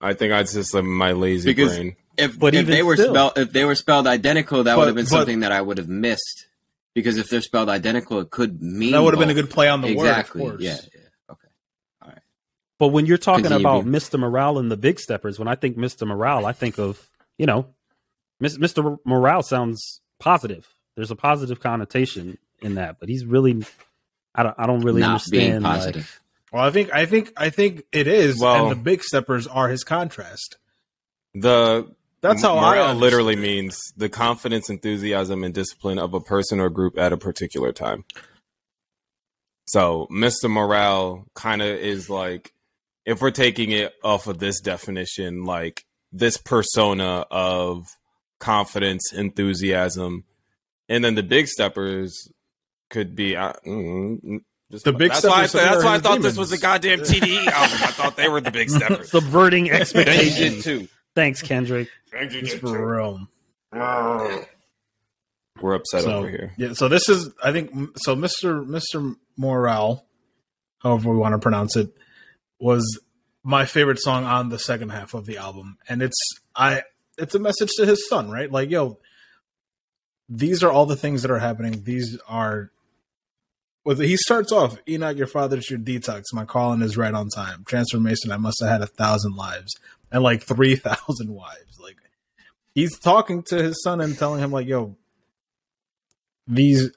I 0.00 0.14
think 0.14 0.32
I 0.32 0.42
just 0.42 0.74
uh, 0.74 0.82
my 0.82 1.12
lazy 1.12 1.48
Because- 1.50 1.76
brain. 1.76 1.96
If 2.16 2.36
But 2.36 2.56
if 2.56 2.66
they 2.66 2.82
were 2.82 2.96
still- 2.96 3.14
spelled 3.14 3.38
if 3.38 3.52
they 3.52 3.64
were 3.64 3.76
spelled 3.76 4.08
identical, 4.08 4.64
that 4.64 4.72
But- 4.74 4.78
would 4.80 4.86
have 4.88 4.96
been 4.96 5.04
but- 5.04 5.10
something 5.10 5.40
that 5.40 5.52
I 5.52 5.60
would 5.62 5.78
have 5.78 5.88
missed. 5.88 6.46
Because 6.94 7.16
if 7.16 7.28
they're 7.30 7.42
spelled 7.42 7.68
identical, 7.68 8.18
it 8.18 8.30
could 8.30 8.60
mean 8.60 8.90
That 8.90 9.02
would 9.02 9.14
have 9.14 9.20
been 9.20 9.30
a 9.30 9.34
good 9.34 9.50
play 9.50 9.68
on 9.68 9.82
the 9.82 9.88
exactly. 9.92 10.40
word, 10.42 10.54
of 10.54 10.58
course. 10.58 10.62
Yeah, 10.64 10.72
yeah. 10.72 10.78
Okay. 10.78 10.97
But 12.78 12.88
when 12.88 13.06
you're 13.06 13.18
talking 13.18 13.44
Continue, 13.44 13.66
about 13.66 13.84
B. 13.84 13.90
Mr. 13.90 14.18
Morale 14.18 14.58
and 14.58 14.70
the 14.70 14.76
Big 14.76 15.00
Steppers, 15.00 15.38
when 15.38 15.48
I 15.48 15.54
think 15.56 15.76
Mr. 15.76 16.06
Morale, 16.06 16.46
I 16.46 16.52
think 16.52 16.78
of, 16.78 17.08
you 17.36 17.46
know, 17.46 17.66
Mr. 18.40 18.98
Morale 19.04 19.42
sounds 19.42 20.00
positive. 20.20 20.68
There's 20.94 21.10
a 21.10 21.16
positive 21.16 21.60
connotation 21.60 22.38
in 22.62 22.76
that, 22.76 23.00
but 23.00 23.08
he's 23.08 23.24
really, 23.24 23.64
I 24.34 24.44
don't, 24.44 24.54
I 24.58 24.66
don't 24.66 24.80
really 24.82 25.00
Not 25.00 25.22
being 25.30 25.54
understand. 25.54 25.64
like- 25.64 25.74
positive. 25.74 26.20
Well, 26.52 26.62
I 26.64 26.70
think, 26.70 26.94
I 26.94 27.04
think, 27.04 27.32
I 27.36 27.50
think 27.50 27.82
it 27.92 28.06
is, 28.06 28.38
Well- 28.40 28.62
and 28.68 28.70
the 28.70 28.82
big 28.82 29.02
steppers 29.02 29.46
are 29.46 29.68
his 29.68 29.84
contrast. 29.84 30.56
The 31.34 31.92
That's 32.22 32.40
how 32.42 32.56
I 32.56 32.60
morale 32.60 32.84
understood 32.90 33.00
literally 33.02 33.36
means 33.36 33.78
the 33.96 34.08
confidence, 34.08 34.70
enthusiasm, 34.70 35.44
and 35.44 35.52
discipline 35.52 35.98
of 35.98 36.14
a 36.14 36.20
person 36.20 36.58
or 36.58 36.70
group 36.70 36.96
at 36.96 37.12
a 37.12 37.16
particular 37.18 37.72
time. 37.72 38.04
So, 39.66 40.06
Mr. 40.10 40.48
Morale 40.50 41.26
kind 41.34 41.60
of 41.60 41.68
is 41.68 42.08
like, 42.08 42.52
if 43.08 43.22
we're 43.22 43.30
taking 43.30 43.70
it 43.70 43.94
off 44.04 44.26
of 44.26 44.38
this 44.38 44.60
definition, 44.60 45.44
like 45.44 45.86
this 46.12 46.36
persona 46.36 47.24
of 47.30 47.86
confidence, 48.38 49.14
enthusiasm, 49.14 50.24
and 50.90 51.02
then 51.02 51.14
the 51.14 51.22
big 51.22 51.46
steppers 51.48 52.30
could 52.90 53.16
be 53.16 53.34
uh, 53.34 53.54
mm, 53.66 54.22
mm, 54.22 54.38
just 54.70 54.84
The 54.84 54.92
Big 54.92 55.10
that's 55.10 55.24
why 55.24 55.44
I, 55.44 55.46
that's 55.46 55.82
why 55.82 55.90
I 55.90 55.94
his 55.94 56.02
thought 56.02 56.20
this 56.20 56.36
was 56.36 56.52
a 56.52 56.58
goddamn 56.58 56.98
TDE 57.00 57.46
album. 57.46 57.78
I 57.80 57.90
thought 57.92 58.16
they 58.18 58.28
were 58.28 58.42
the 58.42 58.50
big 58.50 58.68
steppers. 58.68 59.10
subverting 59.10 59.70
expectations. 59.70 60.62
too. 60.62 60.86
Thanks, 61.14 61.40
Kendrick. 61.40 61.88
Thank 62.12 62.34
It's 62.34 62.52
for 62.54 62.94
real. 62.96 63.26
We're 65.60 65.74
upset 65.74 66.02
So 66.04 66.10
over 66.18 66.28
here. 66.28 66.54
yeah, 66.58 66.74
so 66.74 66.88
this 66.88 67.08
is, 67.08 67.30
I 67.42 67.52
think, 67.52 67.70
so 67.96 68.14
Mister 68.14 68.62
Mister 68.62 69.14
Morale, 69.38 70.04
however 70.82 71.10
we 71.10 71.16
want 71.16 71.32
to 71.32 71.38
pronounce 71.38 71.74
it, 71.74 71.88
was 72.58 73.00
my 73.42 73.64
favorite 73.64 74.00
song 74.00 74.24
on 74.24 74.48
the 74.48 74.58
second 74.58 74.90
half 74.90 75.14
of 75.14 75.26
the 75.26 75.36
album, 75.36 75.78
and 75.88 76.02
it's 76.02 76.18
I, 76.54 76.82
it's 77.16 77.34
a 77.34 77.38
message 77.38 77.70
to 77.76 77.86
his 77.86 78.08
son, 78.08 78.30
right? 78.30 78.50
Like, 78.50 78.70
yo, 78.70 78.98
these 80.28 80.62
are 80.62 80.70
all 80.70 80.86
the 80.86 80.96
things 80.96 81.22
that 81.22 81.30
are 81.30 81.38
happening. 81.38 81.82
These 81.84 82.18
are. 82.28 82.70
Well, 83.84 83.96
he 83.96 84.16
starts 84.16 84.52
off, 84.52 84.76
Enoch, 84.86 85.16
your 85.16 85.26
father 85.26 85.60
your 85.70 85.78
detox. 85.78 86.24
My 86.34 86.44
calling 86.44 86.82
is 86.82 86.98
right 86.98 87.14
on 87.14 87.30
time. 87.30 87.64
Transformation, 87.64 88.30
I 88.30 88.36
must 88.36 88.58
have 88.60 88.68
had 88.68 88.82
a 88.82 88.86
thousand 88.86 89.34
lives 89.34 89.72
and 90.10 90.22
like 90.22 90.42
3,000 90.42 91.28
wives. 91.34 91.78
Like, 91.80 91.96
he's 92.74 92.98
talking 92.98 93.42
to 93.44 93.62
his 93.62 93.82
son 93.82 94.00
and 94.00 94.16
telling 94.16 94.42
him, 94.42 94.50
like, 94.50 94.66
yo, 94.66 94.96
these, 96.46 96.90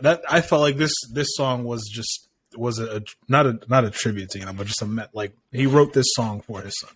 that 0.00 0.22
I 0.28 0.40
felt 0.40 0.62
like 0.62 0.76
this, 0.76 0.94
this 1.12 1.28
song 1.34 1.64
was 1.64 1.86
just, 1.90 2.28
was 2.56 2.78
a, 2.78 3.02
not 3.28 3.46
a, 3.46 3.58
not 3.68 3.84
a 3.84 3.90
tribute 3.90 4.30
to 4.30 4.38
him, 4.38 4.56
but 4.56 4.66
just 4.66 4.82
a, 4.82 4.86
met, 4.86 5.10
like, 5.14 5.32
he 5.50 5.66
wrote 5.66 5.92
this 5.92 6.06
song 6.14 6.40
for 6.40 6.60
his 6.62 6.74
son. 6.80 6.90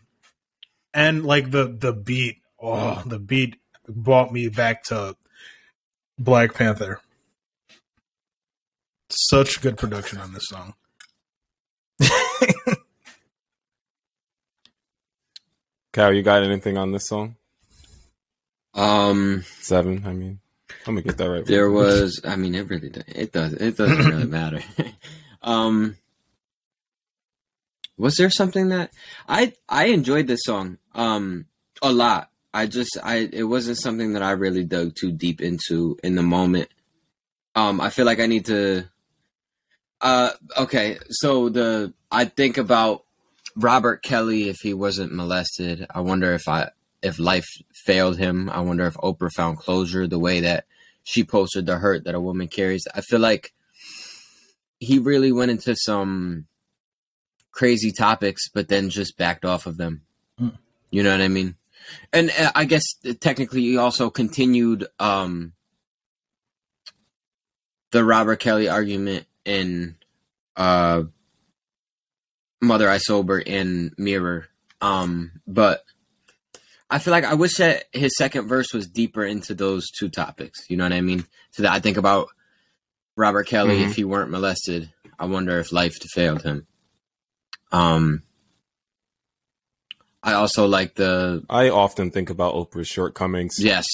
And 0.95 1.25
like 1.25 1.51
the, 1.51 1.67
the 1.67 1.93
beat, 1.93 2.39
oh, 2.61 3.03
the 3.05 3.19
beat 3.19 3.57
brought 3.89 4.33
me 4.33 4.49
back 4.49 4.83
to 4.85 5.17
Black 6.19 6.55
Panther. 6.55 7.01
Such 9.11 9.61
good 9.61 9.77
production 9.77 10.19
on 10.21 10.33
this 10.33 10.47
song. 10.47 10.75
Cal, 15.93 16.13
you 16.13 16.23
got 16.23 16.43
anything 16.43 16.77
on 16.77 16.93
this 16.93 17.07
song? 17.09 17.37
Um, 18.75 19.45
Seven, 19.61 20.05
I 20.07 20.13
mean. 20.13 20.41
I'm 20.87 20.95
gonna 20.95 21.03
get 21.03 21.17
that 21.19 21.31
right. 21.31 21.45
there 21.45 21.71
was. 21.71 22.21
I 22.25 22.37
mean, 22.37 22.55
it 22.55 22.69
really. 22.69 22.91
does- 22.91 23.05
It 23.09 23.33
does. 23.33 23.53
It 23.55 23.77
doesn't 23.77 24.07
really 24.07 24.27
matter. 24.27 24.63
um, 25.43 25.97
Was 27.97 28.17
there 28.17 28.31
something 28.31 28.69
that 28.69 28.93
I 29.29 29.53
I 29.69 29.87
enjoyed 29.87 30.27
this 30.27 30.45
song 30.45 30.79
um 30.95 31.47
a 31.83 31.93
lot. 31.93 32.31
I 32.53 32.67
just 32.67 32.97
I 33.03 33.29
it 33.33 33.45
wasn't 33.45 33.79
something 33.79 34.13
that 34.15 34.23
I 34.23 34.33
really 34.33 34.65
dug 34.65 34.95
too 34.95 35.13
deep 35.13 35.41
into 35.41 35.99
in 36.03 36.15
the 36.15 36.23
moment. 36.23 36.69
Um 37.55 37.81
I 37.81 37.91
feel 37.91 38.07
like 38.07 38.21
I 38.21 38.27
need 38.27 38.47
to 38.47 38.85
uh 40.01 40.31
okay, 40.59 40.99
so 41.09 41.49
the 41.49 41.93
I 42.11 42.27
think 42.27 42.59
about 42.59 43.05
Robert 43.57 44.03
Kelly 44.03 44.49
if 44.49 44.57
he 44.63 44.75
wasn't 44.75 45.15
molested. 45.15 45.87
I 45.91 46.01
wonder 46.01 46.35
if 46.35 46.49
I 46.49 46.71
if 47.03 47.19
life 47.19 47.47
failed 47.87 48.19
him. 48.19 48.51
I 48.51 48.61
wonder 48.61 48.87
if 48.87 48.95
Oprah 48.95 49.33
found 49.33 49.59
closure 49.59 50.07
the 50.07 50.19
way 50.19 50.41
that 50.41 50.67
she 51.05 51.25
posted 51.25 51.67
the 51.67 51.79
hurt 51.79 52.05
that 52.05 52.15
a 52.15 52.21
woman 52.21 52.49
carries. 52.49 52.87
I 52.95 53.01
feel 53.01 53.21
like 53.21 53.53
he 54.79 54.99
really 54.99 55.33
went 55.33 55.51
into 55.51 55.75
some 55.77 56.47
crazy 57.53 57.93
topics, 57.93 58.49
but 58.49 58.69
then 58.69 58.91
just 58.91 59.17
backed 59.17 59.45
off 59.45 59.67
of 59.67 59.77
them. 59.77 60.03
Mm. 60.41 60.57
You 60.91 61.03
know 61.03 61.11
what 61.11 61.23
I 61.23 61.29
mean? 61.29 61.57
And 62.13 62.31
uh, 62.31 62.53
I 62.55 62.65
guess 62.65 62.85
technically 63.21 63.63
he 63.63 63.77
also 63.77 64.11
continued 64.11 64.87
um, 64.99 65.53
the 67.93 68.05
Robert 68.05 68.41
Kelly 68.41 68.69
argument 68.69 69.27
in 69.45 69.97
uh, 70.57 71.05
Mother 72.61 72.89
I 72.89 72.99
Sober 72.99 73.39
in 73.39 73.93
Mirror. 73.97 74.49
Um, 74.81 75.33
but 75.47 75.85
I 76.91 76.99
feel 76.99 77.13
like 77.13 77.25
I 77.25 77.35
wish 77.35 77.55
that 77.57 77.85
his 77.93 78.17
second 78.17 78.49
verse 78.49 78.73
was 78.73 78.87
deeper 78.87 79.25
into 79.25 79.55
those 79.55 79.91
two 79.91 80.09
topics. 80.09 80.69
You 80.69 80.77
know 80.77 80.85
what 80.85 80.93
I 80.93 81.01
mean? 81.01 81.25
So 81.53 81.63
that 81.63 81.73
I 81.73 81.81
think 81.81 81.97
about 81.97 82.29
Robert 83.17 83.47
Kelly, 83.47 83.79
Mhm. 83.81 83.91
if 83.91 83.97
he 83.97 84.05
weren't 84.05 84.31
molested, 84.31 84.93
I 85.19 85.25
wonder 85.27 85.59
if 85.59 85.73
life 85.73 85.95
failed 86.15 86.43
him. 86.43 86.67
Um, 87.73 88.23
I 90.23 90.35
also 90.35 90.67
like 90.67 90.95
the 90.95 91.45
I 91.49 91.69
often 91.69 92.11
think 92.11 92.31
about 92.31 92.55
Oprah's 92.55 92.89
shortcomings, 92.89 93.57
yes, 93.59 93.87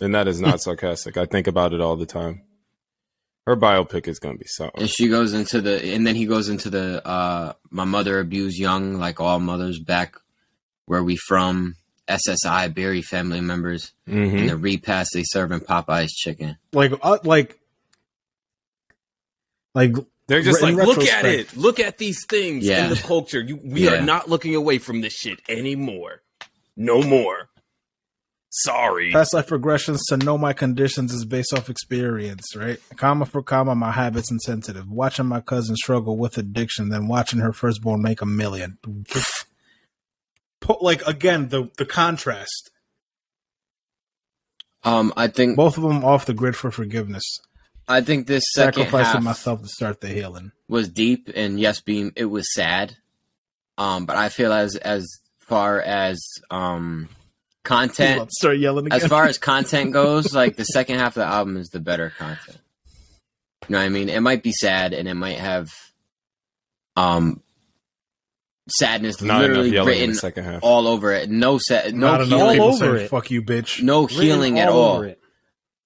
and 0.00 0.14
that 0.14 0.26
is 0.26 0.40
not 0.40 0.60
sarcastic. 0.62 1.16
I 1.16 1.26
think 1.26 1.46
about 1.46 1.72
it 1.74 1.80
all 1.80 1.96
the 1.96 2.06
time. 2.06 2.42
Her 3.46 3.56
biopic 3.56 4.08
is 4.08 4.18
going 4.18 4.34
to 4.34 4.38
be 4.38 4.46
something. 4.48 4.82
and 4.82 4.90
she 4.90 5.08
goes 5.08 5.32
into 5.32 5.60
the, 5.62 5.82
and 5.94 6.06
then 6.06 6.14
he 6.14 6.26
goes 6.26 6.50
into 6.50 6.68
the, 6.68 7.06
uh, 7.06 7.54
my 7.70 7.84
mother 7.84 8.20
abused 8.20 8.58
young, 8.58 8.98
like 8.98 9.20
all 9.20 9.38
mothers 9.40 9.78
back 9.78 10.16
where 10.86 11.02
we 11.02 11.16
from. 11.16 11.76
SSI 12.08 12.68
bury 12.74 13.02
family 13.02 13.42
members 13.42 13.92
hmm 14.06 14.14
and 14.14 14.48
the 14.48 14.56
repast 14.56 15.10
they 15.12 15.24
serve 15.24 15.52
in 15.52 15.60
Popeyes 15.60 16.08
chicken. 16.14 16.56
Like, 16.72 16.92
uh, 17.02 17.18
like, 17.22 17.57
like 19.78 19.94
They're 20.26 20.42
just 20.42 20.60
like, 20.62 20.74
look 20.74 21.02
at 21.04 21.24
it. 21.24 21.56
Look 21.56 21.80
at 21.80 21.96
these 21.98 22.24
things 22.26 22.64
Yeah. 22.66 22.84
in 22.84 22.90
the 22.90 22.96
culture. 22.96 23.40
You, 23.40 23.56
we 23.64 23.84
Yeah. 23.84 23.92
are 23.94 24.02
not 24.02 24.28
looking 24.28 24.54
away 24.54 24.78
from 24.78 25.00
this 25.00 25.14
shit 25.14 25.40
anymore. 25.48 26.22
No 26.76 27.02
more. 27.02 27.48
Sorry. 28.50 29.12
past 29.12 29.34
life 29.34 29.48
regressions 29.48 29.98
to 30.08 30.16
know 30.16 30.38
my 30.38 30.54
conditions 30.54 31.12
is 31.12 31.24
based 31.26 31.52
off 31.52 31.68
experience, 31.68 32.56
right? 32.56 32.78
Comma 32.96 33.26
for 33.26 33.42
comma, 33.42 33.74
my 33.74 33.92
habits 33.92 34.30
insensitive. 34.30 34.90
Watching 34.90 35.26
my 35.26 35.40
cousin 35.42 35.76
struggle 35.76 36.16
with 36.16 36.38
addiction, 36.38 36.88
then 36.88 37.08
watching 37.08 37.40
her 37.40 37.52
firstborn 37.52 38.00
make 38.02 38.22
a 38.22 38.26
million. 38.26 38.78
Po- 40.60 40.78
like 40.80 41.06
again, 41.06 41.48
the 41.50 41.70
the 41.76 41.84
contrast. 41.86 42.70
Um, 44.82 45.12
I 45.16 45.26
think 45.28 45.56
Both 45.56 45.76
of 45.76 45.82
them 45.82 46.04
off 46.04 46.24
the 46.26 46.34
grid 46.34 46.56
for 46.56 46.70
forgiveness. 46.70 47.24
I 47.88 48.02
think 48.02 48.26
this 48.26 48.44
second 48.54 48.84
Sacrificing 48.84 49.12
half 49.14 49.22
myself 49.22 49.62
to 49.62 49.68
start 49.68 50.00
the 50.00 50.08
healing. 50.08 50.52
was 50.68 50.88
deep, 50.88 51.30
and 51.34 51.58
yes, 51.58 51.80
being 51.80 52.12
it 52.16 52.26
was 52.26 52.52
sad. 52.52 52.96
Um, 53.78 54.04
but 54.06 54.16
I 54.16 54.28
feel 54.28 54.52
as 54.52 54.76
as 54.76 55.06
far 55.38 55.80
as 55.80 56.20
um 56.50 57.08
content, 57.64 58.28
to 58.28 58.34
start 58.38 58.58
yelling 58.58 58.86
again. 58.86 59.00
as 59.00 59.06
far 59.06 59.24
as 59.24 59.38
content 59.52 59.92
goes, 59.92 60.34
like 60.34 60.56
the 60.56 60.64
second 60.64 60.98
half 60.98 61.16
of 61.16 61.20
the 61.20 61.26
album 61.26 61.56
is 61.56 61.68
the 61.68 61.80
better 61.80 62.10
content. 62.18 62.58
You 63.68 63.72
know 63.74 63.78
what 63.78 63.84
I 63.84 63.88
mean? 63.88 64.08
It 64.08 64.20
might 64.20 64.42
be 64.42 64.52
sad, 64.52 64.92
and 64.92 65.08
it 65.08 65.14
might 65.14 65.38
have 65.38 65.70
um 66.96 67.42
sadness 68.68 69.22
Not 69.22 69.40
literally 69.40 69.78
written 69.80 70.14
second 70.14 70.44
half. 70.44 70.62
all 70.62 70.86
over 70.88 71.12
it. 71.12 71.30
No 71.30 71.56
sad, 71.58 71.94
no 71.94 72.06
Not 72.08 72.20
enough 72.22 72.28
healing, 72.38 72.52
people 72.56 72.66
All 72.68 72.74
over 72.74 72.84
saying, 72.96 73.04
it. 73.06 73.08
"Fuck 73.08 73.30
you, 73.30 73.42
bitch." 73.42 73.82
no 73.82 74.02
Written 74.02 74.20
healing 74.22 74.58
at 74.58 74.68
all 74.68 74.78
all. 74.82 74.94
over 74.96 75.06
it. 75.06 75.17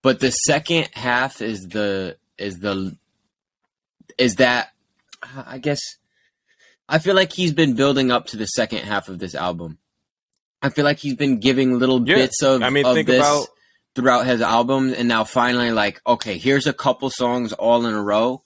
But 0.02 0.20
the 0.20 0.30
second 0.30 0.88
half 0.92 1.40
is 1.40 1.60
the 1.68 2.16
is 2.38 2.58
the 2.58 2.96
is 4.18 4.36
that 4.36 4.70
I 5.46 5.58
guess 5.58 5.80
I 6.88 6.98
feel 6.98 7.14
like 7.14 7.32
he's 7.32 7.52
been 7.52 7.74
building 7.74 8.10
up 8.10 8.26
to 8.28 8.36
the 8.36 8.46
second 8.46 8.80
half 8.80 9.08
of 9.08 9.18
this 9.18 9.34
album. 9.34 9.78
I 10.60 10.68
feel 10.70 10.84
like 10.84 10.98
he's 10.98 11.14
been 11.14 11.38
giving 11.40 11.78
little 11.78 12.06
Yeah. 12.06 12.16
bits 12.16 12.42
of 12.42 12.62
I 12.62 12.70
mean, 12.70 12.84
of 12.84 12.94
think 12.94 13.06
this 13.06 13.18
about 13.20 13.46
throughout 13.94 14.26
his 14.26 14.40
albums, 14.40 14.94
and 14.94 15.06
now 15.06 15.22
finally, 15.24 15.70
like, 15.70 16.00
okay, 16.06 16.38
here's 16.38 16.66
a 16.66 16.72
couple 16.72 17.10
songs 17.10 17.52
all 17.52 17.86
in 17.86 17.94
a 17.94 18.02
row 18.02 18.42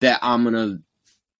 that 0.00 0.20
I'm 0.22 0.44
gonna 0.44 0.78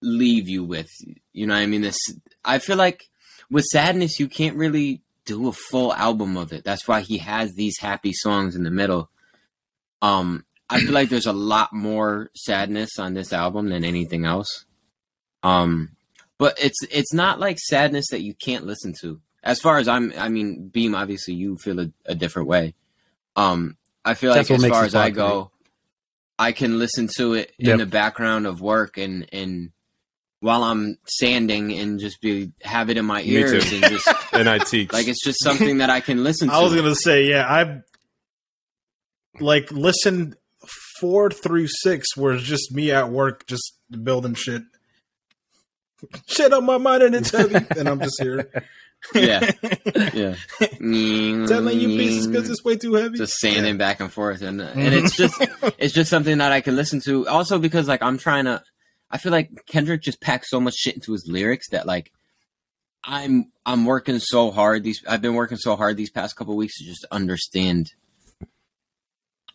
leave 0.03 0.49
you 0.49 0.65
with. 0.65 0.91
You 1.33 1.47
know 1.47 1.55
what 1.55 1.61
I 1.61 1.67
mean? 1.67 1.83
This 1.83 1.99
I 2.45 2.59
feel 2.59 2.77
like 2.77 3.09
with 3.51 3.65
sadness, 3.67 4.19
you 4.19 4.29
can't 4.29 4.57
really 4.57 5.03
do 5.25 5.49
a 5.49 5.53
full 5.53 5.95
album 5.95 6.37
of 6.37 6.53
it. 6.53 6.65
That's 6.65 6.89
why 6.89 7.01
he 7.03 7.19
has 7.19 7.55
these 7.55 7.79
happy 7.79 8.13
songs 8.13 8.57
in 8.57 8.65
the 8.65 8.71
middle. 8.71 9.11
Um, 10.03 10.45
I 10.69 10.81
feel 10.81 10.93
like 10.93 11.09
there's 11.09 11.27
a 11.27 11.33
lot 11.33 11.73
more 11.73 12.31
sadness 12.35 12.99
on 12.99 13.15
this 13.15 13.33
album 13.33 13.69
than 13.71 13.85
anything 13.85 14.25
else. 14.25 14.65
Um, 15.43 15.97
but 16.39 16.57
it's 16.63 16.79
it's 16.91 17.13
not 17.13 17.41
like 17.41 17.59
sadness 17.59 18.07
that 18.11 18.23
you 18.23 18.35
can't 18.35 18.67
listen 18.67 18.95
to. 19.01 19.21
As 19.43 19.61
far 19.61 19.79
as 19.79 19.89
I'm, 19.89 20.13
I 20.19 20.29
mean, 20.29 20.69
Beam, 20.69 20.95
obviously 20.95 21.35
you 21.35 21.57
feel 21.57 21.81
a, 21.81 21.91
a 22.07 22.15
different 22.15 22.49
way. 22.49 22.75
Um, 23.37 23.77
I 24.05 24.15
feel 24.15 24.31
like 24.31 24.47
That's 24.47 24.51
what 24.51 24.65
as 24.65 24.71
far 24.71 24.85
as 24.85 24.95
I 24.95 25.11
go, 25.11 25.51
I 26.39 26.53
can 26.53 26.79
listen 26.79 27.09
to 27.17 27.35
it 27.35 27.53
in 27.59 27.67
Yep. 27.69 27.79
the 27.79 27.87
background 27.87 28.47
of 28.47 28.61
work 28.61 28.97
and 28.99 29.27
and 29.33 29.71
while 30.41 30.63
I'm 30.63 30.97
sanding 31.07 31.73
and 31.79 31.99
just 32.01 32.21
be 32.23 32.53
have 32.63 32.89
it 32.89 32.97
in 32.97 33.05
my 33.05 33.23
ears 33.23 33.71
and 33.73 33.83
just 33.85 34.09
and 34.33 34.49
I 34.49 34.59
teach. 34.59 34.93
like 34.93 35.07
it's 35.09 35.23
just 35.23 35.43
something 35.43 35.79
that 35.79 35.91
I 35.91 36.01
can 36.01 36.23
listen 36.25 36.49
to. 36.49 36.55
I 36.55 36.63
was 36.63 36.75
gonna 36.75 36.95
say, 36.95 37.25
yeah, 37.25 37.45
I 37.47 37.83
like 39.39 39.71
listen 39.71 40.35
four 40.99 41.31
through 41.31 41.69
six, 41.69 42.17
where 42.17 42.35
it's 42.35 42.45
just 42.45 42.73
me 42.73 42.91
at 42.91 43.11
work, 43.11 43.47
just 43.47 43.75
building 44.03 44.35
shit, 44.35 44.63
shit 46.27 46.53
on 46.53 46.65
my 46.65 46.79
mind, 46.79 47.03
and 47.03 47.15
it's 47.15 47.31
heavy, 47.31 47.65
and 47.77 47.89
I'm 47.89 48.01
just 48.01 48.21
here. 48.21 48.51
Yeah, 49.15 49.51
yeah. 50.13 50.35
telling 50.61 51.81
you 51.81 51.89
pieces 51.97 52.27
because 52.27 52.51
it's 52.51 52.63
way 52.63 52.77
too 52.77 52.93
heavy. 52.93 53.17
just 53.17 53.39
sanding 53.39 53.79
back 53.79 54.01
and 54.01 54.13
forth 54.13 54.43
and 54.43 54.61
and 54.61 54.95
it's 54.95 55.17
just 55.17 55.35
it's 55.79 55.95
just 55.95 56.11
something 56.11 56.37
that 56.37 56.53
I 56.53 56.61
can 56.61 56.77
listen 56.77 57.01
to. 57.07 57.27
Also 57.27 57.59
because 57.59 57.89
like 57.89 58.03
I'm 58.03 58.19
trying 58.19 58.45
to 58.45 58.63
I 59.11 59.17
feel 59.17 59.33
like 59.33 59.65
Kendrick 59.67 60.03
just 60.03 60.21
packs 60.21 60.51
so 60.51 60.61
much 60.61 60.75
shit 60.75 60.97
into 60.97 61.13
his 61.13 61.27
lyrics 61.27 61.71
that 61.71 61.87
like 61.87 62.13
I'm 63.03 63.51
I'm 63.65 63.87
working 63.87 64.19
so 64.19 64.51
hard 64.51 64.85
these 64.85 65.03
I've 65.09 65.23
been 65.23 65.35
working 65.35 65.57
so 65.57 65.77
hard 65.77 65.97
these 65.97 66.11
past 66.11 66.37
couple 66.37 66.55
weeks 66.55 66.77
to 66.77 66.85
just 66.85 67.07
understand 67.11 67.93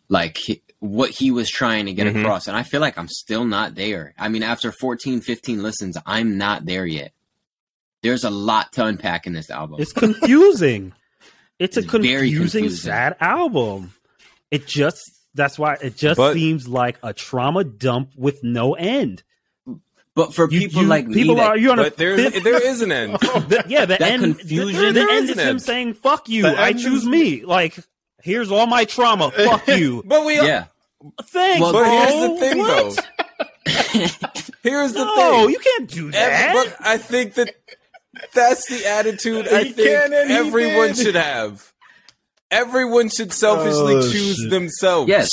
like 0.09 0.37
he- 0.37 0.61
what 0.79 1.09
he 1.09 1.31
was 1.31 1.49
trying 1.49 1.85
to 1.87 1.93
get 1.93 2.05
Mhm. 2.07 2.21
across 2.21 2.47
and 2.47 2.55
I 2.55 2.63
feel 2.63 2.81
like 2.81 2.97
I'm 2.97 3.07
still 3.07 3.45
not 3.45 3.75
there. 3.75 4.13
I 4.17 4.29
mean 4.29 4.43
after 4.43 4.71
14 4.71 5.21
15 5.21 5.63
listens 5.63 5.97
I'm 6.05 6.37
not 6.37 6.65
there 6.65 6.85
yet. 6.85 7.11
There's 8.03 8.23
a 8.23 8.29
lot 8.29 8.73
to 8.73 8.85
unpack 8.85 9.25
in 9.25 9.33
this 9.33 9.49
album. 9.49 9.81
It's 9.81 9.93
confusing. 9.93 10.93
it's 11.59 11.77
a 11.77 11.79
It's 11.79 11.89
very 11.91 12.29
confusing, 12.29 12.63
confusing. 12.65 12.69
sad 12.91 13.15
album. 13.19 13.93
It 14.51 14.67
just 14.67 15.01
that's 15.33 15.57
why 15.57 15.73
it 15.81 15.97
just 15.97 16.17
But- 16.17 16.33
seems 16.33 16.67
like 16.67 16.97
a 17.03 17.13
trauma 17.13 17.63
dump 17.63 18.11
with 18.15 18.43
no 18.43 18.73
end. 18.75 19.23
but 20.13 20.33
for 20.33 20.49
You- 20.49 20.59
people 20.61 20.83
you- 20.83 20.87
like 20.87 21.09
people 21.11 21.35
me 21.35 21.41
that 21.41 21.47
are 21.49 21.57
you 21.57 21.71
on 21.71 21.79
a 21.79 21.83
but 21.83 21.97
there 21.97 22.15
fifth- 22.15 22.43
there 22.43 22.65
is 22.65 22.81
an 22.81 22.91
end. 22.91 23.13
the, 23.19 23.65
yeah, 23.67 23.81
the 23.85 23.97
That 23.97 24.01
end. 24.01 24.21
confusion- 24.37 24.67
The, 24.67 24.85
the 24.87 24.93
There 24.93 25.09
end 25.09 25.23
is 25.25 25.29
is 25.31 25.37
an 25.37 25.43
him 25.43 25.49
end. 25.49 25.61
saying 25.61 25.93
"fuck 25.95 26.29
you." 26.29 26.43
The 26.43 26.57
I 26.61 26.71
choose 26.73 27.01
is- 27.01 27.05
me. 27.05 27.43
Like, 27.43 27.77
here's 28.25 28.51
all 28.51 28.65
my 28.65 28.83
trauma. 28.85 29.31
Fuck 29.31 29.67
you. 29.77 30.03
But 30.05 30.25
we 30.25 30.35
yeah. 30.35 30.65
Thanks, 31.23 31.61
Well, 31.61 31.71
bro. 31.71 31.83
But 31.83 32.09
here's 32.09 32.29
the 32.31 32.39
thing, 32.39 32.57
What? 32.57 32.95
though. 32.95 34.45
Here's 34.63 34.93
the 34.93 35.05
No, 35.05 35.15
thing. 35.45 35.49
you 35.51 35.59
can't 35.59 35.89
do 35.89 36.11
that. 36.11 36.31
Every- 36.55 36.69
but 36.71 36.77
I 36.81 36.97
think 36.97 37.35
that 37.35 37.55
that's 38.33 38.67
the 38.67 38.85
attitude 38.87 39.47
I 39.47 39.63
He 39.65 39.71
think 39.73 39.87
can 39.87 40.13
and 40.13 40.29
he 40.29 40.35
everyone 40.35 40.87
did. 40.89 40.97
should 40.97 41.15
have. 41.15 41.71
Everyone 42.51 43.09
should 43.09 43.33
selfishly 43.33 43.95
Oh, 43.95 44.01
choose 44.11 44.37
shit. 44.37 44.49
themselves. 44.49 45.09
Yes. 45.09 45.29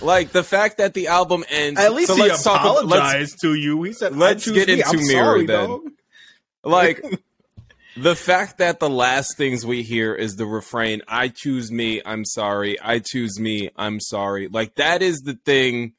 like 0.00 0.30
the 0.32 0.42
fact 0.42 0.78
that 0.78 0.94
the 0.94 1.08
album 1.08 1.44
ends. 1.50 1.78
At 1.78 1.92
least 1.94 2.08
so 2.08 2.14
he 2.16 2.22
let's 2.22 2.42
talk 2.42 2.60
about- 2.62 2.84
apologized 2.84 3.40
to 3.42 3.54
you. 3.54 3.82
He 3.82 3.92
said, 3.92 4.16
let's 4.16 4.42
I 4.42 4.50
choose 4.50 4.54
get 4.54 4.68
me. 4.68 4.74
into 4.74 4.88
I'm 4.88 5.06
Mirror 5.06 5.24
sorry, 5.24 5.46
then. 5.46 5.68
dog. 5.68 5.82
like 6.64 7.04
the 7.96 8.16
fact 8.16 8.58
that 8.58 8.80
the 8.80 8.90
last 8.90 9.36
things 9.36 9.64
we 9.64 9.82
hear 9.82 10.14
is 10.14 10.34
the 10.34 10.46
refrain 10.46 11.02
i 11.08 11.28
choose 11.28 11.70
me 11.70 12.00
i'm 12.04 12.24
sorry 12.24 12.80
i 12.80 12.98
choose 12.98 13.38
me 13.38 13.70
i'm 13.76 14.00
sorry 14.00 14.48
like 14.48 14.74
that 14.74 15.02
is 15.02 15.20
the 15.20 15.38
thing 15.44 15.92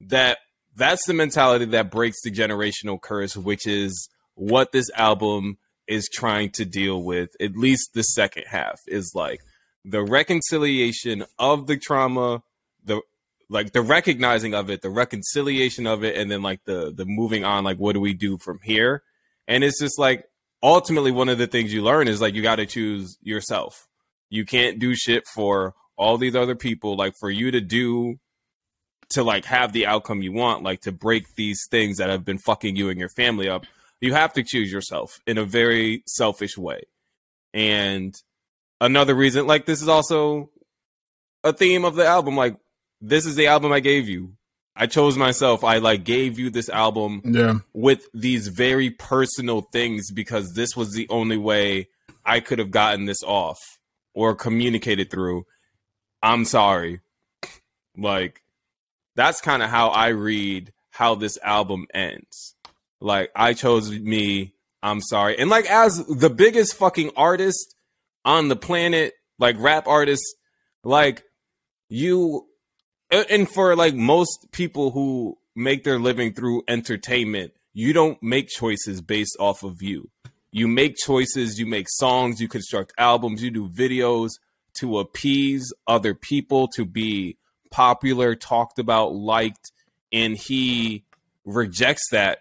that 0.00 0.38
that's 0.76 1.06
the 1.06 1.14
mentality 1.14 1.64
that 1.64 1.90
breaks 1.90 2.20
the 2.22 2.30
generational 2.30 3.00
curse 3.00 3.36
which 3.36 3.66
is 3.66 4.08
what 4.34 4.72
this 4.72 4.90
album 4.94 5.58
is 5.88 6.08
trying 6.12 6.50
to 6.50 6.64
deal 6.64 7.02
with, 7.02 7.30
at 7.40 7.56
least 7.56 7.94
the 7.94 8.02
second 8.02 8.44
half, 8.46 8.80
is 8.86 9.12
like 9.14 9.40
the 9.84 10.04
reconciliation 10.04 11.24
of 11.38 11.66
the 11.66 11.76
trauma, 11.76 12.42
the 12.84 13.00
like 13.48 13.72
the 13.72 13.80
recognizing 13.80 14.54
of 14.54 14.68
it, 14.68 14.82
the 14.82 14.90
reconciliation 14.90 15.86
of 15.86 16.04
it, 16.04 16.16
and 16.16 16.30
then 16.30 16.42
like 16.42 16.60
the 16.64 16.92
the 16.94 17.06
moving 17.06 17.44
on, 17.44 17.64
like 17.64 17.78
what 17.78 17.94
do 17.94 18.00
we 18.00 18.14
do 18.14 18.36
from 18.38 18.60
here? 18.62 19.02
And 19.48 19.64
it's 19.64 19.80
just 19.80 19.98
like 19.98 20.27
ultimately 20.62 21.10
one 21.10 21.28
of 21.28 21.38
the 21.38 21.46
things 21.46 21.72
you 21.72 21.82
learn 21.82 22.08
is 22.08 22.20
like 22.20 22.34
you 22.34 22.42
got 22.42 22.56
to 22.56 22.66
choose 22.66 23.16
yourself. 23.22 23.86
You 24.30 24.44
can't 24.44 24.78
do 24.78 24.94
shit 24.94 25.26
for 25.26 25.74
all 25.96 26.18
these 26.18 26.36
other 26.36 26.54
people. 26.54 26.96
Like 26.96 27.14
for 27.18 27.30
you 27.30 27.50
to 27.50 27.60
do 27.60 28.18
to 29.10 29.22
like 29.22 29.46
have 29.46 29.72
the 29.72 29.86
outcome 29.86 30.22
you 30.22 30.32
want, 30.32 30.62
like 30.62 30.82
to 30.82 30.92
break 30.92 31.34
these 31.34 31.66
things 31.70 31.96
that 31.98 32.10
have 32.10 32.24
been 32.24 32.38
fucking 32.38 32.76
you 32.76 32.90
and 32.90 32.98
your 32.98 33.08
family 33.08 33.48
up, 33.48 33.64
you 34.00 34.12
have 34.12 34.32
to 34.34 34.42
choose 34.42 34.70
yourself 34.70 35.20
in 35.26 35.38
a 35.38 35.44
very 35.44 36.02
selfish 36.06 36.56
way. 36.58 36.82
And 37.54 38.14
another 38.80 39.14
reason, 39.14 39.46
like 39.46 39.64
this 39.64 39.82
is 39.82 39.88
also 39.88 40.50
a 41.42 41.52
theme 41.52 41.84
of 41.84 41.94
the 41.94 42.06
album. 42.06 42.36
Like 42.36 42.56
this 43.00 43.26
is 43.26 43.34
the 43.36 43.46
album 43.46 43.72
I 43.72 43.80
gave 43.80 44.08
you. 44.08 44.34
I 44.80 44.86
chose 44.86 45.16
myself. 45.16 45.64
I 45.64 45.78
like 45.78 46.04
gave 46.04 46.38
you 46.38 46.50
this 46.50 46.68
album 46.68 47.20
Yeah. 47.24 47.58
with 47.74 48.06
these 48.14 48.46
very 48.48 48.90
personal 48.90 49.62
things 49.72 50.12
because 50.12 50.52
this 50.54 50.76
was 50.76 50.92
the 50.92 51.08
only 51.10 51.36
way 51.36 51.88
I 52.24 52.38
could 52.40 52.60
have 52.60 52.70
gotten 52.70 53.04
this 53.06 53.22
off 53.24 53.58
or 54.14 54.34
communicated 54.36 55.10
through. 55.10 55.46
I'm 56.22 56.44
sorry. 56.44 57.00
Like 57.96 58.42
that's 59.16 59.40
kind 59.40 59.62
of 59.62 59.70
how 59.70 59.88
I 59.88 60.08
read 60.08 60.72
how 60.90 61.16
this 61.16 61.38
album 61.42 61.86
ends. 61.92 62.54
Like 63.00 63.30
I 63.34 63.54
chose 63.54 63.90
me. 63.90 64.54
I'm 64.82 65.00
sorry. 65.00 65.36
And 65.38 65.50
like 65.50 65.66
as 65.68 66.04
the 66.06 66.30
biggest 66.30 66.74
fucking 66.74 67.10
artist 67.16 67.74
on 68.24 68.46
the 68.48 68.56
planet, 68.56 69.14
like 69.38 69.56
rap 69.58 69.88
artist, 69.88 70.24
like 70.84 71.24
you 71.88 72.46
and 73.10 73.48
for 73.48 73.74
like 73.76 73.94
most 73.94 74.48
people 74.52 74.90
who 74.90 75.38
make 75.54 75.84
their 75.84 75.98
living 75.98 76.32
through 76.32 76.62
entertainment, 76.68 77.52
you 77.72 77.92
don't 77.92 78.22
make 78.22 78.48
choices 78.48 79.00
based 79.00 79.36
off 79.38 79.62
of 79.62 79.82
you. 79.82 80.10
You 80.50 80.66
make 80.66 80.96
choices, 80.96 81.58
you 81.58 81.66
make 81.66 81.86
songs, 81.88 82.40
you 82.40 82.48
construct 82.48 82.92
albums, 82.98 83.42
you 83.42 83.50
do 83.50 83.68
videos 83.68 84.30
to 84.80 84.98
appease 84.98 85.72
other 85.86 86.14
people, 86.14 86.68
to 86.68 86.84
be 86.84 87.36
popular, 87.70 88.34
talked 88.34 88.78
about, 88.78 89.14
liked, 89.14 89.72
and 90.12 90.36
he 90.36 91.04
rejects 91.44 92.08
that 92.10 92.40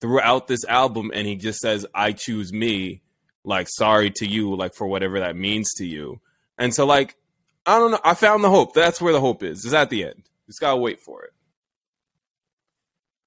throughout 0.00 0.48
this 0.48 0.64
album 0.64 1.10
and 1.14 1.26
he 1.26 1.36
just 1.36 1.60
says, 1.60 1.86
I 1.94 2.12
choose 2.12 2.52
me, 2.52 3.02
like 3.44 3.68
sorry 3.68 4.10
to 4.16 4.26
you, 4.26 4.54
like 4.54 4.74
for 4.74 4.86
whatever 4.86 5.20
that 5.20 5.36
means 5.36 5.72
to 5.74 5.86
you. 5.86 6.20
And 6.58 6.74
so 6.74 6.86
like 6.86 7.16
I 7.66 7.78
don't 7.78 7.90
know. 7.92 8.00
I 8.04 8.14
found 8.14 8.44
the 8.44 8.50
hope. 8.50 8.74
That's 8.74 9.00
where 9.00 9.12
the 9.12 9.20
hope 9.20 9.42
is. 9.42 9.64
Is 9.64 9.74
at 9.74 9.90
the 9.90 10.04
end. 10.04 10.22
Just 10.46 10.60
gotta 10.60 10.76
wait 10.76 11.00
for 11.00 11.22
it. 11.24 11.30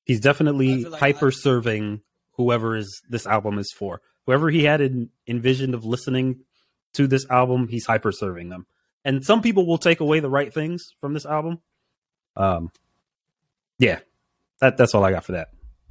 He's 0.06 0.20
definitely 0.20 0.86
like 0.86 1.00
hyper 1.00 1.32
serving 1.32 2.02
whoever 2.34 2.76
is 2.76 3.02
this 3.10 3.26
album 3.28 3.60
is 3.60 3.74
for. 3.76 4.02
Whoever 4.26 4.50
he 4.50 4.64
had 4.64 4.82
en- 4.82 5.10
envisioned 5.28 5.74
of 5.74 5.86
listening 5.86 6.42
to 6.94 7.08
this 7.08 7.26
album, 7.30 7.68
he's 7.68 7.86
hyper 7.86 8.12
serving 8.12 8.50
them. 8.50 8.68
And 9.04 9.26
some 9.26 9.42
people 9.42 9.66
will 9.66 9.78
take 9.78 10.00
away 10.00 10.20
the 10.20 10.30
right 10.30 10.54
things 10.54 10.94
from 11.02 11.14
this 11.14 11.26
album. 11.26 11.60
Um, 12.36 12.72
yeah, 13.80 14.00
that 14.60 14.78
that's 14.78 14.94
all 14.94 15.04
I 15.04 15.12
got 15.12 15.26
for 15.26 15.34
that. 15.34 15.50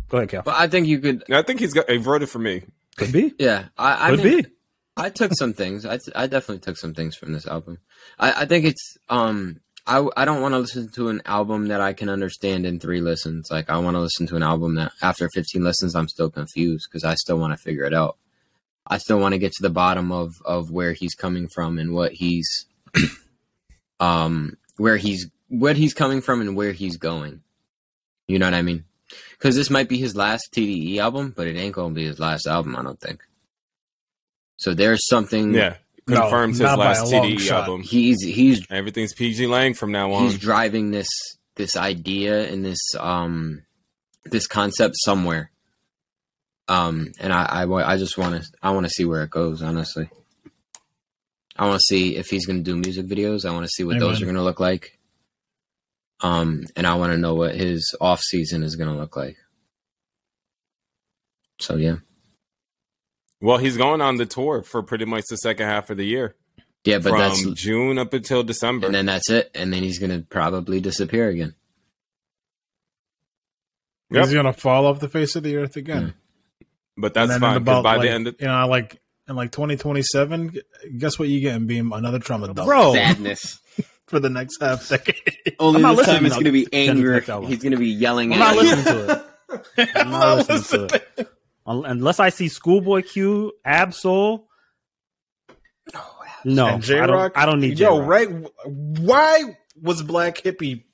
Go 0.09 0.18
ahead, 0.18 0.28
Cal. 0.28 0.43
But 0.43 0.55
I 0.56 0.68
think 0.68 0.86
you 0.86 1.01
could. 1.01 1.24
I 1.31 1.43
think 1.43 1.60
he's 1.60 1.73
got. 1.73 1.90
He 1.90 1.97
voted 1.97 2.28
for 2.28 2.39
me. 2.39 2.62
Could 2.97 3.12
be. 3.12 3.35
Yeah, 3.39 3.66
I, 3.77 4.09
I 4.09 4.10
Could 4.10 4.24
mean, 4.24 4.43
be. 4.43 4.48
I 4.97 5.10
took 5.10 5.32
some 5.35 5.52
things. 5.52 5.85
I, 5.85 5.98
I 6.14 6.27
definitely 6.27 6.60
took 6.60 6.77
some 6.77 6.94
things 6.94 7.16
from 7.16 7.32
this 7.32 7.47
album. 7.47 7.78
I, 8.18 8.43
I 8.43 8.47
think 8.47 8.64
it's 8.64 8.97
um 9.09 9.60
I 9.86 10.06
I 10.16 10.24
don't 10.24 10.40
want 10.40 10.55
to 10.55 10.59
listen 10.59 10.89
to 10.93 11.09
an 11.09 11.23
album 11.27 11.68
that 11.68 11.81
I 11.81 11.93
can 11.93 12.09
understand 12.09 12.64
in 12.64 12.81
three 12.81 13.01
listens. 13.01 13.51
Like 13.51 13.68
I 13.68 13.78
want 13.78 13.97
to 13.97 14.01
listen 14.01 14.27
to 14.28 14.36
an 14.36 14.43
album 14.43 14.77
that 14.77 14.93
after 15.02 15.28
15 15.28 15.62
listens 15.62 15.94
I'm 15.94 16.09
still 16.09 16.31
confused 16.31 16.89
because 16.90 17.05
I 17.05 17.14
still 17.14 17.39
want 17.39 17.52
to 17.52 17.62
figure 17.62 17.85
it 17.85 17.94
out. 17.94 18.16
I 18.86 18.98
still 18.98 19.18
want 19.18 19.32
to 19.32 19.39
get 19.39 19.52
to 19.52 19.62
the 19.62 19.70
bottom 19.70 20.12
of 20.12 20.35
of 20.44 20.70
where 20.70 20.93
he's 20.93 21.14
coming 21.14 21.48
from 21.48 21.78
and 21.78 21.93
what 21.93 22.12
he's 22.12 22.66
um 24.01 24.56
where 24.78 24.97
he's 24.97 25.28
what 25.48 25.77
he's 25.77 25.94
coming 25.94 26.23
from 26.23 26.40
and 26.40 26.56
where 26.56 26.73
he's 26.73 26.97
going. 26.97 27.43
You 28.27 28.39
know 28.39 28.47
what 28.47 28.55
I 28.55 28.62
mean? 28.62 28.85
Because 29.32 29.55
this 29.55 29.70
might 29.70 29.89
be 29.89 29.98
his 29.98 30.16
last 30.16 30.52
TDE 30.52 30.98
album, 30.98 31.35
but 31.36 31.47
it 31.47 31.56
ain't 31.56 31.74
gonna 31.74 31.94
be 31.94 32.06
his 32.06 32.18
last 32.18 32.47
album. 32.47 32.74
I 32.74 32.82
don't 32.82 32.98
think. 32.98 33.20
So 34.56 34.74
there's 34.74 35.06
something. 35.06 35.54
Yeah, 35.54 35.76
No, 36.06 36.22
confirms 36.22 36.58
his 36.58 36.66
last 36.66 37.12
a 37.12 37.16
long 37.16 37.26
TDE 37.26 37.50
album. 37.50 37.82
He's 37.82 38.22
he's 38.22 38.66
Everything's 38.70 39.12
PG 39.14 39.46
Lang 39.46 39.74
from 39.74 39.92
now 39.92 40.12
on. 40.12 40.24
he's 40.24 40.38
driving 40.38 40.90
this 40.90 41.08
this 41.56 41.76
idea 41.76 42.48
and 42.50 42.64
this 42.64 42.80
um 42.98 43.62
this 44.24 44.46
concept 44.46 44.94
somewhere. 44.98 45.50
Um, 46.68 47.12
and 47.20 47.32
I 47.32 47.44
I, 47.64 47.92
I 47.92 47.96
just 47.96 48.18
want 48.18 48.42
to 48.42 48.48
I 48.62 48.70
want 48.70 48.86
to 48.86 48.90
see 48.90 49.04
where 49.04 49.22
it 49.22 49.30
goes. 49.30 49.62
Honestly, 49.62 50.08
I 51.56 51.66
want 51.66 51.80
to 51.80 51.84
see 51.86 52.16
if 52.16 52.26
he's 52.26 52.46
going 52.46 52.58
to 52.58 52.70
do 52.70 52.76
music 52.76 53.06
videos. 53.06 53.44
I 53.44 53.52
want 53.52 53.64
to 53.64 53.70
see 53.70 53.84
what 53.84 53.98
those 54.00 54.20
are 54.20 54.24
going 54.26 54.36
to 54.36 54.42
look 54.42 54.60
like. 54.60 54.98
Um, 56.22 56.64
and 56.74 56.86
I 56.86 56.94
want 56.94 57.12
to 57.12 57.18
know 57.18 57.34
what 57.34 57.54
his 57.54 57.94
off 58.00 58.22
season 58.22 58.62
is 58.62 58.74
going 58.74 58.88
to 58.90 58.96
look 58.98 59.16
like. 59.16 59.36
So 61.60 61.76
yeah, 61.76 61.96
well, 63.40 63.58
he's 63.58 63.76
going 63.76 64.00
on 64.00 64.16
the 64.16 64.26
tour 64.26 64.62
for 64.62 64.82
pretty 64.82 65.04
much 65.04 65.24
the 65.28 65.36
second 65.36 65.66
half 65.66 65.90
of 65.90 65.96
the 65.96 66.04
year, 66.06 66.34
yeah, 66.84 66.98
but 66.98 67.10
from 67.10 67.18
that's 67.20 67.44
June 67.52 67.98
up 67.98 68.12
until 68.12 68.42
December. 68.42 68.86
and 68.86 68.94
then 68.94 69.06
that's 69.06 69.30
it, 69.30 69.50
and 69.54 69.72
then 69.72 69.82
he's 69.82 69.98
going 69.98 70.10
to 70.10 70.26
probably 70.26 70.80
disappear 70.80 71.28
again. 71.28 71.54
Yep. 74.10 74.24
He's 74.24 74.34
gonna 74.34 74.52
fall 74.52 74.86
off 74.86 75.00
the 75.00 75.08
face 75.08 75.34
of 75.34 75.42
the 75.42 75.56
earth 75.56 75.76
again. 75.76 76.14
Hmm. 76.60 76.66
but 76.96 77.12
that's 77.12 77.24
And 77.24 77.30
then 77.32 77.40
fine 77.40 77.64
because 77.64 77.78
about, 77.78 77.82
by 77.82 77.96
like, 77.96 78.02
the 78.02 78.10
end, 78.10 78.26
of, 78.28 78.36
you 78.40 78.46
know, 78.46 78.68
like 78.68 79.00
in 79.28 79.34
like 79.34 79.50
2027, 79.50 80.58
guess 80.98 81.18
what 81.18 81.28
you 81.28 81.40
get 81.40 81.56
in 81.56 81.66
Beam? 81.66 81.92
Another 81.92 82.20
trauma 82.20 82.46
dump 82.46 82.66
Bro, 82.68 82.94
Sadness. 82.94 83.58
for 84.06 84.20
the 84.20 84.30
next 84.30 84.60
half 84.60 84.88
decade. 84.88 85.56
Only 85.58 85.78
I'm 85.78 85.82
not 85.82 85.96
this 85.96 86.06
time 86.06 86.24
it's 86.24 86.36
going 86.36 86.44
to 86.44 86.52
be 86.52 86.66
Kendrick's 86.66 87.28
anger. 87.28 87.48
He's 87.48 87.58
going 87.60 87.72
to 87.72 87.78
be 87.78 87.88
yelling 87.88 88.32
I'm 88.32 88.40
at 88.40 88.54
not 88.54 88.54
you. 88.54 88.60
listening 88.62 88.84
to 88.84 89.24
it. 89.78 89.90
I'm 89.96 90.10
not 90.10 90.48
listening 90.48 90.88
to 90.88 91.02
it. 91.16 91.28
Un- 91.66 91.84
Unless 91.84 92.20
I 92.20 92.28
see 92.30 92.48
Schoolboy 92.48 93.02
Q, 93.02 93.52
Ab-Soul. 93.64 94.48
No, 96.44 96.66
and 96.68 96.82
J 96.82 96.98
I 97.01 97.06
Rock. 97.06 97.34
don't, 97.34 97.43
I 97.43 97.47
don't 97.47 97.60
need 97.60 97.78
Yo, 97.78 97.94
Jay 97.97 97.98
Rock. 98.01 98.09
right? 98.09 98.28
Why 98.66 99.56
was 99.82 100.02
Black 100.02 100.38
Hippy 100.38 100.86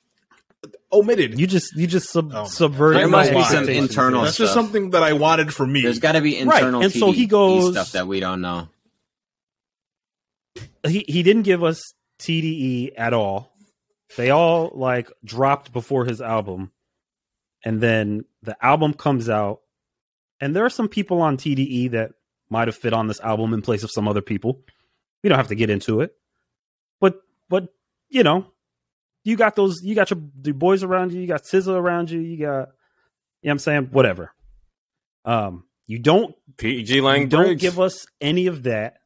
omitted? 0.91 1.39
You 1.39 1.45
just 1.45 1.75
you 1.75 1.85
just 1.85 2.09
sub- 2.09 2.31
Oh 2.33 2.43
my 2.43 2.47
subverted. 2.47 3.01
There 3.01 3.07
must 3.07 3.31
be 3.31 3.43
some 3.43 3.69
internal 3.69 4.23
That's 4.23 4.37
just 4.37 4.53
something 4.53 4.91
that 4.91 5.03
I 5.03 5.13
wanted 5.13 5.53
for 5.53 5.67
me. 5.67 5.81
There's 5.83 5.99
got 5.99 6.13
to 6.13 6.21
be 6.21 6.37
internal. 6.37 6.51
Right, 6.51 6.57
internal 6.63 6.81
and 6.83 6.91
so 6.91 7.11
he 7.11 7.25
TDE 7.27 7.29
goes- 7.29 7.71
stuff 7.73 7.91
that 7.91 8.07
we 8.07 8.19
don't 8.19 8.41
know. 8.41 8.67
He 10.87 11.05
he 11.07 11.21
didn't 11.23 11.43
give 11.43 11.63
us 11.63 11.81
TDE 12.19 12.91
at 12.97 13.13
all. 13.13 13.53
They 14.17 14.29
all 14.31 14.71
like 14.73 15.11
dropped 15.23 15.71
before 15.73 16.05
his 16.05 16.21
album, 16.21 16.71
and 17.63 17.79
then 17.81 18.25
the 18.43 18.55
album 18.63 18.93
comes 18.93 19.29
out, 19.29 19.61
and 20.43 20.53
there 20.53 20.65
are 20.65 20.69
some 20.69 20.89
people 20.89 21.21
on 21.21 21.37
TDE 21.37 21.91
that 21.91 22.11
might 22.49 22.67
have 22.67 22.75
fit 22.75 22.91
on 22.91 23.07
this 23.07 23.21
album 23.21 23.53
in 23.53 23.61
place 23.61 23.81
of 23.83 23.89
some 23.91 24.09
other 24.09 24.21
people. 24.21 24.59
We 25.23 25.29
don't 25.29 25.37
have 25.37 25.47
to 25.47 25.55
get 25.55 25.69
into 25.69 26.01
it, 26.01 26.13
but 26.99 27.21
but 27.47 27.69
you 28.09 28.23
know, 28.23 28.47
you 29.23 29.37
got 29.37 29.55
those, 29.55 29.81
you 29.81 29.95
got 29.95 30.11
your, 30.11 30.19
your 30.43 30.53
boys 30.53 30.83
around 30.83 31.13
you, 31.13 31.21
you 31.21 31.27
got 31.27 31.43
SZA 31.43 31.73
around 31.73 32.11
you, 32.11 32.19
you 32.19 32.37
got, 32.39 32.41
you 32.41 32.49
know 32.49 32.65
what 33.43 33.51
I'm 33.51 33.59
saying, 33.59 33.83
whatever. 33.91 34.33
Um, 35.23 35.63
you 35.87 35.97
don't 35.97 36.35
PG 36.57 36.99
Lang 36.99 37.29
don't 37.29 37.45
Briggs. 37.45 37.61
give 37.61 37.79
us 37.79 38.05
any 38.19 38.47
of 38.47 38.63
that 38.63 38.97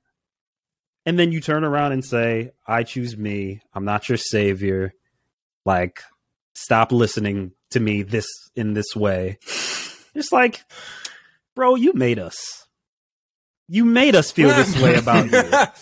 and 1.05 1.19
then 1.19 1.31
you 1.31 1.39
turn 1.39 1.63
around 1.63 1.91
and 1.91 2.03
say 2.03 2.51
i 2.67 2.83
choose 2.83 3.15
me 3.17 3.61
i'm 3.73 3.85
not 3.85 4.09
your 4.09 4.17
savior 4.17 4.93
like 5.65 6.01
stop 6.53 6.91
listening 6.91 7.51
to 7.71 7.79
me 7.79 8.01
this 8.01 8.27
in 8.55 8.73
this 8.73 8.95
way 8.95 9.37
Just 10.17 10.33
like 10.33 10.63
bro 11.57 11.73
you 11.73 11.91
made 11.93 12.19
us. 12.19 12.67
You 13.67 13.83
made 13.83 14.15
us 14.15 14.31
feel 14.31 14.49
this 14.49 14.79
way 14.79 14.95
about 14.95 15.31
you. 15.31 15.43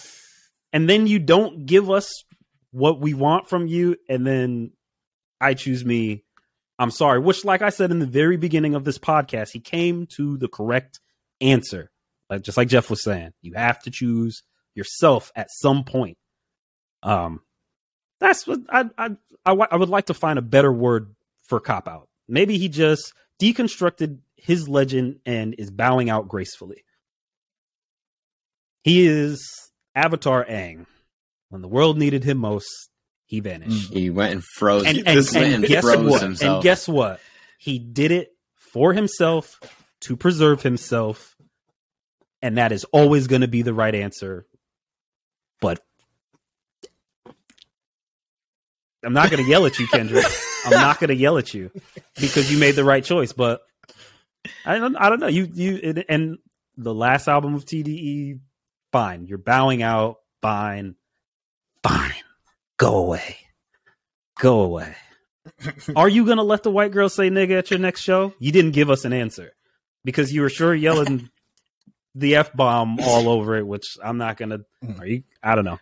And 0.73 0.89
then 0.89 1.07
you 1.07 1.19
don't 1.19 1.65
give 1.65 1.89
us 1.89 2.25
what 2.71 2.99
we 2.99 3.13
want 3.13 3.47
from 3.47 3.65
you 3.65 3.95
and 4.09 4.27
then 4.27 4.71
i 5.39 5.53
choose 5.53 5.85
me. 5.85 6.25
I'm 6.77 6.91
sorry. 6.91 7.19
Which 7.19 7.45
like 7.45 7.61
i 7.61 7.69
said 7.69 7.91
in 7.91 7.99
the 7.99 8.05
very 8.05 8.35
beginning 8.35 8.75
of 8.75 8.83
this 8.83 8.97
podcast 8.97 9.51
he 9.51 9.61
came 9.61 10.05
to 10.17 10.35
the 10.35 10.49
correct 10.49 10.99
answer. 11.39 11.91
Like 12.29 12.41
just 12.41 12.57
like 12.57 12.67
jeff 12.67 12.89
was 12.89 13.01
saying 13.01 13.31
you 13.41 13.53
have 13.53 13.79
to 13.83 13.91
choose 13.91 14.43
yourself 14.73 15.31
at 15.33 15.47
some 15.49 15.85
point. 15.85 16.17
Um 17.03 17.39
that's 18.19 18.45
what 18.45 18.59
i 18.69 18.83
i 18.97 19.11
i, 19.45 19.51
I 19.53 19.75
would 19.77 19.87
like 19.87 20.07
to 20.07 20.13
find 20.13 20.37
a 20.37 20.41
better 20.41 20.73
word 20.73 21.15
for 21.43 21.61
cop 21.61 21.87
out 21.87 22.09
maybe 22.27 22.57
he 22.57 22.67
just 22.67 23.13
deconstructed 23.41 24.19
his 24.35 24.67
legend 24.67 25.19
and 25.25 25.55
is 25.57 25.71
bowing 25.71 26.09
out 26.09 26.27
gracefully. 26.27 26.83
He 28.83 29.05
is 29.05 29.49
Avatar 29.95 30.45
Aang. 30.45 30.85
When 31.49 31.61
the 31.61 31.67
world 31.67 31.97
needed 31.97 32.23
him 32.23 32.37
most, 32.37 32.89
he 33.25 33.39
vanished. 33.39 33.91
He 33.91 34.09
went 34.09 34.33
and 34.33 34.43
froze. 34.43 34.85
And, 34.85 34.97
and, 34.99 35.27
went 35.33 35.35
and 35.35 35.65
guess 35.65 35.83
froze 35.83 36.09
what? 36.09 36.21
himself. 36.21 36.55
And 36.55 36.63
guess 36.63 36.87
what? 36.87 37.19
He 37.57 37.79
did 37.79 38.11
it 38.11 38.35
for 38.57 38.93
himself 38.93 39.59
to 40.01 40.15
preserve 40.15 40.61
himself, 40.61 41.35
and 42.41 42.57
that 42.57 42.71
is 42.71 42.83
always 42.85 43.27
going 43.27 43.41
to 43.41 43.47
be 43.47 43.61
the 43.61 43.73
right 43.73 43.95
answer. 43.95 44.45
But 45.61 45.79
I'm 49.03 49.13
not 49.13 49.31
going 49.31 49.43
to 49.43 49.49
yell 49.49 49.65
at 49.65 49.79
you, 49.79 49.87
Kendrick. 49.87 50.25
I'm 50.65 50.71
not 50.71 50.99
going 50.99 51.09
to 51.09 51.15
yell 51.15 51.37
at 51.37 51.53
you 51.53 51.71
because 52.19 52.51
you 52.51 52.57
made 52.57 52.75
the 52.75 52.83
right 52.83 53.03
choice. 53.03 53.33
But 53.33 53.61
I 54.65 54.77
don't. 54.79 54.95
I 54.95 55.09
don't 55.09 55.19
know. 55.19 55.27
You 55.27 55.47
you 55.53 55.79
and- 55.83 56.05
and 56.09 56.37
the 56.77 56.93
last 56.93 57.27
album 57.27 57.55
of 57.55 57.65
TDE, 57.65 58.39
fine. 58.91 59.25
You're 59.27 59.37
bowing 59.37 59.81
out. 59.81 60.17
Fine. 60.41 60.95
Fine. 61.83 62.13
Go 62.77 62.97
away. 62.97 63.37
Go 64.39 64.61
away. 64.61 64.95
Are 65.95 66.09
you 66.09 66.25
going 66.25 66.37
to 66.37 66.43
let 66.43 66.63
the 66.63 66.71
white 66.71 66.91
girl 66.91 67.07
say 67.07 67.29
nigga 67.29 67.57
at 67.59 67.71
your 67.71 67.79
next 67.79 68.01
show? 68.01 68.33
You 68.39 68.51
didn't 68.51 68.71
give 68.71 68.89
us 68.89 69.05
an 69.05 69.13
answer 69.13 69.51
because 70.03 70.33
you 70.33 70.41
were 70.41 70.49
sure 70.49 70.73
yelling 70.75 71.29
the 72.15 72.35
f 72.35 72.51
bomb 72.53 72.99
all 72.99 73.29
over 73.29 73.55
it, 73.55 73.65
which 73.65 73.97
I'm 74.03 74.17
not 74.17 74.37
going 74.37 74.49
to. 74.49 74.65
Mm. 74.83 74.99
Are 74.99 75.05
you? 75.07 75.23
I 75.41 75.55
don't 75.55 75.65
know. 75.65 75.79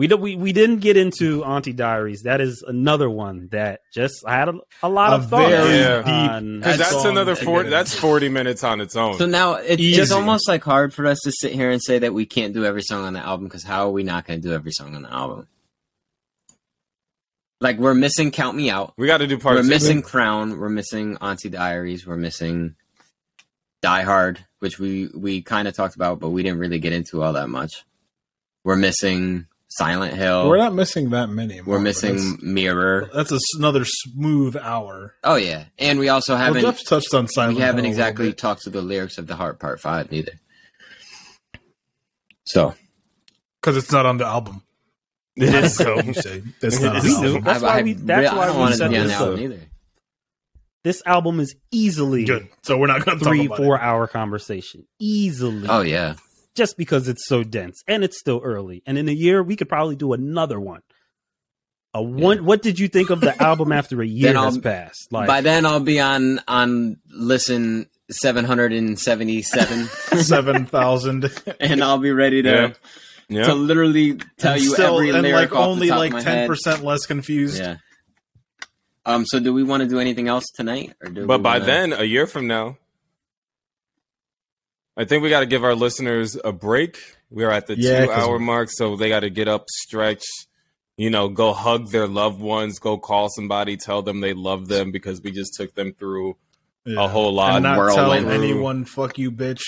We, 0.00 0.06
do, 0.06 0.16
we 0.16 0.34
we 0.34 0.54
didn't 0.54 0.78
get 0.78 0.96
into 0.96 1.44
Auntie 1.44 1.74
Diaries. 1.74 2.22
That 2.22 2.40
is 2.40 2.64
another 2.66 3.10
one 3.10 3.48
that 3.52 3.82
just 3.92 4.24
I 4.26 4.34
had 4.34 4.48
a, 4.48 4.54
a 4.82 4.88
lot 4.88 5.12
A 5.12 5.16
of 5.16 5.28
thoughts 5.28 5.50
very 5.50 5.78
Yeah. 5.78 6.02
on. 6.36 6.60
Because 6.60 6.78
that's 6.78 7.04
another 7.04 7.36
forty. 7.36 7.68
That's 7.68 7.94
forty 7.94 8.30
minutes 8.30 8.64
on 8.64 8.80
its 8.80 8.96
own. 8.96 9.18
So 9.18 9.26
now 9.26 9.56
it's, 9.56 9.78
Easy. 9.78 10.00
it's 10.00 10.10
almost 10.10 10.48
like 10.48 10.64
hard 10.64 10.94
for 10.94 11.04
us 11.04 11.18
to 11.24 11.32
sit 11.32 11.52
here 11.52 11.70
and 11.70 11.82
say 11.82 11.98
that 11.98 12.14
we 12.14 12.24
can't 12.24 12.54
do 12.54 12.64
every 12.64 12.80
song 12.80 13.04
on 13.04 13.12
the 13.12 13.20
album 13.20 13.44
because 13.46 13.62
how 13.62 13.88
are 13.88 13.90
we 13.90 14.02
not 14.02 14.26
going 14.26 14.40
to 14.40 14.48
do 14.48 14.54
every 14.54 14.72
song 14.72 14.96
on 14.96 15.02
the 15.02 15.12
album? 15.12 15.48
Like 17.60 17.76
we're 17.76 17.92
missing 17.92 18.30
"Count 18.30 18.56
Me 18.56 18.70
Out," 18.70 18.94
we 18.96 19.06
got 19.06 19.18
to 19.18 19.26
do 19.26 19.36
part 19.36 19.56
we're 19.56 19.62
two. 19.64 19.68
missing 19.68 20.00
"Crown," 20.00 20.58
we're 20.58 20.70
missing 20.70 21.18
"Auntie 21.20 21.50
Diaries," 21.50 22.06
we're 22.06 22.16
missing 22.16 22.74
"Die 23.82 24.00
Hard," 24.02 24.46
which 24.60 24.78
we 24.78 25.10
we 25.14 25.42
kind 25.42 25.68
of 25.68 25.74
talked 25.76 25.94
about, 25.94 26.20
but 26.20 26.30
we 26.30 26.42
didn't 26.42 26.58
really 26.58 26.78
get 26.78 26.94
into 26.94 27.22
all 27.22 27.34
that 27.34 27.50
much. 27.50 27.84
We're 28.64 28.76
missing 28.76 29.44
"Silent 29.70 30.14
Hill." 30.14 30.48
We're 30.48 30.58
not 30.58 30.74
missing 30.74 31.10
that 31.10 31.28
many. 31.30 31.60
We're 31.60 31.78
missing 31.80 32.36
but 32.36 32.42
"Mirror." 32.42 33.10
That's, 33.14 33.30
that's 33.30 33.54
a, 33.54 33.58
another 33.58 33.84
smooth 33.84 34.56
hour. 34.56 35.14
Oh 35.24 35.36
yeah, 35.36 35.64
and 35.78 35.98
we 35.98 36.08
also 36.08 36.36
haven't 36.36 36.62
Jeff 36.62 36.84
touched 36.84 37.14
on 37.14 37.26
silent. 37.28 37.52
Hill. 37.52 37.60
We 37.60 37.66
haven't 37.66 37.84
Hill 37.84 37.90
exactly 37.92 38.32
talked 38.32 38.62
to 38.62 38.70
the 38.70 38.82
lyrics 38.82 39.18
of 39.18 39.26
the 39.26 39.36
Heart 39.36 39.58
Part 39.60 39.80
Five 39.80 40.10
neither. 40.12 40.32
So 42.44 42.74
because 43.60 43.76
it's 43.76 43.92
not 43.92 44.06
on 44.06 44.18
the 44.18 44.26
album. 44.26 44.62
It 45.36 45.54
is 45.54 45.76
so. 45.76 46.00
You 46.00 46.12
say 46.12 46.42
that's 46.60 46.80
not 46.80 46.96
on 46.96 47.02
We 47.02 47.08
the 47.14 47.20
knew. 47.20 47.26
album. 47.28 47.44
That's 47.44 47.62
why 47.62 47.82
we- 47.82 47.92
that's 47.94 48.28
I 48.30 48.36
why 48.36 48.46
don't 48.46 48.56
we 48.56 48.60
want 48.60 48.74
to 48.74 48.88
be 48.90 48.96
on 48.98 49.06
this 49.06 49.12
the 49.18 49.24
album 49.24 49.40
either. 49.40 49.60
This 50.82 51.02
album 51.06 51.40
is 51.40 51.54
easily 51.70 52.24
Good. 52.24 52.48
So 52.62 52.76
we're 52.78 52.88
not 52.88 53.04
going 53.04 53.18
to 53.18 53.24
talk 53.24 53.32
three 53.32 53.46
about 53.46 53.58
four 53.58 53.76
it. 53.76 53.80
hour 53.82 54.06
conversation 54.06 54.86
easily. 54.98 55.68
Oh 55.68 55.82
yeah, 55.82 56.14
just 56.54 56.76
because 56.76 57.08
it's 57.08 57.26
so 57.26 57.42
dense 57.42 57.82
and 57.86 58.02
it's 58.04 58.18
still 58.18 58.40
early. 58.44 58.82
And 58.86 58.98
in 58.98 59.08
a 59.08 59.12
year, 59.12 59.42
we 59.42 59.56
could 59.56 59.68
probably 59.68 59.96
do 59.96 60.12
another 60.12 60.58
one. 60.60 60.80
A 61.94 62.00
one. 62.02 62.44
What 62.44 62.62
did 62.62 62.78
you 62.78 62.86
think 62.88 63.10
of 63.10 63.20
the 63.20 63.40
album 63.42 63.72
after 63.72 64.00
a 64.00 64.06
year 64.22 64.34
has 64.34 64.58
passed? 64.58 65.08
Like, 65.10 65.26
by 65.26 65.40
then 65.40 65.66
I'll 65.66 65.80
be 65.80 65.98
on 66.00 66.40
on 66.46 66.98
listen 67.08 67.88
seven 68.10 68.44
hundred 68.44 68.72
and 68.72 68.98
seventy 68.98 69.42
seven, 69.42 69.86
Seven 70.16 70.66
thousand. 70.66 71.30
and 71.60 71.82
I'll 71.82 71.98
be 71.98 72.12
ready 72.12 72.42
to 72.42 72.48
Yeah. 72.48 72.72
Yeah. 73.28 73.44
to 73.44 73.54
literally 73.54 74.18
tell 74.38 74.56
you 74.56 74.72
Still, 74.72 74.94
every 74.96 75.10
and 75.10 75.22
lyric 75.22 75.50
like 75.50 75.60
off 75.60 75.66
only 75.68 75.86
the 75.88 75.90
top 75.90 75.98
like 75.98 76.08
of 76.10 76.14
my 76.14 76.22
ten 76.22 76.36
head. 76.38 76.48
percent 76.48 76.84
less 76.84 77.06
confused. 77.06 77.58
Yeah. 77.60 77.76
Um. 79.06 79.24
So, 79.26 79.40
do 79.40 79.52
we 79.52 79.62
want 79.62 79.82
to 79.82 79.88
do 79.88 79.98
anything 79.98 80.28
else 80.28 80.44
tonight, 80.54 80.92
or 81.02 81.10
do 81.10 81.26
But 81.26 81.38
we 81.40 81.42
by 81.42 81.52
wanna- 81.58 81.64
then, 81.64 81.92
a 81.92 82.04
year 82.04 82.26
from 82.26 82.46
now, 82.46 82.76
I 85.00 85.04
think 85.06 85.22
we 85.22 85.30
got 85.30 85.40
to 85.40 85.46
give 85.46 85.64
our 85.64 85.74
listeners 85.74 86.36
a 86.44 86.52
break. 86.52 86.98
We're 87.30 87.50
at 87.50 87.66
the 87.66 87.76
Yeah, 87.78 88.02
two 88.02 88.06
'cause 88.12 88.18
hour 88.28 88.38
mark, 88.38 88.68
so 88.70 88.96
they 88.96 89.08
got 89.08 89.20
to 89.20 89.30
get 89.30 89.48
up, 89.48 89.64
stretch, 89.70 90.24
you 90.98 91.08
know, 91.08 91.28
go 91.28 91.52
hug 91.54 91.90
their 91.90 92.06
loved 92.06 92.40
ones, 92.40 92.78
go 92.78 92.98
call 92.98 93.28
somebody, 93.30 93.76
tell 93.78 94.02
them 94.02 94.20
they 94.20 94.34
love 94.34 94.68
them 94.68 94.90
because 94.90 95.22
we 95.22 95.30
just 95.30 95.54
took 95.54 95.74
them 95.74 95.94
through 95.98 96.36
Yeah. 96.84 97.04
a 97.04 97.08
whole 97.08 97.32
lot. 97.32 97.54
and 97.54 97.62
not 97.62 97.78
whirlwind. 97.78 98.26
tell 98.26 98.42
anyone 98.42 98.84
"fuck 98.84 99.18
you, 99.18 99.30
bitch." 99.32 99.62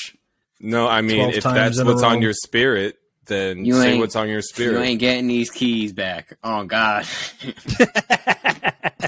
no, 0.61 0.87
I 0.87 1.01
mean, 1.01 1.31
if 1.31 1.45
that's 1.45 1.83
what's 1.83 2.03
on 2.03 2.21
your 2.21 2.33
spirit, 2.35 2.97
then 3.27 3.65
You 3.65 3.75
say 3.81 3.99
what's 3.99 4.17
on 4.17 4.29
your 4.29 4.43
spirit. 4.43 4.73
you 4.77 4.83
ain't 4.83 5.01
getting 5.01 5.29
these 5.29 5.51
keys 5.51 5.93
back. 5.93 6.37
Oh 6.45 6.65
God, 6.65 7.07
you 7.43 7.55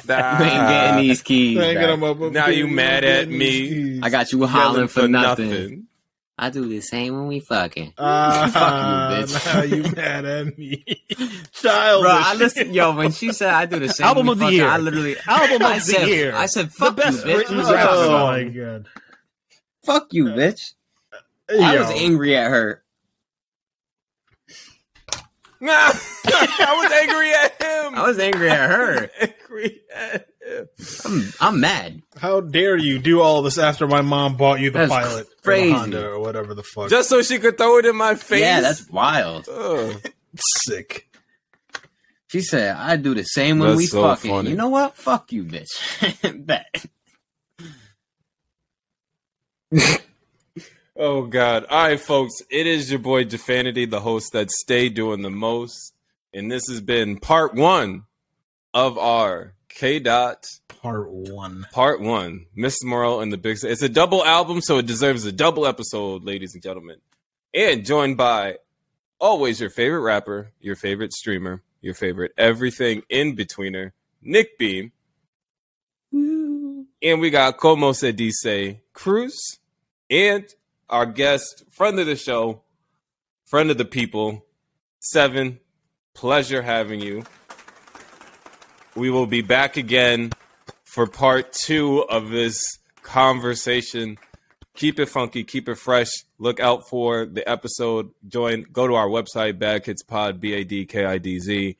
Ah, 0.08 0.42
ain't 0.42 0.68
getting 0.68 1.00
these 1.08 1.22
keys. 1.22 1.58
Back. 1.58 1.76
up, 1.76 2.02
up 2.02 2.32
Now 2.32 2.46
you 2.48 2.66
mad 2.68 3.04
at 3.04 3.28
me. 3.28 4.00
I 4.02 4.08
got 4.10 4.32
you 4.32 4.38
yelling 4.38 4.52
hollering 4.52 4.88
for, 4.88 5.08
nothing. 5.08 5.86
I 6.36 6.50
do 6.50 6.66
the 6.68 6.80
same 6.80 7.14
when 7.14 7.28
we 7.28 7.40
fucking. 7.40 7.94
Ah, 7.96 8.50
Fuck 8.52 9.30
you, 9.30 9.36
bitch. 9.36 9.54
Now 9.54 9.62
you 9.62 9.82
mad 9.96 10.24
at 10.24 10.58
me, 10.58 10.84
childish. 11.52 12.02
Bro, 12.02 12.10
I 12.10 12.34
listen. 12.34 12.74
Yo, 12.74 12.94
when 12.94 13.12
she 13.12 13.32
said 13.32 13.50
I 13.54 13.66
do 13.66 13.78
the 13.78 13.88
same, 13.88 14.06
Album 14.06 14.26
when 14.26 14.32
of 14.32 14.38
the 14.38 14.44
fucking, 14.46 14.58
year. 14.58 14.68
I 14.68 14.76
literally 14.78 15.16
Album 15.26 15.62
of 15.62 15.62
I 15.62 15.74
the 15.74 15.80
said, 15.80 16.08
year. 16.08 16.34
I 16.34 16.46
said, 16.46 16.72
"Fuck 16.72 16.96
best 16.96 17.24
you, 17.24 17.32
bitch." 17.32 17.36
written 17.38 17.56
What 17.58 17.66
you 17.68 17.74
rap 17.74 17.88
talking 17.88 18.12
Oh 18.12 18.26
my 18.26 18.44
god! 18.44 18.86
Fuck 19.84 20.08
you, 20.12 20.24
bitch. 20.26 20.74
I 21.48 21.78
was 21.78 21.90
angry 21.90 22.36
at 22.36 22.50
her. 22.50 22.83
Nah, 25.64 25.72
I 25.72 26.76
was 26.82 26.92
angry 26.92 27.30
at 27.32 27.62
him. 27.62 27.94
I 27.94 28.06
was 28.06 28.18
angry 28.18 28.50
at 28.50 28.68
her. 28.68 29.10
angry 29.20 29.80
at 29.94 30.28
him. 30.46 30.68
I'm, 31.06 31.32
I'm 31.40 31.60
mad. 31.60 32.02
How 32.18 32.42
dare 32.42 32.76
you 32.76 32.98
do 32.98 33.22
all 33.22 33.40
this 33.40 33.56
after 33.56 33.86
my 33.86 34.02
mom 34.02 34.36
bought 34.36 34.60
you 34.60 34.70
the 34.70 34.80
That's 34.80 34.92
pilot, 34.92 35.26
or 35.46 35.54
the. 35.54 35.72
Honda, 35.72 36.06
or 36.06 36.18
whatever 36.20 36.52
the 36.52 36.62
fuck? 36.62 36.90
Just 36.90 37.08
so 37.08 37.22
she 37.22 37.38
could 37.38 37.56
throw 37.56 37.78
it 37.78 37.86
in 37.86 37.96
my 37.96 38.14
face. 38.14 38.42
Yeah, 38.42 38.60
that's 38.60 38.90
wild. 38.90 39.48
Ugh. 39.48 40.02
sick. 40.66 41.08
She 42.26 42.42
said, 42.42 42.76
"I 42.76 42.96
do 42.96 43.14
the 43.14 43.22
same 43.22 43.58
when 43.58 43.70
That's 43.70 43.78
we 43.78 43.86
so 43.86 44.02
fucking." 44.02 44.30
funny. 44.30 44.50
You 44.50 44.56
know 44.56 44.68
what? 44.68 44.96
Fuck 44.96 45.32
you, 45.32 45.44
bitch. 45.44 46.46
Bet. 46.46 46.84
Oh 50.96 51.22
God! 51.22 51.66
All 51.70 51.88
right, 51.88 51.98
folks. 52.00 52.34
It 52.50 52.68
is 52.68 52.88
your 52.88 53.00
boy 53.00 53.24
Jafanity, 53.24 53.90
the 53.90 54.00
host 54.00 54.32
that 54.32 54.52
stay 54.52 54.88
doing 54.88 55.22
the 55.22 55.30
most, 55.30 55.92
and 56.32 56.52
this 56.52 56.68
has 56.68 56.80
been 56.80 57.18
part 57.18 57.54
one 57.54 58.04
of 58.72 58.96
our 58.96 59.54
K 59.68 59.98
Dot 59.98 60.46
Part 60.68 61.10
one. 61.10 61.66
part 61.72 62.00
one. 62.00 62.46
Mr. 62.56 62.84
Morrow 62.84 63.18
and 63.18 63.32
the 63.32 63.36
Big. 63.36 63.58
It's 63.64 63.82
a 63.82 63.88
double 63.88 64.24
album, 64.24 64.60
so 64.60 64.78
it 64.78 64.86
deserves 64.86 65.24
a 65.24 65.32
double 65.32 65.66
episode, 65.66 66.22
ladies 66.22 66.54
and 66.54 66.62
gentlemen. 66.62 66.98
And 67.52 67.84
joined 67.84 68.16
by 68.16 68.58
always 69.18 69.60
your 69.60 69.70
favorite 69.70 70.02
rapper, 70.02 70.52
your 70.60 70.76
favorite 70.76 71.12
streamer, 71.12 71.62
your 71.80 71.94
favorite 71.94 72.32
everything 72.38 73.02
in 73.08 73.34
betweener, 73.34 73.90
Nick 74.22 74.58
Beam. 74.58 74.92
And 76.12 77.20
we 77.20 77.30
got 77.30 77.56
Como 77.56 77.90
se 77.92 78.12
dice 78.12 78.76
Cruz 78.92 79.58
and 80.08 80.44
our 80.88 81.06
guest, 81.06 81.64
friend 81.70 81.98
of 81.98 82.06
the 82.06 82.16
show, 82.16 82.62
friend 83.46 83.70
of 83.70 83.78
the 83.78 83.84
people, 83.84 84.44
Seven. 85.04 85.60
Pleasure 86.14 86.62
having 86.62 87.02
you. 87.02 87.24
We 88.96 89.10
will 89.10 89.26
be 89.26 89.42
back 89.42 89.76
again 89.76 90.32
for 90.84 91.06
part 91.06 91.52
two 91.52 92.04
of 92.04 92.30
this 92.30 92.58
conversation. 93.02 94.16
Keep 94.74 94.98
it 95.00 95.10
funky, 95.10 95.44
keep 95.44 95.68
it 95.68 95.74
fresh. 95.74 96.08
Look 96.38 96.58
out 96.58 96.88
for 96.88 97.26
the 97.26 97.46
episode. 97.46 98.12
Join, 98.26 98.64
go 98.72 98.86
to 98.86 98.94
our 98.94 99.08
website, 99.08 99.58
Bad 99.58 99.84
Kidz 99.84 100.06
Pod, 100.06 100.40
B 100.40 100.54
A 100.54 100.64
D 100.64 100.86
K 100.86 101.04
I 101.04 101.18
D 101.18 101.38
Z, 101.38 101.76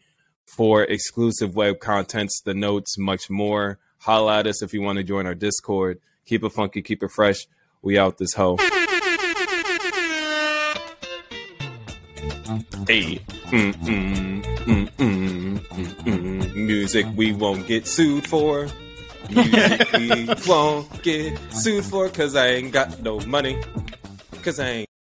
for 0.55 0.82
exclusive 0.82 1.56
web 1.56 1.81
contents, 1.81 2.43
the 2.44 2.52
notes, 2.52 2.98
much 2.98 3.31
more. 3.31 3.78
Holla 4.01 4.40
at 4.40 4.47
us 4.47 4.62
if 4.62 4.74
you 4.74 4.82
want 4.82 4.98
to 4.98 5.02
join 5.02 5.26
our 5.26 5.35
Discord. 5.35 5.98
Keep 6.26 6.44
it 6.44 6.52
funky, 6.52 6.82
keep 6.82 7.02
it 7.02 7.10
fresh. 7.10 7.47
We 7.81 7.98
out 7.98 8.18
this 8.18 8.35
hoe. 8.35 8.59
Hey, 12.44 13.20
mm, 13.48 13.72
mm, 13.72 14.42
mm, 14.66 14.90
mm, 14.98 15.58
mm, 15.58 15.88
mm. 16.04 16.54
music 16.54 17.06
we 17.16 17.32
won't 17.32 17.66
get 17.66 17.86
sued 17.86 18.26
for. 18.26 18.68
Music 19.30 19.92
we 19.92 20.28
won't 20.46 21.02
get 21.02 21.38
sued 21.50 21.84
for, 21.86 22.08
cause 22.10 22.36
I 22.36 22.48
ain't 22.48 22.72
got 22.72 23.00
no 23.00 23.18
money. 23.20 23.58
Cause 24.42 24.60
I 24.60 24.68
ain't. 24.68 24.93